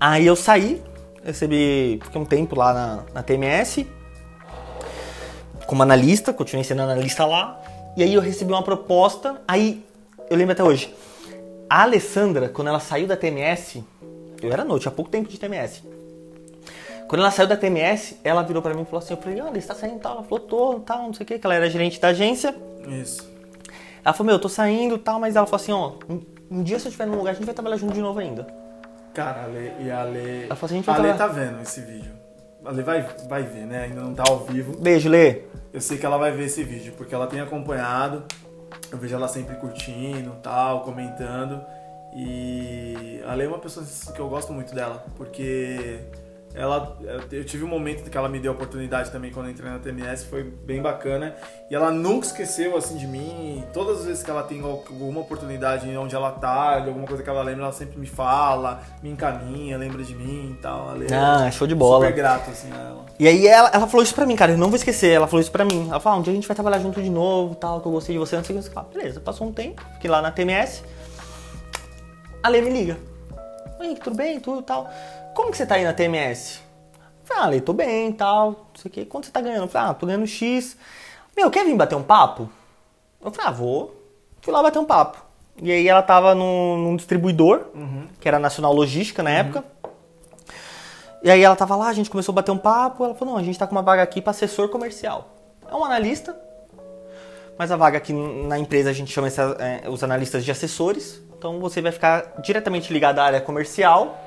Aí 0.00 0.26
eu 0.26 0.34
saí, 0.34 0.82
recebi, 1.24 2.00
fiquei 2.02 2.20
um 2.20 2.24
tempo 2.24 2.56
lá 2.56 2.74
na, 2.74 3.02
na 3.14 3.22
TMS, 3.22 3.86
como 5.66 5.82
analista, 5.82 6.32
continuei 6.32 6.64
sendo 6.64 6.82
analista 6.82 7.24
lá. 7.24 7.60
E 7.96 8.02
aí 8.02 8.12
eu 8.12 8.20
recebi 8.20 8.52
uma 8.52 8.62
proposta, 8.62 9.40
aí 9.46 9.84
eu 10.28 10.36
lembro 10.36 10.52
até 10.52 10.64
hoje 10.64 10.92
a 11.68 11.82
Alessandra, 11.82 12.48
quando 12.48 12.68
ela 12.68 12.80
saiu 12.80 13.06
da 13.06 13.16
TMS, 13.16 13.82
eu 14.42 14.52
era 14.52 14.64
noite, 14.64 14.88
há 14.88 14.90
pouco 14.90 15.10
tempo 15.10 15.28
de 15.28 15.38
TMS. 15.38 15.82
Quando 17.08 17.20
ela 17.20 17.30
saiu 17.30 17.46
da 17.46 17.56
TMS, 17.56 18.18
ela 18.24 18.42
virou 18.42 18.62
para 18.62 18.74
mim 18.74 18.82
e 18.82 18.84
falou 18.84 18.98
assim: 18.98 19.14
Eu 19.14 19.20
falei, 19.20 19.40
olha, 19.40 19.60
você 19.60 19.68
tá 19.68 19.74
saindo 19.74 19.98
tal? 19.98 20.12
Ela 20.12 20.22
falou, 20.24 20.40
tô, 20.40 20.80
tal, 20.80 21.02
não 21.02 21.12
sei 21.12 21.24
o 21.24 21.26
que, 21.26 21.38
que 21.38 21.46
ela 21.46 21.54
era 21.54 21.68
gerente 21.68 22.00
da 22.00 22.08
agência. 22.08 22.54
Isso. 22.88 23.30
Ela 24.04 24.12
falou, 24.12 24.26
meu, 24.26 24.34
eu 24.36 24.40
tô 24.40 24.48
saindo 24.48 24.98
tal, 24.98 25.18
mas 25.18 25.36
ela 25.36 25.46
falou 25.46 25.56
assim: 25.56 25.72
ó, 25.72 25.92
um, 26.08 26.20
um 26.50 26.62
dia 26.62 26.78
se 26.78 26.86
eu 26.86 26.90
estiver 26.90 27.06
num 27.06 27.16
lugar, 27.16 27.30
a 27.30 27.34
gente 27.34 27.44
vai 27.44 27.54
trabalhar 27.54 27.76
junto 27.76 27.94
de 27.94 28.00
novo 28.00 28.18
ainda. 28.18 28.46
Cara, 29.14 29.44
a 29.44 29.46
Lê, 29.46 29.70
e 29.80 29.90
a 29.90 30.02
Lê. 30.02 30.46
Ela 30.46 30.56
falou 30.56 30.66
assim, 30.66 30.74
a 30.74 30.76
gente 30.78 30.86
vai 30.86 30.96
a 30.96 30.98
Lê 30.98 31.14
tá 31.14 31.26
vendo 31.26 31.62
esse 31.62 31.80
vídeo. 31.80 32.12
A 32.64 32.70
Lê 32.70 32.82
vai, 32.82 33.06
vai 33.28 33.42
ver, 33.42 33.66
né? 33.66 33.84
Ainda 33.84 34.00
não 34.00 34.14
tá 34.14 34.24
ao 34.28 34.40
vivo. 34.40 34.76
Beijo, 34.76 35.08
Lê. 35.08 35.42
Eu 35.72 35.80
sei 35.80 35.98
que 35.98 36.04
ela 36.04 36.18
vai 36.18 36.32
ver 36.32 36.44
esse 36.44 36.62
vídeo, 36.64 36.94
porque 36.96 37.14
ela 37.14 37.26
tem 37.26 37.40
acompanhado. 37.40 38.24
Eu 38.90 38.98
vejo 38.98 39.14
ela 39.14 39.28
sempre 39.28 39.56
curtindo, 39.56 40.32
tal, 40.42 40.82
comentando. 40.82 41.60
E 42.14 43.20
a 43.26 43.34
Lei 43.34 43.46
é 43.46 43.48
uma 43.48 43.58
pessoa 43.58 43.84
que 44.14 44.20
eu 44.20 44.28
gosto 44.28 44.52
muito 44.52 44.74
dela, 44.74 45.04
porque 45.16 46.00
ela 46.54 46.96
eu 47.32 47.44
tive 47.44 47.64
um 47.64 47.68
momento 47.68 48.08
que 48.08 48.16
ela 48.16 48.28
me 48.28 48.38
deu 48.38 48.52
a 48.52 48.54
oportunidade 48.54 49.10
também 49.10 49.32
quando 49.32 49.50
entrei 49.50 49.68
na 49.68 49.80
TMS, 49.80 50.24
foi 50.26 50.44
bem 50.44 50.80
bacana. 50.80 51.34
E 51.68 51.74
ela 51.74 51.90
nunca 51.90 52.26
esqueceu 52.26 52.76
assim 52.76 52.96
de 52.96 53.08
mim. 53.08 53.64
Todas 53.72 54.00
as 54.00 54.06
vezes 54.06 54.22
que 54.22 54.30
ela 54.30 54.44
tem 54.44 54.62
alguma 54.62 55.20
oportunidade 55.20 55.88
onde 55.96 56.14
ela 56.14 56.30
tá, 56.30 56.78
de 56.78 56.86
alguma 56.86 57.08
coisa 57.08 57.24
que 57.24 57.28
ela 57.28 57.42
lembra, 57.42 57.64
ela 57.64 57.72
sempre 57.72 57.98
me 57.98 58.06
fala, 58.06 58.80
me 59.02 59.10
encaminha, 59.10 59.76
lembra 59.76 60.04
de 60.04 60.14
mim 60.14 60.52
e 60.56 60.62
tal. 60.62 60.94
Ela 60.94 61.46
ah, 61.46 61.50
show 61.50 61.66
de 61.66 61.74
bola. 61.74 62.06
Super 62.06 62.16
grato 62.16 62.50
assim 62.50 62.70
a 62.72 62.80
ela. 62.80 63.03
E 63.18 63.28
aí 63.28 63.46
ela, 63.46 63.70
ela 63.72 63.86
falou 63.86 64.02
isso 64.02 64.14
pra 64.14 64.26
mim, 64.26 64.34
cara, 64.34 64.52
eu 64.52 64.58
não 64.58 64.68
vou 64.68 64.76
esquecer. 64.76 65.12
Ela 65.12 65.26
falou 65.26 65.40
isso 65.40 65.50
pra 65.50 65.64
mim. 65.64 65.88
Ela 65.88 66.00
falou: 66.00 66.16
ah, 66.16 66.20
um 66.20 66.22
dia 66.22 66.32
a 66.32 66.34
gente 66.34 66.48
vai 66.48 66.54
trabalhar 66.54 66.80
junto 66.80 67.00
de 67.00 67.10
novo, 67.10 67.54
tal, 67.54 67.80
que 67.80 67.86
eu 67.86 67.92
gostei 67.92 68.14
de 68.14 68.18
você, 68.18 68.36
não 68.36 68.44
sei 68.44 68.58
o 68.58 68.62
que. 68.62 68.96
Beleza, 68.96 69.20
passou 69.20 69.46
um 69.46 69.52
tempo, 69.52 69.82
fiquei 69.94 70.10
lá 70.10 70.20
na 70.20 70.30
TMS. 70.30 70.82
A 72.42 72.48
Lê 72.48 72.60
me 72.60 72.70
liga. 72.70 72.98
Oi, 73.80 73.94
tudo 73.94 74.16
bem? 74.16 74.40
Tudo 74.40 74.62
tal. 74.62 74.90
Como 75.34 75.50
que 75.50 75.56
você 75.56 75.66
tá 75.66 75.76
aí 75.76 75.84
na 75.84 75.92
TMS? 75.92 76.60
falei, 77.24 77.58
ah, 77.58 77.62
tô 77.62 77.72
bem 77.72 78.12
tal. 78.12 78.50
Não 78.50 78.80
sei 78.80 78.88
o 78.88 78.92
quê. 78.92 79.04
Quanto 79.04 79.26
você 79.26 79.32
tá 79.32 79.40
ganhando? 79.40 79.68
falei, 79.68 79.90
ah, 79.90 79.94
tô 79.94 80.06
ganhando 80.06 80.26
X. 80.26 80.76
Meu, 81.36 81.50
quer 81.50 81.64
vir 81.64 81.74
bater 81.74 81.94
um 81.94 82.02
papo? 82.02 82.48
Eu 83.22 83.30
falei, 83.30 83.48
ah, 83.48 83.52
vou. 83.52 83.94
Fui 84.40 84.52
lá 84.52 84.62
bater 84.62 84.78
um 84.78 84.84
papo. 84.84 85.24
E 85.62 85.70
aí 85.70 85.88
ela 85.88 86.02
tava 86.02 86.34
num, 86.34 86.76
num 86.76 86.96
distribuidor, 86.96 87.66
que 88.20 88.28
era 88.28 88.38
Nacional 88.38 88.72
Logística 88.72 89.22
na 89.22 89.30
época. 89.30 89.64
E 91.24 91.30
aí 91.30 91.42
ela 91.42 91.56
tava 91.56 91.74
lá, 91.74 91.88
a 91.88 91.92
gente 91.94 92.10
começou 92.10 92.34
a 92.34 92.36
bater 92.36 92.50
um 92.50 92.58
papo, 92.58 93.02
ela 93.02 93.14
falou, 93.14 93.32
não, 93.32 93.40
a 93.40 93.42
gente 93.42 93.58
tá 93.58 93.66
com 93.66 93.74
uma 93.74 93.80
vaga 93.80 94.02
aqui 94.02 94.20
para 94.20 94.32
assessor 94.32 94.68
comercial. 94.68 95.30
É 95.66 95.74
um 95.74 95.82
analista, 95.82 96.38
mas 97.58 97.72
a 97.72 97.76
vaga 97.76 97.96
aqui 97.96 98.12
na 98.12 98.58
empresa 98.58 98.90
a 98.90 98.92
gente 98.92 99.10
chama 99.10 99.28
é, 99.58 99.88
os 99.88 100.04
analistas 100.04 100.44
de 100.44 100.50
assessores. 100.50 101.22
Então 101.38 101.60
você 101.60 101.80
vai 101.80 101.92
ficar 101.92 102.34
diretamente 102.42 102.92
ligado 102.92 103.20
à 103.20 103.24
área 103.24 103.40
comercial. 103.40 104.20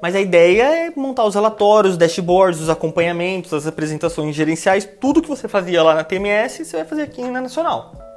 Mas 0.00 0.14
a 0.14 0.20
ideia 0.20 0.62
é 0.62 0.92
montar 0.94 1.24
os 1.24 1.34
relatórios, 1.34 1.94
os 1.94 1.98
dashboards, 1.98 2.60
os 2.60 2.70
acompanhamentos, 2.70 3.52
as 3.52 3.66
apresentações 3.66 4.36
gerenciais, 4.36 4.88
tudo 5.00 5.20
que 5.20 5.28
você 5.28 5.48
fazia 5.48 5.82
lá 5.82 5.92
na 5.92 6.04
TMS, 6.04 6.64
você 6.64 6.76
vai 6.76 6.86
fazer 6.86 7.02
aqui 7.02 7.20
na 7.24 7.40
Nacional. 7.40 8.07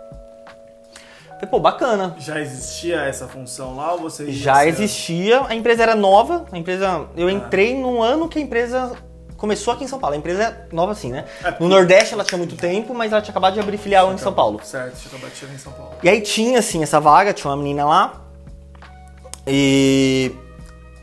Falei, 1.41 1.49
pô, 1.49 1.59
bacana. 1.59 2.15
Já 2.19 2.39
existia 2.39 3.01
essa 3.01 3.27
função 3.27 3.75
lá 3.75 3.93
ou 3.93 4.01
você 4.01 4.31
Já 4.31 4.67
existia, 4.67 5.43
a 5.47 5.55
empresa 5.55 5.81
era 5.81 5.95
nova, 5.95 6.45
a 6.51 6.57
empresa. 6.57 7.07
Eu 7.17 7.27
entrei 7.31 7.75
no 7.75 7.99
ano 7.99 8.29
que 8.29 8.37
a 8.37 8.41
empresa 8.41 8.91
começou 9.37 9.73
aqui 9.73 9.83
em 9.83 9.87
São 9.87 9.97
Paulo. 9.97 10.13
A 10.13 10.19
empresa 10.19 10.43
é 10.43 10.67
nova 10.71 10.91
assim, 10.91 11.11
né? 11.11 11.25
É, 11.43 11.55
No 11.59 11.67
Nordeste 11.67 12.13
ela 12.13 12.23
tinha 12.23 12.37
muito 12.37 12.55
tempo, 12.55 12.93
mas 12.93 13.11
ela 13.11 13.23
tinha 13.23 13.31
acabado 13.31 13.55
de 13.55 13.59
abrir 13.59 13.77
filial 13.77 14.13
em 14.13 14.19
São 14.19 14.31
Paulo. 14.31 14.59
Certo, 14.63 14.99
tinha 14.99 15.07
acabado 15.07 15.31
de 15.31 15.37
chegar 15.37 15.53
em 15.55 15.57
São 15.57 15.73
Paulo. 15.73 15.93
E 16.03 16.09
aí 16.09 16.21
tinha 16.21 16.59
assim 16.59 16.83
essa 16.83 16.99
vaga, 16.99 17.33
tinha 17.33 17.49
uma 17.49 17.57
menina 17.57 17.85
lá. 17.85 18.21
E. 19.47 20.31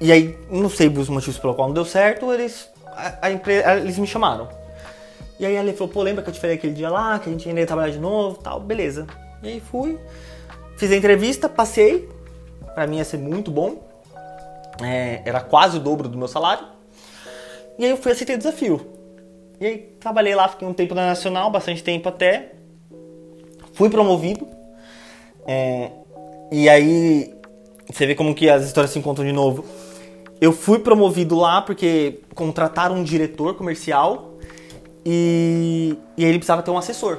E 0.01 0.13
aí, 0.13 0.39
não 0.49 0.71
sei 0.71 0.87
os 0.87 1.09
motivos 1.09 1.37
pelo 1.37 1.53
qual 1.53 1.67
não 1.67 1.75
deu 1.75 1.85
certo, 1.85 2.33
eles. 2.33 2.69
A, 2.87 3.27
a 3.27 3.31
empresa, 3.33 3.75
eles 3.75 3.99
me 3.99 4.07
chamaram. 4.07 4.49
E 5.41 5.45
aí 5.45 5.57
ela 5.57 5.73
falou, 5.73 5.89
pô, 5.89 6.03
lembra 6.03 6.23
que 6.23 6.31
eu 6.31 6.35
te 6.35 6.39
falei 6.39 6.55
aquele 6.55 6.75
dia 6.75 6.89
lá, 6.91 7.19
que 7.19 7.29
a 7.29 7.33
gente 7.33 7.49
ainda 7.49 7.61
ia 7.61 7.67
trabalhar 7.67 7.91
de 7.91 7.99
novo 7.99 8.39
tal, 8.39 8.61
beleza. 8.61 9.05
E 9.43 9.49
aí 9.49 9.61
fui, 9.61 9.99
fiz 10.79 10.91
a 10.93 10.97
entrevista, 10.97 11.49
passei. 11.49 12.09
Pra 12.75 12.87
mim 12.87 12.97
ia 12.97 13.05
ser 13.05 13.19
muito 13.19 13.51
bom. 13.51 13.87
É, 14.83 15.21
era 15.25 15.41
quase 15.41 15.77
o 15.77 15.81
dobro 15.81 16.09
do 16.09 16.17
meu 16.17 16.29
salário. 16.29 16.65
E 17.79 17.85
aí 17.85 17.91
eu 17.91 17.97
fui 17.97 18.13
aceitei 18.13 18.37
o 18.37 18.39
desafio. 18.39 18.81
E 19.61 19.67
aí 19.67 19.79
trabalhei 19.99 20.35
lá, 20.35 20.49
fiquei 20.49 20.67
um 20.67 20.73
tempo 20.73 20.95
na 20.95 21.07
Nacional, 21.07 21.51
bastante 21.51 21.83
tempo 21.83 22.09
até. 22.09 22.53
Fui 23.73 23.91
promovido. 23.91 24.47
É, 25.47 25.91
e 26.53 26.69
aí 26.69 27.35
você 27.91 28.07
vê 28.07 28.15
como 28.15 28.35
que 28.35 28.49
as 28.49 28.65
histórias 28.65 28.93
se 28.93 28.99
encontram 28.99 29.27
de 29.27 29.33
novo. 29.33 29.65
Eu 30.41 30.53
fui 30.53 30.79
promovido 30.79 31.37
lá 31.37 31.61
porque 31.61 32.21
contrataram 32.35 32.95
um 32.95 33.03
diretor 33.03 33.55
comercial 33.55 34.35
e, 35.05 35.97
e 36.17 36.25
ele 36.25 36.39
precisava 36.39 36.63
ter 36.63 36.71
um 36.71 36.79
assessor. 36.79 37.19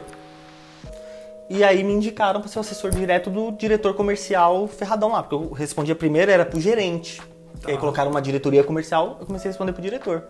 E 1.49 1.63
aí 1.63 1.83
me 1.83 1.93
indicaram 1.93 2.39
para 2.41 2.49
ser 2.49 2.59
o 2.59 2.61
assessor 2.61 2.91
direto 2.91 3.29
do 3.29 3.51
diretor 3.51 3.95
comercial 3.95 4.67
ferradão 4.67 5.11
lá, 5.11 5.23
porque 5.23 5.33
eu 5.35 5.51
respondia 5.51 5.95
primeiro 5.95 6.29
era 6.31 6.45
pro 6.45 6.59
gerente. 6.61 7.21
E 7.67 7.71
aí 7.71 7.77
colocaram 7.77 8.11
uma 8.11 8.21
diretoria 8.21 8.63
comercial, 8.63 9.17
eu 9.19 9.25
comecei 9.25 9.49
a 9.49 9.51
responder 9.51 9.73
pro 9.73 9.81
diretor. 9.81 10.23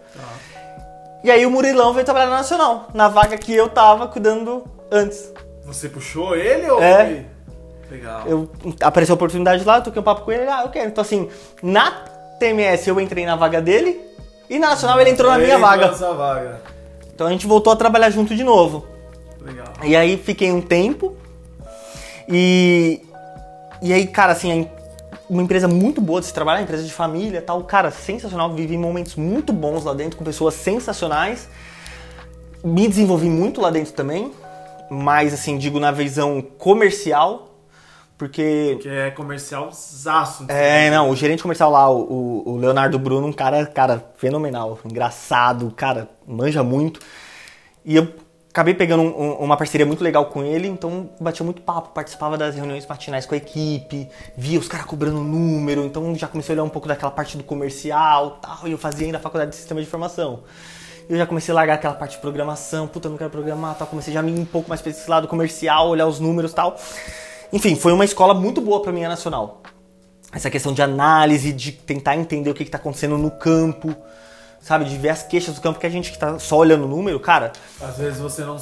E 1.24 1.30
aí 1.30 1.45
o 1.45 1.51
Murilão 1.51 1.93
veio 1.93 2.05
trabalhar 2.05 2.30
na 2.30 2.38
Nacional, 2.38 2.88
na 2.93 3.09
vaga 3.09 3.38
que 3.38 3.53
eu 3.53 3.67
tava 3.67 4.07
cuidando 4.07 4.63
antes. 4.89 5.32
Você 5.65 5.89
puxou 5.89 6.36
ele 6.36 6.70
ou 6.70 6.82
É. 6.82 7.05
foi? 7.05 7.26
Legal. 7.97 8.22
Eu 8.26 8.49
apareceu 8.82 9.13
a 9.13 9.15
oportunidade 9.17 9.63
lá, 9.65 9.78
eu 9.78 9.84
toquei 9.84 9.99
um 9.99 10.03
papo 10.03 10.22
com 10.22 10.32
ele, 10.32 10.47
ah, 10.47 10.61
eu 10.63 10.70
quero. 10.70 10.88
Então 10.88 11.01
assim, 11.01 11.30
na 11.61 11.91
TMS 12.39 12.88
eu 12.88 12.99
entrei 13.01 13.26
na 13.26 13.36
vaga 13.36 13.61
dele 13.61 13.99
e 14.49 14.57
na 14.57 14.70
Nacional 14.70 14.99
ele 15.01 15.09
entrou 15.09 15.30
na 15.30 15.38
minha 15.38 15.57
vaga. 15.57 15.91
vaga. 15.91 16.61
Então 17.13 17.28
a 17.28 17.32
gente 17.32 17.45
voltou 17.45 17.74
a 17.74 17.76
trabalhar 17.76 18.09
junto 18.09 18.34
de 18.34 18.43
novo. 18.43 18.88
Legal. 19.42 19.68
E 19.84 19.96
aí 19.96 20.18
fiquei 20.18 20.52
um 20.52 20.62
tempo 20.62 21.16
e 22.28 23.02
e 23.82 23.94
aí, 23.94 24.06
cara, 24.08 24.34
assim, 24.34 24.68
uma 25.30 25.42
empresa 25.42 25.68
muito 25.68 26.02
boa 26.02 26.20
de 26.20 26.28
se 26.28 26.34
trabalhar, 26.34 26.62
empresa 26.62 26.84
de 26.84 26.92
família, 26.92 27.42
tal, 27.42 27.64
cara, 27.64 27.92
sensacional, 27.92 28.54
vivi 28.54 28.78
momentos 28.78 29.16
muito 29.16 29.54
bons 29.54 29.86
lá 29.86 29.94
dentro 29.94 30.18
com 30.18 30.24
pessoas 30.24 30.54
sensacionais. 30.56 31.48
Me 32.64 32.88
desenvolvi 32.88 33.30
muito 33.30 33.62
lá 33.62 33.70
dentro 33.70 33.94
também, 33.94 34.34
mas 34.90 35.34
assim, 35.34 35.58
digo 35.58 35.80
na 35.80 35.92
visão 35.92 36.42
comercial, 36.42 37.56
porque 38.18 38.78
Que 38.82 38.90
é 38.90 39.12
comercial 39.12 39.72
zaço. 39.72 40.46
é, 40.50 40.90
não, 40.92 41.10
o 41.10 41.16
gerente 41.16 41.42
comercial 41.42 41.72
lá, 41.72 41.90
o, 41.90 42.44
o 42.46 42.58
Leonardo 42.58 43.00
Bruno, 43.00 43.28
um 43.28 43.32
cara, 43.32 43.66
cara, 43.66 44.12
fenomenal, 44.18 44.78
engraçado, 44.84 45.72
cara, 45.74 46.10
manja 46.28 46.64
muito. 46.64 47.00
E 47.86 47.96
eu 47.96 48.10
acabei 48.50 48.74
pegando 48.74 49.04
um- 49.04 49.22
um- 49.22 49.34
uma 49.36 49.56
parceria 49.56 49.86
muito 49.86 50.04
legal 50.04 50.26
com 50.26 50.43
ele, 50.43 50.68
então 50.68 51.10
batia 51.20 51.43
muito 51.43 51.62
papo, 51.62 51.89
participava 51.89 52.38
das 52.38 52.56
reuniões 52.56 52.86
matinais 52.86 53.26
com 53.26 53.36
a 53.36 53.38
equipe, 53.38 54.10
via 54.36 54.60
os 54.60 54.68
caras 54.68 54.86
cobrando 54.86 55.20
número, 55.22 55.84
então 55.86 56.16
já 56.16 56.28
comecei 56.28 56.54
a 56.54 56.56
olhar 56.56 56.64
um 56.64 56.70
pouco 56.70 56.88
daquela 56.88 57.12
parte 57.12 57.38
do 57.38 57.43
comercial 57.43 58.39
tal, 58.41 58.68
e 58.68 58.72
eu 58.72 58.78
fazia 58.78 59.06
ainda 59.06 59.18
a 59.18 59.22
faculdade 59.22 59.52
de 59.52 59.58
sistema 59.58 59.80
de 59.80 59.88
informação. 59.88 60.41
Eu 61.08 61.18
já 61.18 61.26
comecei 61.26 61.52
a 61.52 61.56
largar 61.56 61.76
aquela 61.76 61.95
parte 61.95 62.14
de 62.16 62.22
programação, 62.22 62.88
puta, 62.88 63.08
eu 63.08 63.12
não 63.12 63.18
quero 63.18 63.30
programar, 63.30 63.76
tal, 63.76 63.88
comecei 63.88 64.14
já 64.14 64.22
a 64.22 64.24
ir 64.24 64.39
um 64.39 64.45
pouco 64.45 64.70
mais 64.70 64.82
pra 64.82 64.91
esse 64.91 65.10
lado 65.10 65.28
comercial, 65.28 65.89
olhar 65.89 66.08
os 66.08 66.20
números 66.20 66.54
tal. 66.54 66.78
Enfim, 67.52 67.76
foi 67.76 67.91
uma 67.91 68.06
escola 68.06 68.34
muito 68.34 68.62
boa 68.62 68.82
pra 68.82 68.91
mim, 68.91 69.04
a 69.04 69.10
Nacional 69.10 69.62
essa 70.32 70.47
questão 70.47 70.72
de 70.72 70.82
análise, 70.82 71.52
de 71.52 71.72
tentar 71.72 72.16
entender 72.16 72.52
o 72.52 72.54
que 72.54 72.62
está 72.62 72.78
acontecendo 72.78 73.18
no 73.18 73.32
campo, 73.32 73.95
sabe? 74.62 74.86
De 74.86 74.97
ver 74.97 75.10
as 75.10 75.24
queixas 75.24 75.55
do 75.55 75.62
campo, 75.62 75.80
que 75.80 75.86
a 75.86 75.89
gente 75.89 76.12
que 76.12 76.18
tá 76.18 76.38
só 76.39 76.57
olhando 76.57 76.86
o 76.86 76.88
número, 76.88 77.20
cara. 77.20 77.51
Às 77.82 77.97
vezes 77.97 78.20
você 78.20 78.43
não. 78.43 78.57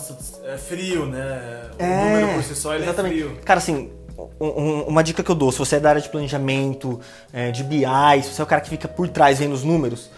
É 0.45 0.57
frio, 0.57 1.05
né? 1.05 1.69
O 1.79 1.83
É, 1.83 2.09
número 2.21 2.33
por 2.35 2.43
si 2.43 2.55
só 2.55 2.73
ele 2.75 2.83
exatamente. 2.83 3.15
é 3.15 3.25
frio. 3.25 3.39
Cara, 3.43 3.57
assim, 3.59 3.91
um- 4.39 4.45
um- 4.61 4.81
uma 4.83 5.03
dica 5.03 5.21
que 5.23 5.29
eu 5.29 5.35
dou, 5.35 5.51
se 5.51 5.59
você 5.59 5.75
é 5.75 5.79
da 5.79 5.89
área 5.89 6.01
de 6.01 6.09
planejamento, 6.09 6.99
é, 7.33 7.51
de 7.51 7.63
BI, 7.63 8.23
se 8.23 8.33
você 8.33 8.41
é 8.41 8.43
o 8.43 8.47
cara 8.47 8.61
que 8.61 8.69
fica 8.69 8.87
por 8.87 9.07
trás 9.09 9.39
vendo 9.39 9.53
os 9.53 9.63
números, 9.63 10.09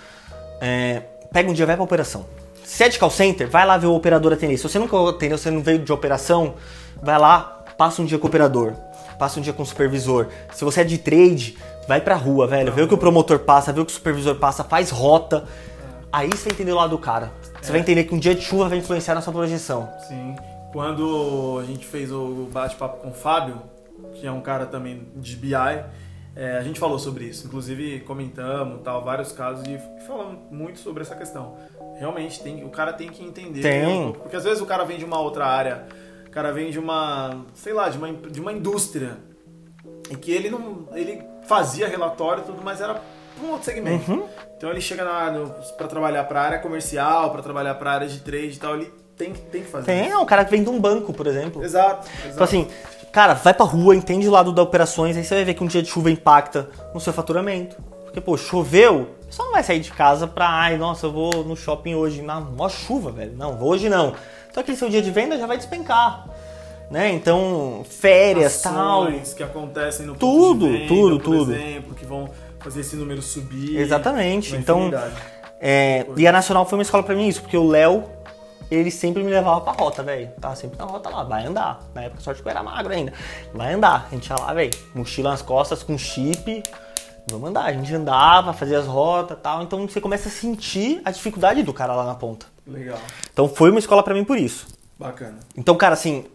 é, 0.62 1.02
pega 1.32 1.50
um 1.50 1.54
dia, 1.54 1.66
vai 1.66 1.76
pra 1.76 1.84
operação. 1.84 2.26
Se 2.64 2.84
é 2.84 2.90
de 2.90 3.00
call 3.00 3.10
center, 3.10 3.50
vai 3.50 3.66
lá 3.66 3.78
ver 3.78 3.88
o 3.88 3.96
operador 3.96 4.32
atender. 4.34 4.58
Se 4.58 4.64
você 4.64 4.78
nunca 4.78 4.96
atendeu, 5.10 5.38
você 5.38 5.50
não 5.50 5.62
veio 5.62 5.80
de 5.80 5.92
operação, 5.92 6.54
vai 7.02 7.18
lá, 7.18 7.64
passa 7.78 8.02
um 8.02 8.06
dia 8.06 8.20
com 8.20 8.26
o 8.26 8.30
operador, 8.30 8.74
passa 9.18 9.40
um 9.40 9.42
dia 9.44 9.54
com 9.54 9.64
o 9.64 9.66
supervisor. 9.66 10.28
Se 10.54 10.64
você 10.64 10.82
é 10.82 10.84
de 10.84 10.98
trade, 11.00 11.58
vai 11.88 12.00
pra 12.00 12.16
rua, 12.16 12.46
velho, 12.46 12.72
vê 12.72 12.84
o 12.84 12.88
que 12.88 12.94
o 12.94 12.98
promotor 12.98 13.40
passa, 13.40 13.74
vê 13.74 13.82
o 13.82 13.86
que 13.86 13.92
o 13.92 13.96
supervisor 13.96 14.36
passa, 14.36 14.64
faz 14.64 14.92
rota. 14.92 15.46
Aí 16.12 16.28
você 16.30 16.46
vai 16.46 16.54
entender 16.54 16.72
o 16.72 16.76
lado 16.76 16.90
do 16.92 16.98
cara. 16.98 17.32
Você 17.62 17.72
vai 17.72 17.82
entender 17.82 18.04
que 18.04 18.16
um 18.16 18.20
dia 18.20 18.34
de 18.34 18.42
chuva 18.42 18.68
vai 18.68 18.78
influenciar 18.80 19.16
na 19.16 19.22
sua 19.22 19.34
projeção. 19.34 19.92
Sim. 20.08 20.36
Quando 20.72 21.60
a 21.62 21.66
gente 21.66 21.86
fez 21.86 22.12
o 22.12 22.48
bate-papo 22.52 23.02
com 23.02 23.10
o 23.10 23.14
Fábio, 23.14 23.62
que 24.14 24.26
é 24.26 24.32
um 24.32 24.42
cara 24.42 24.66
também 24.66 25.08
de 25.16 25.36
BI, 25.36 25.54
é, 26.36 26.58
a 26.58 26.64
gente 26.64 26.80
falou 26.80 26.98
sobre 26.98 27.26
isso. 27.26 27.46
Inclusive 27.48 28.00
comentamos 28.02 28.82
tal, 28.84 29.04
vários 29.04 29.32
casos 29.32 29.68
e 29.68 29.80
falamos 30.06 30.40
muito 30.52 30.80
sobre 30.80 31.04
essa 31.04 31.16
questão. 31.16 31.58
Realmente, 31.98 32.42
tem, 32.42 32.64
o 32.64 32.70
cara 32.70 32.94
tem 32.94 33.10
que 33.10 33.24
entender. 33.24 33.62
Tem. 33.62 34.14
porque 34.14 34.36
às 34.36 34.44
vezes 34.44 34.62
o 34.62 34.66
cara 34.66 34.84
vem 34.86 34.98
de 34.98 35.06
uma 35.06 35.20
outra 35.20 35.46
área, 35.46 35.86
o 36.26 36.30
cara 36.32 36.52
vem 36.52 36.72
de 36.72 36.80
uma, 36.80 37.46
sei 37.54 37.74
lá, 37.74 37.90
de 37.90 37.98
uma, 37.98 38.14
de 38.14 38.40
uma 38.40 38.54
indústria. 38.54 39.18
E 40.10 40.16
que 40.16 40.32
ele 40.32 40.50
não. 40.50 40.88
ele 40.94 41.22
fazia 41.44 41.88
relatório 41.88 42.44
e 42.44 42.46
tudo, 42.46 42.62
mas 42.64 42.82
era 42.82 43.02
um 43.44 43.52
outro 43.52 43.66
segmento. 43.66 44.12
Uhum. 44.12 44.28
Então 44.60 44.70
ele 44.70 44.82
chega 44.82 45.06
para 45.78 45.88
trabalhar 45.88 46.26
para 46.26 46.42
área 46.42 46.60
comercial, 46.60 47.32
para 47.32 47.42
trabalhar 47.42 47.76
para 47.76 47.92
área 47.94 48.08
de 48.10 48.20
trade 48.20 48.48
e 48.48 48.58
tal, 48.58 48.76
ele 48.76 48.92
tem, 49.18 49.32
que- 49.32 49.40
tem 49.40 49.62
que 49.64 49.70
fazer 49.70 49.86
Tem, 49.86 50.10
é 50.10 50.18
um 50.18 50.26
cara 50.26 50.44
que 50.44 50.52
vem 50.52 50.62
de 50.62 50.70
um 50.70 50.78
banco, 50.78 51.14
por 51.14 51.26
exemplo. 51.28 51.64
Exato, 51.64 52.06
exato. 52.10 52.30
Então 52.34 52.44
assim, 52.44 52.68
cara, 53.10 53.36
vai 53.36 53.54
pra 53.54 53.66
rua, 53.66 53.96
entende 53.96 54.28
o 54.28 54.32
lado 54.32 54.52
das 54.52 54.62
operações, 54.66 55.16
aí 55.16 55.24
você 55.24 55.34
vai 55.36 55.46
ver 55.46 55.54
que 55.54 55.64
um 55.64 55.68
dia 55.68 55.82
de 55.82 55.88
chuva 55.90 56.12
impacta 56.12 56.70
no 56.94 57.00
seu 57.00 57.14
faturamento. 57.14 57.78
Porque, 58.04 58.20
pô, 58.20 58.36
choveu, 58.36 59.12
você 59.22 59.38
só 59.38 59.46
não 59.46 59.54
vai 59.54 59.64
sair 59.64 59.80
de 59.80 59.92
casa 59.92 60.28
pra, 60.28 60.50
ai, 60.50 60.76
nossa, 60.78 61.06
eu 61.06 61.12
vou 61.14 61.32
no 61.46 61.56
shopping 61.56 61.96
hoje, 61.96 62.22
na 62.22 62.42
mó 62.42 62.68
chuva, 62.68 63.12
velho. 63.14 63.32
Não, 63.38 63.64
hoje 63.64 63.88
não. 63.88 64.14
Então 64.52 64.60
aquele 64.60 64.76
seu 64.76 64.90
dia 64.90 65.02
de 65.02 65.10
venda 65.10 65.38
já 65.38 65.48
vai 65.48 65.56
despencar. 65.56 66.28
Né? 66.92 67.12
Então, 67.12 67.86
férias, 67.88 68.62
tal. 68.64 69.04
Ações 69.04 69.34
que 69.34 69.44
acontecem 69.44 70.06
no 70.08 70.16
Tudo, 70.16 70.66
ponto 70.66 70.72
de 70.72 70.78
venda, 70.80 70.88
tudo, 70.90 71.20
por 71.20 71.24
tudo. 71.38 71.54
exemplo, 71.54 71.94
que 71.96 72.04
vão 72.04 72.30
fazer 72.60 72.82
esse 72.82 72.96
número 72.96 73.22
subir. 73.22 73.78
Exatamente. 73.78 74.56
Então, 74.56 74.92
é, 75.60 76.06
e 76.16 76.28
a 76.28 76.32
Nacional 76.32 76.66
foi 76.66 76.78
uma 76.78 76.84
escola 76.84 77.04
pra 77.04 77.16
mim 77.16 77.28
isso, 77.28 77.42
porque 77.42 77.58
o 77.58 77.68
Léo, 77.68 78.04
ele 78.70 78.92
sempre 78.92 79.24
me 79.24 79.30
levava 79.30 79.62
pra 79.62 79.74
rota, 79.74 80.04
velho. 80.04 80.30
Tava 80.40 80.56
sempre 80.56 80.78
na 80.78 80.86
rota 80.86 81.10
lá, 81.10 81.24
vai 81.24 81.46
andar. 81.46 81.82
Na 81.94 82.04
época, 82.04 82.22
sorte 82.22 82.42
que 82.42 82.48
eu 82.48 82.52
era 82.52 82.64
magro 82.64 82.94
ainda. 82.94 83.14
Vai 83.54 83.74
andar. 83.74 84.08
A 84.12 84.16
gente 84.16 84.28
ia 84.28 84.36
lá, 84.36 84.54
velho, 84.54 84.72
mochila 84.94 85.32
nas 85.32 85.42
costas 85.42 85.84
com 85.84 85.98
chip. 85.98 86.64
Vamos 87.30 87.50
andar. 87.50 87.66
A 87.66 87.74
gente 87.74 87.94
andava, 87.94 88.54
fazia 88.54 88.80
as 88.80 88.88
rotas 88.88 89.38
e 89.38 89.42
tal. 89.42 89.62
Então 89.62 89.88
você 89.88 90.00
começa 90.00 90.30
a 90.30 90.32
sentir 90.32 91.02
a 91.04 91.12
dificuldade 91.12 91.64
do 91.64 91.74
cara 91.74 91.94
lá 91.94 92.06
na 92.06 92.16
ponta. 92.16 92.46
Legal. 92.66 93.00
Então 93.32 93.48
foi 93.50 93.70
uma 93.70 93.80
escola 93.80 94.04
pra 94.04 94.14
mim 94.14 94.24
por 94.24 94.38
isso. 94.38 94.68
Bacana. 94.98 95.40
Então, 95.56 95.76
cara, 95.76 95.94
assim, 95.94 96.26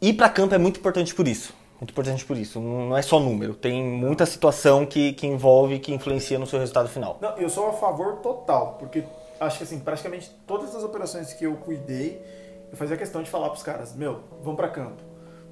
ir 0.00 0.12
pra 0.14 0.28
campo 0.28 0.54
é 0.54 0.58
muito 0.58 0.78
importante 0.78 1.14
por 1.14 1.26
isso. 1.26 1.52
Muito 1.80 1.90
importante 1.90 2.24
por 2.24 2.36
isso. 2.36 2.60
Não 2.60 2.96
é 2.96 3.02
só 3.02 3.18
número. 3.18 3.54
Tem 3.54 3.82
muita 3.82 4.24
situação 4.26 4.86
que, 4.86 5.12
que 5.12 5.26
envolve, 5.26 5.78
que 5.78 5.92
influencia 5.92 6.38
no 6.38 6.46
seu 6.46 6.58
resultado 6.58 6.88
final. 6.88 7.18
Não, 7.20 7.36
eu 7.36 7.50
sou 7.50 7.68
a 7.68 7.72
favor 7.72 8.16
total, 8.16 8.76
porque 8.78 9.04
acho 9.40 9.58
que 9.58 9.64
assim, 9.64 9.80
praticamente 9.80 10.30
todas 10.46 10.74
as 10.74 10.82
operações 10.82 11.32
que 11.32 11.44
eu 11.44 11.54
cuidei, 11.56 12.24
eu 12.70 12.76
fazia 12.76 12.96
questão 12.96 13.22
de 13.22 13.30
falar 13.30 13.50
pros 13.50 13.62
caras, 13.62 13.94
meu, 13.94 14.20
vamos 14.42 14.56
pra 14.56 14.68
campo. 14.68 15.02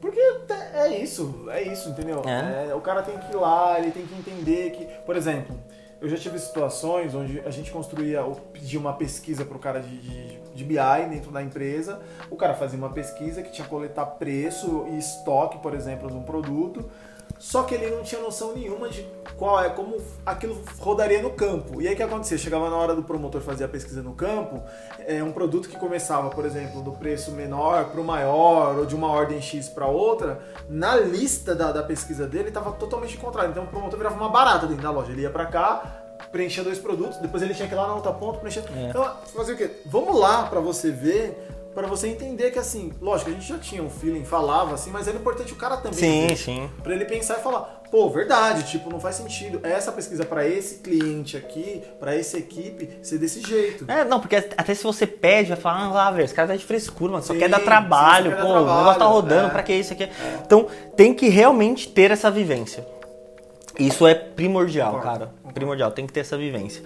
Porque 0.01 0.21
é 0.75 0.89
isso, 1.01 1.45
é 1.49 1.63
isso, 1.63 1.89
entendeu? 1.91 2.23
É. 2.27 2.71
É, 2.71 2.75
o 2.75 2.81
cara 2.81 3.03
tem 3.03 3.17
que 3.19 3.33
ir 3.33 3.37
lá, 3.37 3.79
ele 3.79 3.93
tem 3.93 4.05
que 4.05 4.15
entender 4.15 4.71
que, 4.71 4.85
por 5.07 5.15
exemplo, 5.15 5.57
eu 6.03 6.09
já 6.09 6.17
tive 6.17 6.37
situações 6.41 7.15
onde 7.15 7.41
a 7.47 7.51
gente 7.51 7.71
construía 7.71 8.25
ou 8.25 8.35
pedia 8.35 8.79
uma 8.79 8.93
pesquisa 8.93 9.45
pro 9.45 9.57
cara 9.57 9.81
de, 9.81 9.99
de, 9.99 10.39
de 10.53 10.65
BI 10.65 11.09
dentro 11.09 11.31
da 11.31 11.41
empresa. 11.41 12.03
O 12.29 12.35
cara 12.35 12.55
fazia 12.55 12.77
uma 12.77 12.91
pesquisa 12.91 13.41
que 13.41 13.53
tinha 13.53 13.65
que 13.65 13.71
coletar 13.71 14.05
preço 14.07 14.85
e 14.91 14.99
estoque, 14.99 15.59
por 15.59 15.75
exemplo, 15.75 16.11
de 16.11 16.17
um 16.17 16.25
produto. 16.25 16.91
Só 17.43 17.65
que 17.65 17.75
ele 17.75 17.91
não 17.91 18.05
tinha 18.05 18.21
noção 18.21 18.55
nenhuma 18.55 18.89
de 18.89 19.05
qual 19.37 19.61
é, 19.61 19.69
como 19.69 19.97
aquilo 20.25 20.63
rodaria 20.79 21.21
no 21.21 21.31
campo. 21.31 21.83
E 21.83 21.89
aí 21.89 21.95
o 21.95 21.97
que 21.97 22.03
acontecia? 22.05 22.39
Chegava 22.39 22.71
na 22.71 22.77
hora 22.77 22.95
do 22.95 23.03
promotor 23.03 23.41
fazer 23.41 23.65
a 23.65 23.69
pesquisa 23.69 24.01
no 24.01 24.15
campo, 24.15 24.63
é 25.01 25.25
um 25.25 25.33
produto 25.33 25.69
que 25.69 25.77
começava, 25.77 26.31
por 26.31 26.45
exemplo, 26.45 26.81
do 26.83 26.93
preço 26.93 27.33
menor 27.33 27.87
para 27.87 28.01
o 28.01 28.05
maior, 28.05 28.79
ou 28.79 28.87
de 28.87 28.95
uma 28.95 29.09
ordem 29.09 29.43
X 29.43 29.69
para 29.69 29.89
outra, 29.89 30.41
na 30.69 30.95
lista 30.95 31.53
da, 31.53 31.73
da 31.73 31.83
pesquisa 31.83 32.29
dele 32.29 32.47
estava 32.47 32.71
totalmente 32.71 33.17
contrário. 33.17 33.51
Então 33.51 33.65
o 33.65 33.67
promotor 33.67 33.99
virava 33.99 34.15
uma 34.15 34.29
barata 34.29 34.69
dentro 34.69 34.85
da 34.85 34.93
loja. 34.93 35.11
Ele 35.11 35.23
ia 35.23 35.31
para 35.31 35.47
cá, 35.47 36.05
preenchia 36.31 36.63
dois 36.63 36.79
produtos, 36.79 37.19
depois 37.19 37.43
ele 37.43 37.55
tinha 37.55 37.67
que 37.67 37.75
ir 37.75 37.77
lá 37.77 37.89
na 37.89 37.95
outra 37.97 38.13
ponta, 38.13 38.39
preencher. 38.39 38.63
É. 38.73 38.91
Então, 38.91 39.17
fazer 39.35 39.55
o 39.55 39.57
quê? 39.57 39.69
Vamos 39.87 40.17
lá 40.17 40.45
para 40.45 40.61
você 40.61 40.93
ver. 40.93 41.49
Pra 41.75 41.87
você 41.87 42.09
entender 42.09 42.51
que 42.51 42.59
assim, 42.59 42.93
lógico, 43.01 43.31
a 43.31 43.33
gente 43.33 43.49
já 43.49 43.59
tinha 43.59 43.83
um 43.83 43.89
feeling, 43.89 44.25
falava 44.25 44.75
assim, 44.75 44.91
mas 44.91 45.09
era 45.09 45.17
importante 45.17 45.53
o 45.55 45.57
cara 45.57 45.79
também 45.79 45.99
Sim, 45.99 46.27
ver. 46.27 46.37
sim. 46.37 46.71
Pra 46.83 46.95
ele 46.95 47.07
pensar 47.07 47.39
e 47.39 47.43
falar, 47.43 47.83
pô, 47.91 48.11
verdade, 48.11 48.71
tipo, 48.71 48.91
não 48.91 49.01
faz 49.01 49.17
sentido. 49.17 49.59
Essa 49.63 49.91
pesquisa 49.91 50.25
pra 50.25 50.47
esse 50.47 50.77
cliente 50.77 51.35
aqui, 51.35 51.83
pra 51.99 52.15
essa 52.15 52.37
equipe, 52.37 52.99
ser 53.03 53.17
desse 53.17 53.41
jeito. 53.41 53.91
É, 53.91 54.05
não, 54.05 54.21
porque 54.21 54.37
até 54.37 54.75
se 54.75 54.83
você 54.85 55.07
pede, 55.07 55.49
vai 55.49 55.57
falar, 55.59 55.85
ah, 55.85 55.93
lá, 55.93 56.11
velho, 56.11 56.25
esse 56.27 56.35
cara 56.35 56.49
tá 56.49 56.57
de 56.57 56.65
frescura, 56.65 57.13
mano, 57.13 57.25
só 57.25 57.33
Sim, 57.33 57.39
quer 57.39 57.49
dar 57.49 57.61
trabalho, 57.61 58.33
quer 58.33 58.43
pô, 58.43 58.49
dar 58.49 58.61
o 58.61 58.77
negócio 58.79 58.99
tá 58.99 59.07
rodando, 59.07 59.47
é. 59.47 59.51
pra 59.51 59.63
que 59.63 59.73
isso 59.73 59.95
aqui? 59.95 60.11
Então, 60.45 60.67
tem 60.95 61.15
que 61.15 61.31
realmente 61.31 61.89
ter 61.89 62.11
essa 62.11 62.31
vivência. 62.31 62.87
Isso 63.79 64.07
é 64.07 64.15
primordial, 64.15 64.93
Concordo, 64.97 65.19
cara. 65.19 65.35
Primordial, 65.55 65.91
tem 65.91 66.07
que 66.07 66.13
ter 66.13 66.21
essa 66.21 66.37
vivência. 66.37 66.83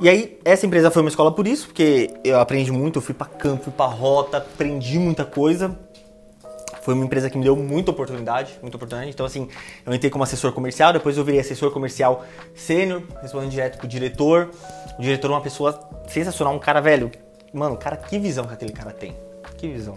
E 0.00 0.08
aí, 0.08 0.40
essa 0.44 0.66
empresa 0.66 0.90
foi 0.90 1.02
uma 1.02 1.08
escola 1.08 1.30
por 1.32 1.46
isso, 1.46 1.66
porque 1.66 2.10
eu 2.24 2.40
aprendi 2.40 2.72
muito, 2.72 2.98
eu 2.98 3.02
fui 3.02 3.14
pra 3.14 3.26
campo, 3.26 3.64
fui 3.64 3.72
pra 3.72 3.86
rota, 3.86 4.38
aprendi 4.38 4.98
muita 4.98 5.24
coisa. 5.24 5.76
Foi 6.82 6.92
uma 6.92 7.04
empresa 7.04 7.30
que 7.30 7.38
me 7.38 7.44
deu 7.44 7.56
muita 7.56 7.92
oportunidade, 7.92 8.58
muita 8.60 8.76
oportunidade. 8.76 9.10
Então, 9.10 9.24
assim, 9.24 9.48
eu 9.86 9.94
entrei 9.94 10.10
como 10.10 10.22
assessor 10.22 10.52
comercial, 10.52 10.92
depois 10.92 11.16
eu 11.16 11.24
virei 11.24 11.40
assessor 11.40 11.70
comercial 11.70 12.24
sênior, 12.54 13.02
respondendo 13.22 13.50
direto 13.50 13.78
pro 13.78 13.88
diretor. 13.88 14.50
O 14.98 15.02
diretor 15.02 15.30
é 15.30 15.34
uma 15.34 15.40
pessoa 15.40 15.80
sensacional, 16.06 16.54
um 16.54 16.58
cara 16.58 16.80
velho. 16.80 17.10
Mano, 17.54 17.76
cara, 17.76 17.96
que 17.96 18.18
visão 18.18 18.44
que 18.44 18.52
aquele 18.52 18.72
cara 18.72 18.90
tem. 18.90 19.16
Que 19.56 19.68
visão. 19.68 19.94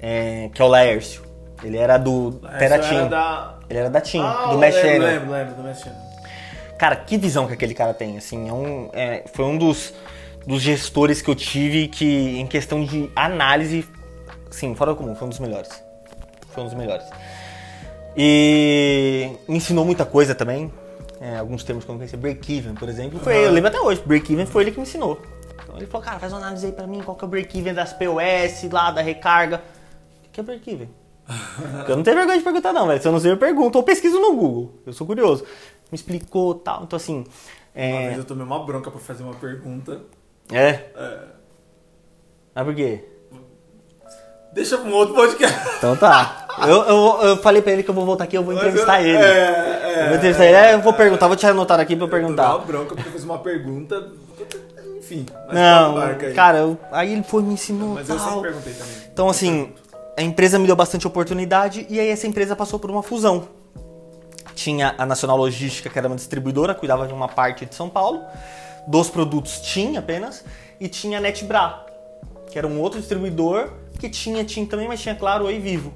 É, 0.00 0.48
que 0.54 0.62
é 0.62 0.64
o 0.64 0.68
Laércio. 0.68 1.22
Ele 1.62 1.76
era 1.76 1.98
do 1.98 2.32
Teratim. 2.58 2.94
Ele 3.68 3.78
era 3.78 3.90
da 3.90 4.00
TIM, 4.00 4.20
Ah, 4.20 4.48
do 4.52 4.58
Mesh 4.58 4.74
lembro, 4.76 5.06
lembro, 5.06 5.30
lembro, 5.32 5.54
do 5.54 5.62
Mesh. 5.62 5.84
Cara, 6.78 6.96
que 6.96 7.16
visão 7.16 7.46
que 7.46 7.54
aquele 7.54 7.74
cara 7.74 7.94
tem, 7.94 8.18
assim, 8.18 8.48
é 8.48 8.52
um, 8.52 8.90
é, 8.92 9.24
foi 9.32 9.44
um 9.44 9.56
dos, 9.56 9.94
dos 10.46 10.60
gestores 10.60 11.22
que 11.22 11.30
eu 11.30 11.34
tive 11.34 11.88
que, 11.88 12.38
em 12.38 12.46
questão 12.46 12.84
de 12.84 13.10
análise, 13.16 13.86
sim, 14.50 14.74
fora 14.74 14.92
do 14.92 14.96
comum, 14.96 15.14
foi 15.14 15.26
um 15.26 15.30
dos 15.30 15.38
melhores. 15.38 15.70
Foi 16.50 16.62
um 16.62 16.66
dos 16.66 16.74
melhores. 16.74 17.06
E 18.16 19.30
me 19.48 19.56
ensinou 19.56 19.84
muita 19.84 20.04
coisa 20.04 20.34
também, 20.34 20.70
é, 21.20 21.38
alguns 21.38 21.64
termos 21.64 21.84
que 21.84 21.90
eu 21.90 21.94
não 21.94 21.98
conhecia, 21.98 22.18
break-even, 22.18 22.74
por 22.74 22.88
exemplo, 22.88 23.18
foi, 23.20 23.46
eu 23.46 23.52
lembro 23.52 23.68
até 23.68 23.80
hoje, 23.80 24.02
break-even 24.04 24.44
foi 24.46 24.64
ele 24.64 24.70
que 24.70 24.78
me 24.78 24.82
ensinou. 24.82 25.20
Então 25.62 25.76
ele 25.76 25.86
falou, 25.86 26.04
cara, 26.04 26.18
faz 26.18 26.32
uma 26.32 26.40
análise 26.40 26.66
aí 26.66 26.72
pra 26.72 26.86
mim, 26.86 27.00
qual 27.02 27.16
que 27.16 27.24
é 27.24 27.26
o 27.26 27.30
break-even 27.30 27.72
das 27.72 27.92
POS, 27.94 28.70
lá, 28.70 28.90
da 28.90 29.00
recarga. 29.00 29.62
O 30.26 30.30
que 30.30 30.40
é 30.40 30.42
break-even? 30.42 30.88
Eu 31.88 31.96
não 31.96 32.02
tenho 32.02 32.16
vergonha 32.16 32.38
de 32.38 32.44
perguntar, 32.44 32.72
não, 32.72 32.86
velho. 32.86 33.00
Se 33.00 33.08
eu 33.08 33.12
não 33.12 33.18
sei, 33.18 33.32
eu 33.32 33.36
pergunto. 33.36 33.76
Ou 33.76 33.82
pesquiso 33.82 34.20
no 34.20 34.34
Google. 34.36 34.74
Eu 34.86 34.92
sou 34.92 35.06
curioso. 35.06 35.44
Me 35.90 35.96
explicou 35.96 36.54
tal. 36.54 36.82
Então, 36.84 36.96
assim. 36.96 37.24
Uma 37.74 37.84
É. 37.84 38.06
vez 38.06 38.18
eu 38.18 38.24
tomei 38.24 38.44
uma 38.44 38.64
bronca 38.64 38.90
pra 38.90 38.98
fazer 39.00 39.22
uma 39.22 39.34
pergunta. 39.34 40.00
É. 40.50 40.68
É, 40.96 41.18
Mas 42.54 42.64
por 42.64 42.74
quê? 42.74 43.04
Deixa 44.52 44.78
pra 44.78 44.88
um 44.88 44.94
outro 44.94 45.14
podcast. 45.14 45.58
Então 45.78 45.94
tá. 45.96 46.46
Eu, 46.66 46.82
eu, 46.84 47.22
eu 47.28 47.36
falei 47.38 47.60
pra 47.60 47.72
ele 47.72 47.82
que 47.82 47.90
eu 47.90 47.94
vou 47.94 48.06
voltar 48.06 48.24
aqui, 48.24 48.36
eu 48.38 48.42
vou 48.42 48.54
entrevistar 48.54 49.02
ele. 49.02 49.18
É, 49.18 49.20
é. 49.20 50.02
Eu 50.04 50.06
vou 50.08 50.16
entrevistar 50.16 50.44
ele. 50.46 50.56
É, 50.56 50.74
eu 50.74 50.80
vou 50.80 50.94
perguntar, 50.94 51.26
vou 51.26 51.36
te 51.36 51.46
anotar 51.46 51.78
aqui 51.78 51.94
pra 51.94 52.04
eu 52.04 52.06
Eu 52.06 52.10
tomei 52.10 52.22
perguntar. 52.24 52.56
uma 52.56 52.64
bronca 52.64 52.94
porque 52.94 53.08
eu 53.08 53.12
fiz 53.12 53.24
uma 53.24 53.38
pergunta. 53.38 54.12
Enfim. 54.98 55.26
mas 55.46 55.54
Não, 55.54 55.94
marca 55.96 56.26
aí. 56.28 56.34
cara, 56.34 56.58
eu- 56.58 56.78
aí 56.90 57.12
ele 57.12 57.22
foi 57.22 57.42
me 57.42 57.52
ensinou 57.52 57.90
Mas 57.94 58.08
eu 58.08 58.16
tal. 58.16 58.26
sempre 58.26 58.42
perguntei 58.48 58.72
também. 58.72 58.94
Então, 59.12 59.28
assim, 59.28 59.72
a 60.16 60.22
empresa 60.22 60.58
me 60.58 60.66
deu 60.66 60.74
bastante 60.74 61.06
oportunidade 61.06 61.86
e 61.90 62.00
aí 62.00 62.08
essa 62.08 62.26
empresa 62.26 62.56
passou 62.56 62.78
por 62.78 62.90
uma 62.90 63.02
fusão. 63.02 63.46
Tinha 64.56 64.94
a 64.98 65.06
Nacional 65.06 65.36
Logística, 65.36 65.88
que 65.88 65.96
era 65.98 66.08
uma 66.08 66.16
distribuidora, 66.16 66.74
cuidava 66.74 67.06
de 67.06 67.12
uma 67.12 67.28
parte 67.28 67.64
de 67.66 67.74
São 67.74 67.88
Paulo, 67.88 68.24
dos 68.88 69.08
produtos 69.08 69.60
tinha 69.60 70.00
apenas, 70.00 70.44
e 70.80 70.88
tinha 70.88 71.18
a 71.18 71.20
Netbra, 71.20 71.84
que 72.50 72.58
era 72.58 72.66
um 72.66 72.80
outro 72.80 72.98
distribuidor 72.98 73.70
que 74.00 74.08
tinha 74.08 74.42
TIM 74.44 74.64
também, 74.66 74.88
mas 74.88 75.00
tinha, 75.00 75.14
claro, 75.14 75.44
Oi 75.44 75.58
Vivo. 75.58 75.92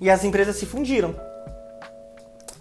E 0.00 0.08
as 0.10 0.22
empresas 0.24 0.56
se 0.56 0.66
fundiram. 0.66 1.14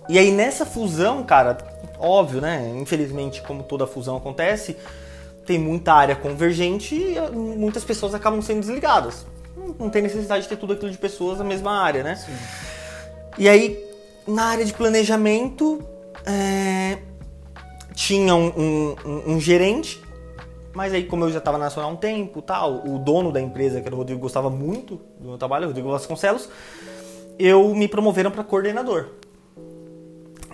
E 0.08 0.18
aí 0.18 0.32
nessa 0.32 0.66
fusão, 0.66 1.24
cara, 1.24 1.58
óbvio, 2.00 2.42
né? 2.42 2.72
Infelizmente, 2.78 3.42
como 3.42 3.62
toda 3.64 3.86
fusão 3.86 4.18
acontece, 4.18 4.76
tem 5.46 5.60
muita 5.60 5.94
área 5.94 6.16
convergente 6.16 6.96
e 6.96 7.18
eh, 7.18 7.30
muitas 7.32 7.84
pessoas 7.84 8.14
acabam 8.16 8.42
sendo 8.42 8.62
desligadas. 8.62 9.26
Não- 9.56 9.76
Não 9.80 9.90
tem 9.90 10.02
necessidade 10.02 10.44
de 10.44 10.50
ter 10.50 10.56
tudo 10.58 10.74
aquilo 10.74 10.92
de 10.92 10.98
pessoas 10.98 11.38
na 11.40 11.44
mesma 11.44 11.72
área, 11.82 12.04
né? 12.04 12.16
Sim. 12.16 12.34
E 13.38 13.48
aí, 13.48 13.89
na 14.30 14.46
área 14.46 14.66
de 14.66 14.74
planejamento, 14.74 15.82
é, 16.26 17.00
tinha 17.94 18.36
um, 18.36 18.48
um- 18.48 19.34
um- 19.34 19.40
gerente, 19.40 20.02
mas 20.74 20.94
aí 20.94 21.04
como 21.04 21.26
eu 21.26 21.32
já 21.32 21.40
estava 21.40 21.58
na 21.58 21.66
Nacional 21.66 21.90
há 21.90 21.94
um 21.94 21.98
tempo 21.98 22.42
tal, 22.42 22.86
o 22.88 23.00
dono 23.00 23.32
da 23.32 23.42
empresa, 23.42 23.82
que 23.82 23.88
era 23.88 23.96
o 23.96 23.98
Rodrigo, 23.98 24.22
gostava 24.22 24.50
muito 24.50 25.02
do 25.20 25.30
meu 25.30 25.38
trabalho, 25.38 25.68
Rodrigo 25.68 25.90
Vasconcelos, 25.90 26.50
eu 27.38 27.74
me 27.74 27.88
promoveram 27.88 28.32
para 28.32 28.44
coordenador. 28.44 29.08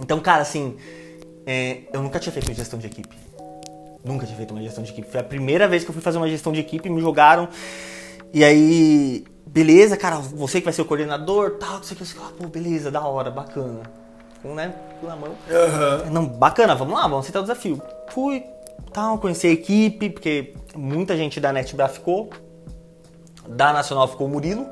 Então, 0.01 0.19
cara, 0.19 0.41
assim, 0.41 0.75
é, 1.45 1.83
eu 1.93 2.01
nunca 2.01 2.19
tinha 2.19 2.31
feito 2.33 2.51
gestão 2.53 2.77
de 2.79 2.87
equipe. 2.87 3.15
Nunca 4.03 4.25
tinha 4.25 4.37
feito 4.37 4.51
uma 4.51 4.61
gestão 4.61 4.83
de 4.83 4.91
equipe. 4.91 5.09
Foi 5.09 5.19
a 5.19 5.23
primeira 5.23 5.67
vez 5.67 5.83
que 5.83 5.89
eu 5.89 5.93
fui 5.93 6.01
fazer 6.01 6.17
uma 6.17 6.29
gestão 6.29 6.51
de 6.53 6.59
equipe, 6.59 6.89
me 6.89 7.01
jogaram. 7.01 7.47
E 8.33 8.43
aí, 8.43 9.25
beleza, 9.45 9.95
cara, 9.95 10.17
você 10.17 10.59
que 10.59 10.65
vai 10.65 10.73
ser 10.73 10.81
o 10.81 10.85
coordenador, 10.85 11.51
tal, 11.51 11.75
não 11.75 11.83
sei 11.83 11.95
o 11.95 11.99
que, 11.99 12.17
ah, 12.19 12.31
pô, 12.37 12.47
beleza, 12.47 12.91
da 12.91 13.01
hora, 13.01 13.31
bacana. 13.31 13.83
Com, 14.41 14.53
né, 14.53 14.75
na 15.01 15.15
mão. 15.15 15.31
Aham. 15.49 16.09
Não, 16.11 16.25
bacana, 16.25 16.75
vamos 16.75 16.93
lá, 16.93 17.03
vamos 17.03 17.19
aceitar 17.19 17.39
o 17.39 17.43
desafio. 17.43 17.81
Fui, 18.09 18.43
tal, 18.91 19.17
conheci 19.17 19.47
a 19.47 19.51
equipe, 19.51 20.09
porque 20.09 20.53
muita 20.75 21.15
gente 21.15 21.39
da 21.39 21.53
NetBra 21.53 21.87
ficou. 21.87 22.29
Da 23.47 23.71
Nacional 23.71 24.07
ficou 24.07 24.27
o 24.27 24.29
Murilo. 24.29 24.67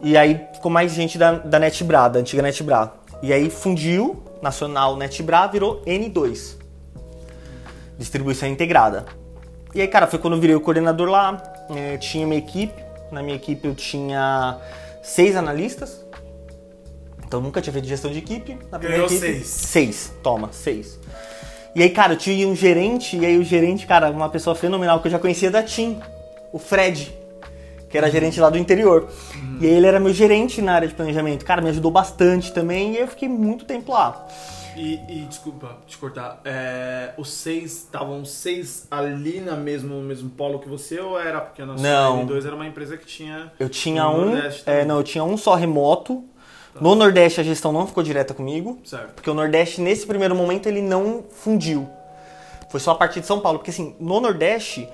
E 0.00 0.16
aí 0.16 0.46
ficou 0.54 0.70
mais 0.70 0.92
gente 0.92 1.18
da, 1.18 1.32
da 1.32 1.58
NetBra, 1.58 2.08
da 2.08 2.20
antiga 2.20 2.42
NetBra. 2.42 2.92
E 3.22 3.32
aí 3.32 3.50
fundiu, 3.50 4.22
Nacional 4.40 4.96
NetBra 4.96 5.46
virou 5.48 5.82
N2. 5.84 6.56
Distribuição 7.98 8.48
integrada. 8.48 9.04
E 9.74 9.80
aí, 9.80 9.86
cara, 9.86 10.06
foi 10.06 10.18
quando 10.18 10.34
eu 10.34 10.40
virei 10.40 10.56
o 10.56 10.60
coordenador 10.60 11.08
lá. 11.08 11.42
Eh, 11.74 11.96
tinha 11.98 12.26
minha 12.26 12.38
equipe. 12.38 12.82
Na 13.10 13.22
minha 13.22 13.36
equipe 13.36 13.66
eu 13.66 13.74
tinha 13.74 14.58
seis 15.02 15.36
analistas. 15.36 16.04
Então 17.26 17.40
nunca 17.40 17.60
tinha 17.60 17.72
feito 17.72 17.86
gestão 17.86 18.10
de 18.10 18.18
equipe. 18.18 18.58
Na 18.70 18.78
primeira 18.78 19.04
Ganhou 19.04 19.06
equipe, 19.06 19.20
seis. 19.20 19.46
Seis, 19.46 20.12
toma, 20.22 20.50
seis. 20.52 20.98
E 21.74 21.82
aí, 21.82 21.90
cara, 21.90 22.14
eu 22.14 22.16
tinha 22.16 22.48
um 22.48 22.56
gerente, 22.56 23.16
e 23.16 23.24
aí 23.24 23.38
o 23.38 23.44
gerente, 23.44 23.86
cara, 23.86 24.10
uma 24.10 24.28
pessoa 24.28 24.56
fenomenal 24.56 25.00
que 25.00 25.06
eu 25.06 25.12
já 25.12 25.20
conhecia 25.20 25.50
da 25.52 25.62
TIM, 25.62 26.00
o 26.52 26.58
Fred, 26.58 27.16
que 27.88 27.96
era 27.96 28.10
gerente 28.10 28.40
lá 28.40 28.50
do 28.50 28.58
interior. 28.58 29.08
E 29.60 29.66
aí 29.66 29.74
ele 29.74 29.86
era 29.86 30.00
meu 30.00 30.12
gerente 30.12 30.60
na 30.60 30.74
área 30.74 30.88
de 30.88 30.94
planejamento. 30.94 31.44
Cara, 31.44 31.62
me 31.62 31.68
ajudou 31.68 31.92
bastante 31.92 32.52
também, 32.52 32.94
e 32.94 32.98
eu 32.98 33.06
fiquei 33.06 33.28
muito 33.28 33.64
tempo 33.64 33.92
lá. 33.92 34.26
E, 34.80 34.94
e, 35.08 35.26
desculpa 35.26 35.76
te 35.86 35.98
cortar, 35.98 36.40
é, 36.42 37.12
os 37.18 37.30
seis 37.30 37.72
estavam 37.84 38.24
seis 38.24 38.86
ali 38.90 39.38
na 39.38 39.54
mesmo, 39.54 39.96
no 39.96 40.02
mesmo 40.02 40.30
polo 40.30 40.58
que 40.58 40.70
você 40.70 40.98
ou 40.98 41.20
era 41.20 41.38
porque 41.38 41.60
a 41.60 41.66
nossa 41.66 41.82
Não. 41.82 42.26
N2 42.26 42.46
era 42.46 42.54
uma 42.54 42.66
empresa 42.66 42.96
que 42.96 43.04
tinha. 43.04 43.52
Eu 43.60 43.68
tinha 43.68 44.08
um. 44.08 44.34
É, 44.64 44.82
não, 44.86 44.96
eu 44.96 45.02
tinha 45.02 45.22
um 45.22 45.36
só 45.36 45.54
remoto. 45.54 46.24
No 46.80 46.94
Nordeste 46.94 47.42
a 47.42 47.44
gestão 47.44 47.72
não 47.72 47.86
ficou 47.86 48.02
direta 48.02 48.32
comigo. 48.32 48.78
Certo. 48.82 49.12
Porque 49.12 49.28
o 49.28 49.34
Nordeste, 49.34 49.82
nesse 49.82 50.06
primeiro 50.06 50.34
momento, 50.34 50.66
ele 50.66 50.80
não 50.80 51.24
fundiu. 51.28 51.86
Foi 52.70 52.80
só 52.80 52.92
a 52.92 52.94
partir 52.94 53.20
de 53.20 53.26
São 53.26 53.38
Paulo. 53.38 53.58
Porque 53.58 53.70
assim, 53.70 53.94
no 54.00 54.18
Nordeste, 54.18 54.88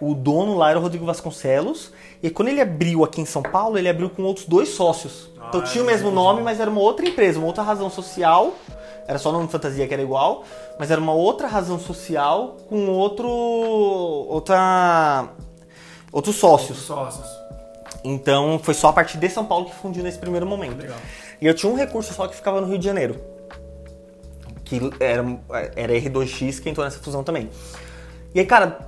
o 0.00 0.12
dono 0.12 0.56
lá 0.56 0.70
era 0.70 0.78
o 0.80 0.82
Rodrigo 0.82 1.06
Vasconcelos. 1.06 1.92
E 2.20 2.30
quando 2.30 2.48
ele 2.48 2.60
abriu 2.60 3.04
aqui 3.04 3.20
em 3.20 3.26
São 3.26 3.42
Paulo, 3.42 3.78
ele 3.78 3.88
abriu 3.88 4.10
com 4.10 4.22
outros 4.22 4.46
dois 4.46 4.70
sócios. 4.70 5.30
então 5.48 5.60
Ah, 5.60 5.64
tinha 5.64 5.84
o 5.84 5.88
é, 5.88 5.92
mesmo 5.92 6.10
nome, 6.10 6.42
mas 6.42 6.58
era 6.58 6.68
uma 6.68 6.80
outra 6.80 7.06
empresa, 7.06 7.38
uma 7.38 7.46
outra 7.46 7.62
razão 7.62 7.88
social. 7.88 8.56
Era 9.06 9.18
só 9.18 9.30
o 9.30 9.32
nome 9.32 9.46
de 9.46 9.52
fantasia 9.52 9.86
que 9.86 9.94
era 9.94 10.02
igual, 10.02 10.44
mas 10.78 10.90
era 10.90 11.00
uma 11.00 11.12
outra 11.12 11.48
razão 11.48 11.78
social 11.78 12.56
com 12.68 12.88
outro. 12.88 13.28
outra. 13.28 15.28
outros 16.12 16.36
Os 16.36 16.40
sócios. 16.40 16.78
sócios. 16.78 17.26
Então 18.04 18.58
foi 18.62 18.74
só 18.74 18.88
a 18.88 18.92
partir 18.92 19.18
de 19.18 19.28
São 19.28 19.44
Paulo 19.44 19.66
que 19.66 19.74
fundiu 19.74 20.02
nesse 20.02 20.18
primeiro 20.18 20.46
momento. 20.46 20.80
Legal. 20.80 20.98
E 21.40 21.46
eu 21.46 21.54
tinha 21.54 21.70
um 21.70 21.76
recurso 21.76 22.12
só 22.12 22.26
que 22.26 22.34
ficava 22.34 22.60
no 22.60 22.66
Rio 22.66 22.78
de 22.78 22.84
Janeiro. 22.84 23.20
Que 24.64 24.80
era, 25.00 25.24
era 25.74 25.92
R2X 25.92 26.60
que 26.60 26.68
entrou 26.68 26.84
nessa 26.84 26.98
fusão 26.98 27.24
também. 27.24 27.50
E 28.34 28.40
aí, 28.40 28.46
cara, 28.46 28.78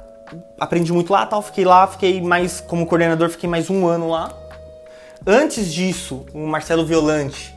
aprendi 0.59 0.93
muito 0.93 1.13
lá 1.13 1.27
tal, 1.27 1.43
fiquei 1.43 1.65
lá, 1.65 1.87
fiquei 1.87 2.21
mais, 2.21 2.61
como 2.61 2.87
coordenador, 2.87 3.29
fiquei 3.29 3.49
mais 3.49 3.69
um 3.69 3.87
ano 3.87 4.09
lá. 4.09 4.33
Antes 5.27 5.73
disso, 5.73 6.25
o 6.33 6.47
Marcelo 6.47 6.85
Violante, 6.85 7.55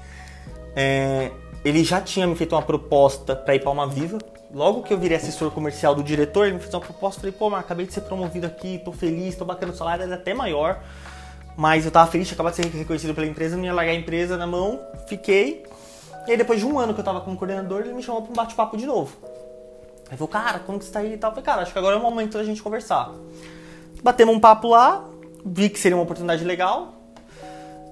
é, 0.75 1.31
ele 1.65 1.83
já 1.83 1.99
tinha 1.99 2.27
me 2.27 2.35
feito 2.35 2.53
uma 2.53 2.61
proposta 2.61 3.35
para 3.35 3.55
ir 3.55 3.59
para 3.59 3.71
uma 3.71 3.87
Viva. 3.87 4.19
Logo 4.53 4.83
que 4.83 4.93
eu 4.93 4.99
virei 4.99 5.17
assessor 5.17 5.49
comercial 5.49 5.95
do 5.95 6.03
diretor, 6.03 6.45
ele 6.45 6.53
me 6.53 6.61
fez 6.61 6.71
uma 6.71 6.79
proposta, 6.79 7.19
falei, 7.19 7.35
pô, 7.35 7.49
mas 7.49 7.61
acabei 7.61 7.87
de 7.87 7.93
ser 7.93 8.01
promovido 8.01 8.45
aqui, 8.45 8.79
tô 8.85 8.91
feliz, 8.91 9.35
tô 9.35 9.43
bacana, 9.43 9.73
o 9.73 9.75
salário 9.75 10.03
era 10.03 10.13
até 10.13 10.31
maior. 10.31 10.83
Mas 11.57 11.83
eu 11.83 11.91
tava 11.91 12.09
feliz, 12.11 12.27
tinha 12.29 12.37
de 12.37 12.55
ser 12.55 12.67
reconhecido 12.77 13.15
pela 13.15 13.25
empresa, 13.25 13.57
não 13.57 13.65
ia 13.65 13.73
largar 13.73 13.93
a 13.93 13.95
empresa 13.95 14.37
na 14.37 14.45
mão, 14.45 14.79
fiquei. 15.07 15.65
E 16.27 16.31
aí 16.31 16.37
depois 16.37 16.59
de 16.59 16.67
um 16.67 16.77
ano 16.77 16.93
que 16.93 16.99
eu 16.99 17.03
tava 17.03 17.19
como 17.21 17.35
coordenador, 17.35 17.81
ele 17.81 17.93
me 17.93 18.03
chamou 18.03 18.21
pra 18.21 18.31
um 18.31 18.35
bate-papo 18.35 18.77
de 18.77 18.85
novo. 18.85 19.17
Aí 20.11 20.17
falou, 20.17 20.27
cara, 20.27 20.59
como 20.59 20.77
que 20.77 20.85
você 20.85 20.91
tá 20.91 20.99
aí 20.99 21.13
e 21.13 21.17
tal? 21.17 21.31
Falei, 21.31 21.43
cara, 21.43 21.61
acho 21.63 21.73
que 21.73 21.79
agora 21.79 21.95
é 21.95 21.99
o 21.99 22.01
momento 22.01 22.37
da 22.37 22.43
gente 22.43 22.61
conversar. 22.61 23.11
Batemos 24.03 24.35
um 24.35 24.39
papo 24.39 24.67
lá, 24.67 25.03
vi 25.43 25.67
que 25.67 25.79
seria 25.79 25.97
uma 25.97 26.03
oportunidade 26.03 26.43
legal. 26.43 26.93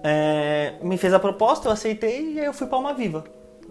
É, 0.03 0.73
me 0.83 0.95
fez 0.97 1.11
a 1.11 1.19
proposta, 1.19 1.67
eu 1.67 1.71
aceitei 1.71 2.33
e 2.33 2.39
aí 2.39 2.45
eu 2.45 2.53
fui 2.53 2.67
pra 2.67 2.77
Alma 2.77 2.93
Viva. 2.93 3.23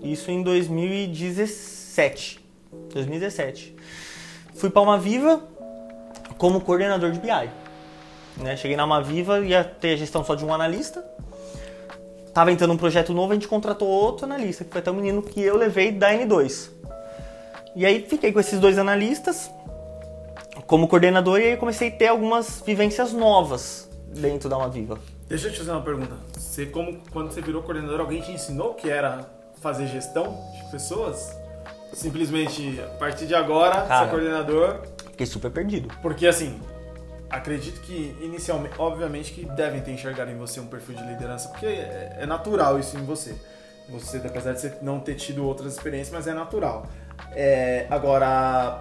Isso 0.03 0.31
em 0.31 0.43
2017. 0.43 2.41
2017. 2.93 3.77
Fui 4.55 4.69
pra 4.69 4.81
Alma 4.81 4.99
Viva 4.99 5.43
como 6.37 6.61
coordenador 6.61 7.13
de 7.13 7.21
BI. 7.21 7.51
Né? 8.37 8.57
Cheguei 8.57 8.77
na 8.77 8.83
Alma 8.83 9.01
Viva, 9.03 9.41
ia 9.41 9.63
ter 9.63 9.93
a 9.93 9.97
gestão 9.97 10.25
só 10.25 10.35
de 10.35 10.45
um 10.45 10.53
analista. 10.53 11.05
Tava 12.35 12.51
entrando 12.51 12.73
um 12.73 12.77
projeto 12.79 13.13
novo, 13.13 13.33
a 13.33 13.35
gente 13.35 13.47
contratou 13.47 13.87
outro 13.87 14.25
analista, 14.25 14.65
que 14.65 14.71
foi 14.71 14.81
até 14.81 14.91
o 14.91 14.95
menino 14.95 15.23
que 15.23 15.41
eu 15.41 15.57
levei 15.57 15.93
da 15.93 16.13
N2. 16.13 16.71
E 17.77 17.87
aí 17.87 18.05
fiquei 18.09 18.33
com 18.33 18.41
esses 18.41 18.59
dois 18.59 18.79
analistas 18.79 19.51
como 20.67 20.89
coordenador 20.89 21.41
e 21.41 21.45
aí 21.45 21.57
comecei 21.57 21.89
a 21.89 21.91
ter 21.91 22.09
algumas 22.09 22.63
vivências 22.65 23.13
novas 23.13 23.89
dentro 24.09 24.49
da 24.49 24.57
Uma 24.57 24.69
Viva. 24.69 24.99
Deixa 25.29 25.49
eu 25.49 25.53
te 25.53 25.59
fazer 25.59 25.71
uma 25.71 25.83
pergunta. 25.83 26.17
Você, 26.37 26.67
como, 26.67 27.01
quando 27.11 27.31
você 27.31 27.41
virou 27.41 27.63
coordenador, 27.63 28.01
alguém 28.01 28.21
te 28.21 28.33
ensinou 28.33 28.75
que 28.75 28.91
era 28.91 29.27
fazer 29.63 29.87
gestão 29.87 30.39
de 30.55 30.71
pessoas? 30.71 31.39
Simplesmente, 31.93 32.81
a 32.81 32.99
partir 32.99 33.27
de 33.27 33.35
agora, 33.35 33.83
Cara. 33.83 34.07
é 34.07 34.11
coordenador. 34.11 34.81
Fiquei 35.11 35.27
super 35.27 35.51
perdido. 35.51 35.89
Porque 36.01 36.27
assim, 36.27 36.61
acredito 37.31 37.81
que 37.81 38.17
inicialmente, 38.21 38.75
obviamente 38.79 39.33
que 39.33 39.45
devem 39.45 39.81
ter 39.81 39.93
enxergado 39.93 40.31
em 40.31 40.37
você 40.37 40.59
um 40.59 40.67
perfil 40.67 40.97
de 40.97 41.05
liderança, 41.05 41.49
porque 41.49 41.67
é, 41.67 42.19
é 42.21 42.27
natural 42.27 42.79
isso 42.79 42.97
em 42.99 43.05
você. 43.05 43.35
Você, 43.89 44.19
apesar 44.19 44.53
de 44.53 44.61
você 44.61 44.75
não 44.81 45.01
ter 45.01 45.17
tido 45.17 45.45
outras 45.45 45.75
experiências, 45.75 46.15
mas 46.15 46.27
é 46.27 46.33
natural. 46.33 46.87
É, 47.33 47.87
agora, 47.91 48.81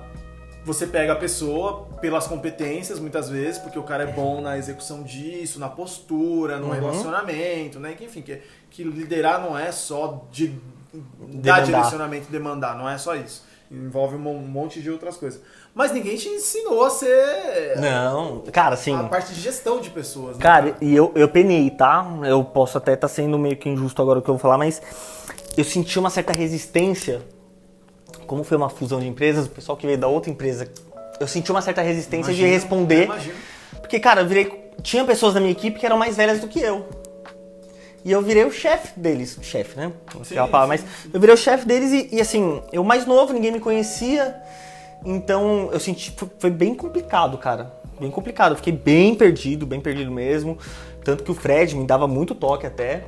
você 0.64 0.86
pega 0.86 1.14
a 1.14 1.16
pessoa 1.16 1.88
pelas 2.02 2.28
competências, 2.28 3.00
muitas 3.00 3.30
vezes, 3.30 3.58
porque 3.58 3.80
o 3.80 3.84
cara 3.84 4.04
é 4.04 4.08
bom 4.12 4.42
na 4.42 4.58
execução 4.58 5.02
disso, 5.04 5.60
na 5.60 5.68
postura, 5.70 6.58
no 6.58 6.68
Uhum. 6.68 6.74
relacionamento, 6.74 7.80
né? 7.80 7.94
Que, 7.98 8.06
enfim, 8.06 8.22
que, 8.22 8.40
que 8.70 8.84
liderar 8.84 9.42
não 9.42 9.58
é 9.58 9.72
só 9.72 10.24
de 10.32 10.54
Demandar. 10.94 11.60
dar 11.60 11.66
direcionamento 11.66 12.26
e 12.30 12.32
demandar, 12.32 12.78
não 12.78 12.88
é 12.88 12.98
só 12.98 13.16
isso. 13.16 13.44
Envolve 13.72 14.16
um 14.18 14.20
monte 14.40 14.82
de 14.82 14.92
outras 14.92 15.16
coisas. 15.16 15.42
Mas 15.74 15.94
ninguém 15.94 16.18
te 16.18 16.28
ensinou 16.28 16.84
a 16.84 16.90
ser 16.90 17.78
Não, 17.80 18.42
cara, 18.52 18.74
assim. 18.74 18.94
a 18.94 19.04
parte 19.04 19.34
de 19.34 19.40
gestão 19.40 19.80
de 19.80 19.90
pessoas. 19.90 20.36
né? 20.38 20.44
Cara, 20.44 20.76
e 20.82 20.94
eu, 20.94 21.12
eu 21.16 21.30
penei, 21.30 21.70
tá? 21.72 22.06
Eu 22.26 22.44
posso 22.44 22.78
até 22.78 22.94
estar 22.94 23.08
sendo 23.08 23.40
meio 23.40 23.56
que 23.56 23.70
injusto 23.70 24.02
agora 24.02 24.20
o 24.20 24.22
que 24.22 24.30
eu 24.30 24.34
vou 24.34 24.40
falar, 24.42 24.58
mas 24.58 24.82
eu 25.58 25.64
senti 25.64 25.98
uma 25.98 26.10
certa 26.10 26.34
resistência. 26.34 27.22
Como 28.32 28.46
foi 28.46 28.56
uma 28.56 28.70
fusão 28.70 29.02
de 29.02 29.08
empresas, 29.10 29.46
o 29.46 29.50
pessoal 29.50 29.78
que 29.78 29.86
veio 29.86 29.98
da 29.98 30.08
outra 30.08 30.32
empresa, 30.32 30.66
eu 31.20 31.28
senti 31.28 31.52
uma 31.52 31.62
certa 31.62 31.82
resistência 31.82 32.32
Imagino, 32.32 32.48
de 32.48 32.54
responder. 32.54 33.10
Porque, 33.82 34.00
cara, 34.00 34.22
eu 34.22 34.26
virei. 34.26 34.72
Tinha 34.82 35.04
pessoas 35.04 35.34
da 35.34 35.42
minha 35.42 35.52
equipe 35.52 35.78
que 35.78 35.86
eram 35.86 35.98
mais 35.98 36.16
velhas 36.16 36.40
do 36.40 36.48
que 36.48 36.62
eu. 36.62 36.88
E 38.06 38.10
eu 38.10 38.22
virei 38.22 38.46
o 38.46 38.52
chefe 38.52 38.98
deles. 38.98 39.38
Chefe, 39.42 39.76
né? 39.76 39.92
Não 40.16 40.24
sei 40.24 40.38
Sim, 40.38 40.44
a 40.44 40.48
palavra, 40.48 40.78
sim, 40.78 40.86
mas 40.86 41.14
eu 41.14 41.20
virei 41.20 41.36
o 41.36 41.38
chefe 41.38 41.66
deles 41.68 41.92
e, 41.92 42.16
e, 42.16 42.22
assim, 42.22 42.62
eu 42.72 42.86
mais 42.86 43.06
novo, 43.06 43.34
ninguém 43.34 43.52
me 43.52 43.60
conhecia. 43.60 44.34
Então 45.04 45.68
eu 45.74 45.80
senti. 45.82 46.14
foi- 46.16 46.30
Foi 46.40 46.50
bem 46.50 46.74
complicado, 46.74 47.38
cara. 47.38 47.74
Bem 48.00 48.10
complicado. 48.10 48.54
Eu 48.54 48.56
fiquei 48.56 48.72
bem 48.72 49.14
perdido, 49.14 49.66
bem 49.66 49.82
perdido 49.82 50.10
mesmo. 50.10 50.58
Tanto 51.04 51.22
que 51.26 51.32
o 51.32 51.36
Fred 51.36 51.76
me 51.76 51.86
dava 51.86 52.08
muito 52.08 52.34
toque 52.34 52.66
até. 52.66 53.04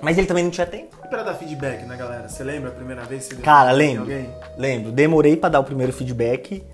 Mas 0.00 0.16
ele 0.16 0.26
também 0.26 0.44
não 0.44 0.50
tinha 0.50 0.66
tempo. 0.66 0.96
E 1.04 1.08
pra 1.08 1.22
dar 1.22 1.34
feedback, 1.34 1.84
né, 1.84 1.96
galera? 1.96 2.28
Você 2.28 2.42
lembra 2.42 2.70
a 2.70 2.72
primeira 2.72 3.04
vez 3.04 3.28
que 3.28 3.34
você 3.36 3.42
Cara, 3.42 3.70
lembro. 3.72 4.06
Lembro. 4.56 4.92
Demorei 4.92 5.36
pra 5.36 5.48
dar 5.48 5.60
o 5.60 5.64
primeiro 5.64 5.92
feedback. 5.92 6.64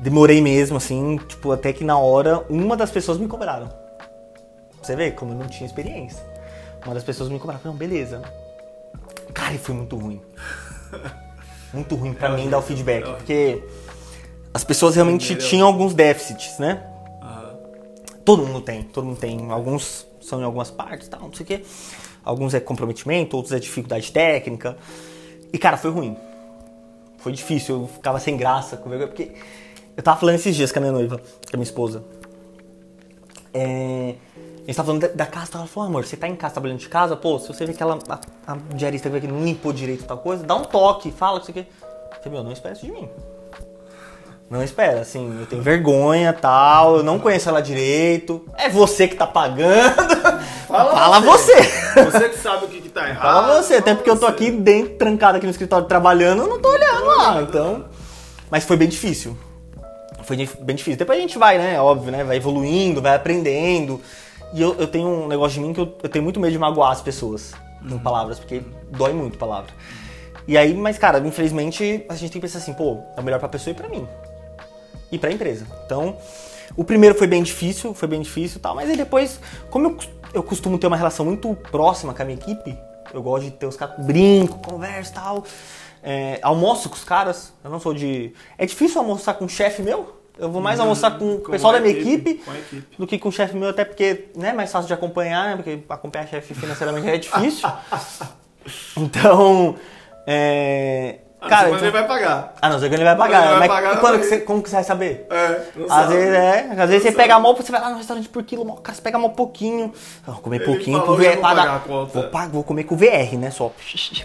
Demorei 0.00 0.40
mesmo, 0.40 0.76
assim, 0.76 1.16
tipo, 1.28 1.50
até 1.52 1.72
que 1.72 1.84
na 1.84 1.96
hora 1.96 2.44
uma 2.50 2.76
das 2.76 2.90
pessoas 2.90 3.18
me 3.18 3.26
cobraram. 3.28 3.68
Você 4.82 4.94
vê 4.96 5.12
como 5.12 5.32
eu 5.32 5.36
não 5.38 5.46
tinha 5.46 5.66
experiência. 5.66 6.22
Uma 6.84 6.94
das 6.94 7.04
pessoas 7.04 7.28
me 7.30 7.38
cobraram. 7.38 7.60
Não, 7.64 7.74
beleza. 7.74 8.20
Cara, 9.32 9.54
e 9.54 9.58
foi 9.58 9.74
muito 9.74 9.96
ruim. 9.96 10.20
Muito 11.72 11.94
ruim 11.94 12.12
pra 12.12 12.28
É 12.28 12.36
mim 12.36 12.50
dar 12.50 12.58
o 12.58 12.62
feedback. 12.62 13.02
é. 13.08 13.12
Porque 13.14 13.64
as 14.52 14.62
pessoas 14.62 14.94
realmente 14.94 15.24
Primeiro- 15.24 15.48
tinham 15.48 15.66
alguns 15.66 15.94
déficits, 15.94 16.58
né? 16.58 16.82
Aham. 17.22 17.54
Todo 18.26 18.42
mundo 18.46 18.60
tem, 18.60 18.82
todo 18.82 19.04
mundo 19.06 19.18
tem. 19.18 19.50
Alguns 19.50 20.06
são 20.20 20.38
em 20.42 20.44
algumas 20.44 20.70
partes, 20.70 21.08
tal, 21.08 21.20
não 21.22 21.32
sei 21.32 21.44
o 21.44 21.46
quê. 21.46 21.64
Alguns 22.24 22.54
é 22.54 22.60
comprometimento, 22.60 23.36
outros 23.36 23.52
é 23.54 23.58
dificuldade 23.58 24.12
técnica. 24.12 24.76
E, 25.52 25.58
cara, 25.58 25.76
foi 25.76 25.90
ruim. 25.90 26.16
Foi 27.18 27.32
difícil, 27.32 27.82
eu 27.82 27.86
ficava 27.86 28.18
sem 28.18 28.36
graça 28.36 28.76
com 28.76 28.90
vergonha, 28.90 29.08
porque 29.08 29.32
eu 29.96 30.02
tava 30.02 30.18
falando 30.18 30.36
esses 30.36 30.56
dias 30.56 30.72
com 30.72 30.78
a 30.78 30.82
minha 30.82 30.92
noiva, 30.92 31.18
com 31.18 31.54
a 31.54 31.56
minha 31.56 31.64
esposa. 31.64 32.02
É, 33.54 34.14
a 34.36 34.66
gente 34.66 34.76
tava 34.76 34.86
falando 34.86 35.02
da, 35.02 35.08
da 35.08 35.26
casa, 35.26 35.50
ela 35.54 35.66
falou, 35.66 35.88
amor, 35.88 36.04
você 36.04 36.16
tá 36.16 36.26
em 36.26 36.34
casa 36.34 36.54
trabalhando 36.54 36.78
de 36.78 36.88
casa, 36.88 37.16
pô, 37.16 37.38
se 37.38 37.48
você 37.48 37.66
vê 37.66 37.72
que 37.72 37.82
ela, 37.82 37.98
a, 38.08 38.52
a 38.52 38.56
diarista 38.74 39.10
que 39.10 39.26
não 39.26 39.44
limpou 39.44 39.72
direito 39.72 40.04
tal 40.04 40.18
coisa, 40.18 40.44
dá 40.44 40.54
um 40.54 40.64
toque, 40.64 41.10
fala 41.10 41.40
que 41.40 41.46
você 41.46 41.52
quer. 41.52 41.68
Eu 41.80 42.16
falei, 42.22 42.32
meu, 42.32 42.44
não 42.44 42.52
espera 42.52 42.74
isso 42.74 42.86
de 42.86 42.92
mim. 42.92 43.08
Não 44.48 44.62
espera, 44.62 45.00
assim, 45.00 45.40
eu 45.40 45.46
tenho 45.46 45.62
vergonha 45.62 46.32
tal, 46.32 46.98
eu 46.98 47.02
não 47.02 47.18
conheço 47.18 47.48
ela 47.48 47.62
direito. 47.62 48.46
É 48.56 48.68
você 48.68 49.08
que 49.08 49.14
tá 49.14 49.26
pagando. 49.26 49.96
Fala, 50.72 51.20
você. 51.20 51.54
Você 52.04 52.28
que 52.30 52.38
sabe 52.38 52.64
o 52.64 52.68
que, 52.68 52.80
que 52.80 52.88
tá 52.88 53.08
errado. 53.08 53.22
Fala 53.22 53.62
você, 53.62 53.74
até 53.74 53.90
fala 53.90 53.96
porque 53.96 54.10
eu 54.10 54.18
tô 54.18 54.26
você. 54.26 54.32
aqui 54.32 54.50
dentro, 54.50 54.94
trancado 54.94 55.36
aqui 55.36 55.46
no 55.46 55.50
escritório 55.50 55.86
trabalhando, 55.86 56.42
eu 56.42 56.48
não 56.48 56.60
tô 56.60 56.70
olhando 56.70 57.04
lá, 57.04 57.42
então. 57.42 57.84
Mas 58.50 58.64
foi 58.64 58.76
bem 58.76 58.88
difícil. 58.88 59.36
Foi 60.22 60.36
bem 60.36 60.76
difícil. 60.76 60.98
Depois 60.98 61.18
a 61.18 61.20
gente 61.20 61.36
vai, 61.36 61.58
né? 61.58 61.80
Óbvio, 61.80 62.10
né? 62.10 62.24
Vai 62.24 62.36
evoluindo, 62.36 63.02
vai 63.02 63.14
aprendendo. 63.14 64.00
E 64.54 64.62
eu, 64.62 64.74
eu 64.78 64.86
tenho 64.86 65.08
um 65.08 65.28
negócio 65.28 65.60
de 65.60 65.66
mim 65.66 65.72
que 65.72 65.80
eu, 65.80 65.94
eu 66.02 66.08
tenho 66.08 66.22
muito 66.22 66.40
medo 66.40 66.52
de 66.52 66.58
magoar 66.58 66.92
as 66.92 67.02
pessoas 67.02 67.52
com 67.88 67.98
palavras, 67.98 68.38
porque 68.38 68.62
dói 68.90 69.12
muito 69.12 69.36
palavra. 69.38 69.72
E 70.46 70.56
aí, 70.56 70.74
mas 70.74 70.98
cara, 70.98 71.18
infelizmente 71.18 72.04
a 72.08 72.14
gente 72.14 72.32
tem 72.32 72.40
que 72.40 72.46
pensar 72.46 72.58
assim, 72.58 72.72
pô, 72.72 72.98
é 73.16 73.20
o 73.20 73.22
melhor 73.22 73.38
pra 73.38 73.48
pessoa 73.48 73.72
e 73.72 73.74
pra 73.74 73.88
mim. 73.88 74.06
E 75.10 75.18
pra 75.18 75.30
empresa. 75.30 75.66
Então, 75.84 76.16
o 76.76 76.84
primeiro 76.84 77.14
foi 77.14 77.26
bem 77.26 77.42
difícil, 77.42 77.94
foi 77.94 78.08
bem 78.08 78.20
difícil 78.22 78.58
e 78.58 78.60
tal, 78.60 78.74
mas 78.74 78.88
aí 78.88 78.96
depois, 78.96 79.38
como 79.70 79.88
eu, 79.88 79.98
eu 80.32 80.42
costumo 80.42 80.78
ter 80.78 80.86
uma 80.86 80.96
relação 80.96 81.24
muito 81.24 81.54
próxima 81.70 82.14
com 82.14 82.22
a 82.22 82.24
minha 82.24 82.38
equipe, 82.38 82.76
eu 83.12 83.22
gosto 83.22 83.44
de 83.44 83.50
ter 83.52 83.66
os 83.66 83.76
caras, 83.76 84.04
brinco, 84.04 84.58
converso 84.58 85.10
e 85.10 85.14
tal, 85.14 85.44
é, 86.02 86.38
almoço 86.42 86.88
com 86.88 86.96
os 86.96 87.04
caras, 87.04 87.52
eu 87.62 87.70
não 87.70 87.78
sou 87.78 87.94
de... 87.94 88.32
É 88.58 88.66
difícil 88.66 89.00
almoçar 89.00 89.34
com 89.34 89.44
um 89.44 89.48
chefe 89.48 89.82
meu, 89.82 90.20
eu 90.38 90.50
vou 90.50 90.62
mais 90.62 90.80
almoçar 90.80 91.18
com 91.18 91.34
o 91.34 91.40
pessoal 91.40 91.72
da 91.72 91.80
minha 91.80 91.92
equipe, 91.92 92.30
equipe. 92.30 92.96
do 92.98 93.06
que 93.06 93.18
com 93.18 93.28
o 93.28 93.32
chefe 93.32 93.56
meu, 93.56 93.68
até 93.68 93.84
porque 93.84 94.28
né, 94.34 94.48
é 94.48 94.52
mais 94.52 94.72
fácil 94.72 94.88
de 94.88 94.94
acompanhar, 94.94 95.50
né, 95.50 95.56
porque 95.56 95.82
acompanhar 95.88 96.26
chefe 96.26 96.54
financeiramente 96.54 97.08
é 97.08 97.18
difícil. 97.18 97.68
então, 98.96 99.76
é... 100.26 101.18
Ah, 101.44 101.48
Cara, 101.48 101.68
então- 101.70 101.80
ele 101.80 101.90
vai 101.90 102.06
pagar. 102.06 102.54
ah, 102.62 102.68
não, 102.70 102.78
sei 102.78 102.88
que 102.88 102.94
ele 102.94 103.02
vai 103.02 103.16
pagar. 103.16 103.40
ele 103.40 103.50
vai 103.50 103.58
mas 103.58 103.68
pagar, 103.68 104.00
quando 104.00 104.20
que 104.20 104.26
você, 104.26 104.38
como 104.38 104.62
que 104.62 104.68
você 104.70 104.76
vai 104.76 104.84
saber? 104.84 105.26
É, 105.28 105.60
não 105.74 105.84
Às 105.86 105.90
sabe. 105.90 106.14
vezes, 106.14 106.34
é, 106.34 106.58
às 106.58 106.58
vezes 106.60 106.78
Não 106.78 106.86
você 106.86 107.02
sabe. 107.02 107.16
pega 107.16 107.38
mal, 107.40 107.56
você 107.56 107.72
vai 107.72 107.80
lá 107.80 107.90
no 107.90 107.96
restaurante 107.96 108.28
por 108.28 108.42
quilo, 108.44 108.64
mal, 108.64 108.76
cara, 108.76 108.94
você 108.94 109.02
pega 109.02 109.18
mal 109.18 109.30
pouquinho. 109.30 109.92
Vou 110.24 110.36
comer 110.36 110.56
Ele 110.56 110.64
pouquinho 110.66 111.00
falou, 111.00 111.16
pro 111.16 111.24
"Hoje 111.24 111.26
eu 111.26 111.30
VR 111.32 111.34
vou 111.40 111.42
pagar 111.42 111.62
pagar. 111.62 111.76
a 111.76 111.80
conta." 111.80 112.12
Vou, 112.20 112.28
pagar, 112.30 112.48
vou 112.52 112.62
comer 112.62 112.84
com 112.84 112.94
o 112.94 112.98
VR, 112.98 113.36
né? 113.36 113.50
Só. 113.50 113.72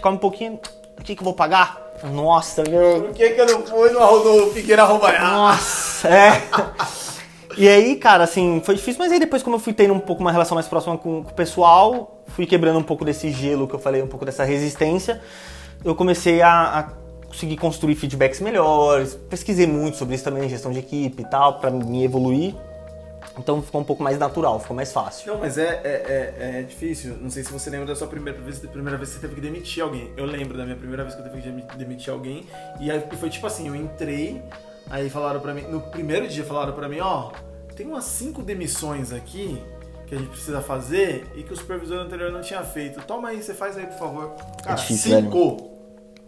Come 0.00 0.16
um 0.16 0.20
pouquinho, 0.20 0.60
o 0.98 1.02
que 1.02 1.16
que 1.16 1.20
eu 1.20 1.24
vou 1.24 1.34
pagar? 1.34 1.76
Nossa, 2.04 2.62
meu. 2.62 3.02
Por 3.02 3.12
que, 3.14 3.30
que 3.30 3.40
eu 3.40 3.46
não 3.46 3.66
fui 3.66 3.90
no, 3.90 4.24
no 4.46 4.52
Figueira 4.52 4.84
Roubar? 4.84 5.20
Nossa, 5.20 6.08
é. 6.08 6.42
E 7.56 7.68
aí, 7.68 7.96
cara, 7.96 8.22
assim, 8.22 8.62
foi 8.64 8.76
difícil, 8.76 9.02
mas 9.02 9.10
aí 9.10 9.18
depois, 9.18 9.42
como 9.42 9.56
eu 9.56 9.60
fui 9.60 9.72
tendo 9.72 9.92
um 9.92 9.98
pouco 9.98 10.20
uma 10.20 10.30
relação 10.30 10.54
mais 10.54 10.68
próxima 10.68 10.96
com, 10.96 11.24
com 11.24 11.30
o 11.30 11.34
pessoal, 11.34 12.22
fui 12.28 12.46
quebrando 12.46 12.78
um 12.78 12.82
pouco 12.84 13.04
desse 13.04 13.32
gelo 13.32 13.66
que 13.66 13.74
eu 13.74 13.80
falei, 13.80 14.00
um 14.00 14.06
pouco 14.06 14.24
dessa 14.24 14.44
resistência, 14.44 15.20
eu 15.84 15.92
comecei 15.96 16.40
a, 16.40 16.50
a 16.78 16.84
conseguir 17.28 17.56
construir 17.56 17.94
feedbacks 17.94 18.40
melhores, 18.40 19.14
pesquisei 19.28 19.66
muito 19.66 19.96
sobre 19.96 20.14
isso 20.14 20.24
também, 20.24 20.48
gestão 20.48 20.72
de 20.72 20.78
equipe 20.80 21.22
e 21.22 21.26
tal, 21.26 21.60
pra 21.60 21.70
me 21.70 22.02
evoluir. 22.04 22.54
Então 23.38 23.62
ficou 23.62 23.80
um 23.80 23.84
pouco 23.84 24.02
mais 24.02 24.18
natural, 24.18 24.58
ficou 24.58 24.74
mais 24.74 24.92
fácil. 24.92 25.32
Não, 25.32 25.38
mas 25.38 25.56
é, 25.58 25.80
é, 25.84 26.34
é, 26.38 26.58
é 26.58 26.62
difícil. 26.62 27.16
Não 27.20 27.30
sei 27.30 27.44
se 27.44 27.52
você 27.52 27.70
lembra 27.70 27.86
da 27.86 27.94
sua 27.94 28.08
primeira 28.08 28.40
vez, 28.40 28.58
da 28.58 28.68
primeira 28.68 28.96
vez 28.96 29.10
que 29.10 29.14
você 29.16 29.20
teve 29.20 29.36
que 29.36 29.40
demitir 29.40 29.82
alguém. 29.82 30.10
Eu 30.16 30.24
lembro 30.24 30.56
da 30.56 30.64
minha 30.64 30.76
primeira 30.76 31.04
vez 31.04 31.14
que 31.14 31.20
eu 31.20 31.24
teve 31.24 31.40
que 31.40 31.48
demi- 31.48 31.64
demitir 31.76 32.12
alguém. 32.12 32.44
E 32.80 32.90
aí 32.90 33.00
foi 33.16 33.30
tipo 33.30 33.46
assim, 33.46 33.68
eu 33.68 33.76
entrei, 33.76 34.42
aí 34.90 35.08
falaram 35.08 35.38
pra 35.38 35.54
mim, 35.54 35.62
no 35.62 35.80
primeiro 35.82 36.26
dia 36.26 36.44
falaram 36.44 36.72
pra 36.72 36.88
mim, 36.88 36.98
ó, 36.98 37.30
tem 37.76 37.86
umas 37.86 38.04
cinco 38.04 38.42
demissões 38.42 39.12
aqui 39.12 39.62
que 40.06 40.16
a 40.16 40.18
gente 40.18 40.30
precisa 40.30 40.60
fazer 40.60 41.24
e 41.36 41.42
que 41.44 41.52
o 41.52 41.56
supervisor 41.56 41.98
anterior 41.98 42.32
não 42.32 42.40
tinha 42.40 42.64
feito. 42.64 43.00
Toma 43.06 43.28
aí, 43.28 43.40
você 43.40 43.54
faz 43.54 43.76
aí, 43.76 43.86
por 43.86 43.98
favor. 43.98 44.32
Cara, 44.64 44.74
difícil, 44.74 45.16
cinco. 45.20 45.77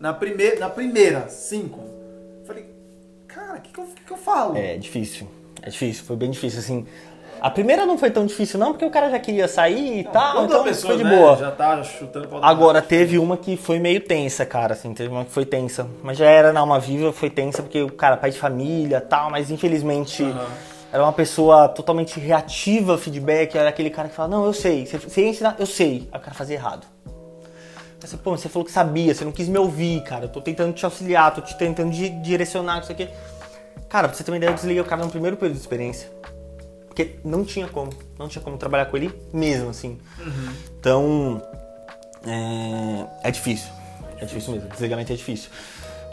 Na, 0.01 0.14
primeira, 0.14 0.59
na 0.59 0.70
primeira, 0.70 1.28
cinco. 1.28 1.78
Falei, 2.47 2.64
cara, 3.28 3.59
o 3.59 3.60
que, 3.60 3.70
que, 3.70 3.78
eu, 3.78 3.86
que 4.06 4.12
eu 4.12 4.16
falo? 4.16 4.56
É 4.56 4.78
difícil. 4.78 5.28
É 5.62 5.68
difícil, 5.68 6.05
foi 6.05 6.16
bem 6.16 6.31
difícil, 6.31 6.59
assim. 6.60 6.86
A 7.39 7.51
primeira 7.51 7.85
não 7.85 7.98
foi 7.98 8.10
tão 8.10 8.24
difícil, 8.24 8.59
não, 8.59 8.72
porque 8.72 8.85
o 8.85 8.90
cara 8.90 9.10
já 9.10 9.18
queria 9.18 9.47
sair 9.47 10.01
e 10.01 10.05
tal, 10.05 10.36
Quando 10.36 10.51
então 10.51 10.64
pessoa 10.64 10.94
foi 10.94 11.02
de 11.02 11.09
né, 11.09 11.16
boa. 11.16 11.36
já 11.36 11.51
tá 11.51 11.82
chutando 11.82 12.28
pra 12.28 12.39
Agora, 12.43 12.81
teve 12.81 13.18
uma 13.18 13.36
que 13.36 13.56
foi 13.59 13.78
meio 13.78 14.01
tensa, 14.01 14.44
cara, 14.47 14.72
assim, 14.72 14.93
teve 14.94 15.10
uma 15.10 15.24
que 15.24 15.31
foi 15.31 15.44
tensa. 15.44 15.86
Mas 16.02 16.16
já 16.18 16.27
era 16.27 16.52
na 16.52 16.60
Alma 16.60 16.78
Viva, 16.78 17.12
foi 17.12 17.28
tensa, 17.31 17.62
porque 17.62 17.82
o 17.82 17.90
cara, 17.90 18.16
pai 18.16 18.31
de 18.31 18.39
família 18.39 19.01
tal, 19.02 19.31
mas 19.31 19.51
infelizmente 19.51 20.22
Aham. 20.22 20.48
era 20.93 21.02
uma 21.02 21.12
pessoa 21.12 21.68
totalmente 21.68 22.18
reativa 22.20 22.97
feedback, 22.98 23.56
era 23.56 23.68
aquele 23.68 23.90
cara 23.90 24.09
que 24.09 24.14
fala, 24.14 24.28
não, 24.28 24.47
eu 24.47 24.52
sei, 24.52 24.86
você, 24.86 25.27
ensinar, 25.27 25.56
eu 25.59 25.66
sei. 25.66 26.09
Aí 26.12 26.18
o 26.18 26.22
cara 26.22 26.35
fazia 26.35 26.56
errado. 26.56 26.86
Você, 28.01 28.16
pô, 28.16 28.36
você 28.36 28.48
falou 28.48 28.64
que 28.64 28.72
sabia, 28.72 29.14
você 29.14 29.24
não 29.24 29.32
quis 29.32 29.47
me 29.48 29.59
ouvir, 29.59 30.02
cara. 30.05 30.24
Eu 30.24 30.28
tô 30.28 30.40
tentando 30.40 30.72
te 30.72 30.85
auxiliar, 30.85 31.35
tô 31.35 31.40
te 31.43 31.56
tentando 31.56 31.90
di- 31.90 32.09
direcionar, 32.22 32.81
isso 32.81 32.90
aqui. 32.93 33.09
Cara, 33.89 34.09
pra 34.09 34.16
você 34.16 34.24
ter 34.24 34.31
uma 34.31 34.36
ideia, 34.36 34.51
eu 34.51 34.55
desliguei 34.55 34.81
o 34.81 34.85
cara 34.85 35.05
no 35.05 35.10
primeiro 35.10 35.36
período 35.36 35.56
de 35.56 35.60
experiência. 35.60 36.09
Porque 36.86 37.16
não 37.24 37.44
tinha 37.44 37.68
como, 37.68 37.90
não 38.18 38.27
tinha 38.28 38.43
como 38.43 38.56
trabalhar 38.56 38.86
com 38.86 38.97
ele 38.97 39.12
mesmo, 39.32 39.68
assim. 39.70 39.98
Então, 40.78 41.43
é, 42.27 43.28
é 43.28 43.31
difícil. 43.31 43.70
É 44.18 44.24
difícil 44.24 44.55
mesmo, 44.55 44.68
desligamento 44.68 45.12
é 45.12 45.16
difícil. 45.16 45.51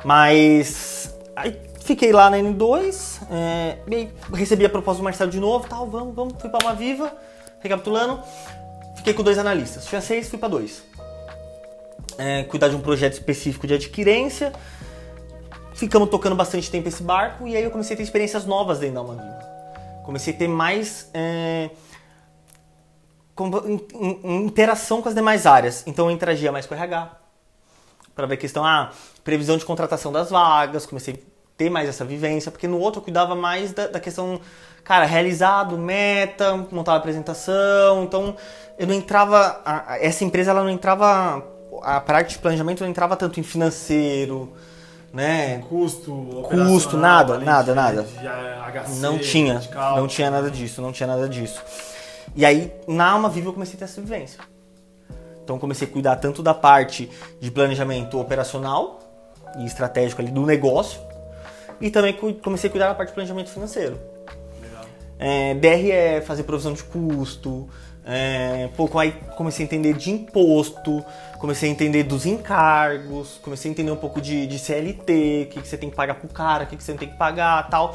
Mas, 0.03 1.13
aí 1.35 1.59
fiquei 1.81 2.11
lá 2.11 2.29
na 2.29 2.37
N2, 2.37 3.21
é, 3.31 3.77
recebi 4.33 4.65
a 4.65 4.69
proposta 4.69 5.01
do 5.01 5.03
Marcelo 5.03 5.29
de 5.31 5.39
novo, 5.39 5.67
tal, 5.67 5.87
vamos, 5.89 6.15
vamos, 6.15 6.33
fui 6.39 6.49
pra 6.49 6.59
uma 6.63 6.73
viva, 6.73 7.11
recapitulando. 7.59 8.21
Fiquei 8.95 9.13
com 9.13 9.23
dois 9.23 9.37
analistas. 9.37 9.85
Tinha 9.85 10.01
seis, 10.01 10.29
fui 10.29 10.37
pra 10.39 10.47
dois. 10.49 10.83
É, 12.17 12.43
cuidar 12.43 12.69
de 12.69 12.75
um 12.75 12.79
projeto 12.81 13.13
específico 13.13 13.67
de 13.67 13.73
adquirência. 13.75 14.51
Ficamos 15.73 16.09
tocando 16.09 16.35
bastante 16.35 16.71
tempo 16.71 16.87
esse 16.87 17.03
barco 17.03 17.47
e 17.47 17.55
aí 17.55 17.63
eu 17.63 17.69
comecei 17.69 17.93
a 17.93 17.97
ter 17.97 18.03
experiências 18.03 18.45
novas 18.45 18.79
dentro 18.79 18.95
da 18.95 19.01
Alma. 19.01 19.23
Comecei 20.03 20.33
a 20.33 20.37
ter 20.37 20.47
mais 20.47 21.09
é, 21.13 21.69
interação 24.23 25.01
com 25.01 25.09
as 25.09 25.15
demais 25.15 25.45
áreas. 25.45 25.83
Então 25.85 26.05
eu 26.05 26.11
interagia 26.11 26.51
mais 26.51 26.65
com 26.65 26.73
o 26.73 26.77
RH 26.77 27.11
para 28.15 28.25
ver 28.25 28.33
a 28.33 28.37
questão, 28.37 28.65
ah, 28.65 28.89
previsão 29.23 29.57
de 29.57 29.65
contratação 29.65 30.11
das 30.11 30.31
vagas, 30.31 30.87
comecei 30.87 31.13
a 31.13 31.17
ter 31.55 31.69
mais 31.69 31.87
essa 31.87 32.03
vivência, 32.03 32.51
porque 32.51 32.67
no 32.67 32.79
outro 32.79 32.99
eu 32.99 33.03
cuidava 33.03 33.35
mais 33.35 33.71
da, 33.73 33.85
da 33.85 33.99
questão, 33.99 34.41
cara, 34.83 35.05
realizado, 35.05 35.77
meta, 35.77 36.55
montava 36.71 36.97
apresentação, 36.97 38.03
então 38.03 38.35
eu 38.79 38.87
não 38.87 38.95
entrava, 38.95 39.61
a- 39.63 39.93
a- 39.93 39.97
essa 40.03 40.23
empresa 40.23 40.49
ela 40.49 40.63
não 40.63 40.69
entrava, 40.71 41.43
a 41.83 41.99
parte 41.99 42.31
de 42.31 42.39
planejamento 42.39 42.81
não 42.81 42.89
entrava 42.89 43.15
tanto 43.15 43.39
em 43.39 43.43
financeiro, 43.43 44.53
né, 45.13 45.59
Custo, 45.69 46.45
Custo, 46.49 46.97
nada, 46.97 47.39
nada, 47.39 47.73
nada. 47.73 48.03
HC, 48.03 48.99
não 48.99 49.17
tinha, 49.17 49.61
não 49.95 50.07
tinha 50.07 50.29
nada 50.29 50.51
disso, 50.51 50.81
não 50.81 50.91
tinha 50.91 51.07
nada 51.07 51.27
disso. 51.27 51.61
E 52.35 52.45
aí, 52.45 52.71
na 52.87 53.11
Alma 53.11 53.29
Viva, 53.29 53.49
eu 53.49 53.53
comecei 53.53 53.75
a 53.75 53.79
ter 53.79 53.85
essa 53.85 54.01
vivência. 54.01 54.39
Então, 55.43 55.57
comecei 55.57 55.87
a 55.87 55.91
cuidar 55.91 56.17
tanto 56.17 56.43
da 56.43 56.53
parte 56.53 57.09
de 57.39 57.49
planejamento 57.49 58.19
operacional 58.19 58.99
e 59.57 59.65
estratégico 59.65 60.21
ali 60.21 60.29
do 60.29 60.45
negócio, 60.45 60.99
e 61.79 61.89
também 61.89 62.13
comecei 62.13 62.67
a 62.67 62.71
cuidar 62.71 62.87
da 62.89 62.95
parte 62.95 63.09
de 63.09 63.15
planejamento 63.15 63.49
financeiro. 63.49 63.97
Legal. 64.61 64.85
É, 65.17 66.21
fazer 66.21 66.43
provisão 66.43 66.73
de 66.73 66.83
custo, 66.83 67.69
é, 68.05 68.69
pouco 68.77 68.97
aí 68.97 69.11
comecei 69.35 69.63
a 69.63 69.65
entender 69.65 69.93
de 69.93 70.11
imposto, 70.11 71.03
comecei 71.39 71.69
a 71.69 71.71
entender 71.71 72.03
dos 72.03 72.25
encargos, 72.25 73.39
comecei 73.43 73.69
a 73.69 73.71
entender 73.71 73.91
um 73.91 73.97
pouco 73.97 74.19
de, 74.19 74.47
de 74.47 74.59
CLT, 74.59 75.47
o 75.49 75.53
que, 75.53 75.61
que 75.61 75.67
você 75.67 75.77
tem 75.77 75.89
que 75.89 75.95
pagar 75.95 76.15
pro 76.15 76.27
cara, 76.27 76.63
o 76.63 76.67
que, 76.67 76.75
que 76.75 76.83
você 76.83 76.91
não 76.91 76.99
tem 76.99 77.09
que 77.09 77.17
pagar 77.17 77.69
tal. 77.69 77.93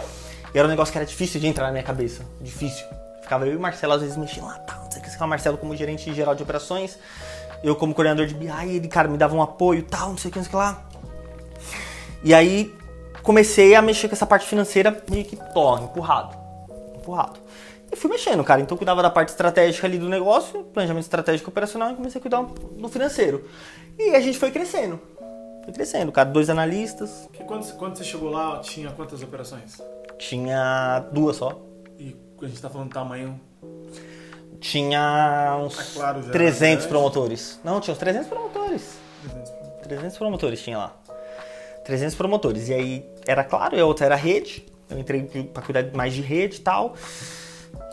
E 0.54 0.58
era 0.58 0.66
um 0.66 0.70
negócio 0.70 0.92
que 0.92 0.98
era 0.98 1.06
difícil 1.06 1.40
de 1.40 1.46
entrar 1.46 1.66
na 1.66 1.72
minha 1.72 1.84
cabeça, 1.84 2.24
difícil. 2.40 2.86
Ficava 3.22 3.46
eu 3.46 3.54
e 3.54 3.56
o 3.56 3.60
Marcelo 3.60 3.92
às 3.94 4.02
vezes 4.02 4.16
mexendo 4.16 4.46
lá, 4.46 4.58
tal, 4.58 4.84
não 4.84 4.90
sei 4.90 5.00
o 5.00 5.04
que, 5.04 5.22
o 5.22 5.26
Marcelo 5.26 5.58
como 5.58 5.74
gerente 5.76 6.12
geral 6.12 6.34
de 6.34 6.42
operações, 6.42 6.98
eu 7.62 7.76
como 7.76 7.94
coordenador 7.94 8.26
de 8.26 8.34
BI, 8.34 8.48
ele, 8.68 8.88
cara, 8.88 9.08
me 9.08 9.16
dava 9.16 9.34
um 9.34 9.42
apoio 9.42 9.82
tal, 9.84 10.10
não 10.10 10.18
sei 10.18 10.28
o 10.28 10.32
que, 10.32 10.38
não 10.38 10.44
sei 10.44 10.48
o 10.48 10.50
que 10.50 10.56
lá. 10.56 10.84
E 12.24 12.34
aí 12.34 12.74
comecei 13.22 13.74
a 13.74 13.82
mexer 13.82 14.08
com 14.08 14.14
essa 14.14 14.26
parte 14.26 14.46
financeira 14.46 15.02
meio 15.10 15.24
que 15.24 15.36
tó, 15.36 15.78
empurrado. 15.78 16.36
Empurrado. 16.96 17.40
E 17.92 17.96
fui 17.96 18.10
mexendo, 18.10 18.42
cara. 18.42 18.60
Então 18.60 18.74
eu 18.74 18.78
cuidava 18.78 19.02
da 19.02 19.10
parte 19.10 19.28
estratégica 19.28 19.86
ali 19.86 19.98
do 19.98 20.08
negócio, 20.08 20.64
planejamento 20.64 21.02
estratégico 21.04 21.50
operacional, 21.50 21.92
e 21.92 21.94
comecei 21.94 22.18
a 22.18 22.22
cuidar 22.22 22.42
do 22.42 22.88
financeiro. 22.88 23.46
E 23.98 24.14
a 24.14 24.20
gente 24.20 24.38
foi 24.38 24.50
crescendo. 24.50 24.98
Foi 25.64 25.72
crescendo, 25.74 26.10
cara. 26.10 26.28
Dois 26.30 26.48
analistas, 26.50 27.28
Que 27.32 27.44
quando, 27.44 27.62
você- 27.62 27.74
quando 27.74 27.96
você 27.96 28.02
chegou 28.04 28.30
lá, 28.30 28.58
tinha 28.60 28.90
quantas 28.90 29.22
operações? 29.22 29.80
tinha 30.18 31.00
duas 31.12 31.36
só. 31.36 31.60
E 31.98 32.16
a 32.40 32.46
gente 32.46 32.60
tá 32.62 32.70
falando 32.70 32.88
do 32.88 32.94
tamanho. 32.94 33.38
Tinha 34.60 35.58
uns 35.60 35.76
Tá 35.76 35.84
claro, 35.94 36.18
já 36.20 36.24
era 36.28 36.32
300 36.32 36.60
grande. 36.84 36.88
promotores. 36.88 37.60
Não, 37.64 37.80
tinha 37.80 37.92
uns 37.92 37.98
300 37.98 38.28
promotores. 38.28 38.96
300 39.82 40.16
promotores 40.16 40.62
tinha 40.62 40.78
lá. 40.78 40.96
300 41.84 42.14
promotores. 42.14 42.68
E 42.68 42.74
aí 42.74 43.06
era 43.26 43.42
claro, 43.42 43.76
e 43.76 43.80
a 43.80 43.86
outra 43.86 44.06
era 44.06 44.14
rede. 44.14 44.64
Eu 44.88 44.98
entrei 44.98 45.22
para 45.52 45.62
cuidar 45.62 45.84
mais 45.94 46.12
de 46.14 46.20
rede 46.20 46.56
e 46.58 46.60
tal. 46.60 46.94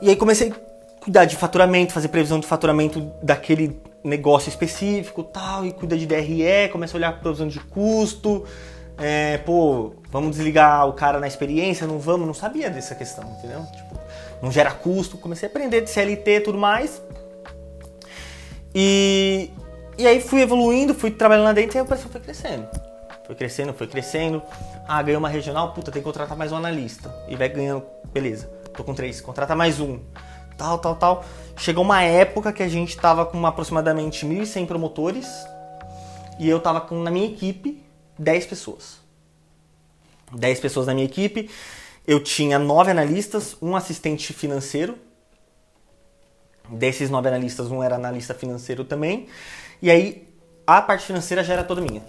E 0.02 0.10
aí 0.10 0.16
comecei 0.16 0.52
a 0.52 1.04
cuidar 1.04 1.26
de 1.26 1.36
faturamento, 1.36 1.94
fazer 1.94 2.08
previsão 2.10 2.40
de 2.40 2.48
faturamento 2.48 3.12
daquele 3.22 3.80
negócio 4.04 4.50
específico 4.50 5.24
tal. 5.24 5.66
E 5.66 5.72
cuida 5.72 5.98
de 5.98 6.06
DRE, 6.06 6.70
começa 6.72 6.96
a 6.96 6.98
olhar 6.98 7.12
para 7.14 7.22
previsão 7.22 7.48
de 7.48 7.60
custo. 7.60 8.46
É, 8.98 9.38
pô, 9.40 9.94
vamos 10.12 10.32
desligar 10.32 10.88
o 10.88 10.94
cara 10.94 11.20
na 11.20 11.28
experiência? 11.28 11.88
Não 11.88 12.00
vamos? 12.00 12.28
Não 12.28 12.34
sabia 12.34 12.70
dessa 12.70 12.94
questão, 12.96 13.24
entendeu? 13.38 13.66
Tipo, 13.66 14.00
não 14.42 14.52
gera 14.52 14.72
custo. 14.72 15.18
Comecei 15.18 15.48
a 15.48 15.50
aprender 15.50 15.82
de 15.82 15.90
CLT 15.90 16.32
e 16.32 16.42
tudo 16.42 16.58
mais. 16.58 17.02
E, 18.74 19.50
e 19.98 20.06
aí 20.06 20.22
fui 20.22 20.42
evoluindo, 20.42 20.94
fui 20.94 21.12
trabalhando 21.12 21.46
lá 21.46 21.54
dentro 21.54 21.78
e 21.78 21.80
a 21.80 21.84
operação 21.84 22.12
foi 22.12 22.22
crescendo. 22.22 22.68
Foi 23.26 23.36
crescendo, 23.36 23.74
foi 23.74 23.88
crescendo. 23.88 24.42
Ah, 24.88 25.02
ganhei 25.02 25.18
uma 25.18 25.30
regional, 25.30 25.74
puta, 25.74 25.92
tem 25.92 26.02
que 26.02 26.06
contratar 26.06 26.38
mais 26.38 26.52
um 26.52 26.58
analista. 26.58 27.14
E 27.28 27.36
vai 27.36 27.48
ganhando, 27.48 27.84
beleza, 28.12 28.50
tô 28.80 28.84
com 28.86 28.94
três, 28.94 29.20
contrata 29.20 29.56
mais 29.58 29.82
um. 29.82 30.00
Tal, 30.58 30.80
tal, 30.80 30.96
tal. 30.96 31.26
Chegou 31.58 31.84
uma 31.84 32.02
época 32.02 32.54
que 32.54 32.64
a 32.64 32.68
gente 32.70 32.96
tava 32.98 33.26
com 33.26 33.46
aproximadamente 33.46 34.26
1.100 34.26 34.66
promotores. 34.66 35.28
E 36.40 36.48
eu 36.48 36.62
tava 36.62 36.80
com, 36.80 36.98
na 37.04 37.12
minha 37.12 37.28
equipe, 37.28 37.84
10 38.18 38.46
pessoas. 38.46 39.00
10 40.32 40.62
pessoas 40.62 40.88
na 40.88 40.94
minha 40.94 41.06
equipe. 41.06 41.50
Eu 42.08 42.24
tinha 42.24 42.58
nove 42.58 42.90
analistas, 42.90 43.58
um 43.62 43.76
assistente 43.76 44.32
financeiro, 44.34 44.98
Desses 46.72 47.10
nove 47.10 47.28
analistas, 47.28 47.72
um 47.72 47.82
era 47.82 47.96
analista 47.96 48.32
financeiro 48.36 48.84
também. 48.86 49.28
E 49.82 49.90
aí, 49.90 50.28
a 50.68 50.80
parte 50.80 51.04
financeira 51.04 51.44
já 51.44 51.54
era 51.54 51.64
toda 51.64 51.82
minha. 51.82 52.04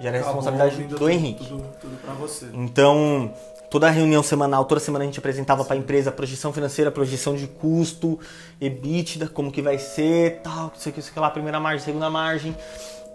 Já 0.00 0.08
era 0.08 0.20
a 0.20 0.22
responsabilidade 0.22 0.82
do 0.84 0.96
tudo- 0.96 1.10
Henrique. 1.10 1.46
Tudo, 1.46 1.66
tudo 1.78 1.96
pra 1.98 2.14
você. 2.14 2.46
Então, 2.54 3.30
toda 3.70 3.90
reunião 3.90 4.22
semanal, 4.22 4.64
toda 4.64 4.80
semana 4.80 5.04
a 5.04 5.06
gente 5.06 5.18
apresentava 5.18 5.64
para 5.64 5.74
a 5.74 5.78
empresa 5.78 6.10
a 6.10 6.12
projeção 6.12 6.52
financeira, 6.52 6.88
a 6.88 6.92
projeção 6.92 7.34
de 7.34 7.46
custo, 7.46 8.18
EBITDA, 8.60 9.28
como 9.28 9.52
que 9.52 9.60
vai 9.60 9.78
ser, 9.78 10.40
tal, 10.42 10.68
não 10.68 10.72
sei 10.76 10.90
o 10.90 10.94
que, 10.94 11.02
sei 11.02 11.10
o 11.10 11.14
que 11.14 11.20
lá, 11.20 11.30
primeira 11.30 11.60
margem, 11.60 11.84
segunda 11.84 12.08
margem. 12.08 12.56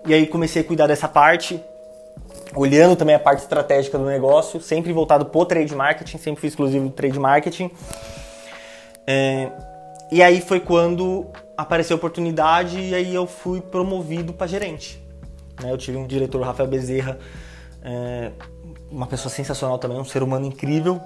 E 0.06 0.14
aí 0.14 0.28
comecei 0.28 0.62
a 0.62 0.66
cuidar 0.66 0.88
dessa 0.88 1.08
parte, 1.08 1.62
olhando 2.56 2.96
também 2.96 3.16
a 3.16 3.20
parte 3.20 3.40
estratégica 3.40 3.98
do 3.98 4.06
negócio, 4.06 4.62
sempre 4.62 4.92
voltado 4.92 5.26
pro 5.26 5.46
trade 5.46 5.74
marketing, 5.76 6.18
sempre 6.18 6.42
fui 6.42 6.50
exclusivo 6.50 6.86
do 6.86 6.92
trade 6.92 7.20
marketing. 7.20 7.72
É, 9.08 9.50
e 10.12 10.22
aí 10.22 10.42
foi 10.42 10.60
quando 10.60 11.26
apareceu 11.58 11.96
a 11.96 11.98
oportunidade 11.98 12.80
e 12.80 12.94
aí 12.94 13.14
eu 13.14 13.26
fui 13.26 13.62
promovido 13.62 14.34
para 14.34 14.48
gerente. 14.48 15.04
né? 15.62 15.72
Eu 15.72 15.78
tive 15.78 15.98
um 15.98 16.06
diretor, 16.06 16.42
o 16.42 16.44
Rafael 16.44 16.70
Bezerra, 16.70 17.18
é, 17.82 18.32
uma 18.94 19.08
pessoa 19.08 19.32
sensacional 19.32 19.78
também, 19.78 19.98
um 20.00 20.06
ser 20.06 20.22
humano 20.22 20.46
incrível. 20.46 21.02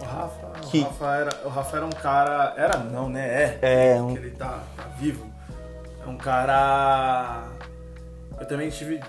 O 0.00 0.04
Rafa, 0.04 0.50
Que- 0.70 0.80
o, 0.80 0.84
Rafa 0.84 1.16
era, 1.16 1.40
o 1.44 1.48
Rafa 1.48 1.76
era 1.78 1.86
um 1.86 1.90
cara. 1.90 2.54
Era 2.56 2.78
não, 2.78 3.08
né? 3.08 3.58
É. 3.62 3.94
É, 3.96 4.02
um- 4.02 4.16
Ele 4.16 4.30
tá, 4.30 4.60
tá 4.76 4.84
vivo. 4.98 5.26
É 6.04 6.08
um 6.08 6.16
cara. 6.16 7.48
Eu 8.38 8.46
também 8.46 8.68
tive 8.68 9.00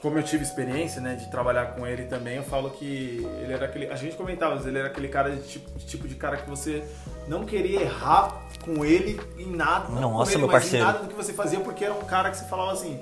como 0.00 0.18
eu 0.18 0.22
tive 0.24 0.42
experiência, 0.42 1.00
né, 1.00 1.14
de 1.14 1.30
trabalhar 1.30 1.66
com 1.76 1.86
ele 1.86 2.06
também, 2.06 2.34
eu 2.36 2.42
falo 2.42 2.70
que 2.70 3.24
ele 3.40 3.52
era 3.52 3.66
aquele. 3.66 3.86
A 3.86 3.94
gente 3.94 4.16
comentava, 4.16 4.60
ele 4.68 4.76
era 4.76 4.88
aquele 4.88 5.06
cara 5.06 5.30
de 5.30 5.42
tipo 5.42 5.78
de, 5.78 5.86
tipo 5.86 6.08
de 6.08 6.16
cara 6.16 6.38
que 6.38 6.50
você 6.50 6.82
não 7.28 7.44
queria 7.44 7.82
errar 7.82 8.42
com 8.64 8.84
ele 8.84 9.20
em 9.38 9.54
nada. 9.54 9.88
não 9.90 10.10
Nossa, 10.14 10.32
ele, 10.32 10.40
meu 10.40 10.48
parceiro. 10.48 10.84
Em 10.84 10.86
nada 10.88 10.98
do 10.98 11.06
que 11.08 11.14
você 11.14 11.32
fazia, 11.32 11.60
porque 11.60 11.84
era 11.84 11.94
um 11.94 12.00
cara 12.02 12.32
que 12.32 12.36
você 12.36 12.44
falava 12.46 12.72
assim. 12.72 13.00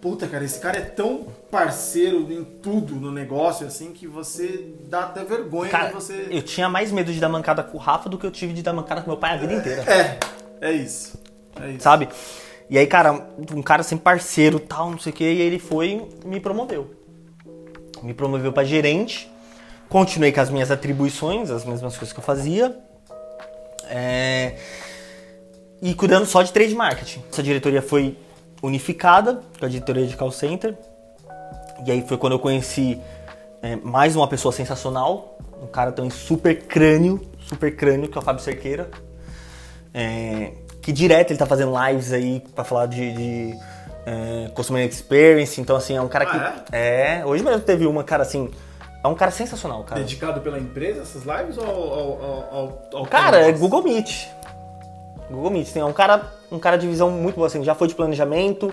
Puta, 0.00 0.26
cara, 0.26 0.42
esse 0.44 0.58
cara 0.58 0.78
é 0.78 0.82
tão 0.82 1.26
parceiro 1.50 2.32
em 2.32 2.42
tudo 2.42 2.94
no 2.94 3.12
negócio, 3.12 3.66
assim, 3.66 3.92
que 3.92 4.06
você 4.06 4.72
dá 4.88 5.00
até 5.00 5.22
vergonha 5.24 5.70
Cara, 5.70 5.88
de 5.88 5.94
você. 5.94 6.28
eu 6.30 6.40
tinha 6.40 6.70
mais 6.70 6.90
medo 6.90 7.12
de 7.12 7.20
dar 7.20 7.28
mancada 7.28 7.62
com 7.62 7.76
o 7.76 7.80
Rafa 7.80 8.08
do 8.08 8.16
que 8.16 8.24
eu 8.24 8.30
tive 8.30 8.54
de 8.54 8.62
dar 8.62 8.72
mancada 8.72 9.02
com 9.02 9.10
meu 9.10 9.18
pai 9.18 9.34
a 9.34 9.36
vida 9.36 9.52
inteira. 9.52 9.82
É, 9.82 10.18
é 10.62 10.72
isso. 10.72 11.20
É 11.60 11.70
isso. 11.70 11.80
sabe? 11.82 12.08
E 12.70 12.78
aí, 12.78 12.86
cara, 12.86 13.12
um 13.54 13.60
cara 13.62 13.82
sem 13.82 13.98
parceiro, 13.98 14.58
tal, 14.58 14.90
não 14.90 14.98
sei 14.98 15.12
o 15.12 15.14
que, 15.14 15.24
e 15.24 15.40
ele 15.42 15.58
foi 15.58 16.08
e 16.24 16.26
me 16.26 16.40
promoveu. 16.40 16.90
Me 18.02 18.14
promoveu 18.14 18.52
pra 18.52 18.64
gerente. 18.64 19.30
Continuei 19.90 20.32
com 20.32 20.40
as 20.40 20.48
minhas 20.48 20.70
atribuições, 20.70 21.50
as 21.50 21.64
mesmas 21.66 21.94
coisas 21.98 22.12
que 22.12 22.20
eu 22.20 22.24
fazia. 22.24 22.74
É, 23.88 24.54
E 25.82 25.94
cuidando 25.94 26.24
só 26.26 26.42
de 26.42 26.52
trade 26.52 26.74
marketing. 26.74 27.22
Essa 27.30 27.42
diretoria 27.42 27.82
foi 27.82 28.16
unificada 28.62 29.40
com 29.58 29.64
a 29.64 29.68
diretoria 29.68 30.06
de 30.06 30.16
call 30.16 30.32
center. 30.32 30.76
E 31.86 31.90
aí 31.90 32.06
foi 32.06 32.16
quando 32.16 32.34
eu 32.34 32.38
conheci 32.38 33.00
é, 33.62 33.76
mais 33.76 34.16
uma 34.16 34.28
pessoa 34.28 34.52
sensacional, 34.52 35.38
um 35.62 35.66
cara 35.66 35.92
também 35.92 36.10
super 36.10 36.62
crânio, 36.62 37.20
super 37.38 37.74
crânio, 37.74 38.08
que 38.08 38.16
é 38.16 38.20
o 38.20 38.24
Fábio 38.24 38.42
Cerqueira. 38.42 38.90
É, 39.92 40.52
que 40.80 40.92
direto 40.92 41.30
ele 41.30 41.38
tá 41.38 41.46
fazendo 41.46 41.72
lives 41.86 42.12
aí 42.12 42.40
pra 42.54 42.64
falar 42.64 42.86
de, 42.86 43.12
de 43.12 43.58
é, 44.06 44.50
Customer 44.54 44.86
Experience. 44.86 45.60
Então, 45.60 45.76
assim, 45.76 45.96
é 45.96 46.00
um 46.00 46.08
cara 46.08 46.26
que. 46.26 46.36
Ah, 46.36 46.64
é? 46.72 47.24
hoje 47.24 47.44
mesmo 47.44 47.60
teve 47.60 47.86
uma, 47.86 48.04
cara, 48.04 48.22
assim. 48.22 48.50
É 49.02 49.08
um 49.08 49.14
cara 49.14 49.30
sensacional, 49.30 49.82
cara. 49.84 50.00
Dedicado 50.00 50.40
pela 50.40 50.58
empresa, 50.58 51.02
essas 51.02 51.22
lives 51.22 51.56
ou 51.56 51.64
ao. 51.64 51.92
ao, 51.92 52.54
ao, 52.54 52.88
ao 52.94 53.06
Cara, 53.06 53.48
é? 53.48 53.52
Google 53.52 53.82
Meet. 53.82 54.28
Google 55.30 55.50
Meet. 55.50 55.72
Tem 55.72 55.82
um 55.82 55.92
cara, 55.92 56.30
um 56.50 56.58
cara 56.58 56.76
de 56.76 56.86
visão 56.86 57.10
muito 57.10 57.36
boa, 57.36 57.46
assim, 57.46 57.62
já 57.62 57.74
foi 57.74 57.88
de 57.88 57.94
planejamento, 57.94 58.72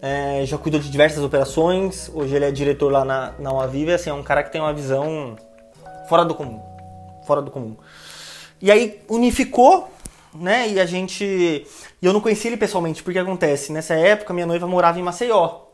é, 0.00 0.42
já 0.44 0.56
cuidou 0.56 0.80
de 0.80 0.90
diversas 0.90 1.22
operações. 1.22 2.10
Hoje 2.14 2.34
ele 2.34 2.44
é 2.44 2.50
diretor 2.50 2.90
lá 2.90 3.04
na, 3.04 3.32
na 3.38 3.52
Uaviva, 3.52 3.94
assim, 3.94 4.10
é 4.10 4.14
um 4.14 4.22
cara 4.22 4.42
que 4.42 4.52
tem 4.52 4.60
uma 4.60 4.72
visão 4.72 5.36
fora 6.08 6.24
do 6.24 6.34
comum. 6.34 6.60
Fora 7.26 7.42
do 7.42 7.50
comum. 7.50 7.76
E 8.60 8.70
aí 8.70 9.00
unificou, 9.08 9.88
né? 10.34 10.68
E 10.68 10.80
a 10.80 10.86
gente. 10.86 11.24
E 11.24 12.06
eu 12.06 12.12
não 12.12 12.20
conheci 12.20 12.48
ele 12.48 12.56
pessoalmente, 12.56 13.02
porque 13.02 13.18
acontece, 13.18 13.72
nessa 13.72 13.94
época 13.94 14.32
minha 14.32 14.46
noiva 14.46 14.66
morava 14.66 14.98
em 14.98 15.02
Maceió. 15.02 15.66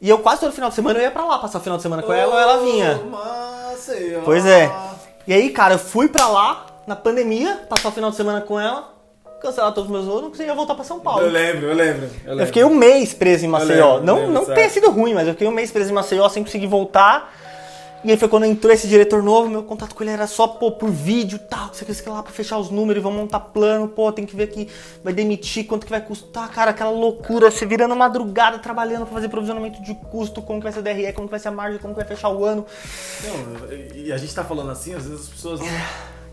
E 0.00 0.08
eu 0.08 0.18
quase 0.18 0.40
todo 0.40 0.52
final 0.52 0.68
de 0.68 0.76
semana 0.76 0.98
eu 0.98 1.02
ia 1.02 1.10
pra 1.10 1.24
lá 1.24 1.38
passar 1.38 1.58
o 1.58 1.60
final 1.60 1.76
de 1.76 1.82
semana 1.82 2.02
com 2.02 2.12
ela 2.12 2.34
ou 2.34 2.40
ela 2.40 2.58
vinha. 2.62 3.00
Ô, 3.02 3.06
Maceió. 3.06 4.20
Pois 4.24 4.46
é. 4.46 4.70
E 5.26 5.32
aí, 5.32 5.50
cara, 5.50 5.74
eu 5.74 5.78
fui 5.78 6.08
pra 6.08 6.28
lá 6.28 6.66
na 6.86 6.94
pandemia, 6.94 7.66
passar 7.68 7.88
o 7.88 7.92
final 7.92 8.10
de 8.10 8.16
semana 8.16 8.40
com 8.40 8.58
ela, 8.58 8.94
cancelar 9.40 9.72
todos 9.72 9.88
os 9.88 9.92
meus 9.92 10.06
voos, 10.06 10.22
não 10.22 10.30
conseguia 10.30 10.54
voltar 10.54 10.74
pra 10.74 10.84
São 10.84 11.00
Paulo. 11.00 11.22
Eu 11.22 11.30
lembro, 11.30 11.66
eu 11.66 11.74
lembro. 11.74 12.04
Eu, 12.24 12.30
lembro. 12.30 12.42
Eu 12.42 12.46
fiquei 12.46 12.64
um 12.64 12.74
mês 12.74 13.14
preso 13.14 13.44
em 13.44 13.48
Maceió. 13.48 13.94
lembro, 13.94 14.06
não 14.06 14.16
lembro, 14.16 14.32
não 14.32 14.44
certo. 14.44 14.56
tenha 14.56 14.70
sido 14.70 14.90
ruim, 14.90 15.14
mas 15.14 15.26
eu 15.26 15.34
fiquei 15.34 15.46
um 15.48 15.52
mês 15.52 15.70
preso 15.70 15.90
em 15.90 15.94
Maceió 15.94 16.28
sem 16.28 16.42
conseguir 16.42 16.66
voltar. 16.66 17.32
E 18.04 18.12
aí 18.12 18.16
foi 18.16 18.28
quando 18.28 18.46
entrou 18.46 18.72
esse 18.72 18.86
diretor 18.86 19.22
novo, 19.24 19.50
meu 19.50 19.64
contato 19.64 19.92
com 19.92 20.04
ele 20.04 20.12
era 20.12 20.26
só, 20.28 20.46
pô, 20.46 20.70
por 20.70 20.88
vídeo 20.88 21.34
e 21.36 21.38
tal, 21.40 21.66
aqui, 21.66 21.90
isso 21.90 22.00
aqui 22.00 22.08
lá, 22.08 22.22
pra 22.22 22.32
fechar 22.32 22.56
os 22.56 22.70
números, 22.70 23.02
vamos 23.02 23.18
montar 23.18 23.40
plano, 23.40 23.88
pô, 23.88 24.12
tem 24.12 24.24
que 24.24 24.36
ver 24.36 24.44
aqui, 24.44 24.68
vai 25.02 25.12
demitir, 25.12 25.66
quanto 25.66 25.84
que 25.84 25.90
vai 25.90 26.00
custar, 26.00 26.48
cara, 26.52 26.70
aquela 26.70 26.90
loucura, 26.90 27.50
você 27.50 27.66
virando 27.66 27.96
madrugada, 27.96 28.58
trabalhando 28.60 29.04
pra 29.04 29.14
fazer 29.14 29.28
provisionamento 29.28 29.82
de 29.82 29.96
custo, 30.12 30.40
como 30.40 30.60
que 30.60 30.64
vai 30.64 30.72
ser 30.72 30.78
o 30.78 30.82
DRE, 30.82 31.12
como 31.12 31.26
que 31.26 31.32
vai 31.32 31.40
ser 31.40 31.48
a 31.48 31.52
margem, 31.52 31.80
como 31.80 31.92
que 31.92 31.98
vai 31.98 32.08
fechar 32.08 32.28
o 32.28 32.44
ano. 32.44 32.64
Não, 33.24 33.68
e 33.96 34.12
a 34.12 34.16
gente 34.16 34.32
tá 34.32 34.44
falando 34.44 34.70
assim, 34.70 34.94
às 34.94 35.04
vezes 35.04 35.22
as 35.22 35.28
pessoas 35.28 35.58
não. 35.58 35.66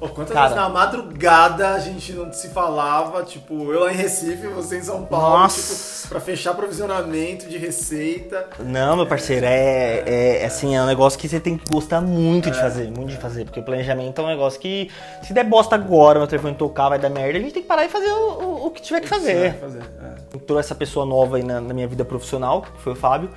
Pô, 0.07 0.14
quantas 0.15 0.34
Cara. 0.34 0.48
vezes 0.49 0.61
na 0.64 0.69
madrugada 0.69 1.69
a 1.69 1.80
gente 1.80 2.14
não 2.14 2.32
se 2.32 2.49
falava, 2.49 3.23
tipo, 3.23 3.72
eu 3.72 3.82
lá 3.82 3.91
em 3.91 3.95
Recife, 3.95 4.48
você 4.48 4.77
em 4.77 4.82
São 4.84 5.03
Paulo, 5.06 5.40
Nossa. 5.40 6.02
tipo, 6.02 6.10
pra 6.10 6.19
fechar 6.19 6.53
provisionamento 6.53 7.48
de 7.48 7.57
receita. 7.57 8.48
Não, 8.60 8.95
meu 8.95 9.07
parceiro, 9.07 9.45
é, 9.45 10.03
é, 10.06 10.41
é 10.44 10.45
assim, 10.45 10.76
é 10.76 10.82
um 10.82 10.86
negócio 10.86 11.18
que 11.19 11.27
você 11.27 11.40
tem 11.40 11.57
que 11.57 11.69
gostar 11.69 12.02
muito 12.02 12.49
de 12.52 12.57
fazer, 12.60 12.91
muito 12.91 13.10
de 13.10 13.18
fazer, 13.18 13.45
porque 13.45 13.60
o 13.60 13.64
planejamento 13.64 14.19
é 14.22 14.23
um 14.23 14.27
negócio 14.27 14.60
que 14.60 14.90
se 15.23 15.34
der 15.34 15.44
bosta 15.45 15.76
agora, 15.76 16.19
meu 16.19 16.27
telefone 16.27 16.56
tocar, 16.56 16.90
vai 16.90 16.99
dar 16.99 17.10
merda, 17.10 17.38
a 17.38 17.41
gente 17.41 17.53
tem 17.53 17.61
que 17.64 17.68
parar 17.68 17.86
e 17.86 17.90
fazer 17.90 18.07
o, 18.11 18.32
o- 18.44 18.65
o 18.68 18.72
que 18.72 18.82
tiver 18.82 19.02
que 19.02 19.07
fazer. 19.07 19.56
fazer. 19.60 19.80
é. 19.82 20.36
Entrou 20.36 20.60
essa 20.60 20.76
pessoa 20.76 21.06
nova 21.06 21.38
aí 21.38 21.44
na, 21.44 21.60
na 21.61 21.73
minha 21.73 21.88
vida 21.88 22.03
profissional, 22.06 22.61
que 22.61 22.82
foi 22.82 22.94
o 22.94 22.95
Fábio, 22.95 23.30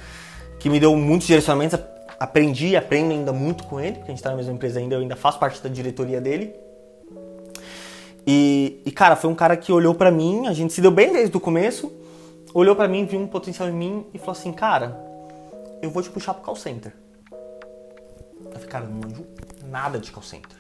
que 0.59 0.69
me 0.69 0.81
deu 0.81 0.95
muitos 0.97 1.27
direcionamentos, 1.27 1.79
aprendi 2.19 2.69
e 2.69 2.77
aprendo 2.77 3.13
ainda 3.13 3.33
muito 3.33 3.65
com 3.65 3.81
ele, 3.81 3.97
porque 3.97 4.11
a 4.11 4.15
gente 4.15 4.23
tá 4.23 4.31
na 4.31 4.37
mesma 4.37 4.53
empresa 4.53 4.81
ainda, 4.81 4.97
eu 4.97 5.01
ainda 5.01 5.17
faço 5.17 5.39
parte 5.39 5.63
da 5.63 5.69
diretoria 5.69 6.21
dele. 6.21 6.55
E, 8.27 8.83
e, 8.85 8.91
cara, 8.91 9.17
foi 9.17 9.31
um 9.31 9.35
cara 9.35 9.57
que 9.57 9.73
olhou 9.73 9.95
pra 9.95 10.11
mim, 10.11 10.49
a 10.49 10.53
gente 10.53 10.73
se 10.73 10.81
deu 10.81 10.91
bem 10.91 11.13
desde 11.13 11.35
o 11.37 11.41
começo, 11.41 11.93
olhou 12.53 12.77
pra 12.77 12.89
mim, 12.89 13.07
viu 13.07 13.21
um 13.21 13.27
potencial 13.27 13.69
em 13.69 13.73
mim 13.73 14.07
e 14.13 14.19
falou 14.19 14.33
assim, 14.33 14.53
cara, 14.53 14.99
eu 15.81 15.91
vou 15.91 16.03
te 16.03 16.11
puxar 16.11 16.35
pro 16.35 16.43
call 16.43 16.57
center. 16.57 16.93
Eu 18.45 18.53
falei, 18.53 18.69
cara, 18.69 18.85
eu 18.85 18.91
não 18.91 19.01
manjo 19.01 19.27
nada 19.65 19.99
de 19.99 20.11
call 20.11 20.23
center. 20.23 20.59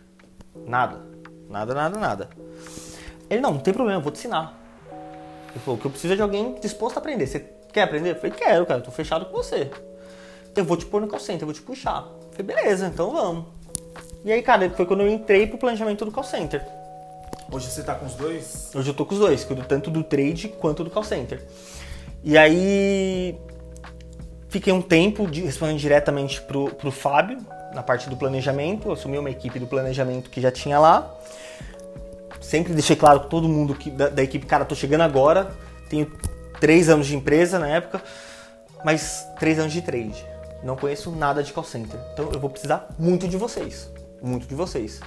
Nada. 0.66 1.00
Nada, 1.48 1.74
nada, 1.74 1.98
nada. 1.98 2.28
Ele, 3.28 3.40
não, 3.40 3.54
não 3.54 3.60
tem 3.60 3.74
problema, 3.74 3.98
eu 3.98 4.02
vou 4.02 4.12
te 4.12 4.18
ensinar. 4.18 4.58
Ele 5.50 5.60
falou, 5.60 5.76
o 5.76 5.80
que 5.80 5.86
eu 5.86 5.90
preciso 5.90 6.12
é 6.12 6.16
de 6.16 6.22
alguém 6.22 6.54
disposto 6.60 6.96
a 6.96 7.00
aprender. 7.00 7.26
Você 7.26 7.40
quer 7.72 7.82
aprender? 7.82 8.12
Eu 8.12 8.16
falei, 8.16 8.30
quero, 8.30 8.64
cara, 8.64 8.80
eu 8.80 8.84
tô 8.84 8.90
fechado 8.90 9.26
com 9.26 9.32
você. 9.32 9.70
Eu 10.58 10.64
vou 10.64 10.76
te 10.76 10.84
pôr 10.84 11.00
no 11.00 11.06
call 11.06 11.20
center, 11.20 11.42
eu 11.42 11.46
vou 11.46 11.54
te 11.54 11.62
puxar. 11.62 11.98
Eu 12.00 12.32
falei, 12.32 12.56
beleza, 12.56 12.88
então 12.88 13.12
vamos. 13.12 13.44
E 14.24 14.32
aí, 14.32 14.42
cara, 14.42 14.68
foi 14.70 14.84
quando 14.84 15.02
eu 15.02 15.08
entrei 15.08 15.46
pro 15.46 15.56
planejamento 15.56 16.04
do 16.04 16.10
call 16.10 16.24
center. 16.24 16.66
Hoje 17.52 17.70
você 17.70 17.80
tá 17.84 17.94
com 17.94 18.06
os 18.06 18.14
dois? 18.14 18.72
Hoje 18.74 18.90
eu 18.90 18.94
tô 18.94 19.06
com 19.06 19.14
os 19.14 19.20
dois, 19.20 19.44
cuido 19.44 19.62
tanto 19.62 19.88
do 19.88 20.02
trade 20.02 20.48
quanto 20.48 20.82
do 20.82 20.90
call 20.90 21.04
center. 21.04 21.40
E 22.24 22.36
aí 22.36 23.38
fiquei 24.48 24.72
um 24.72 24.82
tempo 24.82 25.28
de, 25.28 25.42
respondendo 25.42 25.78
diretamente 25.78 26.42
pro, 26.42 26.74
pro 26.74 26.90
Fábio, 26.90 27.38
na 27.72 27.82
parte 27.84 28.10
do 28.10 28.16
planejamento, 28.16 28.90
assumi 28.90 29.16
uma 29.16 29.30
equipe 29.30 29.60
do 29.60 29.66
planejamento 29.68 30.28
que 30.28 30.40
já 30.40 30.50
tinha 30.50 30.80
lá. 30.80 31.14
Sempre 32.40 32.72
deixei 32.72 32.96
claro 32.96 33.20
com 33.20 33.28
todo 33.28 33.48
mundo 33.48 33.76
que, 33.76 33.90
da, 33.90 34.08
da 34.08 34.24
equipe, 34.24 34.44
cara, 34.44 34.64
tô 34.64 34.74
chegando 34.74 35.02
agora, 35.02 35.52
tenho 35.88 36.10
três 36.58 36.88
anos 36.88 37.06
de 37.06 37.14
empresa 37.14 37.60
na 37.60 37.68
época, 37.68 38.02
mas 38.84 39.24
três 39.38 39.60
anos 39.60 39.72
de 39.72 39.82
trade. 39.82 40.27
Não 40.62 40.76
conheço 40.76 41.10
nada 41.10 41.42
de 41.42 41.52
call 41.52 41.64
center. 41.64 42.00
Então 42.12 42.30
eu 42.32 42.40
vou 42.40 42.50
precisar 42.50 42.88
muito 42.98 43.28
de 43.28 43.36
vocês. 43.36 43.90
Muito 44.20 44.46
de 44.46 44.54
vocês. 44.54 45.00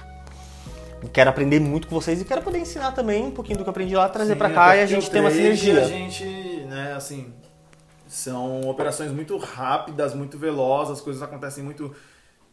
Quero 1.12 1.30
aprender 1.30 1.60
muito 1.60 1.88
com 1.88 1.94
vocês 1.94 2.20
e 2.20 2.24
quero 2.24 2.42
poder 2.42 2.58
ensinar 2.58 2.92
também 2.92 3.24
um 3.24 3.30
pouquinho 3.30 3.58
do 3.58 3.64
que 3.64 3.68
eu 3.68 3.72
aprendi 3.72 3.94
lá, 3.94 4.08
trazer 4.08 4.34
Sim, 4.34 4.38
pra 4.38 4.50
cá 4.50 4.76
e 4.76 4.82
a 4.82 4.86
gente 4.86 5.10
ter 5.10 5.20
uma 5.20 5.30
sinergia. 5.30 5.82
A 5.82 5.88
gente, 5.88 6.24
né, 6.24 6.94
assim, 6.94 7.34
são 8.06 8.60
operações 8.62 9.10
muito 9.10 9.36
rápidas, 9.36 10.14
muito 10.14 10.38
velozes, 10.38 10.92
as 10.92 11.00
coisas 11.00 11.20
acontecem 11.20 11.64
muito 11.64 11.94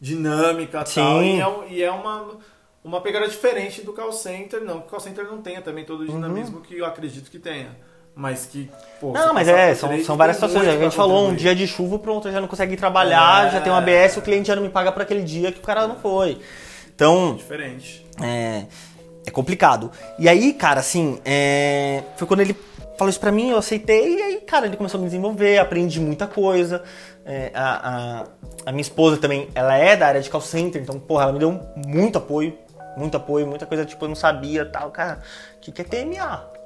dinâmica 0.00 0.80
e 0.80 0.94
tal. 0.94 1.20
Sim. 1.20 1.36
E 1.36 1.40
é, 1.40 1.72
e 1.74 1.82
é 1.82 1.90
uma, 1.92 2.38
uma 2.82 3.00
pegada 3.00 3.28
diferente 3.28 3.82
do 3.82 3.92
call 3.92 4.12
center, 4.12 4.64
não 4.64 4.80
que 4.80 4.88
o 4.88 4.90
call 4.90 5.00
center 5.00 5.24
não 5.26 5.40
tenha 5.40 5.62
também 5.62 5.84
todo 5.84 6.00
o 6.00 6.06
dinamismo 6.06 6.60
que 6.60 6.76
eu 6.76 6.84
acredito 6.84 7.30
que 7.30 7.38
tenha. 7.38 7.76
Mas 8.20 8.44
que, 8.44 8.70
pô. 9.00 9.12
Não, 9.12 9.32
mas 9.32 9.48
é, 9.48 9.74
são, 9.74 10.04
são 10.04 10.14
várias 10.14 10.36
situações. 10.36 10.68
A 10.68 10.76
gente 10.76 10.94
falou, 10.94 11.28
um 11.28 11.34
dia 11.34 11.54
de 11.54 11.66
chuva, 11.66 11.98
pronto, 11.98 12.28
eu 12.28 12.32
já 12.32 12.38
não 12.38 12.46
consegue 12.46 12.76
trabalhar, 12.76 13.46
É. 13.46 13.50
já 13.52 13.60
tem 13.62 13.72
um 13.72 13.76
ABS, 13.76 14.18
o 14.18 14.20
cliente 14.20 14.48
já 14.48 14.54
não 14.54 14.62
me 14.62 14.68
paga 14.68 14.92
por 14.92 15.00
aquele 15.00 15.22
dia 15.22 15.50
que 15.50 15.58
o 15.58 15.62
cara 15.62 15.88
não 15.88 15.96
foi. 15.96 16.38
Então, 16.94 17.34
Diferente. 17.36 18.06
é, 18.22 18.66
é 19.26 19.30
complicado. 19.30 19.90
E 20.18 20.28
aí, 20.28 20.52
cara, 20.52 20.80
assim, 20.80 21.18
é, 21.24 22.02
foi 22.18 22.28
quando 22.28 22.40
ele 22.40 22.54
falou 22.98 23.08
isso 23.08 23.18
pra 23.18 23.32
mim, 23.32 23.48
eu 23.48 23.56
aceitei, 23.56 24.18
e 24.18 24.22
aí, 24.22 24.36
cara, 24.42 24.66
ele 24.66 24.76
começou 24.76 24.98
a 24.98 25.00
me 25.00 25.06
desenvolver, 25.06 25.56
aprendi 25.56 25.98
muita 25.98 26.26
coisa. 26.26 26.82
É, 27.24 27.50
a, 27.54 28.20
a, 28.20 28.24
a 28.66 28.70
minha 28.70 28.82
esposa 28.82 29.16
também, 29.16 29.48
ela 29.54 29.74
é 29.78 29.96
da 29.96 30.08
área 30.08 30.20
de 30.20 30.28
call 30.28 30.42
center, 30.42 30.82
então, 30.82 31.00
porra, 31.00 31.22
ela 31.22 31.32
me 31.32 31.38
deu 31.38 31.58
muito 31.86 32.18
apoio, 32.18 32.52
muito 32.98 33.16
apoio, 33.16 33.46
muita 33.46 33.64
coisa, 33.64 33.86
tipo, 33.86 34.04
eu 34.04 34.10
não 34.10 34.14
sabia, 34.16 34.66
tal, 34.66 34.90
cara, 34.90 35.22
o 35.56 35.60
que, 35.60 35.72
que 35.72 35.80
é 35.80 35.84
TMA? 35.84 36.59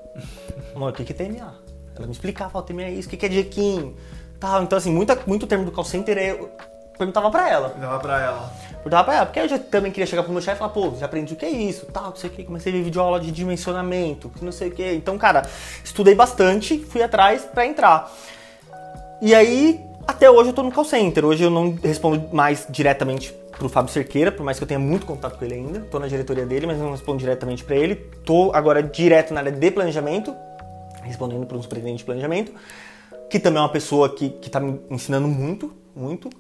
Amor, 0.74 0.90
o 0.90 0.92
que, 0.92 1.12
é 1.12 1.14
TMA? 1.14 1.54
Ela 1.96 2.06
me 2.06 2.12
explicava, 2.12 2.58
ó, 2.58 2.62
TMA 2.62 2.82
é 2.82 2.90
isso, 2.90 3.08
o 3.08 3.10
que, 3.10 3.24
é 3.24 3.30
jequim? 3.30 3.94
Tal, 4.40 4.62
então, 4.62 4.76
assim, 4.76 4.92
muita, 4.92 5.18
muito 5.26 5.46
termo 5.46 5.64
do 5.64 5.72
call 5.72 5.84
center 5.84 6.18
eu 6.18 6.50
perguntava 6.98 7.30
pra 7.30 7.48
ela. 7.48 7.68
Dava 7.80 7.98
pra 7.98 8.20
ela. 8.20 8.52
Perguntava 8.72 9.04
pra 9.04 9.14
ela, 9.14 9.26
porque 9.26 9.40
eu 9.40 9.48
já 9.48 9.58
também 9.58 9.90
queria 9.90 10.06
chegar 10.06 10.22
pro 10.22 10.32
meu 10.32 10.42
chefe 10.42 10.56
e 10.56 10.58
falar, 10.58 10.72
pô, 10.72 10.92
já 10.98 11.06
aprendi 11.06 11.34
o 11.34 11.36
que 11.36 11.44
é 11.44 11.50
isso, 11.50 11.86
tal, 11.86 12.10
não 12.10 12.16
sei 12.16 12.30
o 12.30 12.32
que, 12.32 12.44
comecei 12.44 12.72
a 12.72 12.76
ver 12.76 12.82
videoaula 12.82 13.20
de 13.20 13.30
dimensionamento, 13.30 14.30
não 14.42 14.52
sei 14.52 14.68
o 14.68 14.72
que. 14.72 14.92
Então, 14.92 15.16
cara, 15.16 15.42
estudei 15.82 16.14
bastante, 16.14 16.78
fui 16.78 17.02
atrás 17.02 17.42
pra 17.44 17.66
entrar. 17.66 18.12
E 19.22 19.34
aí, 19.34 19.80
até 20.06 20.30
hoje 20.30 20.50
eu 20.50 20.54
tô 20.54 20.62
no 20.62 20.70
call 20.70 20.84
center. 20.84 21.24
Hoje 21.24 21.42
eu 21.44 21.50
não 21.50 21.74
respondo 21.82 22.28
mais 22.34 22.66
diretamente 22.68 23.34
pro 23.59 23.68
Fábio 23.68 23.93
Cerqueira, 23.93 24.32
por 24.32 24.44
mais 24.44 24.59
que 24.59 24.64
eu 24.64 24.68
tenha 24.68 24.81
muito 24.81 25.06
contato 25.06 25.39
com 25.39 25.44
ele 25.44 25.55
ainda. 25.55 25.81
Tô 25.81 25.98
na 25.98 26.09
diretoria 26.09 26.44
dele, 26.47 26.66
mas 26.66 26.78
não 26.78 26.90
respondo 26.90 27.18
diretamente 27.18 27.64
pra 27.64 27.76
ele. 27.76 27.97
Tô 28.24 28.52
agora 28.52 28.82
direto 28.82 29.32
na 29.32 29.40
área 29.40 29.52
de 29.52 29.70
planejamento, 29.70 30.35
respondendo 31.02 31.47
para 31.47 31.56
um 31.56 31.62
superintendente 31.62 31.98
de 31.98 32.05
planejamento. 32.05 32.52
que 33.31 33.39
também 33.40 33.59
é 33.59 33.62
uma 33.62 33.68
pessoa 33.72 34.09
que, 34.09 34.31
que 34.31 34.51
tá 34.51 34.60
me 34.60 34.81
ensinando 34.90 35.26
muito, 35.26 35.72
muito. 35.94 36.31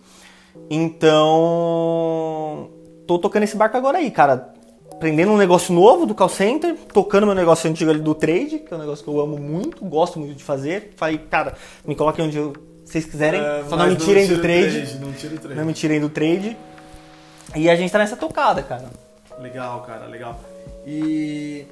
Então, 0.70 2.70
tô 3.06 3.18
tocando 3.18 3.42
esse 3.42 3.56
barco 3.56 3.76
agora 3.76 3.98
aí, 3.98 4.10
cara. 4.10 4.52
Aprendendo 4.92 5.32
um 5.32 5.36
negócio 5.36 5.74
novo 5.74 6.06
do 6.06 6.14
call 6.14 6.28
center, 6.28 6.76
tocando 6.92 7.26
meu 7.26 7.34
negócio 7.34 7.68
antigo 7.68 7.90
ali 7.90 8.00
do 8.00 8.14
trade, 8.14 8.60
que 8.60 8.72
é 8.72 8.76
um 8.76 8.80
negócio 8.80 9.04
que 9.04 9.10
eu 9.10 9.20
amo 9.20 9.36
muito, 9.36 9.84
gosto 9.84 10.20
muito 10.20 10.36
de 10.36 10.44
fazer. 10.44 10.92
Falei, 10.96 11.18
cara, 11.18 11.54
me 11.84 11.96
coloquem 11.96 12.24
onde 12.24 12.36
eu, 12.36 12.52
vocês 12.84 13.04
quiserem, 13.04 13.40
É, 13.40 13.64
só 13.68 13.76
não 13.76 13.88
me 13.88 13.96
tirem 13.96 14.28
do 14.28 14.36
o 14.36 14.40
trade. 14.40 14.98
Não 15.00 15.12
trade. 15.12 15.54
Não 15.56 15.64
me 15.64 15.72
tirem 15.72 16.00
do 16.00 16.08
trade. 16.08 16.56
E 17.54 17.70
a 17.70 17.76
gente 17.76 17.90
tá 17.90 17.98
nessa 17.98 18.16
tocada, 18.16 18.62
cara. 18.62 18.84
Legal, 19.38 19.82
cara, 19.82 20.06
legal. 20.06 20.38
E 20.86 21.66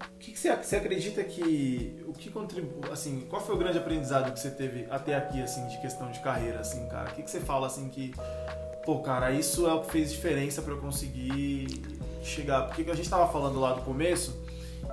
o 0.00 0.18
que, 0.18 0.32
que 0.32 0.38
você, 0.38 0.54
você 0.56 0.76
acredita 0.76 1.22
que 1.22 2.02
o 2.06 2.12
que 2.12 2.30
contribui, 2.30 2.90
assim, 2.90 3.26
qual 3.28 3.42
foi 3.42 3.54
o 3.54 3.58
grande 3.58 3.78
aprendizado 3.78 4.32
que 4.32 4.40
você 4.40 4.50
teve 4.50 4.86
até 4.90 5.14
aqui, 5.14 5.42
assim, 5.42 5.66
de 5.68 5.80
questão 5.80 6.10
de 6.10 6.20
carreira, 6.20 6.60
assim, 6.60 6.86
cara? 6.88 7.10
O 7.10 7.14
que, 7.14 7.22
que 7.22 7.30
você 7.30 7.40
fala, 7.40 7.66
assim, 7.66 7.88
que, 7.88 8.14
pô, 8.84 9.00
cara, 9.00 9.32
isso 9.32 9.66
é 9.66 9.72
o 9.72 9.80
que 9.80 9.92
fez 9.92 10.12
diferença 10.12 10.62
pra 10.62 10.72
eu 10.72 10.78
conseguir 10.78 11.82
chegar? 12.22 12.66
Porque 12.66 12.88
a 12.90 12.94
gente 12.94 13.08
tava 13.08 13.30
falando 13.30 13.60
lá 13.60 13.72
do 13.74 13.82
começo 13.82 14.42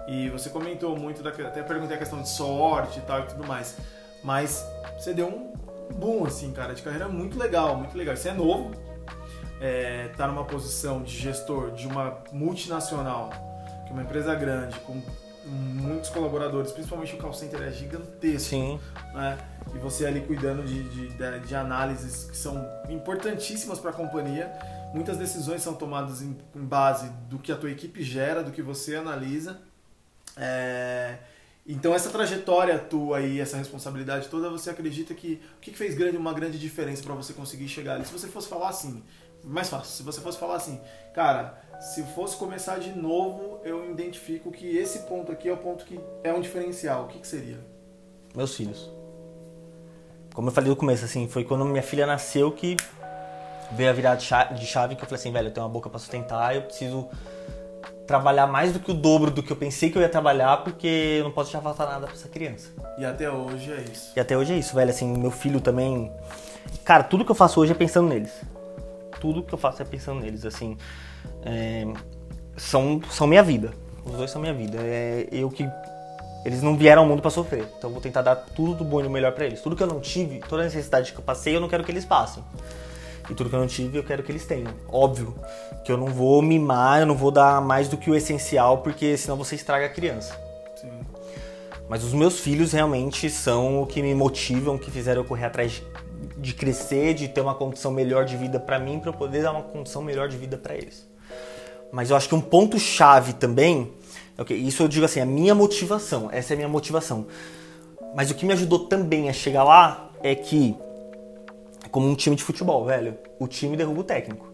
e 0.08 0.30
você 0.30 0.50
comentou 0.50 0.98
muito, 0.98 1.22
da, 1.22 1.30
até 1.30 1.62
perguntei 1.64 1.96
a 1.96 2.00
questão 2.00 2.22
de 2.22 2.30
sorte 2.30 3.00
e 3.00 3.02
tal 3.04 3.22
e 3.22 3.28
tudo 3.28 3.46
mais, 3.48 3.78
mas 4.24 4.66
você 4.98 5.14
deu 5.14 5.28
um 5.28 5.54
boom, 5.94 6.26
assim, 6.26 6.52
cara, 6.52 6.74
de 6.74 6.82
carreira 6.82 7.08
muito 7.08 7.38
legal, 7.38 7.76
muito 7.76 7.98
legal. 7.98 8.16
Você 8.16 8.30
é 8.30 8.34
novo, 8.34 8.72
é, 9.60 10.10
tá 10.16 10.28
numa 10.28 10.46
posição 10.46 11.04
de 11.04 11.16
gestor 11.18 11.72
de 11.72 11.88
uma 11.88 12.18
multinacional, 12.32 13.30
que 13.86 13.90
é 13.90 13.94
uma 13.94 14.04
empresa 14.04 14.34
grande, 14.36 14.80
com 14.82 15.02
muitos 15.46 16.10
colaboradores, 16.10 16.72
principalmente 16.72 17.16
o 17.16 17.18
call 17.18 17.34
center 17.34 17.62
é 17.62 17.72
gigantesco, 17.72 18.50
Sim. 18.50 18.80
né? 19.14 19.38
E 19.74 19.78
você 19.78 20.06
ali 20.06 20.22
cuidando 20.22 20.64
de, 20.64 20.84
de, 20.84 21.40
de- 21.48 21.56
análises 21.56 22.26
que 22.26 22.38
são 22.38 22.68
importantíssimas 22.90 23.80
para 23.80 23.92
a 23.92 23.94
companhia. 23.94 24.52
Muitas 24.94 25.18
decisões 25.18 25.62
são 25.62 25.74
tomadas 25.74 26.22
em, 26.22 26.36
em 26.56 26.64
base 26.64 27.10
do 27.30 27.38
que 27.38 27.52
a 27.52 27.56
tua 27.56 27.70
equipe 27.70 28.04
gera, 28.04 28.44
do 28.44 28.52
que 28.52 28.62
você 28.62 28.96
analisa. 28.96 29.60
É, 30.36 31.18
então 31.68 31.94
essa 31.94 32.10
trajetória 32.10 32.78
tua 32.80 33.22
e 33.22 33.40
essa 33.40 33.58
responsabilidade 33.58 34.28
toda, 34.28 34.50
você 34.50 34.70
acredita 34.70 35.14
que 35.14 35.42
o 35.58 35.60
que 35.60 35.72
que 35.72 35.78
fez 35.78 35.94
grande, 35.94 36.18
uma 36.18 36.34
grande 36.34 36.58
diferença 36.58 37.04
para 37.04 37.14
você 37.14 37.34
conseguir 37.34 37.68
chegar 37.68 37.96
ali? 37.96 38.06
Se 38.06 38.12
você 38.12 38.28
fosse 38.28 38.48
falar 38.48 38.70
assim, 38.70 39.04
mais 39.44 39.70
fácil, 39.70 39.92
se 39.92 40.04
você 40.04 40.20
fosse 40.22 40.38
falar 40.38 40.56
assim, 40.56 40.80
cara, 41.14 41.58
se 41.80 42.04
fosse 42.04 42.36
começar 42.36 42.78
de 42.80 42.92
novo, 42.92 43.60
eu 43.64 43.90
identifico 43.90 44.52
que 44.52 44.78
esse 44.78 45.00
ponto 45.00 45.32
aqui 45.32 45.48
é 45.50 45.54
o 45.54 45.58
ponto 45.58 45.86
que 45.86 46.00
é 46.24 46.34
um 46.34 46.42
diferencial. 46.42 47.04
O 47.06 47.08
que, 47.08 47.20
que 47.20 47.28
seria? 47.28 47.58
Meus 48.36 48.56
filhos. 48.56 48.90
Como 50.34 50.50
eu 50.50 50.54
falei 50.54 50.70
no 50.70 50.76
começo, 50.76 51.04
assim, 51.06 51.28
foi 51.28 51.44
quando 51.44 51.66
minha 51.66 51.82
filha 51.84 52.06
nasceu 52.06 52.52
que 52.52 52.78
veio 53.72 53.90
a 53.90 53.94
virada 53.94 54.18
de 54.18 54.24
cha- 54.24 54.44
de 54.46 54.66
chave 54.66 54.96
que 54.96 55.02
eu 55.04 55.08
falei 55.08 55.20
assim, 55.20 55.32
velho, 55.32 55.48
eu 55.48 55.52
tenho 55.54 55.66
uma 55.66 55.72
boca 55.72 55.90
pra 55.90 56.00
sustentar, 56.00 56.56
eu 56.56 56.62
preciso 56.64 57.08
trabalhar 58.06 58.48
mais 58.48 58.74
do 58.74 58.80
que 58.80 58.90
o 58.90 58.94
dobro 58.94 59.30
do 59.30 59.44
que 59.44 59.52
eu 59.52 59.56
pensei 59.56 59.90
que 59.92 59.98
eu 59.98 60.02
ia 60.02 60.10
trabalhar, 60.10 60.64
porque 60.64 61.18
eu 61.20 61.24
não 61.24 61.32
posso 61.32 61.52
deixar 61.52 61.62
faltar 61.62 61.88
nada 61.88 62.08
pra 62.08 62.16
essa 62.16 62.28
criança. 62.28 62.70
E 62.98 63.06
até 63.06 63.30
hoje 63.30 63.72
é 63.72 63.82
isso. 63.82 64.14
E 64.16 64.20
até 64.20 64.36
hoje 64.38 64.54
é 64.54 64.58
isso, 64.58 64.74
velho, 64.76 64.90
assim, 64.90 65.16
meu 65.18 65.32
filho 65.32 65.62
também. 65.62 66.12
Cara, 66.84 67.04
tudo 67.04 67.24
que 67.24 67.32
eu 67.32 67.36
faço 67.36 67.60
hoje 67.60 67.72
é 67.72 67.76
pensando 67.76 68.08
neles. 68.10 68.32
Tudo 69.20 69.44
que 69.44 69.54
eu 69.54 69.58
faço 69.58 69.82
é 69.82 69.86
pensando 69.86 70.22
neles, 70.22 70.46
assim. 70.46 70.78
é, 71.44 71.86
São, 72.58 73.02
são 73.10 73.28
minha 73.28 73.44
vida. 73.44 73.74
Os 74.06 74.14
dois 74.14 74.32
são 74.32 74.42
minha 74.42 74.54
vida. 74.54 74.78
É 74.82 75.28
eu 75.32 75.50
que. 75.50 75.68
Eles 76.46 76.62
não 76.62 76.78
vieram 76.78 77.02
ao 77.02 77.08
mundo 77.08 77.22
pra 77.22 77.30
sofrer. 77.30 77.68
Então 77.78 77.90
eu 77.90 77.94
vou 77.94 78.02
tentar 78.02 78.22
dar 78.22 78.36
tudo 78.36 78.74
do 78.74 78.84
bom 78.84 79.02
e 79.02 79.04
do 79.04 79.10
melhor 79.10 79.34
pra 79.34 79.46
eles. 79.46 79.62
Tudo 79.62 79.76
que 79.76 79.84
eu 79.84 79.88
não 79.88 80.00
tive, 80.00 80.40
toda 80.48 80.62
a 80.62 80.66
necessidade 80.66 81.12
que 81.12 81.20
eu 81.20 81.24
passei, 81.24 81.56
eu 81.56 81.60
não 81.60 81.68
quero 81.68 81.84
que 81.84 81.92
eles 81.92 82.06
passem. 82.06 82.42
E 83.30 83.36
tudo 83.36 83.50
que 83.50 83.56
eu 83.56 83.60
não 83.60 83.68
tive, 83.68 83.98
eu 83.98 84.04
quero 84.04 84.24
que 84.24 84.32
eles 84.32 84.46
tenham. 84.46 84.74
Óbvio 84.88 85.36
que 85.84 85.92
eu 85.92 85.98
não 85.98 86.08
vou 86.08 86.42
mimar, 86.42 87.02
eu 87.02 87.06
não 87.06 87.16
vou 87.16 87.30
dar 87.30 87.62
mais 87.62 87.88
do 87.90 87.98
que 87.98 88.10
o 88.10 88.16
essencial, 88.16 88.80
porque 88.80 89.18
senão 89.18 89.36
você 89.36 89.56
estraga 89.56 89.86
a 89.86 89.90
criança. 89.90 90.34
Sim. 90.76 90.90
Mas 91.90 92.04
os 92.04 92.14
meus 92.14 92.40
filhos 92.40 92.72
realmente 92.72 93.30
são 93.30 93.82
o 93.82 93.86
que 93.86 94.02
me 94.02 94.16
motivam, 94.16 94.78
que 94.78 94.90
fizeram 94.90 95.22
eu 95.22 95.26
correr 95.28 95.46
atrás 95.46 95.74
de 95.74 95.84
crescer, 96.54 97.14
de 97.14 97.28
ter 97.28 97.42
uma 97.42 97.56
condição 97.56 97.92
melhor 97.92 98.26
de 98.26 98.36
vida 98.36 98.60
pra 98.60 98.80
mim, 98.80 99.00
pra 99.00 99.10
eu 99.10 99.14
poder 99.14 99.44
dar 99.44 99.52
uma 99.52 99.64
condição 99.64 100.02
melhor 100.02 100.28
de 100.28 100.38
vida 100.38 100.58
pra 100.58 100.76
eles. 100.76 101.08
Mas 101.92 102.10
eu 102.10 102.16
acho 102.16 102.28
que 102.30 102.36
um 102.36 102.42
ponto 102.42 102.78
chave 102.80 103.34
também, 103.34 103.92
é 104.38 104.42
o 104.42 104.46
que 104.46 104.54
isso 104.54 104.84
eu 104.84 104.88
digo 104.88 105.06
assim, 105.06 105.20
a 105.20 105.26
minha 105.26 105.56
motivação, 105.56 106.30
essa 106.32 106.54
é 106.54 106.56
a 106.56 106.58
minha 106.58 106.70
motivação. 106.70 107.28
Mas 108.16 108.32
o 108.32 108.36
que 108.36 108.46
me 108.46 108.54
ajudou 108.54 108.80
também 108.88 109.30
a 109.30 109.34
chegar 109.34 109.64
lá 109.64 110.12
é 110.22 110.36
que 110.36 110.76
é 111.84 111.90
como 111.90 112.08
um 112.08 112.16
time 112.16 112.36
de 112.36 112.44
futebol, 112.44 112.86
velho, 112.86 113.18
o 113.40 113.48
time 113.48 113.76
derruba 113.76 114.02
o 114.02 114.04
técnico. 114.04 114.48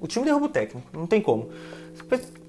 O 0.00 0.06
time 0.06 0.24
derruba 0.24 0.46
o 0.46 0.48
técnico, 0.48 0.86
não 0.92 1.06
tem 1.06 1.20
como. 1.20 1.48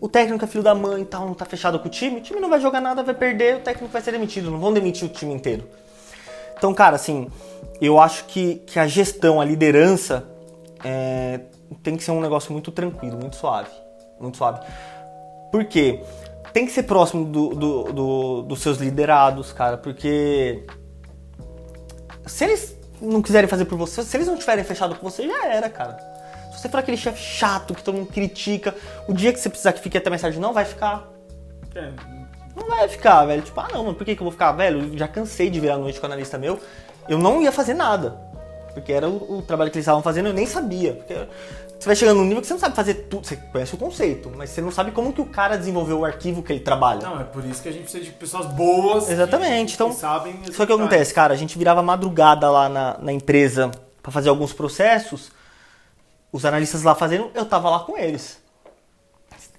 O 0.01 0.09
técnico 0.09 0.43
é 0.43 0.47
filho 0.47 0.63
da 0.63 0.75
mãe 0.75 1.01
e 1.03 1.05
tal, 1.05 1.25
não 1.25 1.33
tá 1.33 1.45
fechado 1.45 1.79
com 1.79 1.87
o 1.87 1.91
time, 1.91 2.17
o 2.17 2.21
time 2.21 2.39
não 2.39 2.49
vai 2.49 2.59
jogar 2.59 2.81
nada, 2.81 3.01
vai 3.01 3.15
perder, 3.15 3.57
o 3.57 3.59
técnico 3.61 3.91
vai 3.91 4.01
ser 4.01 4.11
demitido, 4.11 4.51
não 4.51 4.59
vão 4.59 4.73
demitir 4.73 5.07
o 5.07 5.09
time 5.09 5.33
inteiro. 5.33 5.63
Então, 6.57 6.73
cara, 6.73 6.95
assim, 6.95 7.29
eu 7.79 7.99
acho 7.99 8.25
que, 8.25 8.55
que 8.65 8.79
a 8.79 8.87
gestão, 8.87 9.39
a 9.39 9.45
liderança, 9.45 10.25
é, 10.83 11.41
tem 11.83 11.95
que 11.95 12.03
ser 12.03 12.11
um 12.11 12.21
negócio 12.21 12.51
muito 12.51 12.71
tranquilo, 12.71 13.17
muito 13.17 13.35
suave. 13.35 13.69
Muito 14.19 14.37
suave. 14.37 14.59
Por 15.51 15.65
quê? 15.65 16.01
Tem 16.53 16.65
que 16.65 16.71
ser 16.71 16.83
próximo 16.83 17.25
do, 17.25 17.49
do- 17.49 17.83
do- 17.93 18.41
dos 18.43 18.59
seus 18.61 18.77
liderados, 18.79 19.53
cara, 19.53 19.77
porque 19.77 20.65
se 22.25 22.43
eles 22.45 22.75
não 23.01 23.21
quiserem 23.21 23.47
fazer 23.47 23.65
por 23.65 23.77
você, 23.77 24.03
se 24.03 24.17
eles 24.17 24.27
não 24.27 24.37
tiverem 24.37 24.63
fechado 24.63 24.95
com 24.95 25.07
você, 25.09 25.27
já 25.27 25.45
era, 25.47 25.69
cara. 25.69 25.97
Se 26.51 26.59
você 26.61 26.69
for 26.69 26.79
aquele 26.79 26.97
chefe 26.97 27.21
chato 27.21 27.75
que 27.75 27.83
todo 27.83 27.95
mundo 27.95 28.07
critica, 28.11 28.73
o 29.07 29.13
dia 29.13 29.31
que 29.31 29.39
você 29.39 29.49
precisar 29.49 29.73
que 29.73 29.79
fique 29.79 29.97
até 29.97 30.09
tarde, 30.17 30.39
não 30.39 30.51
vai 30.53 30.65
ficar. 30.65 31.07
É, 31.75 31.91
Não 32.57 32.67
vai 32.67 32.87
ficar, 32.89 33.23
velho. 33.25 33.41
Tipo, 33.41 33.59
ah 33.61 33.67
não, 33.71 33.83
mano, 33.83 33.95
por 33.95 34.03
que, 34.03 34.15
que 34.15 34.21
eu 34.21 34.25
vou 34.25 34.31
ficar? 34.31 34.51
Velho, 34.53 34.91
eu 34.91 34.97
já 34.97 35.07
cansei 35.07 35.49
de 35.49 35.59
virar 35.59 35.75
a 35.75 35.77
noite 35.77 35.99
com 35.99 36.05
analista 36.07 36.37
meu. 36.37 36.59
Eu 37.07 37.17
não 37.17 37.41
ia 37.41 37.51
fazer 37.51 37.73
nada. 37.73 38.17
Porque 38.73 38.91
era 38.91 39.07
o, 39.07 39.37
o 39.37 39.41
trabalho 39.41 39.71
que 39.71 39.77
eles 39.77 39.83
estavam 39.85 40.01
fazendo, 40.03 40.27
eu 40.27 40.33
nem 40.33 40.45
sabia. 40.45 40.93
Porque 40.93 41.13
você 41.79 41.85
vai 41.85 41.95
chegando 41.95 42.17
num 42.17 42.25
nível 42.25 42.41
que 42.41 42.47
você 42.47 42.53
não 42.53 42.59
sabe 42.59 42.75
fazer 42.75 42.93
tudo. 43.09 43.25
Você 43.25 43.35
conhece 43.37 43.73
o 43.75 43.77
conceito, 43.77 44.31
mas 44.35 44.49
você 44.49 44.61
não 44.61 44.71
sabe 44.71 44.91
como 44.91 45.13
que 45.13 45.21
o 45.21 45.25
cara 45.25 45.55
desenvolveu 45.57 45.99
o 45.99 46.05
arquivo 46.05 46.41
que 46.43 46.51
ele 46.51 46.59
trabalha. 46.59 47.01
Não, 47.01 47.21
é 47.21 47.23
por 47.23 47.45
isso 47.45 47.61
que 47.61 47.69
a 47.69 47.71
gente 47.71 47.83
precisa 47.83 48.03
de 48.03 48.11
pessoas 48.11 48.45
boas. 48.47 49.09
Exatamente, 49.09 49.69
que, 49.69 49.73
então- 49.75 49.89
que 49.89 49.95
sabem. 49.95 50.35
Só 50.51 50.65
que 50.65 50.71
o 50.71 50.75
acontece, 50.75 51.13
cara, 51.13 51.33
a 51.33 51.37
gente 51.37 51.57
virava 51.57 51.81
madrugada 51.83 52.49
lá 52.49 52.67
na, 52.67 52.97
na 52.99 53.13
empresa 53.13 53.71
pra 54.01 54.11
fazer 54.11 54.29
alguns 54.29 54.53
processos, 54.53 55.31
os 56.31 56.45
analistas 56.45 56.83
lá 56.83 56.95
fazendo, 56.95 57.29
eu 57.33 57.45
tava 57.45 57.69
lá 57.69 57.79
com 57.79 57.97
eles. 57.97 58.39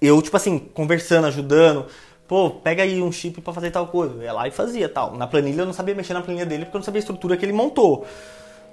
Eu, 0.01 0.21
tipo 0.21 0.35
assim, 0.37 0.59
conversando, 0.59 1.27
ajudando. 1.27 1.85
Pô, 2.29 2.51
pega 2.51 2.83
aí 2.83 3.01
um 3.01 3.11
chip 3.11 3.41
pra 3.41 3.51
fazer 3.51 3.71
tal 3.71 3.87
coisa. 3.87 4.13
Eu 4.13 4.21
ia 4.21 4.31
lá 4.31 4.47
e 4.47 4.51
fazia 4.51 4.87
tal. 4.87 5.15
Na 5.17 5.25
planilha 5.25 5.63
eu 5.63 5.65
não 5.65 5.73
sabia 5.73 5.95
mexer 5.95 6.13
na 6.13 6.21
planilha 6.21 6.45
dele 6.45 6.65
porque 6.65 6.77
eu 6.77 6.79
não 6.79 6.85
sabia 6.85 6.99
a 6.99 7.01
estrutura 7.01 7.35
que 7.35 7.43
ele 7.43 7.51
montou. 7.51 8.05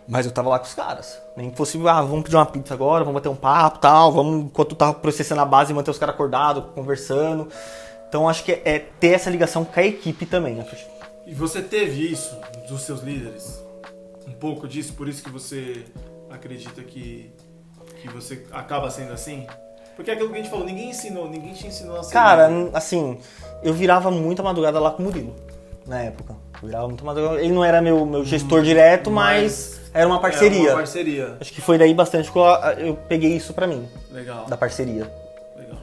Mas 0.07 0.27
eu 0.27 0.31
tava 0.31 0.51
lá 0.51 0.59
com 0.59 0.67
os 0.67 0.75
caras. 0.75 1.19
Nem 1.35 1.51
que 1.51 1.57
fosse, 1.57 1.79
ah, 1.89 2.03
vamos 2.03 2.23
pedir 2.23 2.37
uma 2.37 2.45
pizza 2.45 2.75
agora, 2.75 3.03
vamos 3.03 3.19
bater 3.19 3.31
um 3.31 3.35
papo 3.35 3.79
tal, 3.79 4.13
vamos, 4.13 4.45
enquanto 4.45 4.75
tava 4.77 4.93
processando 4.93 5.41
a 5.41 5.47
base, 5.47 5.73
manter 5.73 5.91
os 5.91 5.99
caras 5.99 6.15
acordados, 6.15 6.65
conversando. 6.75 7.49
Então 8.07 8.29
acho 8.29 8.45
que 8.45 8.53
é, 8.53 8.63
é 8.67 8.79
ter 8.79 9.15
essa 9.15 9.31
ligação 9.31 9.65
com 9.65 9.81
a 9.81 9.83
equipe 9.83 10.27
também. 10.27 10.57
né? 10.57 10.67
E 11.27 11.33
você 11.35 11.63
teve 11.63 12.13
isso 12.13 12.37
dos 12.69 12.83
seus 12.83 13.01
líderes? 13.01 13.65
Um 14.29 14.33
pouco 14.33 14.69
disso, 14.69 14.93
por 14.93 15.09
isso 15.09 15.23
que 15.23 15.31
você 15.31 15.83
acredita 16.31 16.83
que, 16.83 17.33
que 18.03 18.09
você 18.09 18.45
acaba 18.53 18.91
sendo 18.91 19.15
assim? 19.15 19.47
Porque 19.97 20.11
é 20.11 20.15
aquilo 20.15 20.29
que 20.29 20.35
a 20.35 20.39
gente 20.43 20.51
falou, 20.51 20.67
ninguém 20.67 20.91
ensinou, 20.91 21.29
ninguém 21.29 21.55
te 21.55 21.67
ensinou 21.67 21.99
a 21.99 22.03
ser 22.03 22.13
Cara, 22.13 22.49
líder. 22.49 22.77
assim, 22.77 23.19
eu 23.63 23.73
virava 23.73 24.11
muita 24.11 24.43
madrugada 24.43 24.79
lá 24.79 24.91
com 24.91 25.03
o 25.03 25.07
Murilo, 25.07 25.35
na 25.87 26.03
época. 26.03 26.35
Eu 26.63 26.69
virava 26.69 26.89
muita 26.89 27.05
madrugada. 27.05 27.41
Ele 27.41 27.53
não 27.53 27.65
era 27.65 27.81
meu, 27.81 28.05
meu 28.07 28.25
gestor 28.25 28.63
direto, 28.63 29.11
mas, 29.11 29.43
mas 29.43 29.91
era 29.95 30.07
uma 30.07 30.21
parceria. 30.21 30.69
É 30.69 30.73
uma 30.73 30.77
parceria. 30.79 31.37
Acho 31.41 31.53
que 31.53 31.61
foi 31.61 31.79
daí 31.79 31.93
bastante 31.95 32.31
que 32.31 32.39
eu, 32.39 32.45
eu 32.79 32.95
peguei 33.09 33.33
isso 33.37 33.53
pra 33.53 33.67
mim, 33.67 33.87
Legal, 34.11 34.47
da 34.47 34.57
parceria. 34.57 35.11
legal. 35.57 35.79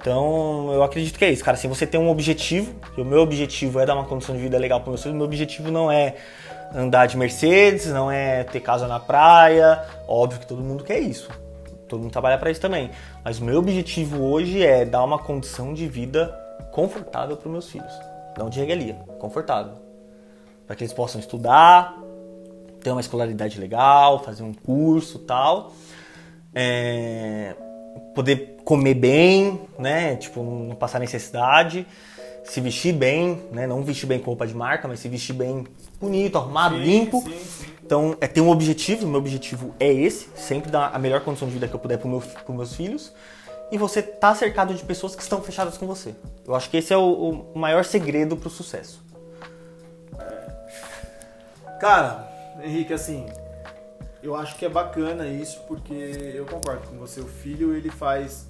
Então, 0.00 0.70
eu 0.72 0.82
acredito 0.82 1.18
que 1.18 1.24
é 1.24 1.30
isso, 1.30 1.44
cara. 1.44 1.56
Assim, 1.56 1.68
você 1.68 1.86
tem 1.86 1.98
um 2.00 2.10
objetivo, 2.10 2.74
e 2.96 3.00
o 3.00 3.04
meu 3.04 3.20
objetivo 3.20 3.80
é 3.80 3.86
dar 3.86 3.94
uma 3.94 4.04
condição 4.04 4.34
de 4.36 4.42
vida 4.42 4.58
legal 4.58 4.80
para 4.80 4.90
meus 4.90 5.02
filhos. 5.02 5.16
Meu 5.16 5.26
objetivo 5.26 5.70
não 5.70 5.90
é 5.90 6.14
andar 6.74 7.06
de 7.06 7.16
Mercedes, 7.16 7.86
não 7.86 8.10
é 8.10 8.44
ter 8.44 8.60
casa 8.60 8.86
na 8.86 9.00
praia. 9.00 9.82
Óbvio 10.06 10.40
que 10.40 10.46
todo 10.46 10.60
mundo 10.62 10.84
quer 10.84 10.98
isso. 10.98 11.28
Todo 11.88 12.00
mundo 12.02 12.12
trabalha 12.12 12.36
para 12.38 12.50
isso 12.50 12.60
também. 12.60 12.90
Mas 13.24 13.38
o 13.38 13.44
meu 13.44 13.58
objetivo 13.58 14.22
hoje 14.24 14.64
é 14.64 14.84
dar 14.84 15.02
uma 15.04 15.18
condição 15.18 15.72
de 15.72 15.86
vida 15.86 16.34
confortável 16.74 17.36
para 17.36 17.48
meus 17.48 17.70
filhos. 17.70 17.92
Não 18.36 18.50
de 18.50 18.58
regalia, 18.58 18.94
confortável. 19.20 19.74
Para 20.66 20.74
que 20.74 20.82
eles 20.82 20.92
possam 20.92 21.20
estudar, 21.20 21.96
ter 22.82 22.90
uma 22.90 23.00
escolaridade 23.00 23.60
legal, 23.60 24.24
fazer 24.24 24.42
um 24.42 24.52
curso 24.52 25.20
tal. 25.20 25.72
É, 26.52 27.54
poder 28.12 28.56
comer 28.64 28.94
bem, 28.94 29.60
né? 29.78 30.16
Tipo, 30.16 30.42
não 30.42 30.74
passar 30.74 30.98
necessidade, 30.98 31.86
se 32.42 32.60
vestir 32.60 32.92
bem, 32.92 33.40
né? 33.52 33.68
Não 33.68 33.84
vestir 33.84 34.06
bem 34.08 34.18
com 34.18 34.26
roupa 34.26 34.44
de 34.44 34.54
marca, 34.54 34.88
mas 34.88 34.98
se 34.98 35.08
vestir 35.08 35.32
bem 35.32 35.64
bonito, 36.00 36.38
arrumado, 36.38 36.74
Sim, 36.76 36.82
limpo. 36.82 37.22
sim, 37.22 37.38
sim. 37.38 37.66
Então, 37.84 38.16
é 38.20 38.26
ter 38.26 38.40
um 38.40 38.50
objetivo, 38.50 39.06
meu 39.06 39.20
objetivo 39.20 39.72
é 39.78 39.92
esse, 39.92 40.28
sempre 40.34 40.72
dar 40.72 40.90
a 40.92 40.98
melhor 40.98 41.20
condição 41.20 41.46
de 41.46 41.54
vida 41.54 41.68
que 41.68 41.74
eu 41.74 41.78
puder 41.78 41.98
para 41.98 42.08
meu, 42.08 42.18
os 42.18 42.54
meus 42.54 42.74
filhos. 42.74 43.12
E 43.70 43.78
você 43.78 44.02
tá 44.02 44.34
cercado 44.34 44.74
de 44.74 44.82
pessoas 44.84 45.16
que 45.16 45.22
estão 45.22 45.42
fechadas 45.42 45.76
com 45.76 45.86
você. 45.86 46.14
Eu 46.46 46.54
acho 46.54 46.70
que 46.70 46.76
esse 46.76 46.92
é 46.92 46.96
o, 46.96 47.46
o 47.54 47.58
maior 47.58 47.84
segredo 47.84 48.36
pro 48.36 48.50
sucesso. 48.50 49.02
Cara, 51.80 52.28
Henrique, 52.62 52.92
assim, 52.92 53.26
eu 54.22 54.34
acho 54.34 54.56
que 54.56 54.64
é 54.64 54.68
bacana 54.68 55.26
isso 55.26 55.60
porque 55.66 56.32
eu 56.34 56.46
concordo 56.46 56.88
com 56.88 56.96
você. 56.96 57.20
O 57.20 57.26
filho, 57.26 57.74
ele 57.76 57.90
faz 57.90 58.48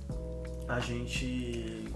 a 0.68 0.78
gente 0.78 1.92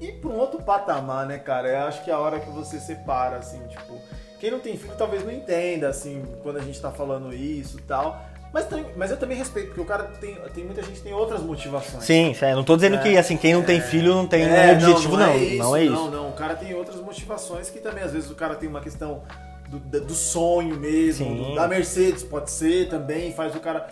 ir 0.00 0.12
pra 0.20 0.30
um 0.30 0.38
outro 0.38 0.62
patamar, 0.62 1.26
né, 1.26 1.38
cara? 1.38 1.68
Eu 1.68 1.86
acho 1.86 2.02
que 2.04 2.10
é 2.10 2.14
a 2.14 2.18
hora 2.18 2.40
que 2.40 2.50
você 2.50 2.80
separa, 2.80 3.36
assim, 3.36 3.64
tipo... 3.68 4.00
Quem 4.38 4.50
não 4.50 4.60
tem 4.60 4.76
filho 4.76 4.94
talvez 4.98 5.24
não 5.24 5.32
entenda, 5.32 5.88
assim, 5.88 6.22
quando 6.42 6.58
a 6.58 6.62
gente 6.62 6.80
tá 6.80 6.90
falando 6.90 7.32
isso 7.32 7.78
tal. 7.86 8.22
Mas, 8.56 8.66
mas 8.96 9.10
eu 9.10 9.18
também 9.18 9.36
respeito, 9.36 9.66
porque 9.68 9.82
o 9.82 9.84
cara 9.84 10.04
tem, 10.18 10.34
tem 10.54 10.64
muita 10.64 10.80
gente 10.82 10.94
que 10.96 11.02
tem 11.02 11.12
outras 11.12 11.42
motivações. 11.42 12.02
Sim, 12.04 12.34
é, 12.40 12.54
não 12.54 12.64
tô 12.64 12.74
dizendo 12.74 12.96
É, 12.96 13.02
que 13.02 13.14
assim, 13.18 13.36
quem 13.36 13.52
não 13.52 13.62
tem 13.62 13.82
filho 13.82 14.14
não 14.14 14.26
tem 14.26 14.44
É, 14.44 14.72
objetivo, 14.72 15.14
não. 15.18 15.26
é 15.26 15.36
isso, 15.36 15.58
não 15.62 15.76
é 15.76 15.84
isso. 15.84 15.92
Não, 15.92 16.10
não. 16.10 16.28
O 16.30 16.32
cara 16.32 16.54
tem 16.56 16.72
outras 16.74 16.96
motivações 17.02 17.68
que 17.68 17.80
também, 17.80 18.02
às 18.02 18.12
vezes, 18.14 18.30
o 18.30 18.34
cara 18.34 18.54
tem 18.54 18.66
uma 18.66 18.80
questão 18.80 19.22
do, 19.68 19.78
do 20.00 20.14
sonho 20.14 20.74
mesmo, 20.80 21.34
do- 21.34 21.54
da 21.54 21.68
Mercedes, 21.68 22.22
pode 22.22 22.50
ser 22.50 22.88
também, 22.88 23.30
faz 23.34 23.54
o 23.54 23.60
cara. 23.60 23.86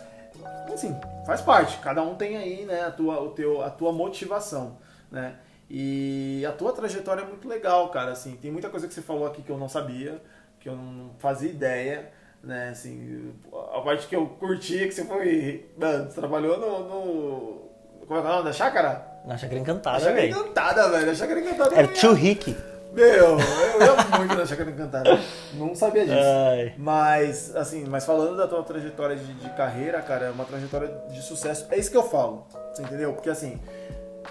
Assim, 0.73 0.97
faz 1.27 1.43
parte. 1.43 1.77
Cada 1.83 2.03
um 2.03 2.15
tem 2.15 2.39
aí, 2.39 2.65
né, 2.65 2.85
a 2.87 2.91
tua, 2.91 3.21
o 3.21 3.29
teu, 3.33 3.61
a 3.61 3.69
tua 3.69 3.93
motivação, 3.93 4.79
né? 5.13 5.35
E 5.69 6.43
a 6.49 6.53
tua 6.53 6.73
trajetória 6.73 7.21
é 7.21 7.27
muito 7.27 7.47
legal, 7.47 7.91
cara. 7.91 8.13
Assim, 8.13 8.35
tem 8.41 8.51
muita 8.51 8.71
coisa 8.71 8.89
que 8.89 8.95
você 8.95 9.03
falou 9.03 9.27
aqui 9.27 9.43
que 9.43 9.51
eu 9.51 9.59
não 9.59 9.69
sabia, 9.69 10.23
que 10.59 10.71
eu 10.71 10.75
não 10.75 11.11
fazia 11.19 11.51
ideia. 11.51 12.11
Né, 12.45 12.69
assim, 12.71 13.33
a 13.75 13.81
parte 13.81 14.07
que 14.07 14.15
eu 14.15 14.27
curti 14.27 14.83
é 14.83 14.87
que 14.87 14.95
você 14.95 15.05
foi. 15.05 15.67
Mano, 15.79 16.11
você 16.11 16.21
trabalhou 16.21 16.59
no. 16.59 16.89
no 16.89 17.65
como 18.07 18.19
é 18.19 18.23
que 18.23 18.29
é 18.29 18.31
o 18.31 18.35
nome 18.35 18.45
da 18.45 18.53
chácara? 18.53 19.15
Na 19.25 19.39
chácara 19.39 19.59
encantada, 19.59 20.01
Chácara 20.01 20.21
velho. 20.21 20.31
Encantada, 20.37 20.89
velho. 20.91 21.11
A 21.11 21.15
Chácara 21.15 21.41
Encantada. 21.41 21.75
Era 21.75 21.89
tio 21.89 22.13
Rick. 22.13 22.55
Meu, 22.93 23.05
eu 23.07 23.93
amo 23.93 24.19
muito 24.19 24.37
da 24.37 24.45
Chácara 24.45 24.71
Encantada. 24.71 25.19
Não 25.55 25.75
sabia 25.75 26.05
disso. 26.05 26.17
Ai. 26.17 26.75
Mas, 26.77 27.57
assim, 27.57 27.85
mas 27.87 28.05
falando 28.05 28.37
da 28.37 28.47
tua 28.47 28.63
trajetória 28.63 29.17
de, 29.17 29.33
de 29.33 29.51
carreira, 29.51 30.03
cara, 30.03 30.27
é 30.27 30.31
uma 30.31 30.45
trajetória 30.45 30.89
de 31.11 31.23
sucesso. 31.23 31.67
É 31.71 31.79
isso 31.79 31.91
que 31.91 31.97
eu 31.97 32.03
falo, 32.03 32.47
você 32.73 32.83
entendeu? 32.83 33.15
Porque, 33.15 33.31
assim, 33.31 33.59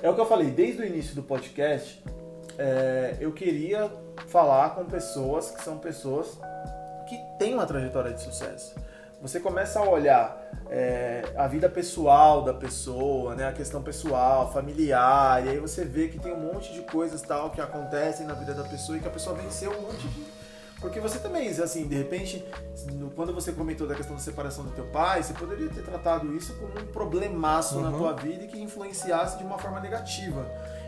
é 0.02 0.10
o 0.10 0.14
que 0.14 0.22
eu 0.22 0.26
falei, 0.28 0.52
desde 0.52 0.84
o 0.84 0.86
início 0.86 1.16
do 1.16 1.24
podcast, 1.24 2.04
é, 2.58 3.18
eu 3.20 3.32
queria 3.32 3.92
falar 4.28 4.76
com 4.76 4.86
pessoas 4.86 5.50
que 5.50 5.64
são 5.64 5.80
pessoas 5.80 6.40
que 7.18 7.38
têm 7.38 7.54
uma 7.54 7.66
trajetória 7.66 8.12
de 8.14 8.22
sucesso. 8.22 8.76
Você 9.22 9.40
começa 9.40 9.80
a 9.80 9.90
olhar 9.90 10.38
é, 10.70 11.24
a 11.38 11.48
vida 11.48 11.70
pessoal 11.70 12.42
da 12.44 12.54
pessoa, 12.54 13.36
né, 13.36 13.48
a 13.48 13.54
questão 13.54 13.82
pessoal, 13.82 14.52
familiar, 14.52 15.46
e 15.46 15.50
aí 15.50 15.58
você 15.60 15.86
vê 15.86 16.10
que 16.10 16.20
tem 16.20 16.34
um 16.34 16.40
monte 16.40 16.74
de 16.74 16.82
coisas 16.82 17.22
tal 17.22 17.50
que 17.50 17.62
acontecem 17.62 18.26
na 18.28 18.34
vida 18.34 18.54
da 18.54 18.64
pessoa 18.64 18.98
e 18.98 19.02
que 19.02 19.08
a 19.08 19.12
pessoa 19.12 19.36
venceu 19.36 19.72
um 19.72 19.82
monte 19.84 20.08
de 20.08 20.26
porque 20.84 21.00
você 21.00 21.18
também, 21.18 21.48
assim, 21.48 21.88
de 21.88 21.96
repente, 21.96 22.46
quando 23.16 23.34
você 23.34 23.54
comentou 23.54 23.88
da 23.88 23.96
questão 23.96 24.18
da 24.18 24.22
separação 24.22 24.66
do 24.66 24.72
teu 24.72 24.84
pai, 24.88 25.24
você 25.24 25.34
poderia 25.34 25.70
ter 25.70 25.82
tratado 25.82 26.36
isso 26.36 26.54
como 26.56 26.78
um 26.78 26.92
problemaço 26.92 27.80
na 27.80 27.90
Uhum. 27.90 27.98
tua 28.00 28.12
vida 28.12 28.44
e 28.44 28.48
que 28.48 28.62
influenciasse 28.62 29.38
de 29.38 29.46
uma 29.46 29.58
forma 29.58 29.80
negativa. 29.80 30.46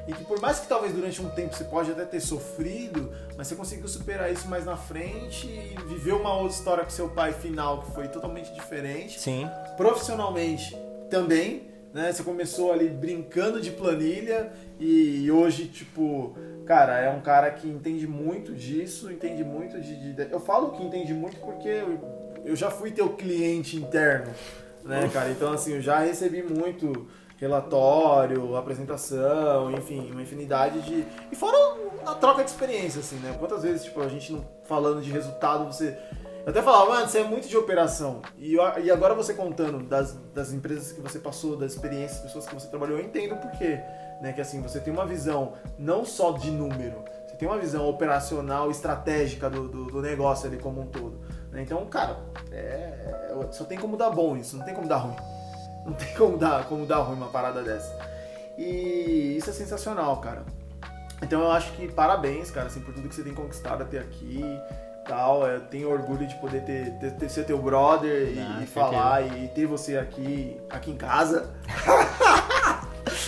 E 0.07 0.13
que 0.13 0.23
por 0.23 0.39
mais 0.39 0.59
que 0.59 0.67
talvez 0.67 0.93
durante 0.93 1.19
um 1.21 1.29
tempo 1.29 1.55
você 1.55 1.63
pode 1.63 1.91
até 1.91 2.05
ter 2.05 2.19
sofrido, 2.19 3.11
mas 3.35 3.47
você 3.47 3.55
conseguiu 3.55 3.87
superar 3.87 4.31
isso 4.31 4.47
mais 4.47 4.63
na 4.65 4.77
frente 4.77 5.47
e 5.47 5.75
viveu 5.87 6.17
uma 6.17 6.33
outra 6.35 6.55
história 6.55 6.83
com 6.83 6.89
seu 6.91 7.09
pai 7.09 7.33
final 7.33 7.81
que 7.81 7.91
foi 7.91 8.07
totalmente 8.07 8.53
diferente 8.53 9.19
Sim. 9.19 9.49
profissionalmente 9.77 10.77
também, 11.09 11.63
né? 11.93 12.11
Você 12.11 12.21
começou 12.23 12.71
ali 12.71 12.87
brincando 12.89 13.59
de 13.59 13.71
planilha 13.71 14.51
e 14.79 15.31
hoje, 15.31 15.65
tipo, 15.67 16.35
cara, 16.65 16.99
é 16.99 17.09
um 17.09 17.21
cara 17.21 17.49
que 17.49 17.67
entende 17.67 18.05
muito 18.05 18.53
disso, 18.53 19.11
entende 19.11 19.43
muito 19.43 19.79
de. 19.81 20.13
de- 20.13 20.31
eu 20.31 20.39
falo 20.39 20.71
que 20.71 20.83
entende 20.83 21.13
muito 21.13 21.37
porque 21.37 21.67
eu, 21.67 21.99
eu 22.45 22.55
já 22.55 22.69
fui 22.69 22.91
teu 22.91 23.09
cliente 23.09 23.75
interno, 23.77 24.31
né, 24.83 25.09
cara? 25.11 25.31
Então, 25.31 25.51
assim, 25.51 25.73
eu 25.73 25.81
já 25.81 25.99
recebi 25.99 26.43
muito 26.43 27.07
relatório, 27.37 28.55
apresentação, 28.55 29.71
enfim, 29.71 30.11
uma 30.11 30.21
infinidade 30.21 30.81
de. 30.81 31.05
E 31.31 31.35
fora 31.35 31.57
a 32.05 32.15
troca 32.15 32.43
de 32.43 32.49
experiência, 32.49 32.99
assim, 32.99 33.17
né? 33.17 33.35
Quantas 33.39 33.63
vezes, 33.63 33.83
tipo, 33.83 34.01
a 34.01 34.07
gente 34.07 34.31
não 34.31 34.45
falando 34.65 35.01
de 35.01 35.11
resultado, 35.11 35.65
você. 35.65 35.97
Eu 36.45 36.51
até 36.51 36.61
falava, 36.61 36.91
mano, 36.91 37.07
você 37.07 37.19
é 37.19 37.23
muito 37.23 37.47
de 37.47 37.57
operação. 37.57 38.21
E, 38.37 38.53
e 38.83 38.91
agora 38.91 39.15
você 39.15 39.33
contando 39.33 39.79
das, 39.83 40.13
das 40.31 40.53
empresas 40.53 40.91
que 40.91 41.01
você 41.01 41.17
passou, 41.17 41.57
das 41.57 41.71
experiências, 41.73 42.19
pessoas 42.21 42.45
que 42.45 42.53
você 42.53 42.67
trabalhou, 42.67 42.99
eu 42.99 43.03
entendo 43.03 43.35
por 43.37 43.49
quê. 43.51 43.79
Né? 44.21 44.31
Que 44.31 44.41
assim, 44.41 44.61
você 44.61 44.79
tem 44.79 44.93
uma 44.93 45.07
visão 45.07 45.53
não 45.79 46.05
só 46.05 46.33
de 46.33 46.51
número, 46.51 47.03
você 47.27 47.35
tem 47.35 47.47
uma 47.47 47.57
visão 47.57 47.89
operacional, 47.89 48.69
estratégica 48.69 49.49
do, 49.49 49.67
do, 49.67 49.85
do 49.87 50.01
negócio 50.03 50.47
ali 50.47 50.57
como 50.57 50.81
um 50.81 50.85
todo. 50.85 51.19
né? 51.51 51.63
Então, 51.63 51.83
cara, 51.87 52.19
é- 52.51 53.31
é- 53.31 53.51
só 53.51 53.63
tem 53.65 53.79
como 53.79 53.97
dar 53.97 54.11
bom 54.11 54.37
isso, 54.37 54.55
não 54.55 54.63
tem 54.63 54.75
como 54.75 54.87
dar 54.87 54.97
ruim. 54.97 55.15
Não 55.85 55.93
tem 55.93 56.13
como 56.15 56.37
dar, 56.37 56.65
como 56.67 56.85
dar 56.85 56.97
ruim 56.99 57.17
uma 57.17 57.27
parada 57.27 57.61
dessa. 57.61 57.95
E 58.57 59.35
isso 59.37 59.49
é 59.49 59.53
sensacional, 59.53 60.17
cara. 60.17 60.43
Então 61.21 61.41
eu 61.41 61.51
acho 61.51 61.71
que 61.73 61.87
parabéns, 61.91 62.49
cara, 62.51 62.67
assim, 62.67 62.79
por 62.81 62.93
tudo 62.93 63.07
que 63.07 63.15
você 63.15 63.23
tem 63.23 63.33
conquistado 63.33 63.83
até 63.83 63.99
aqui. 63.99 64.43
Tal, 65.07 65.45
eu 65.45 65.61
tenho 65.61 65.89
orgulho 65.91 66.25
de 66.25 66.33
poder 66.35 66.61
ter, 66.63 66.91
ter, 66.99 67.11
ter- 67.11 67.29
ser 67.29 67.43
teu 67.43 67.59
brother 67.59 68.27
e, 68.33 68.39
Ah, 68.39 68.59
e 68.63 68.65
falar 68.65 69.21
e 69.21 69.47
ter 69.49 69.67
você 69.67 69.97
aqui, 69.97 70.59
aqui 70.69 70.89
em 70.91 70.97
casa. 70.97 71.53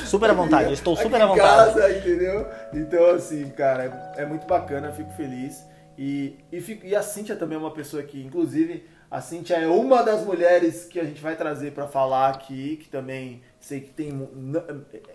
Super 0.05 0.31
à 0.31 0.33
vontade, 0.33 0.65
eu 0.69 0.73
estou 0.73 0.93
Aqui 0.95 1.03
super 1.03 1.21
à 1.21 1.25
em 1.25 1.27
vontade. 1.27 1.73
casa, 1.75 1.91
entendeu? 1.97 2.47
Então, 2.73 3.11
assim, 3.11 3.47
cara, 3.51 4.13
é, 4.17 4.23
é 4.23 4.25
muito 4.25 4.47
bacana, 4.47 4.91
fico 4.91 5.11
feliz. 5.13 5.63
E, 5.97 6.39
e, 6.51 6.59
fico- 6.61 6.85
e 6.85 6.95
a 6.95 7.01
Cíntia 7.03 7.35
também 7.35 7.55
é 7.57 7.61
uma 7.61 7.71
pessoa 7.73 8.01
que, 8.03 8.23
inclusive, 8.23 8.87
a 9.09 9.21
Cíntia 9.21 9.55
é 9.55 9.67
uma 9.67 10.03
das 10.03 10.23
mulheres 10.25 10.85
que 10.85 10.99
a 10.99 11.03
gente 11.03 11.21
vai 11.21 11.35
trazer 11.35 11.71
pra 11.71 11.87
falar 11.87 12.29
aqui, 12.29 12.77
que 12.77 12.89
também 12.89 13.41
sei 13.59 13.81
que 13.81 13.89
tem. 13.91 14.11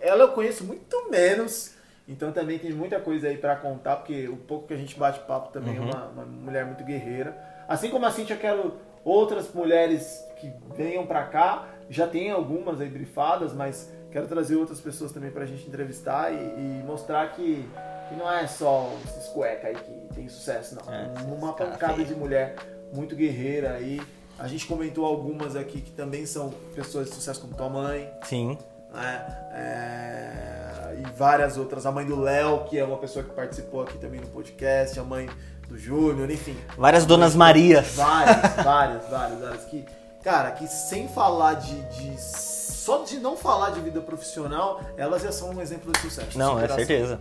Ela 0.01 0.23
eu 0.23 0.29
conheço 0.31 0.63
muito 0.63 1.09
menos, 1.11 1.75
então 2.07 2.31
também 2.31 2.57
tem 2.59 2.71
muita 2.71 2.99
coisa 2.99 3.27
aí 3.27 3.37
pra 3.37 3.55
contar, 3.55 3.97
porque 3.97 4.27
o 4.27 4.35
pouco 4.37 4.67
que 4.67 4.73
a 4.73 4.77
gente 4.77 4.97
bate 4.97 5.19
papo 5.21 5.51
também 5.51 5.77
Uhum. 5.79 5.89
é 5.89 5.93
uma, 5.95 6.05
uma 6.07 6.25
mulher 6.25 6.65
muito 6.65 6.83
guerreira. 6.83 7.37
Assim 7.67 7.89
como 7.89 8.05
a 8.05 8.11
Cíntia, 8.11 8.33
eu 8.33 8.39
quero 8.39 8.73
outras 9.05 9.53
mulheres 9.53 10.23
que 10.37 10.51
venham 10.75 11.05
pra 11.05 11.23
cá, 11.27 11.67
já 11.89 12.07
tem 12.07 12.31
algumas 12.31 12.81
aí 12.81 12.89
brifadas, 12.89 13.53
mas 13.53 13.91
quero 14.11 14.27
trazer 14.27 14.55
outras 14.55 14.79
pessoas 14.81 15.11
também 15.11 15.29
pra 15.31 15.45
gente 15.45 15.67
entrevistar 15.67 16.31
e, 16.33 16.35
e 16.35 16.83
mostrar 16.85 17.31
que, 17.33 17.67
que 18.09 18.15
não 18.15 18.31
é 18.31 18.47
só 18.47 18.91
esses 19.05 19.27
cueca 19.27 19.67
aí 19.67 19.75
que 19.75 20.13
tem 20.15 20.27
sucesso, 20.27 20.75
não. 20.75 20.93
É, 20.93 21.07
uma 21.25 21.47
esses 21.47 21.57
cara 21.57 21.71
pancada 21.71 21.93
feio. 21.95 22.07
de 22.07 22.15
mulher 22.15 22.55
muito 22.93 23.15
guerreira 23.15 23.73
aí. 23.73 24.01
A 24.39 24.47
gente 24.47 24.65
comentou 24.65 25.05
algumas 25.05 25.55
aqui 25.55 25.81
que 25.81 25.91
também 25.91 26.25
são 26.25 26.49
pessoas 26.75 27.09
de 27.09 27.15
sucesso 27.15 27.39
como 27.41 27.53
tua 27.53 27.69
mãe, 27.69 28.09
Sim. 28.23 28.57
né? 28.93 29.25
É, 29.53 30.95
e 30.99 31.11
várias 31.17 31.57
outras. 31.57 31.85
A 31.85 31.91
mãe 31.91 32.05
do 32.05 32.19
Léo, 32.19 32.65
que 32.65 32.77
é 32.77 32.83
uma 32.83 32.97
pessoa 32.97 33.23
que 33.23 33.31
participou 33.31 33.81
aqui 33.83 33.97
também 33.97 34.19
no 34.19 34.27
podcast, 34.27 34.99
a 34.99 35.03
mãe 35.03 35.29
do 35.67 35.77
Júnior, 35.77 36.29
enfim. 36.29 36.57
Várias 36.77 37.05
Donas 37.05 37.35
Marias. 37.35 37.93
Várias, 37.95 38.37
várias, 38.63 39.09
várias, 39.09 39.39
várias. 39.39 39.63
Que, 39.65 39.85
cara, 40.23 40.51
que 40.51 40.67
sem 40.67 41.07
falar 41.07 41.53
de, 41.55 41.79
de- 41.81 42.21
Só 42.21 43.03
de 43.03 43.17
não 43.19 43.37
falar 43.37 43.69
de 43.71 43.79
vida 43.79 44.01
profissional, 44.01 44.81
elas 44.97 45.21
já 45.21 45.31
são 45.31 45.51
um 45.51 45.61
exemplo 45.61 45.91
de 45.91 45.99
sucesso. 45.99 46.37
Não, 46.37 46.59
é 46.59 46.67
certeza. 46.67 47.19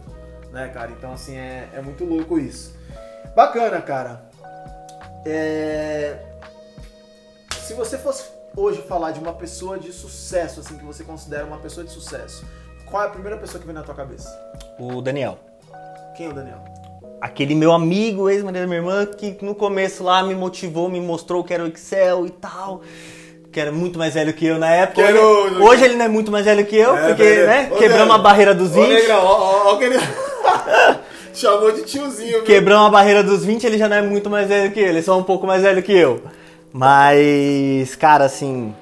Né, 0.50 0.68
cara? 0.68 0.90
Então, 0.90 1.12
assim, 1.12 1.36
é, 1.36 1.68
é 1.72 1.80
muito 1.80 2.04
louco 2.04 2.38
isso. 2.38 2.74
Bacana, 3.34 3.80
cara. 3.80 4.30
É, 5.24 6.16
Se 7.56 7.74
você 7.74 7.96
fosse 7.96 8.24
hoje 8.56 8.82
falar 8.82 9.12
de 9.12 9.20
uma 9.20 9.32
pessoa 9.32 9.78
de 9.78 9.92
sucesso, 9.92 10.60
assim, 10.60 10.76
que 10.76 10.84
você 10.84 11.04
considera 11.04 11.44
uma 11.44 11.58
pessoa 11.58 11.84
de 11.84 11.92
sucesso, 11.92 12.44
qual 12.86 13.02
é 13.04 13.06
a 13.06 13.10
primeira 13.10 13.36
pessoa 13.38 13.60
que 13.60 13.66
vem 13.66 13.74
na 13.74 13.82
tua 13.82 13.94
cabeça? 13.94 14.28
O 14.78 15.00
Daniel. 15.00 15.38
Quem 16.16 16.26
é 16.26 16.28
o 16.30 16.32
Daniel? 16.34 16.58
Aquele 17.20 17.54
meu 17.54 17.72
amigo, 17.72 18.28
ex-marido 18.28 18.62
da 18.62 18.66
minha 18.66 18.80
irmã, 18.80 19.06
que 19.06 19.38
no 19.42 19.54
começo 19.54 20.02
lá 20.02 20.22
me 20.24 20.34
motivou, 20.34 20.88
me 20.88 21.00
mostrou 21.00 21.44
que 21.44 21.54
era 21.54 21.62
o 21.62 21.68
Excel 21.68 22.26
e 22.26 22.30
tal. 22.30 22.82
Que 23.52 23.60
era 23.60 23.70
muito 23.70 23.98
mais 23.98 24.14
velho 24.14 24.32
que 24.32 24.46
eu 24.46 24.58
na 24.58 24.70
época. 24.70 25.02
Hoje, 25.02 25.54
hoje 25.62 25.84
ele 25.84 25.94
não 25.94 26.06
é 26.06 26.08
muito 26.08 26.32
mais 26.32 26.44
velho 26.44 26.66
que 26.66 26.74
eu, 26.76 26.96
É, 26.96 27.08
porque, 27.08 27.22
velho. 27.22 27.46
né? 27.46 27.68
Ô, 27.70 27.76
Quebramos 27.76 27.98
Negrão. 27.98 28.12
a 28.14 28.18
barreira 28.18 28.54
dos 28.54 28.70
20. 28.70 28.82
Ô, 28.84 28.88
Negrão, 28.88 29.24
ó, 29.24 29.40
ó, 29.68 29.72
ó, 29.72 29.76
que 29.76 29.84
ele... 29.84 29.98
Chamou 31.34 31.72
de 31.72 31.82
tiozinho, 31.82 32.44
viu? 32.44 32.78
A 32.78 32.90
barreira 32.90 33.22
dos 33.22 33.44
20, 33.44 33.64
ele 33.64 33.78
já 33.78 33.88
não 33.88 33.96
é 33.96 34.02
muito 34.02 34.28
mais 34.28 34.48
velho 34.48 34.72
que 34.72 34.80
eu, 34.80 34.86
ele 34.86 34.98
é 34.98 35.02
só 35.02 35.18
um 35.18 35.22
pouco 35.22 35.46
mais 35.46 35.62
velho 35.62 35.82
que 35.82 35.92
eu. 35.92 36.22
Mas, 36.72 37.94
cara, 37.96 38.24
assim, 38.24 38.74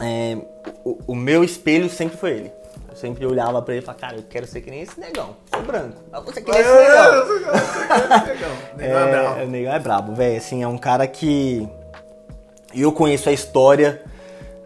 é, 0.00 0.36
o, 0.84 0.98
o 1.08 1.14
meu 1.14 1.44
espelho 1.44 1.88
sempre 1.88 2.16
foi 2.16 2.30
ele. 2.32 2.52
Eu 2.88 2.96
sempre 2.96 3.26
olhava 3.26 3.60
pra 3.62 3.74
ele 3.74 3.82
e 3.82 3.86
falava, 3.86 4.00
cara, 4.00 4.16
eu 4.16 4.24
quero 4.28 4.46
ser 4.46 4.60
que 4.60 4.70
nem 4.70 4.82
esse 4.82 4.98
negão. 4.98 5.36
Sou 5.52 5.62
branco. 5.62 5.96
Mas 6.10 6.24
você 6.24 6.40
quer 6.40 6.60
esse 6.60 6.72
negão. 6.72 8.56
Negão 8.76 8.98
é 8.98 9.10
brabo. 9.10 9.40
É, 9.40 9.44
o 9.44 9.48
negão 9.48 9.72
é 9.72 9.78
brabo, 9.78 10.14
velho. 10.14 10.36
Assim, 10.36 10.62
é 10.62 10.68
um 10.68 10.78
cara 10.78 11.06
que. 11.06 11.68
Eu 12.74 12.92
conheço 12.92 13.28
a 13.28 13.32
história. 13.32 14.02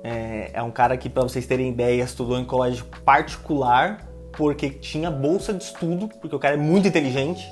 É, 0.03 0.51
é 0.55 0.63
um 0.63 0.71
cara 0.71 0.97
que, 0.97 1.11
pra 1.11 1.23
vocês 1.23 1.47
terem 1.47 1.69
ideia, 1.69 2.03
estudou 2.03 2.39
em 2.39 2.45
colégio 2.45 2.87
particular 3.05 4.10
porque 4.41 4.71
tinha 4.71 5.11
bolsa 5.11 5.53
de 5.53 5.63
estudo, 5.65 6.09
porque 6.19 6.35
o 6.35 6.39
cara 6.39 6.55
é 6.55 6.57
muito 6.57 6.89
inteligente. 6.89 7.47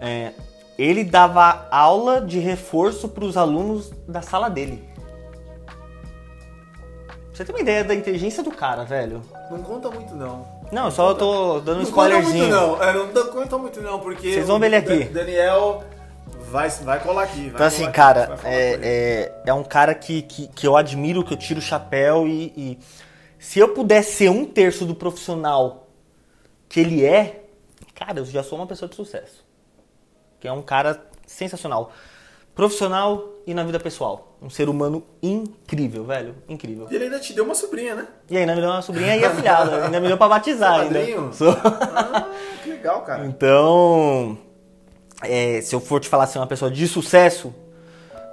É, 0.00 0.32
ele 0.76 1.04
dava 1.04 1.68
aula 1.70 2.20
de 2.20 2.40
reforço 2.40 3.08
para 3.08 3.24
os 3.24 3.36
alunos 3.36 3.92
da 4.08 4.20
sala 4.20 4.50
dele. 4.50 4.82
Você 7.32 7.44
tem 7.44 7.54
uma 7.54 7.60
ideia 7.60 7.84
da 7.84 7.94
inteligência 7.94 8.42
do 8.42 8.50
cara, 8.50 8.82
velho? 8.84 9.22
Não 9.48 9.62
conta 9.62 9.88
muito, 9.88 10.12
não. 10.16 10.44
Não, 10.72 10.90
só 10.90 11.10
eu 11.10 11.14
tô 11.14 11.60
dando 11.60 11.78
um 11.78 11.82
Não 11.84 11.92
conta 11.92 12.08
muito, 12.14 12.26
spoilerzinho. 12.26 12.48
não. 12.48 12.82
É, 12.82 12.92
não 12.92 13.26
conta 13.28 13.58
muito, 13.58 13.80
não, 13.80 14.00
porque. 14.00 14.32
Vocês 14.32 14.48
vão 14.48 14.58
ver 14.58 14.66
ele 14.66 14.76
aqui. 14.76 15.04
Da- 15.04 15.20
Daniel 15.20 15.84
vai, 16.50 16.68
vai 16.68 16.98
colar 16.98 17.22
aqui. 17.22 17.42
Vai 17.42 17.48
Então, 17.50 17.66
assim, 17.66 17.88
cara, 17.92 18.24
aqui, 18.34 18.46
ele. 18.48 18.84
é, 18.84 18.88
é, 18.88 19.42
é 19.46 19.54
um 19.54 19.62
cara 19.62 19.94
que, 19.94 20.22
que, 20.22 20.48
que 20.48 20.66
eu 20.66 20.76
admiro, 20.76 21.22
que 21.22 21.32
eu 21.32 21.36
tiro 21.38 21.60
o 21.60 21.62
chapéu 21.62 22.26
e, 22.26 22.52
e 22.56 22.78
se 23.46 23.60
eu 23.60 23.68
pudesse 23.68 24.16
ser 24.16 24.28
um 24.28 24.44
terço 24.44 24.84
do 24.84 24.92
profissional 24.92 25.86
que 26.68 26.80
ele 26.80 27.04
é, 27.04 27.44
cara, 27.94 28.18
eu 28.18 28.24
já 28.24 28.42
sou 28.42 28.58
uma 28.58 28.66
pessoa 28.66 28.88
de 28.88 28.96
sucesso. 28.96 29.44
Que 30.40 30.48
é 30.48 30.52
um 30.52 30.62
cara 30.62 31.00
sensacional. 31.24 31.92
Profissional 32.56 33.22
e 33.46 33.54
na 33.54 33.62
vida 33.62 33.78
pessoal. 33.78 34.36
Um 34.42 34.50
ser 34.50 34.68
humano 34.68 35.04
incrível, 35.22 36.02
velho. 36.04 36.34
Incrível. 36.48 36.88
E 36.90 36.96
ele 36.96 37.04
ainda 37.04 37.20
te 37.20 37.32
deu 37.34 37.44
uma 37.44 37.54
sobrinha, 37.54 37.94
né? 37.94 38.08
E 38.28 38.36
ainda 38.36 38.52
me 38.52 38.60
deu 38.60 38.68
uma 38.68 38.82
sobrinha 38.82 39.16
e 39.16 39.24
afilhada. 39.24 39.84
Ainda 39.86 40.00
me 40.00 40.08
deu 40.08 40.18
pra 40.18 40.28
batizar. 40.28 40.80
Ainda. 40.80 41.32
Sou. 41.32 41.56
Ah, 41.62 42.28
que 42.64 42.70
legal, 42.70 43.02
cara. 43.02 43.26
Então, 43.26 44.36
é, 45.22 45.60
se 45.60 45.72
eu 45.72 45.78
for 45.78 46.00
te 46.00 46.08
falar 46.08 46.26
ser 46.26 46.40
uma 46.40 46.48
pessoa 46.48 46.68
de 46.68 46.88
sucesso, 46.88 47.54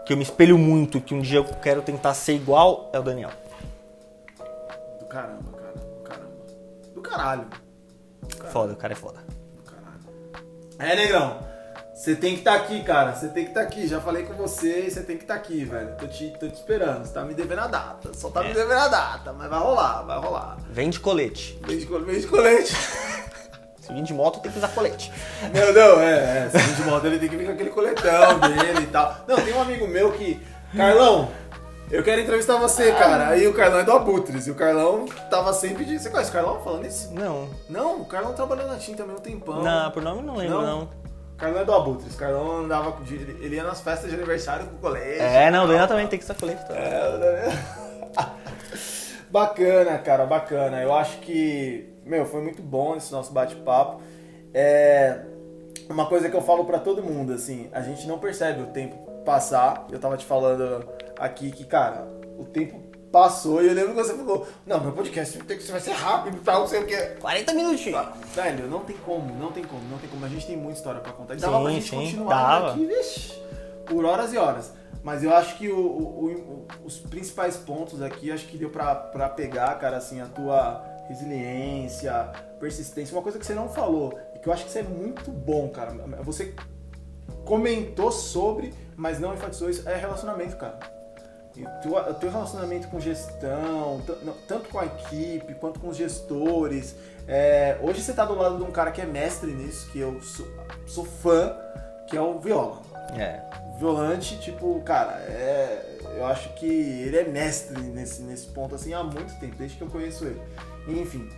que 0.07 0.11
eu 0.11 0.17
me 0.17 0.23
espelho 0.23 0.57
muito, 0.57 0.99
que 0.99 1.13
um 1.13 1.21
dia 1.21 1.37
eu 1.37 1.45
quero 1.45 1.83
tentar 1.83 2.15
ser 2.15 2.33
igual, 2.33 2.89
é 2.91 2.99
o 2.99 3.03
Daniel. 3.03 3.42
Caramba, 5.13 5.51
cara. 5.51 5.73
Do 5.73 6.01
caramba. 6.03 6.31
Do 6.95 7.01
caralho. 7.01 7.45
Foda, 8.51 8.73
o 8.73 8.75
cara 8.75 8.93
é 8.93 8.95
foda. 8.95 9.19
Do 9.55 9.61
caralho. 9.71 9.99
É, 10.79 10.95
negrão. 10.95 11.39
Você 11.93 12.15
tem 12.15 12.33
que 12.33 12.39
estar 12.39 12.55
aqui, 12.55 12.81
cara. 12.83 13.13
Você 13.13 13.27
tem 13.27 13.43
que 13.43 13.51
estar 13.51 13.61
aqui. 13.61 13.87
Já 13.87 14.01
falei 14.01 14.23
com 14.23 14.33
você 14.33 14.87
e 14.87 14.91
você 14.91 15.01
tem 15.03 15.15
que 15.15 15.23
estar 15.23 15.35
aqui, 15.35 15.63
velho. 15.63 15.95
Tô 15.97 16.07
te, 16.07 16.33
tô 16.39 16.47
te 16.47 16.55
esperando. 16.55 17.05
Você 17.05 17.13
tá 17.13 17.23
me 17.23 17.35
devendo 17.35 17.59
a 17.59 17.67
data. 17.67 18.11
Só 18.15 18.31
tá 18.31 18.41
me 18.41 18.49
É. 18.49 18.53
devendo 18.53 18.79
a 18.79 18.87
data. 18.87 19.31
Mas 19.33 19.47
vai 19.47 19.59
rolar, 19.59 20.01
vai 20.01 20.17
rolar. 20.17 20.57
Vem 20.71 20.89
de 20.89 20.99
colete. 20.99 21.59
Vem 21.67 21.77
de, 21.77 21.85
vem 21.85 22.19
de 22.19 22.27
colete. 22.27 22.75
Se 23.79 23.93
vir 23.93 24.01
de 24.01 24.13
moto, 24.13 24.39
tem 24.39 24.51
que 24.51 24.57
usar 24.57 24.69
colete. 24.69 25.11
Não, 25.53 25.73
não, 25.73 26.01
é, 26.01 26.45
é. 26.45 26.49
Se 26.49 26.57
vir 26.57 26.75
de 26.75 26.81
moto, 26.83 27.05
ele 27.05 27.19
tem 27.19 27.29
que 27.29 27.35
vir 27.35 27.45
com 27.45 27.51
aquele 27.51 27.69
coletão 27.69 28.39
dele 28.39 28.83
e 28.83 28.87
tal. 28.87 29.17
Não, 29.27 29.35
tem 29.35 29.53
um 29.53 29.61
amigo 29.61 29.87
meu 29.87 30.11
que. 30.13 30.41
Carlão, 30.75 31.29
eu 31.93 32.03
quero 32.03 32.21
entrevistar 32.21 32.57
você, 32.57 32.91
cara. 32.91 33.29
Aí 33.29 33.47
o 33.47 33.53
Carlão 33.53 33.79
é 33.79 33.83
do 33.83 33.91
Abutres. 33.91 34.47
E 34.47 34.51
o 34.51 34.55
Carlão 34.55 35.05
tava 35.29 35.53
sempre 35.53 35.85
de. 35.85 35.99
Você 35.99 36.09
conhece 36.09 36.29
o 36.29 36.33
Carlão 36.33 36.59
falando 36.61 36.85
isso? 36.85 37.13
Não. 37.13 37.47
Não, 37.69 38.01
o 38.01 38.05
Carlão 38.05 38.33
trabalhou 38.33 38.67
na 38.67 38.75
TIM 38.77 38.95
também 38.95 39.15
um 39.15 39.19
tempão. 39.19 39.61
Não, 39.63 39.91
por 39.91 40.01
nome 40.03 40.21
não 40.21 40.35
lembro, 40.35 40.61
Não? 40.61 40.89
Carlão 41.37 41.61
é 41.61 41.65
do 41.65 41.73
Abutres. 41.73 42.15
Carlão 42.15 42.59
andava. 42.59 42.91
com- 42.93 43.03
de- 43.03 43.15
Ele 43.15 43.55
ia 43.55 43.63
nas 43.63 43.81
festas 43.81 44.09
de 44.09 44.15
aniversário 44.15 44.65
com 44.67 44.75
o 44.75 44.79
colégio. 44.79 45.21
É, 45.21 45.49
não, 45.51 45.65
o 45.65 45.67
Daniel 45.67 45.87
também 45.87 46.07
tem 46.07 46.17
que 46.19 46.25
usar 46.25 46.35
colete. 46.35 46.65
Tá? 46.67 46.73
É, 46.75 47.15
o 47.15 47.17
Daniel- 47.19 47.51
bacana, 49.29 49.97
cara, 49.99 50.25
bacana. 50.25 50.81
Eu 50.81 50.93
acho 50.93 51.17
que, 51.19 51.89
meu, 52.05 52.25
foi 52.25 52.41
muito 52.41 52.61
bom 52.61 52.95
esse 52.95 53.11
nosso 53.11 53.31
bate-papo. 53.33 54.01
É 54.53 55.19
uma 55.89 56.05
coisa 56.05 56.29
que 56.29 56.35
eu 56.35 56.41
falo 56.41 56.65
pra 56.65 56.79
todo 56.79 57.01
mundo, 57.03 57.33
assim, 57.33 57.67
a 57.73 57.81
gente 57.81 58.07
não 58.07 58.19
percebe 58.19 58.61
o 58.61 58.67
tempo 58.67 58.95
passar. 59.25 59.85
Eu 59.91 59.99
tava 59.99 60.15
te 60.17 60.25
falando 60.25 60.87
aqui 61.19 61.51
que, 61.51 61.65
cara, 61.65 62.07
o 62.37 62.45
tempo 62.45 62.81
passou 63.11 63.61
e 63.61 63.67
eu 63.67 63.73
lembro 63.73 63.93
que 63.93 64.03
você 64.03 64.15
falou, 64.15 64.47
não, 64.65 64.79
meu 64.81 64.91
podcast 64.91 65.37
tem 65.43 65.57
que 65.57 65.71
vai 65.71 65.79
ser 65.79 65.91
rápido 65.91 66.37
e 66.37 66.39
tal, 66.39 66.61
não 66.61 66.67
sei 66.67 66.81
o 66.81 66.87
que. 66.87 66.97
40 67.21 67.53
minutinhos. 67.53 68.07
Velho, 68.33 68.67
não 68.67 68.79
tem 68.81 68.97
como, 68.97 69.33
não 69.35 69.51
tem 69.51 69.63
como, 69.63 69.83
não 69.89 69.97
tem 69.99 70.09
como. 70.09 70.25
A 70.25 70.29
gente 70.29 70.47
tem 70.47 70.57
muita 70.57 70.77
história 70.79 70.99
pra 70.99 71.13
contar. 71.13 71.35
E 71.35 71.39
Sim, 71.39 71.45
dava 71.45 71.61
pra 71.61 71.71
gente 71.71 71.89
sim, 71.89 71.95
continuar 71.95 72.29
dava. 72.59 72.71
aqui, 72.71 72.85
vixe, 72.85 73.39
por 73.85 74.03
horas 74.05 74.33
e 74.33 74.37
horas. 74.37 74.73
Mas 75.03 75.21
eu 75.23 75.35
acho 75.35 75.57
que 75.57 75.67
o- 75.69 75.77
o- 75.77 76.31
o- 76.31 76.67
os 76.85 76.97
principais 76.97 77.57
pontos 77.57 78.01
aqui, 78.01 78.31
acho 78.31 78.47
que 78.47 78.57
deu 78.57 78.69
pra, 78.69 78.95
pra 78.95 79.27
pegar, 79.29 79.77
cara, 79.77 79.97
assim, 79.97 80.21
a 80.21 80.25
tua 80.25 80.81
resiliência, 81.09 82.31
persistência. 82.59 83.15
Uma 83.15 83.21
coisa 83.21 83.37
que 83.37 83.45
você 83.45 83.53
não 83.53 83.67
falou, 83.69 84.17
e 84.33 84.39
que 84.39 84.47
eu 84.47 84.53
acho 84.53 84.63
que 84.63 84.69
isso 84.69 84.79
é 84.79 84.83
muito 84.83 85.29
bom, 85.29 85.67
cara. 85.69 85.91
Você 86.23 86.55
comentou 87.45 88.11
sobre, 88.11 88.73
mas 88.95 89.19
não 89.19 89.33
enfatizou 89.33 89.69
isso, 89.69 89.87
é 89.87 89.95
relacionamento, 89.95 90.55
cara. 90.57 90.79
O 91.55 92.13
teu, 92.15 92.31
relacionamento 92.31 92.87
com 92.87 92.99
gestão, 92.99 94.01
tanto 94.47 94.69
com 94.69 94.79
a 94.79 94.85
equipe 94.85 95.53
quanto 95.55 95.79
com 95.79 95.89
os 95.89 95.97
gestores. 95.97 96.95
É, 97.27 97.77
hoje 97.81 98.01
você 98.01 98.13
tá 98.13 98.25
do 98.25 98.33
lado 98.35 98.57
de 98.57 98.63
um 98.63 98.71
cara 98.71 98.91
que 98.91 98.99
é 98.99 99.05
mestre 99.05 99.51
nisso, 99.51 99.89
que 99.91 99.99
eu 99.99 100.19
sou, 100.21 100.47
sou 100.87 101.05
fã, 101.05 101.55
que 102.07 102.17
é 102.17 102.21
o 102.21 102.39
Viola. 102.39 102.81
É. 103.15 103.41
Violante, 103.77 104.39
tipo, 104.39 104.81
cara, 104.81 105.13
é, 105.13 105.99
eu 106.15 106.25
acho 106.25 106.53
que 106.55 106.65
ele 106.65 107.17
é 107.17 107.23
mestre 107.23 107.79
nesse, 107.79 108.21
nesse 108.23 108.47
ponto 108.47 108.73
assim 108.73 108.93
há 108.93 109.03
muito 109.03 109.37
tempo, 109.39 109.55
desde 109.55 109.77
que 109.77 109.83
eu 109.83 109.89
conheço 109.89 110.25
ele. 110.25 110.41
Enfim. 110.87 111.29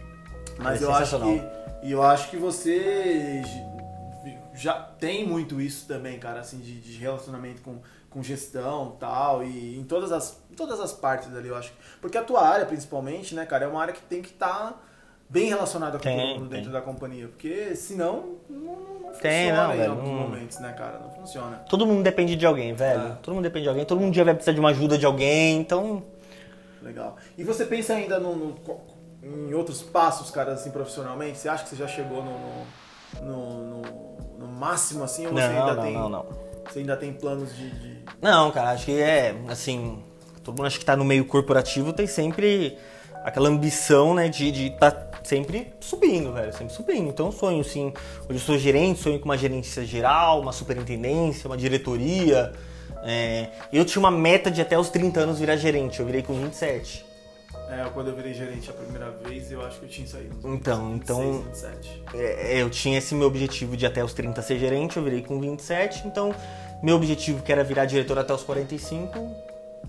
Mas 0.58 0.82
é 0.82 0.86
eu 0.86 0.94
acho 0.94 1.20
que. 1.20 1.42
E 1.84 1.92
eu 1.92 2.02
acho 2.02 2.30
que 2.30 2.38
você 2.38 3.44
já 4.54 4.74
tem 4.74 5.28
muito 5.28 5.62
isso 5.62 5.86
também, 5.88 6.18
cara, 6.18 6.40
assim, 6.40 6.60
de, 6.60 6.80
de 6.80 6.98
relacionamento 6.98 7.62
com, 7.62 7.78
com 8.16 8.24
gestão 8.24 8.96
tal, 8.98 9.44
e 9.44 9.78
em 9.78 9.84
todas 9.84 10.10
as, 10.10 10.42
em 10.50 10.56
todas 10.56 10.80
as 10.80 10.94
partes 10.94 11.36
ali, 11.36 11.50
eu 11.50 11.56
acho. 11.58 11.74
Porque 12.00 12.18
a 12.18 12.24
tua 12.24 12.48
área, 12.48 12.66
principalmente, 12.66 13.36
né, 13.36 13.46
cara, 13.46 13.66
é 13.66 13.68
uma 13.68 13.82
área 13.82 13.94
que 13.94 14.00
tem 14.04 14.22
que 14.22 14.30
estar 14.30 14.82
bem 15.30 15.50
relacionada 15.50 15.98
com 15.98 16.04
todo 16.06 16.16
mundo 16.40 16.48
dentro 16.48 16.72
da 16.72 16.80
companhia. 16.82 17.28
Porque 17.28 17.76
senão 17.76 18.38
não, 18.50 18.60
não 19.02 19.12
Tem, 19.20 19.50
funciona 19.50 19.68
não, 19.68 19.74
em 19.74 19.78
velho, 19.78 19.92
alguns 19.92 20.08
não- 20.08 20.16
momentos, 20.16 20.60
né, 20.60 20.72
cara? 20.72 21.00
Não 21.00 21.10
funciona. 21.12 21.58
Todo 21.70 21.86
mundo 21.86 22.04
depende 22.04 22.38
de 22.38 22.46
alguém, 22.46 22.74
velho. 22.74 23.02
É. 23.02 23.18
Todo 23.22 23.34
mundo 23.36 23.44
depende 23.44 23.64
de 23.64 23.70
alguém. 23.70 23.84
Todo 23.86 23.98
mundo 24.00 24.08
um 24.08 24.12
dia 24.12 24.24
vai 24.24 24.34
precisar 24.34 24.54
de 24.54 24.62
uma 24.62 24.70
ajuda 24.70 24.98
de 24.98 25.06
alguém, 25.06 25.58
então. 25.60 26.02
Legal. 26.82 27.18
E 27.38 27.44
você 27.44 27.66
pensa 27.66 27.96
ainda 27.96 28.18
no, 28.18 28.34
no- 28.34 28.56
em 29.24 29.54
outros 29.54 29.82
passos, 29.84 30.32
cara, 30.32 30.54
assim, 30.54 30.72
profissionalmente? 30.72 31.38
Você 31.38 31.50
acha 31.50 31.64
que 31.64 31.70
você 31.72 31.76
já 31.76 31.88
chegou 31.88 32.24
no, 32.24 33.26
no, 33.26 33.64
no- 33.82 33.82
no- 34.40 34.48
máximo, 34.48 35.04
assim? 35.04 35.26
Ou 35.28 35.34
você 35.34 35.42
Não, 35.48 35.60
ainda 35.60 35.74
não, 35.74 35.84
tem, 35.84 35.94
não, 35.94 36.08
não. 36.10 36.45
Você 36.70 36.80
ainda 36.80 36.96
tem 36.98 37.14
planos 37.14 37.56
de... 37.56 37.70
de- 37.70 38.00
Não, 38.22 38.52
cara, 38.52 38.72
acho 38.72 38.86
que 38.86 39.00
é, 39.00 39.36
assim, 39.50 40.00
todo 40.44 40.56
mundo 40.58 40.68
acho 40.68 40.80
que 40.80 40.86
tá 40.86 40.96
no 40.96 41.06
meio 41.06 41.26
corporativo 41.26 41.94
tem 41.94 42.08
sempre 42.08 42.78
aquela 43.24 43.50
ambição, 43.50 44.14
né, 44.14 44.28
de 44.30 44.52
de 44.52 44.70
tá 44.72 45.10
sempre 45.24 45.74
subindo, 45.80 46.32
velho, 46.34 46.54
sempre 46.54 46.74
subindo. 46.74 47.10
Então, 47.10 47.32
sonho, 47.32 47.64
sim, 47.64 47.92
hoje 48.30 48.34
eu 48.34 48.40
sou 48.40 48.58
gerente, 48.58 49.00
sonho 49.02 49.20
com 49.20 49.26
uma 49.26 49.38
gerência 49.38 49.84
geral, 49.86 50.40
uma 50.42 50.52
superintendência, 50.52 51.48
uma 51.48 51.58
diretoria. 51.58 52.52
É, 53.04 53.50
eu 53.74 53.84
tinha 53.86 54.00
uma 54.00 54.12
meta 54.12 54.50
de 54.52 54.62
até 54.62 54.78
os 54.78 54.90
30 54.90 55.20
anos 55.22 55.40
virar 55.40 55.56
gerente, 55.58 56.00
eu 56.00 56.06
virei 56.06 56.22
com 56.24 56.34
27. 56.34 57.06
É, 57.70 57.90
quando 57.94 58.10
eu 58.10 58.16
virei 58.16 58.34
gerente 58.34 58.70
a 58.70 58.74
primeira 58.74 59.10
vez, 59.12 59.52
eu 59.52 59.66
acho 59.66 59.80
que 59.80 59.86
eu 59.86 59.90
tinha 59.90 60.08
saído. 60.08 60.36
Então, 60.44 60.92
26, 60.94 60.96
então 60.96 61.42
27. 61.42 62.04
é, 62.14 62.62
eu 62.62 62.70
tinha 62.70 62.98
esse 62.98 63.16
meu 63.16 63.28
objetivo 63.28 63.76
de 63.76 63.86
até 63.86 64.04
os 64.04 64.14
30 64.14 64.42
ser 64.42 64.60
gerente, 64.60 64.98
eu 64.98 65.04
virei 65.04 65.22
com 65.22 65.40
27, 65.40 66.08
então 66.08 66.34
meu 66.84 66.96
objetivo 66.96 67.42
que 67.42 67.52
era 67.52 67.64
virar 67.64 67.86
diretor 67.86 68.20
até 68.20 68.34
os 68.34 68.44
45, 68.44 69.18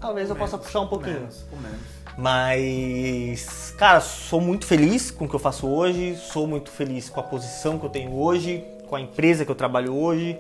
talvez 0.01 0.31
eu 0.31 0.37
possa 0.37 0.57
Menos, 0.57 0.67
puxar 0.67 0.81
um 0.81 0.89
pouquinho. 0.89 1.21
Menos, 1.21 1.45
com 1.51 1.57
menos. 1.57 1.81
Mas, 2.17 3.75
cara, 3.77 4.01
sou 4.01 4.41
muito 4.41 4.65
feliz 4.65 5.11
com 5.11 5.27
o 5.27 5.29
que 5.29 5.35
eu 5.35 5.41
faço 5.41 5.67
hoje, 5.67 6.17
sou 6.17 6.47
muito 6.47 6.71
feliz 6.71 7.11
com 7.11 7.21
a 7.21 7.23
posição 7.23 7.79
que 7.79 7.85
eu 7.85 7.91
tenho 7.91 8.15
hoje, 8.15 8.65
com 8.89 8.97
a 8.97 9.01
empresa 9.01 9.45
que 9.45 9.51
eu 9.51 9.55
trabalho 9.55 9.95
hoje, 9.95 10.39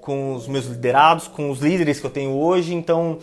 com 0.00 0.34
os 0.34 0.46
meus 0.46 0.66
liderados, 0.66 1.26
com 1.26 1.50
os 1.50 1.58
líderes 1.58 1.98
que 1.98 2.06
eu 2.06 2.10
tenho 2.10 2.30
hoje. 2.30 2.72
Então, 2.72 3.18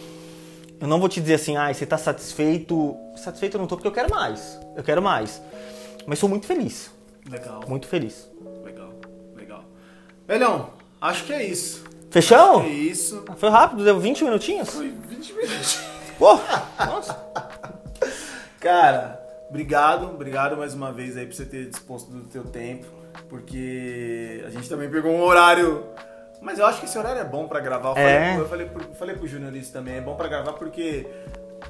eu 0.79 0.87
não 0.87 0.99
vou 0.99 1.07
te 1.09 1.19
dizer 1.21 1.35
assim, 1.35 1.55
ah, 1.57 1.73
você 1.73 1.85
tá 1.85 1.97
satisfeito. 1.97 2.95
Satisfeito 3.15 3.55
eu 3.55 3.61
não 3.61 3.67
tô 3.67 3.75
porque 3.75 3.87
eu 3.87 3.91
quero 3.91 4.09
mais. 4.09 4.59
Eu 4.75 4.83
quero 4.83 5.01
mais. 5.01 5.41
Mas 6.05 6.19
sou 6.19 6.29
muito 6.29 6.45
feliz, 6.45 6.91
Legal, 7.29 7.61
muito 7.67 7.87
feliz. 7.87 8.29
legal, 8.63 8.91
legal. 9.35 9.63
Velhão, 10.27 10.69
acho 11.01 11.23
que 11.25 11.33
é 11.33 11.43
isso. 11.43 11.83
Fechou? 12.11 12.61
É 12.61 12.67
isso. 12.67 13.25
Foi 13.37 13.49
rápido, 13.49 13.83
deu 13.83 13.99
20 13.99 14.23
minutinhos? 14.23 14.69
Foi 14.69 14.89
20 14.89 15.33
minutos. 15.33 15.79
Pô, 16.19 16.39
nossa. 16.85 17.17
Cara, 18.59 19.19
obrigado, 19.49 20.05
obrigado 20.05 20.55
mais 20.57 20.73
uma 20.73 20.91
vez 20.91 21.17
aí 21.17 21.25
por 21.25 21.33
você 21.35 21.45
ter 21.45 21.69
disposto 21.69 22.09
do 22.11 22.21
teu 22.25 22.43
tempo, 22.43 22.85
porque 23.29 24.43
a 24.45 24.49
gente 24.49 24.69
também 24.69 24.89
pegou 24.89 25.11
um 25.11 25.21
horário, 25.21 25.83
mas 26.41 26.59
eu 26.59 26.65
acho 26.65 26.79
que 26.79 26.85
esse 26.85 26.97
horário 26.97 27.21
é 27.21 27.25
bom 27.25 27.47
pra 27.47 27.59
gravar. 27.59 27.89
Eu 27.89 27.97
É. 27.97 28.25
falei, 28.29 28.39
eu 28.41 28.49
falei, 28.49 28.65
pro- 28.67 28.93
falei 28.95 29.15
pro 29.15 29.27
Júnior 29.27 29.55
isso 29.55 29.71
também, 29.73 29.95
é 29.95 30.01
bom 30.01 30.15
pra 30.15 30.27
gravar 30.27 30.53
porque 30.53 31.07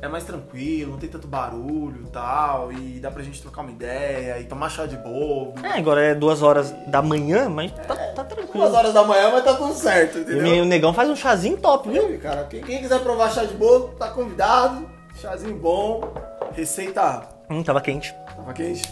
é 0.02 0.08
mais 0.08 0.24
tranquilo, 0.26 0.92
não 0.94 0.98
tem 1.00 1.08
tanto 1.10 1.28
barulho 1.28 2.04
e 2.06 2.10
tal, 2.10 2.72
e 2.74 3.00
dá 3.00 3.10
pra 3.10 3.24
gente 3.24 3.42
trocar 3.42 3.62
uma 3.62 3.72
ideia 3.72 4.40
e 4.40 4.44
tomar 4.46 4.70
chá 4.70 4.86
de 4.86 4.98
bolo. 4.98 5.54
É, 5.64 5.78
agora 5.78 6.02
é 6.04 6.14
duas 6.16 6.42
horas 6.42 6.72
da 6.88 7.02
manhã, 7.02 7.48
mas 7.48 7.72
tá, 7.72 7.96
tá 7.96 8.24
tranquilo. 8.24 8.52
Duas 8.54 8.74
horas 8.74 8.94
da 8.94 9.04
manhã, 9.04 9.32
mas 9.32 9.44
tá 9.46 9.54
tudo 9.54 9.74
certo, 9.74 10.18
E 10.18 10.22
entendeu? 10.22 10.64
o 10.64 10.66
negão 10.66 10.94
faz 10.94 11.10
um 11.10 11.16
chazinho 11.16 11.58
top, 11.58 11.90
viu? 11.90 12.08
Viu, 12.08 12.20
cara? 12.20 12.44
Quem, 12.46 12.62
quem 12.62 12.80
quiser 12.82 13.00
provar 13.00 13.32
chá 13.32 13.46
de 13.46 13.54
bolo, 13.54 13.90
tá 13.98 14.10
convidado. 14.10 14.90
Chazinho 15.22 15.56
bom. 15.58 16.14
Receita. 16.54 17.22
Hum, 17.50 17.64
tava 17.64 17.80
quente. 17.80 18.14
Tava 18.36 18.52
quente? 18.54 18.84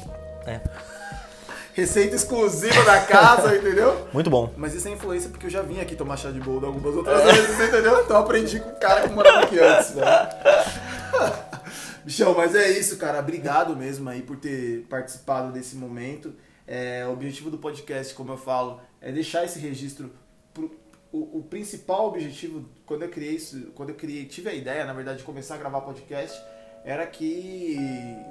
É. 0.45 0.61
Receita 1.73 2.15
exclusiva 2.15 2.83
da 2.83 3.01
casa, 3.01 3.55
entendeu? 3.57 4.07
Muito 4.13 4.29
bom. 4.29 4.53
Mas 4.57 4.73
isso 4.73 4.87
é 4.87 4.91
influência 4.91 5.29
porque 5.29 5.47
eu 5.47 5.49
já 5.49 5.61
vim 5.61 5.79
aqui 5.81 5.95
tomar 5.95 6.17
chá 6.17 6.29
de 6.31 6.39
bolo 6.39 6.65
algumas 6.67 6.95
outras 6.95 7.23
vezes, 7.23 7.59
entendeu? 7.59 7.99
Então 8.03 8.17
eu 8.17 8.23
aprendi 8.23 8.59
com 8.59 8.69
o 8.69 8.75
cara 8.79 9.07
que 9.07 9.13
morava 9.13 9.39
aqui 9.41 9.59
antes, 9.59 9.95
né? 9.95 10.05
Bichão, 12.05 12.33
mas 12.35 12.53
é 12.53 12.69
isso, 12.71 12.97
cara. 12.97 13.19
Obrigado 13.19 13.75
mesmo 13.75 14.09
aí 14.09 14.21
por 14.21 14.35
ter 14.37 14.85
participado 14.89 15.51
desse 15.51 15.75
momento. 15.75 16.33
É, 16.67 17.05
o 17.07 17.11
objetivo 17.13 17.49
do 17.49 17.57
podcast, 17.57 18.13
como 18.13 18.31
eu 18.33 18.37
falo, 18.37 18.79
é 19.01 19.11
deixar 19.11 19.43
esse 19.45 19.59
registro. 19.59 20.11
pro- 20.53 20.71
o, 21.11 21.39
o 21.39 21.43
principal 21.43 22.07
objetivo, 22.07 22.65
quando 22.85 23.03
eu 23.03 23.09
criei 23.09 23.35
isso, 23.35 23.71
quando 23.75 23.89
eu 23.89 23.95
criei, 23.95 24.25
tive 24.25 24.49
a 24.49 24.53
ideia, 24.53 24.83
na 24.83 24.93
verdade, 24.93 25.19
de 25.19 25.23
começar 25.23 25.55
a 25.55 25.57
gravar 25.57 25.81
podcast, 25.81 26.41
era 26.85 27.05
que 27.07 27.77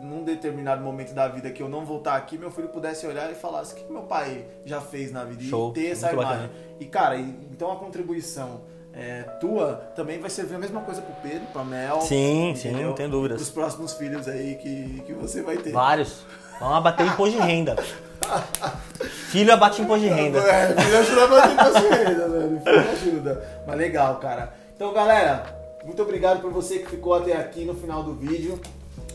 num 0.02 0.24
determinado 0.24 0.82
momento 0.82 1.14
da 1.14 1.26
vida 1.28 1.50
que 1.50 1.62
eu 1.62 1.68
não 1.68 1.84
voltar 1.84 2.16
aqui, 2.16 2.36
meu 2.36 2.50
filho 2.50 2.68
pudesse 2.68 3.06
olhar 3.06 3.30
e 3.30 3.34
falasse 3.34 3.72
o 3.72 3.76
que 3.76 3.90
meu 3.90 4.02
pai 4.02 4.44
já 4.64 4.80
fez 4.80 5.10
na 5.10 5.24
vida 5.24 5.42
Show, 5.42 5.70
e 5.70 5.74
ter 5.74 5.86
essa 5.92 6.08
muito 6.08 6.20
imagem. 6.20 6.42
bacana. 6.48 6.60
E 6.78 6.84
cara, 6.84 7.16
então 7.18 7.72
a 7.72 7.76
contribuição 7.76 8.60
é, 8.92 9.22
tua 9.40 9.76
também 9.96 10.20
vai 10.20 10.28
servir 10.28 10.56
a 10.56 10.58
mesma 10.58 10.82
coisa 10.82 11.00
pro 11.00 11.14
Pedro, 11.22 11.46
pra 11.52 11.64
Mel. 11.64 12.02
Sim, 12.02 12.52
sim, 12.54 12.72
não 12.72 12.92
tenho 12.92 13.08
dúvidas. 13.08 13.38
Pros 13.38 13.50
próximos 13.50 13.94
filhos 13.94 14.28
aí 14.28 14.56
que, 14.56 15.02
que 15.06 15.12
você 15.14 15.42
vai 15.42 15.56
ter. 15.56 15.72
Vários. 15.72 16.26
Vamos 16.60 16.76
abater 16.76 17.06
imposto 17.06 17.40
de 17.40 17.42
renda. 17.42 17.74
Filho 19.30 19.52
abate 19.52 19.80
imposto 19.80 20.06
de 20.06 20.12
renda. 20.12 20.38
É, 20.38 20.80
filho 20.80 20.98
ajuda 20.98 21.26
pra 21.26 21.48
ter 21.48 21.54
imposto 21.54 21.80
de 21.80 21.88
renda, 21.88 22.28
velho. 22.28 22.60
Filho 22.60 22.90
ajuda. 22.92 23.62
Mas 23.66 23.76
legal, 23.78 24.16
cara. 24.16 24.52
Então, 24.76 24.92
galera, 24.92 25.61
muito 25.84 26.02
obrigado 26.02 26.40
por 26.40 26.50
você 26.50 26.78
que 26.78 26.88
ficou 26.88 27.14
até 27.14 27.36
aqui 27.36 27.64
no 27.64 27.74
final 27.74 28.02
do 28.02 28.14
vídeo. 28.14 28.60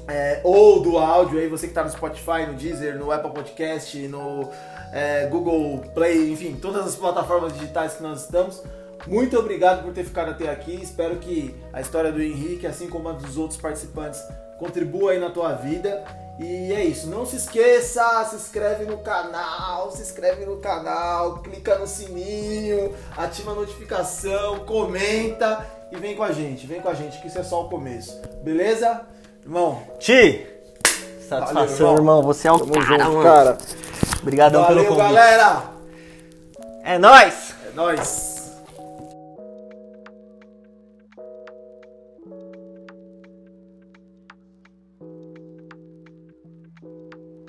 É, 0.08 0.40
ou 0.44 0.82
do 0.82 0.98
áudio 0.98 1.38
aí, 1.38 1.50
você 1.50 1.68
que 1.68 1.74
tá 1.74 1.84
no 1.84 1.90
Spotify, 1.90 2.46
no 2.48 2.54
Deezer, 2.54 2.98
no 2.98 3.12
Apple 3.12 3.32
Podcast, 3.32 3.98
no 4.08 4.50
é, 4.94 5.26
Google 5.28 5.80
Play, 5.94 6.32
enfim, 6.32 6.56
todas 6.56 6.86
as 6.86 6.96
plataformas 6.96 7.54
digitais 7.54 7.96
que 7.96 8.04
nós 8.04 8.24
estamos. 8.24 8.64
Muito 9.06 9.38
obrigado 9.38 9.84
por 9.84 9.94
ter 9.94 10.06
ficado 10.06 10.32
até 10.32 10.50
aqui. 10.50 10.76
Espero 10.82 11.18
que 11.18 11.54
a 11.74 11.82
história 11.82 12.12
do 12.12 12.22
Henrique, 12.22 12.66
assim 12.66 12.88
como 12.88 13.10
a 13.10 13.14
dos 13.14 13.38
outros 13.38 13.60
participantes, 13.60 14.22
contribua 14.58 15.12
aí 15.12 15.20
na 15.20 15.30
tua 15.30 15.54
vida. 15.54 16.04
E 16.40 16.72
é 16.72 16.84
isso, 16.84 17.08
não 17.08 17.26
se 17.26 17.36
esqueça, 17.36 18.24
se 18.30 18.36
inscreve 18.36 18.86
no 18.86 19.00
canal, 19.00 19.92
se 19.92 20.04
inscreve 20.04 20.46
no 20.46 20.58
canal, 20.58 21.40
clica 21.40 21.80
no 21.80 21.88
sininho, 21.88 22.94
ativa 23.18 23.54
a 23.54 23.56
notificação, 23.56 24.60
comenta 24.60 25.66
e 25.92 25.96
vem 25.98 26.16
com 26.16 26.24
a 26.24 26.32
gente, 26.32 26.66
vem 26.68 26.82
com 26.82 26.90
a 26.90 26.94
gente, 26.94 27.20
que 27.22 27.28
isso 27.28 27.40
é 27.40 27.44
só 27.44 27.64
o 27.64 27.70
começo. 27.70 28.20
Beleza? 28.44 29.02
Irmão, 29.44 29.82
Ti! 30.00 30.46
Satisfação, 31.28 31.54
Valeu, 31.56 31.76
irmão. 31.76 31.96
irmão. 31.98 32.22
Você 32.24 32.48
é 32.48 32.52
o 32.52 32.60
tamo 32.60 32.74
cara, 32.74 32.86
junto, 32.86 33.12
mano. 33.12 33.24
cara. 33.24 33.58
Obrigadão 34.22 34.66
pelo 34.66 34.76
Valeu, 34.84 34.96
convite. 34.96 35.14
galera! 35.14 35.64
É 36.84 36.98
nóis! 36.98 37.54
É 37.70 37.76
nóis! 37.76 38.37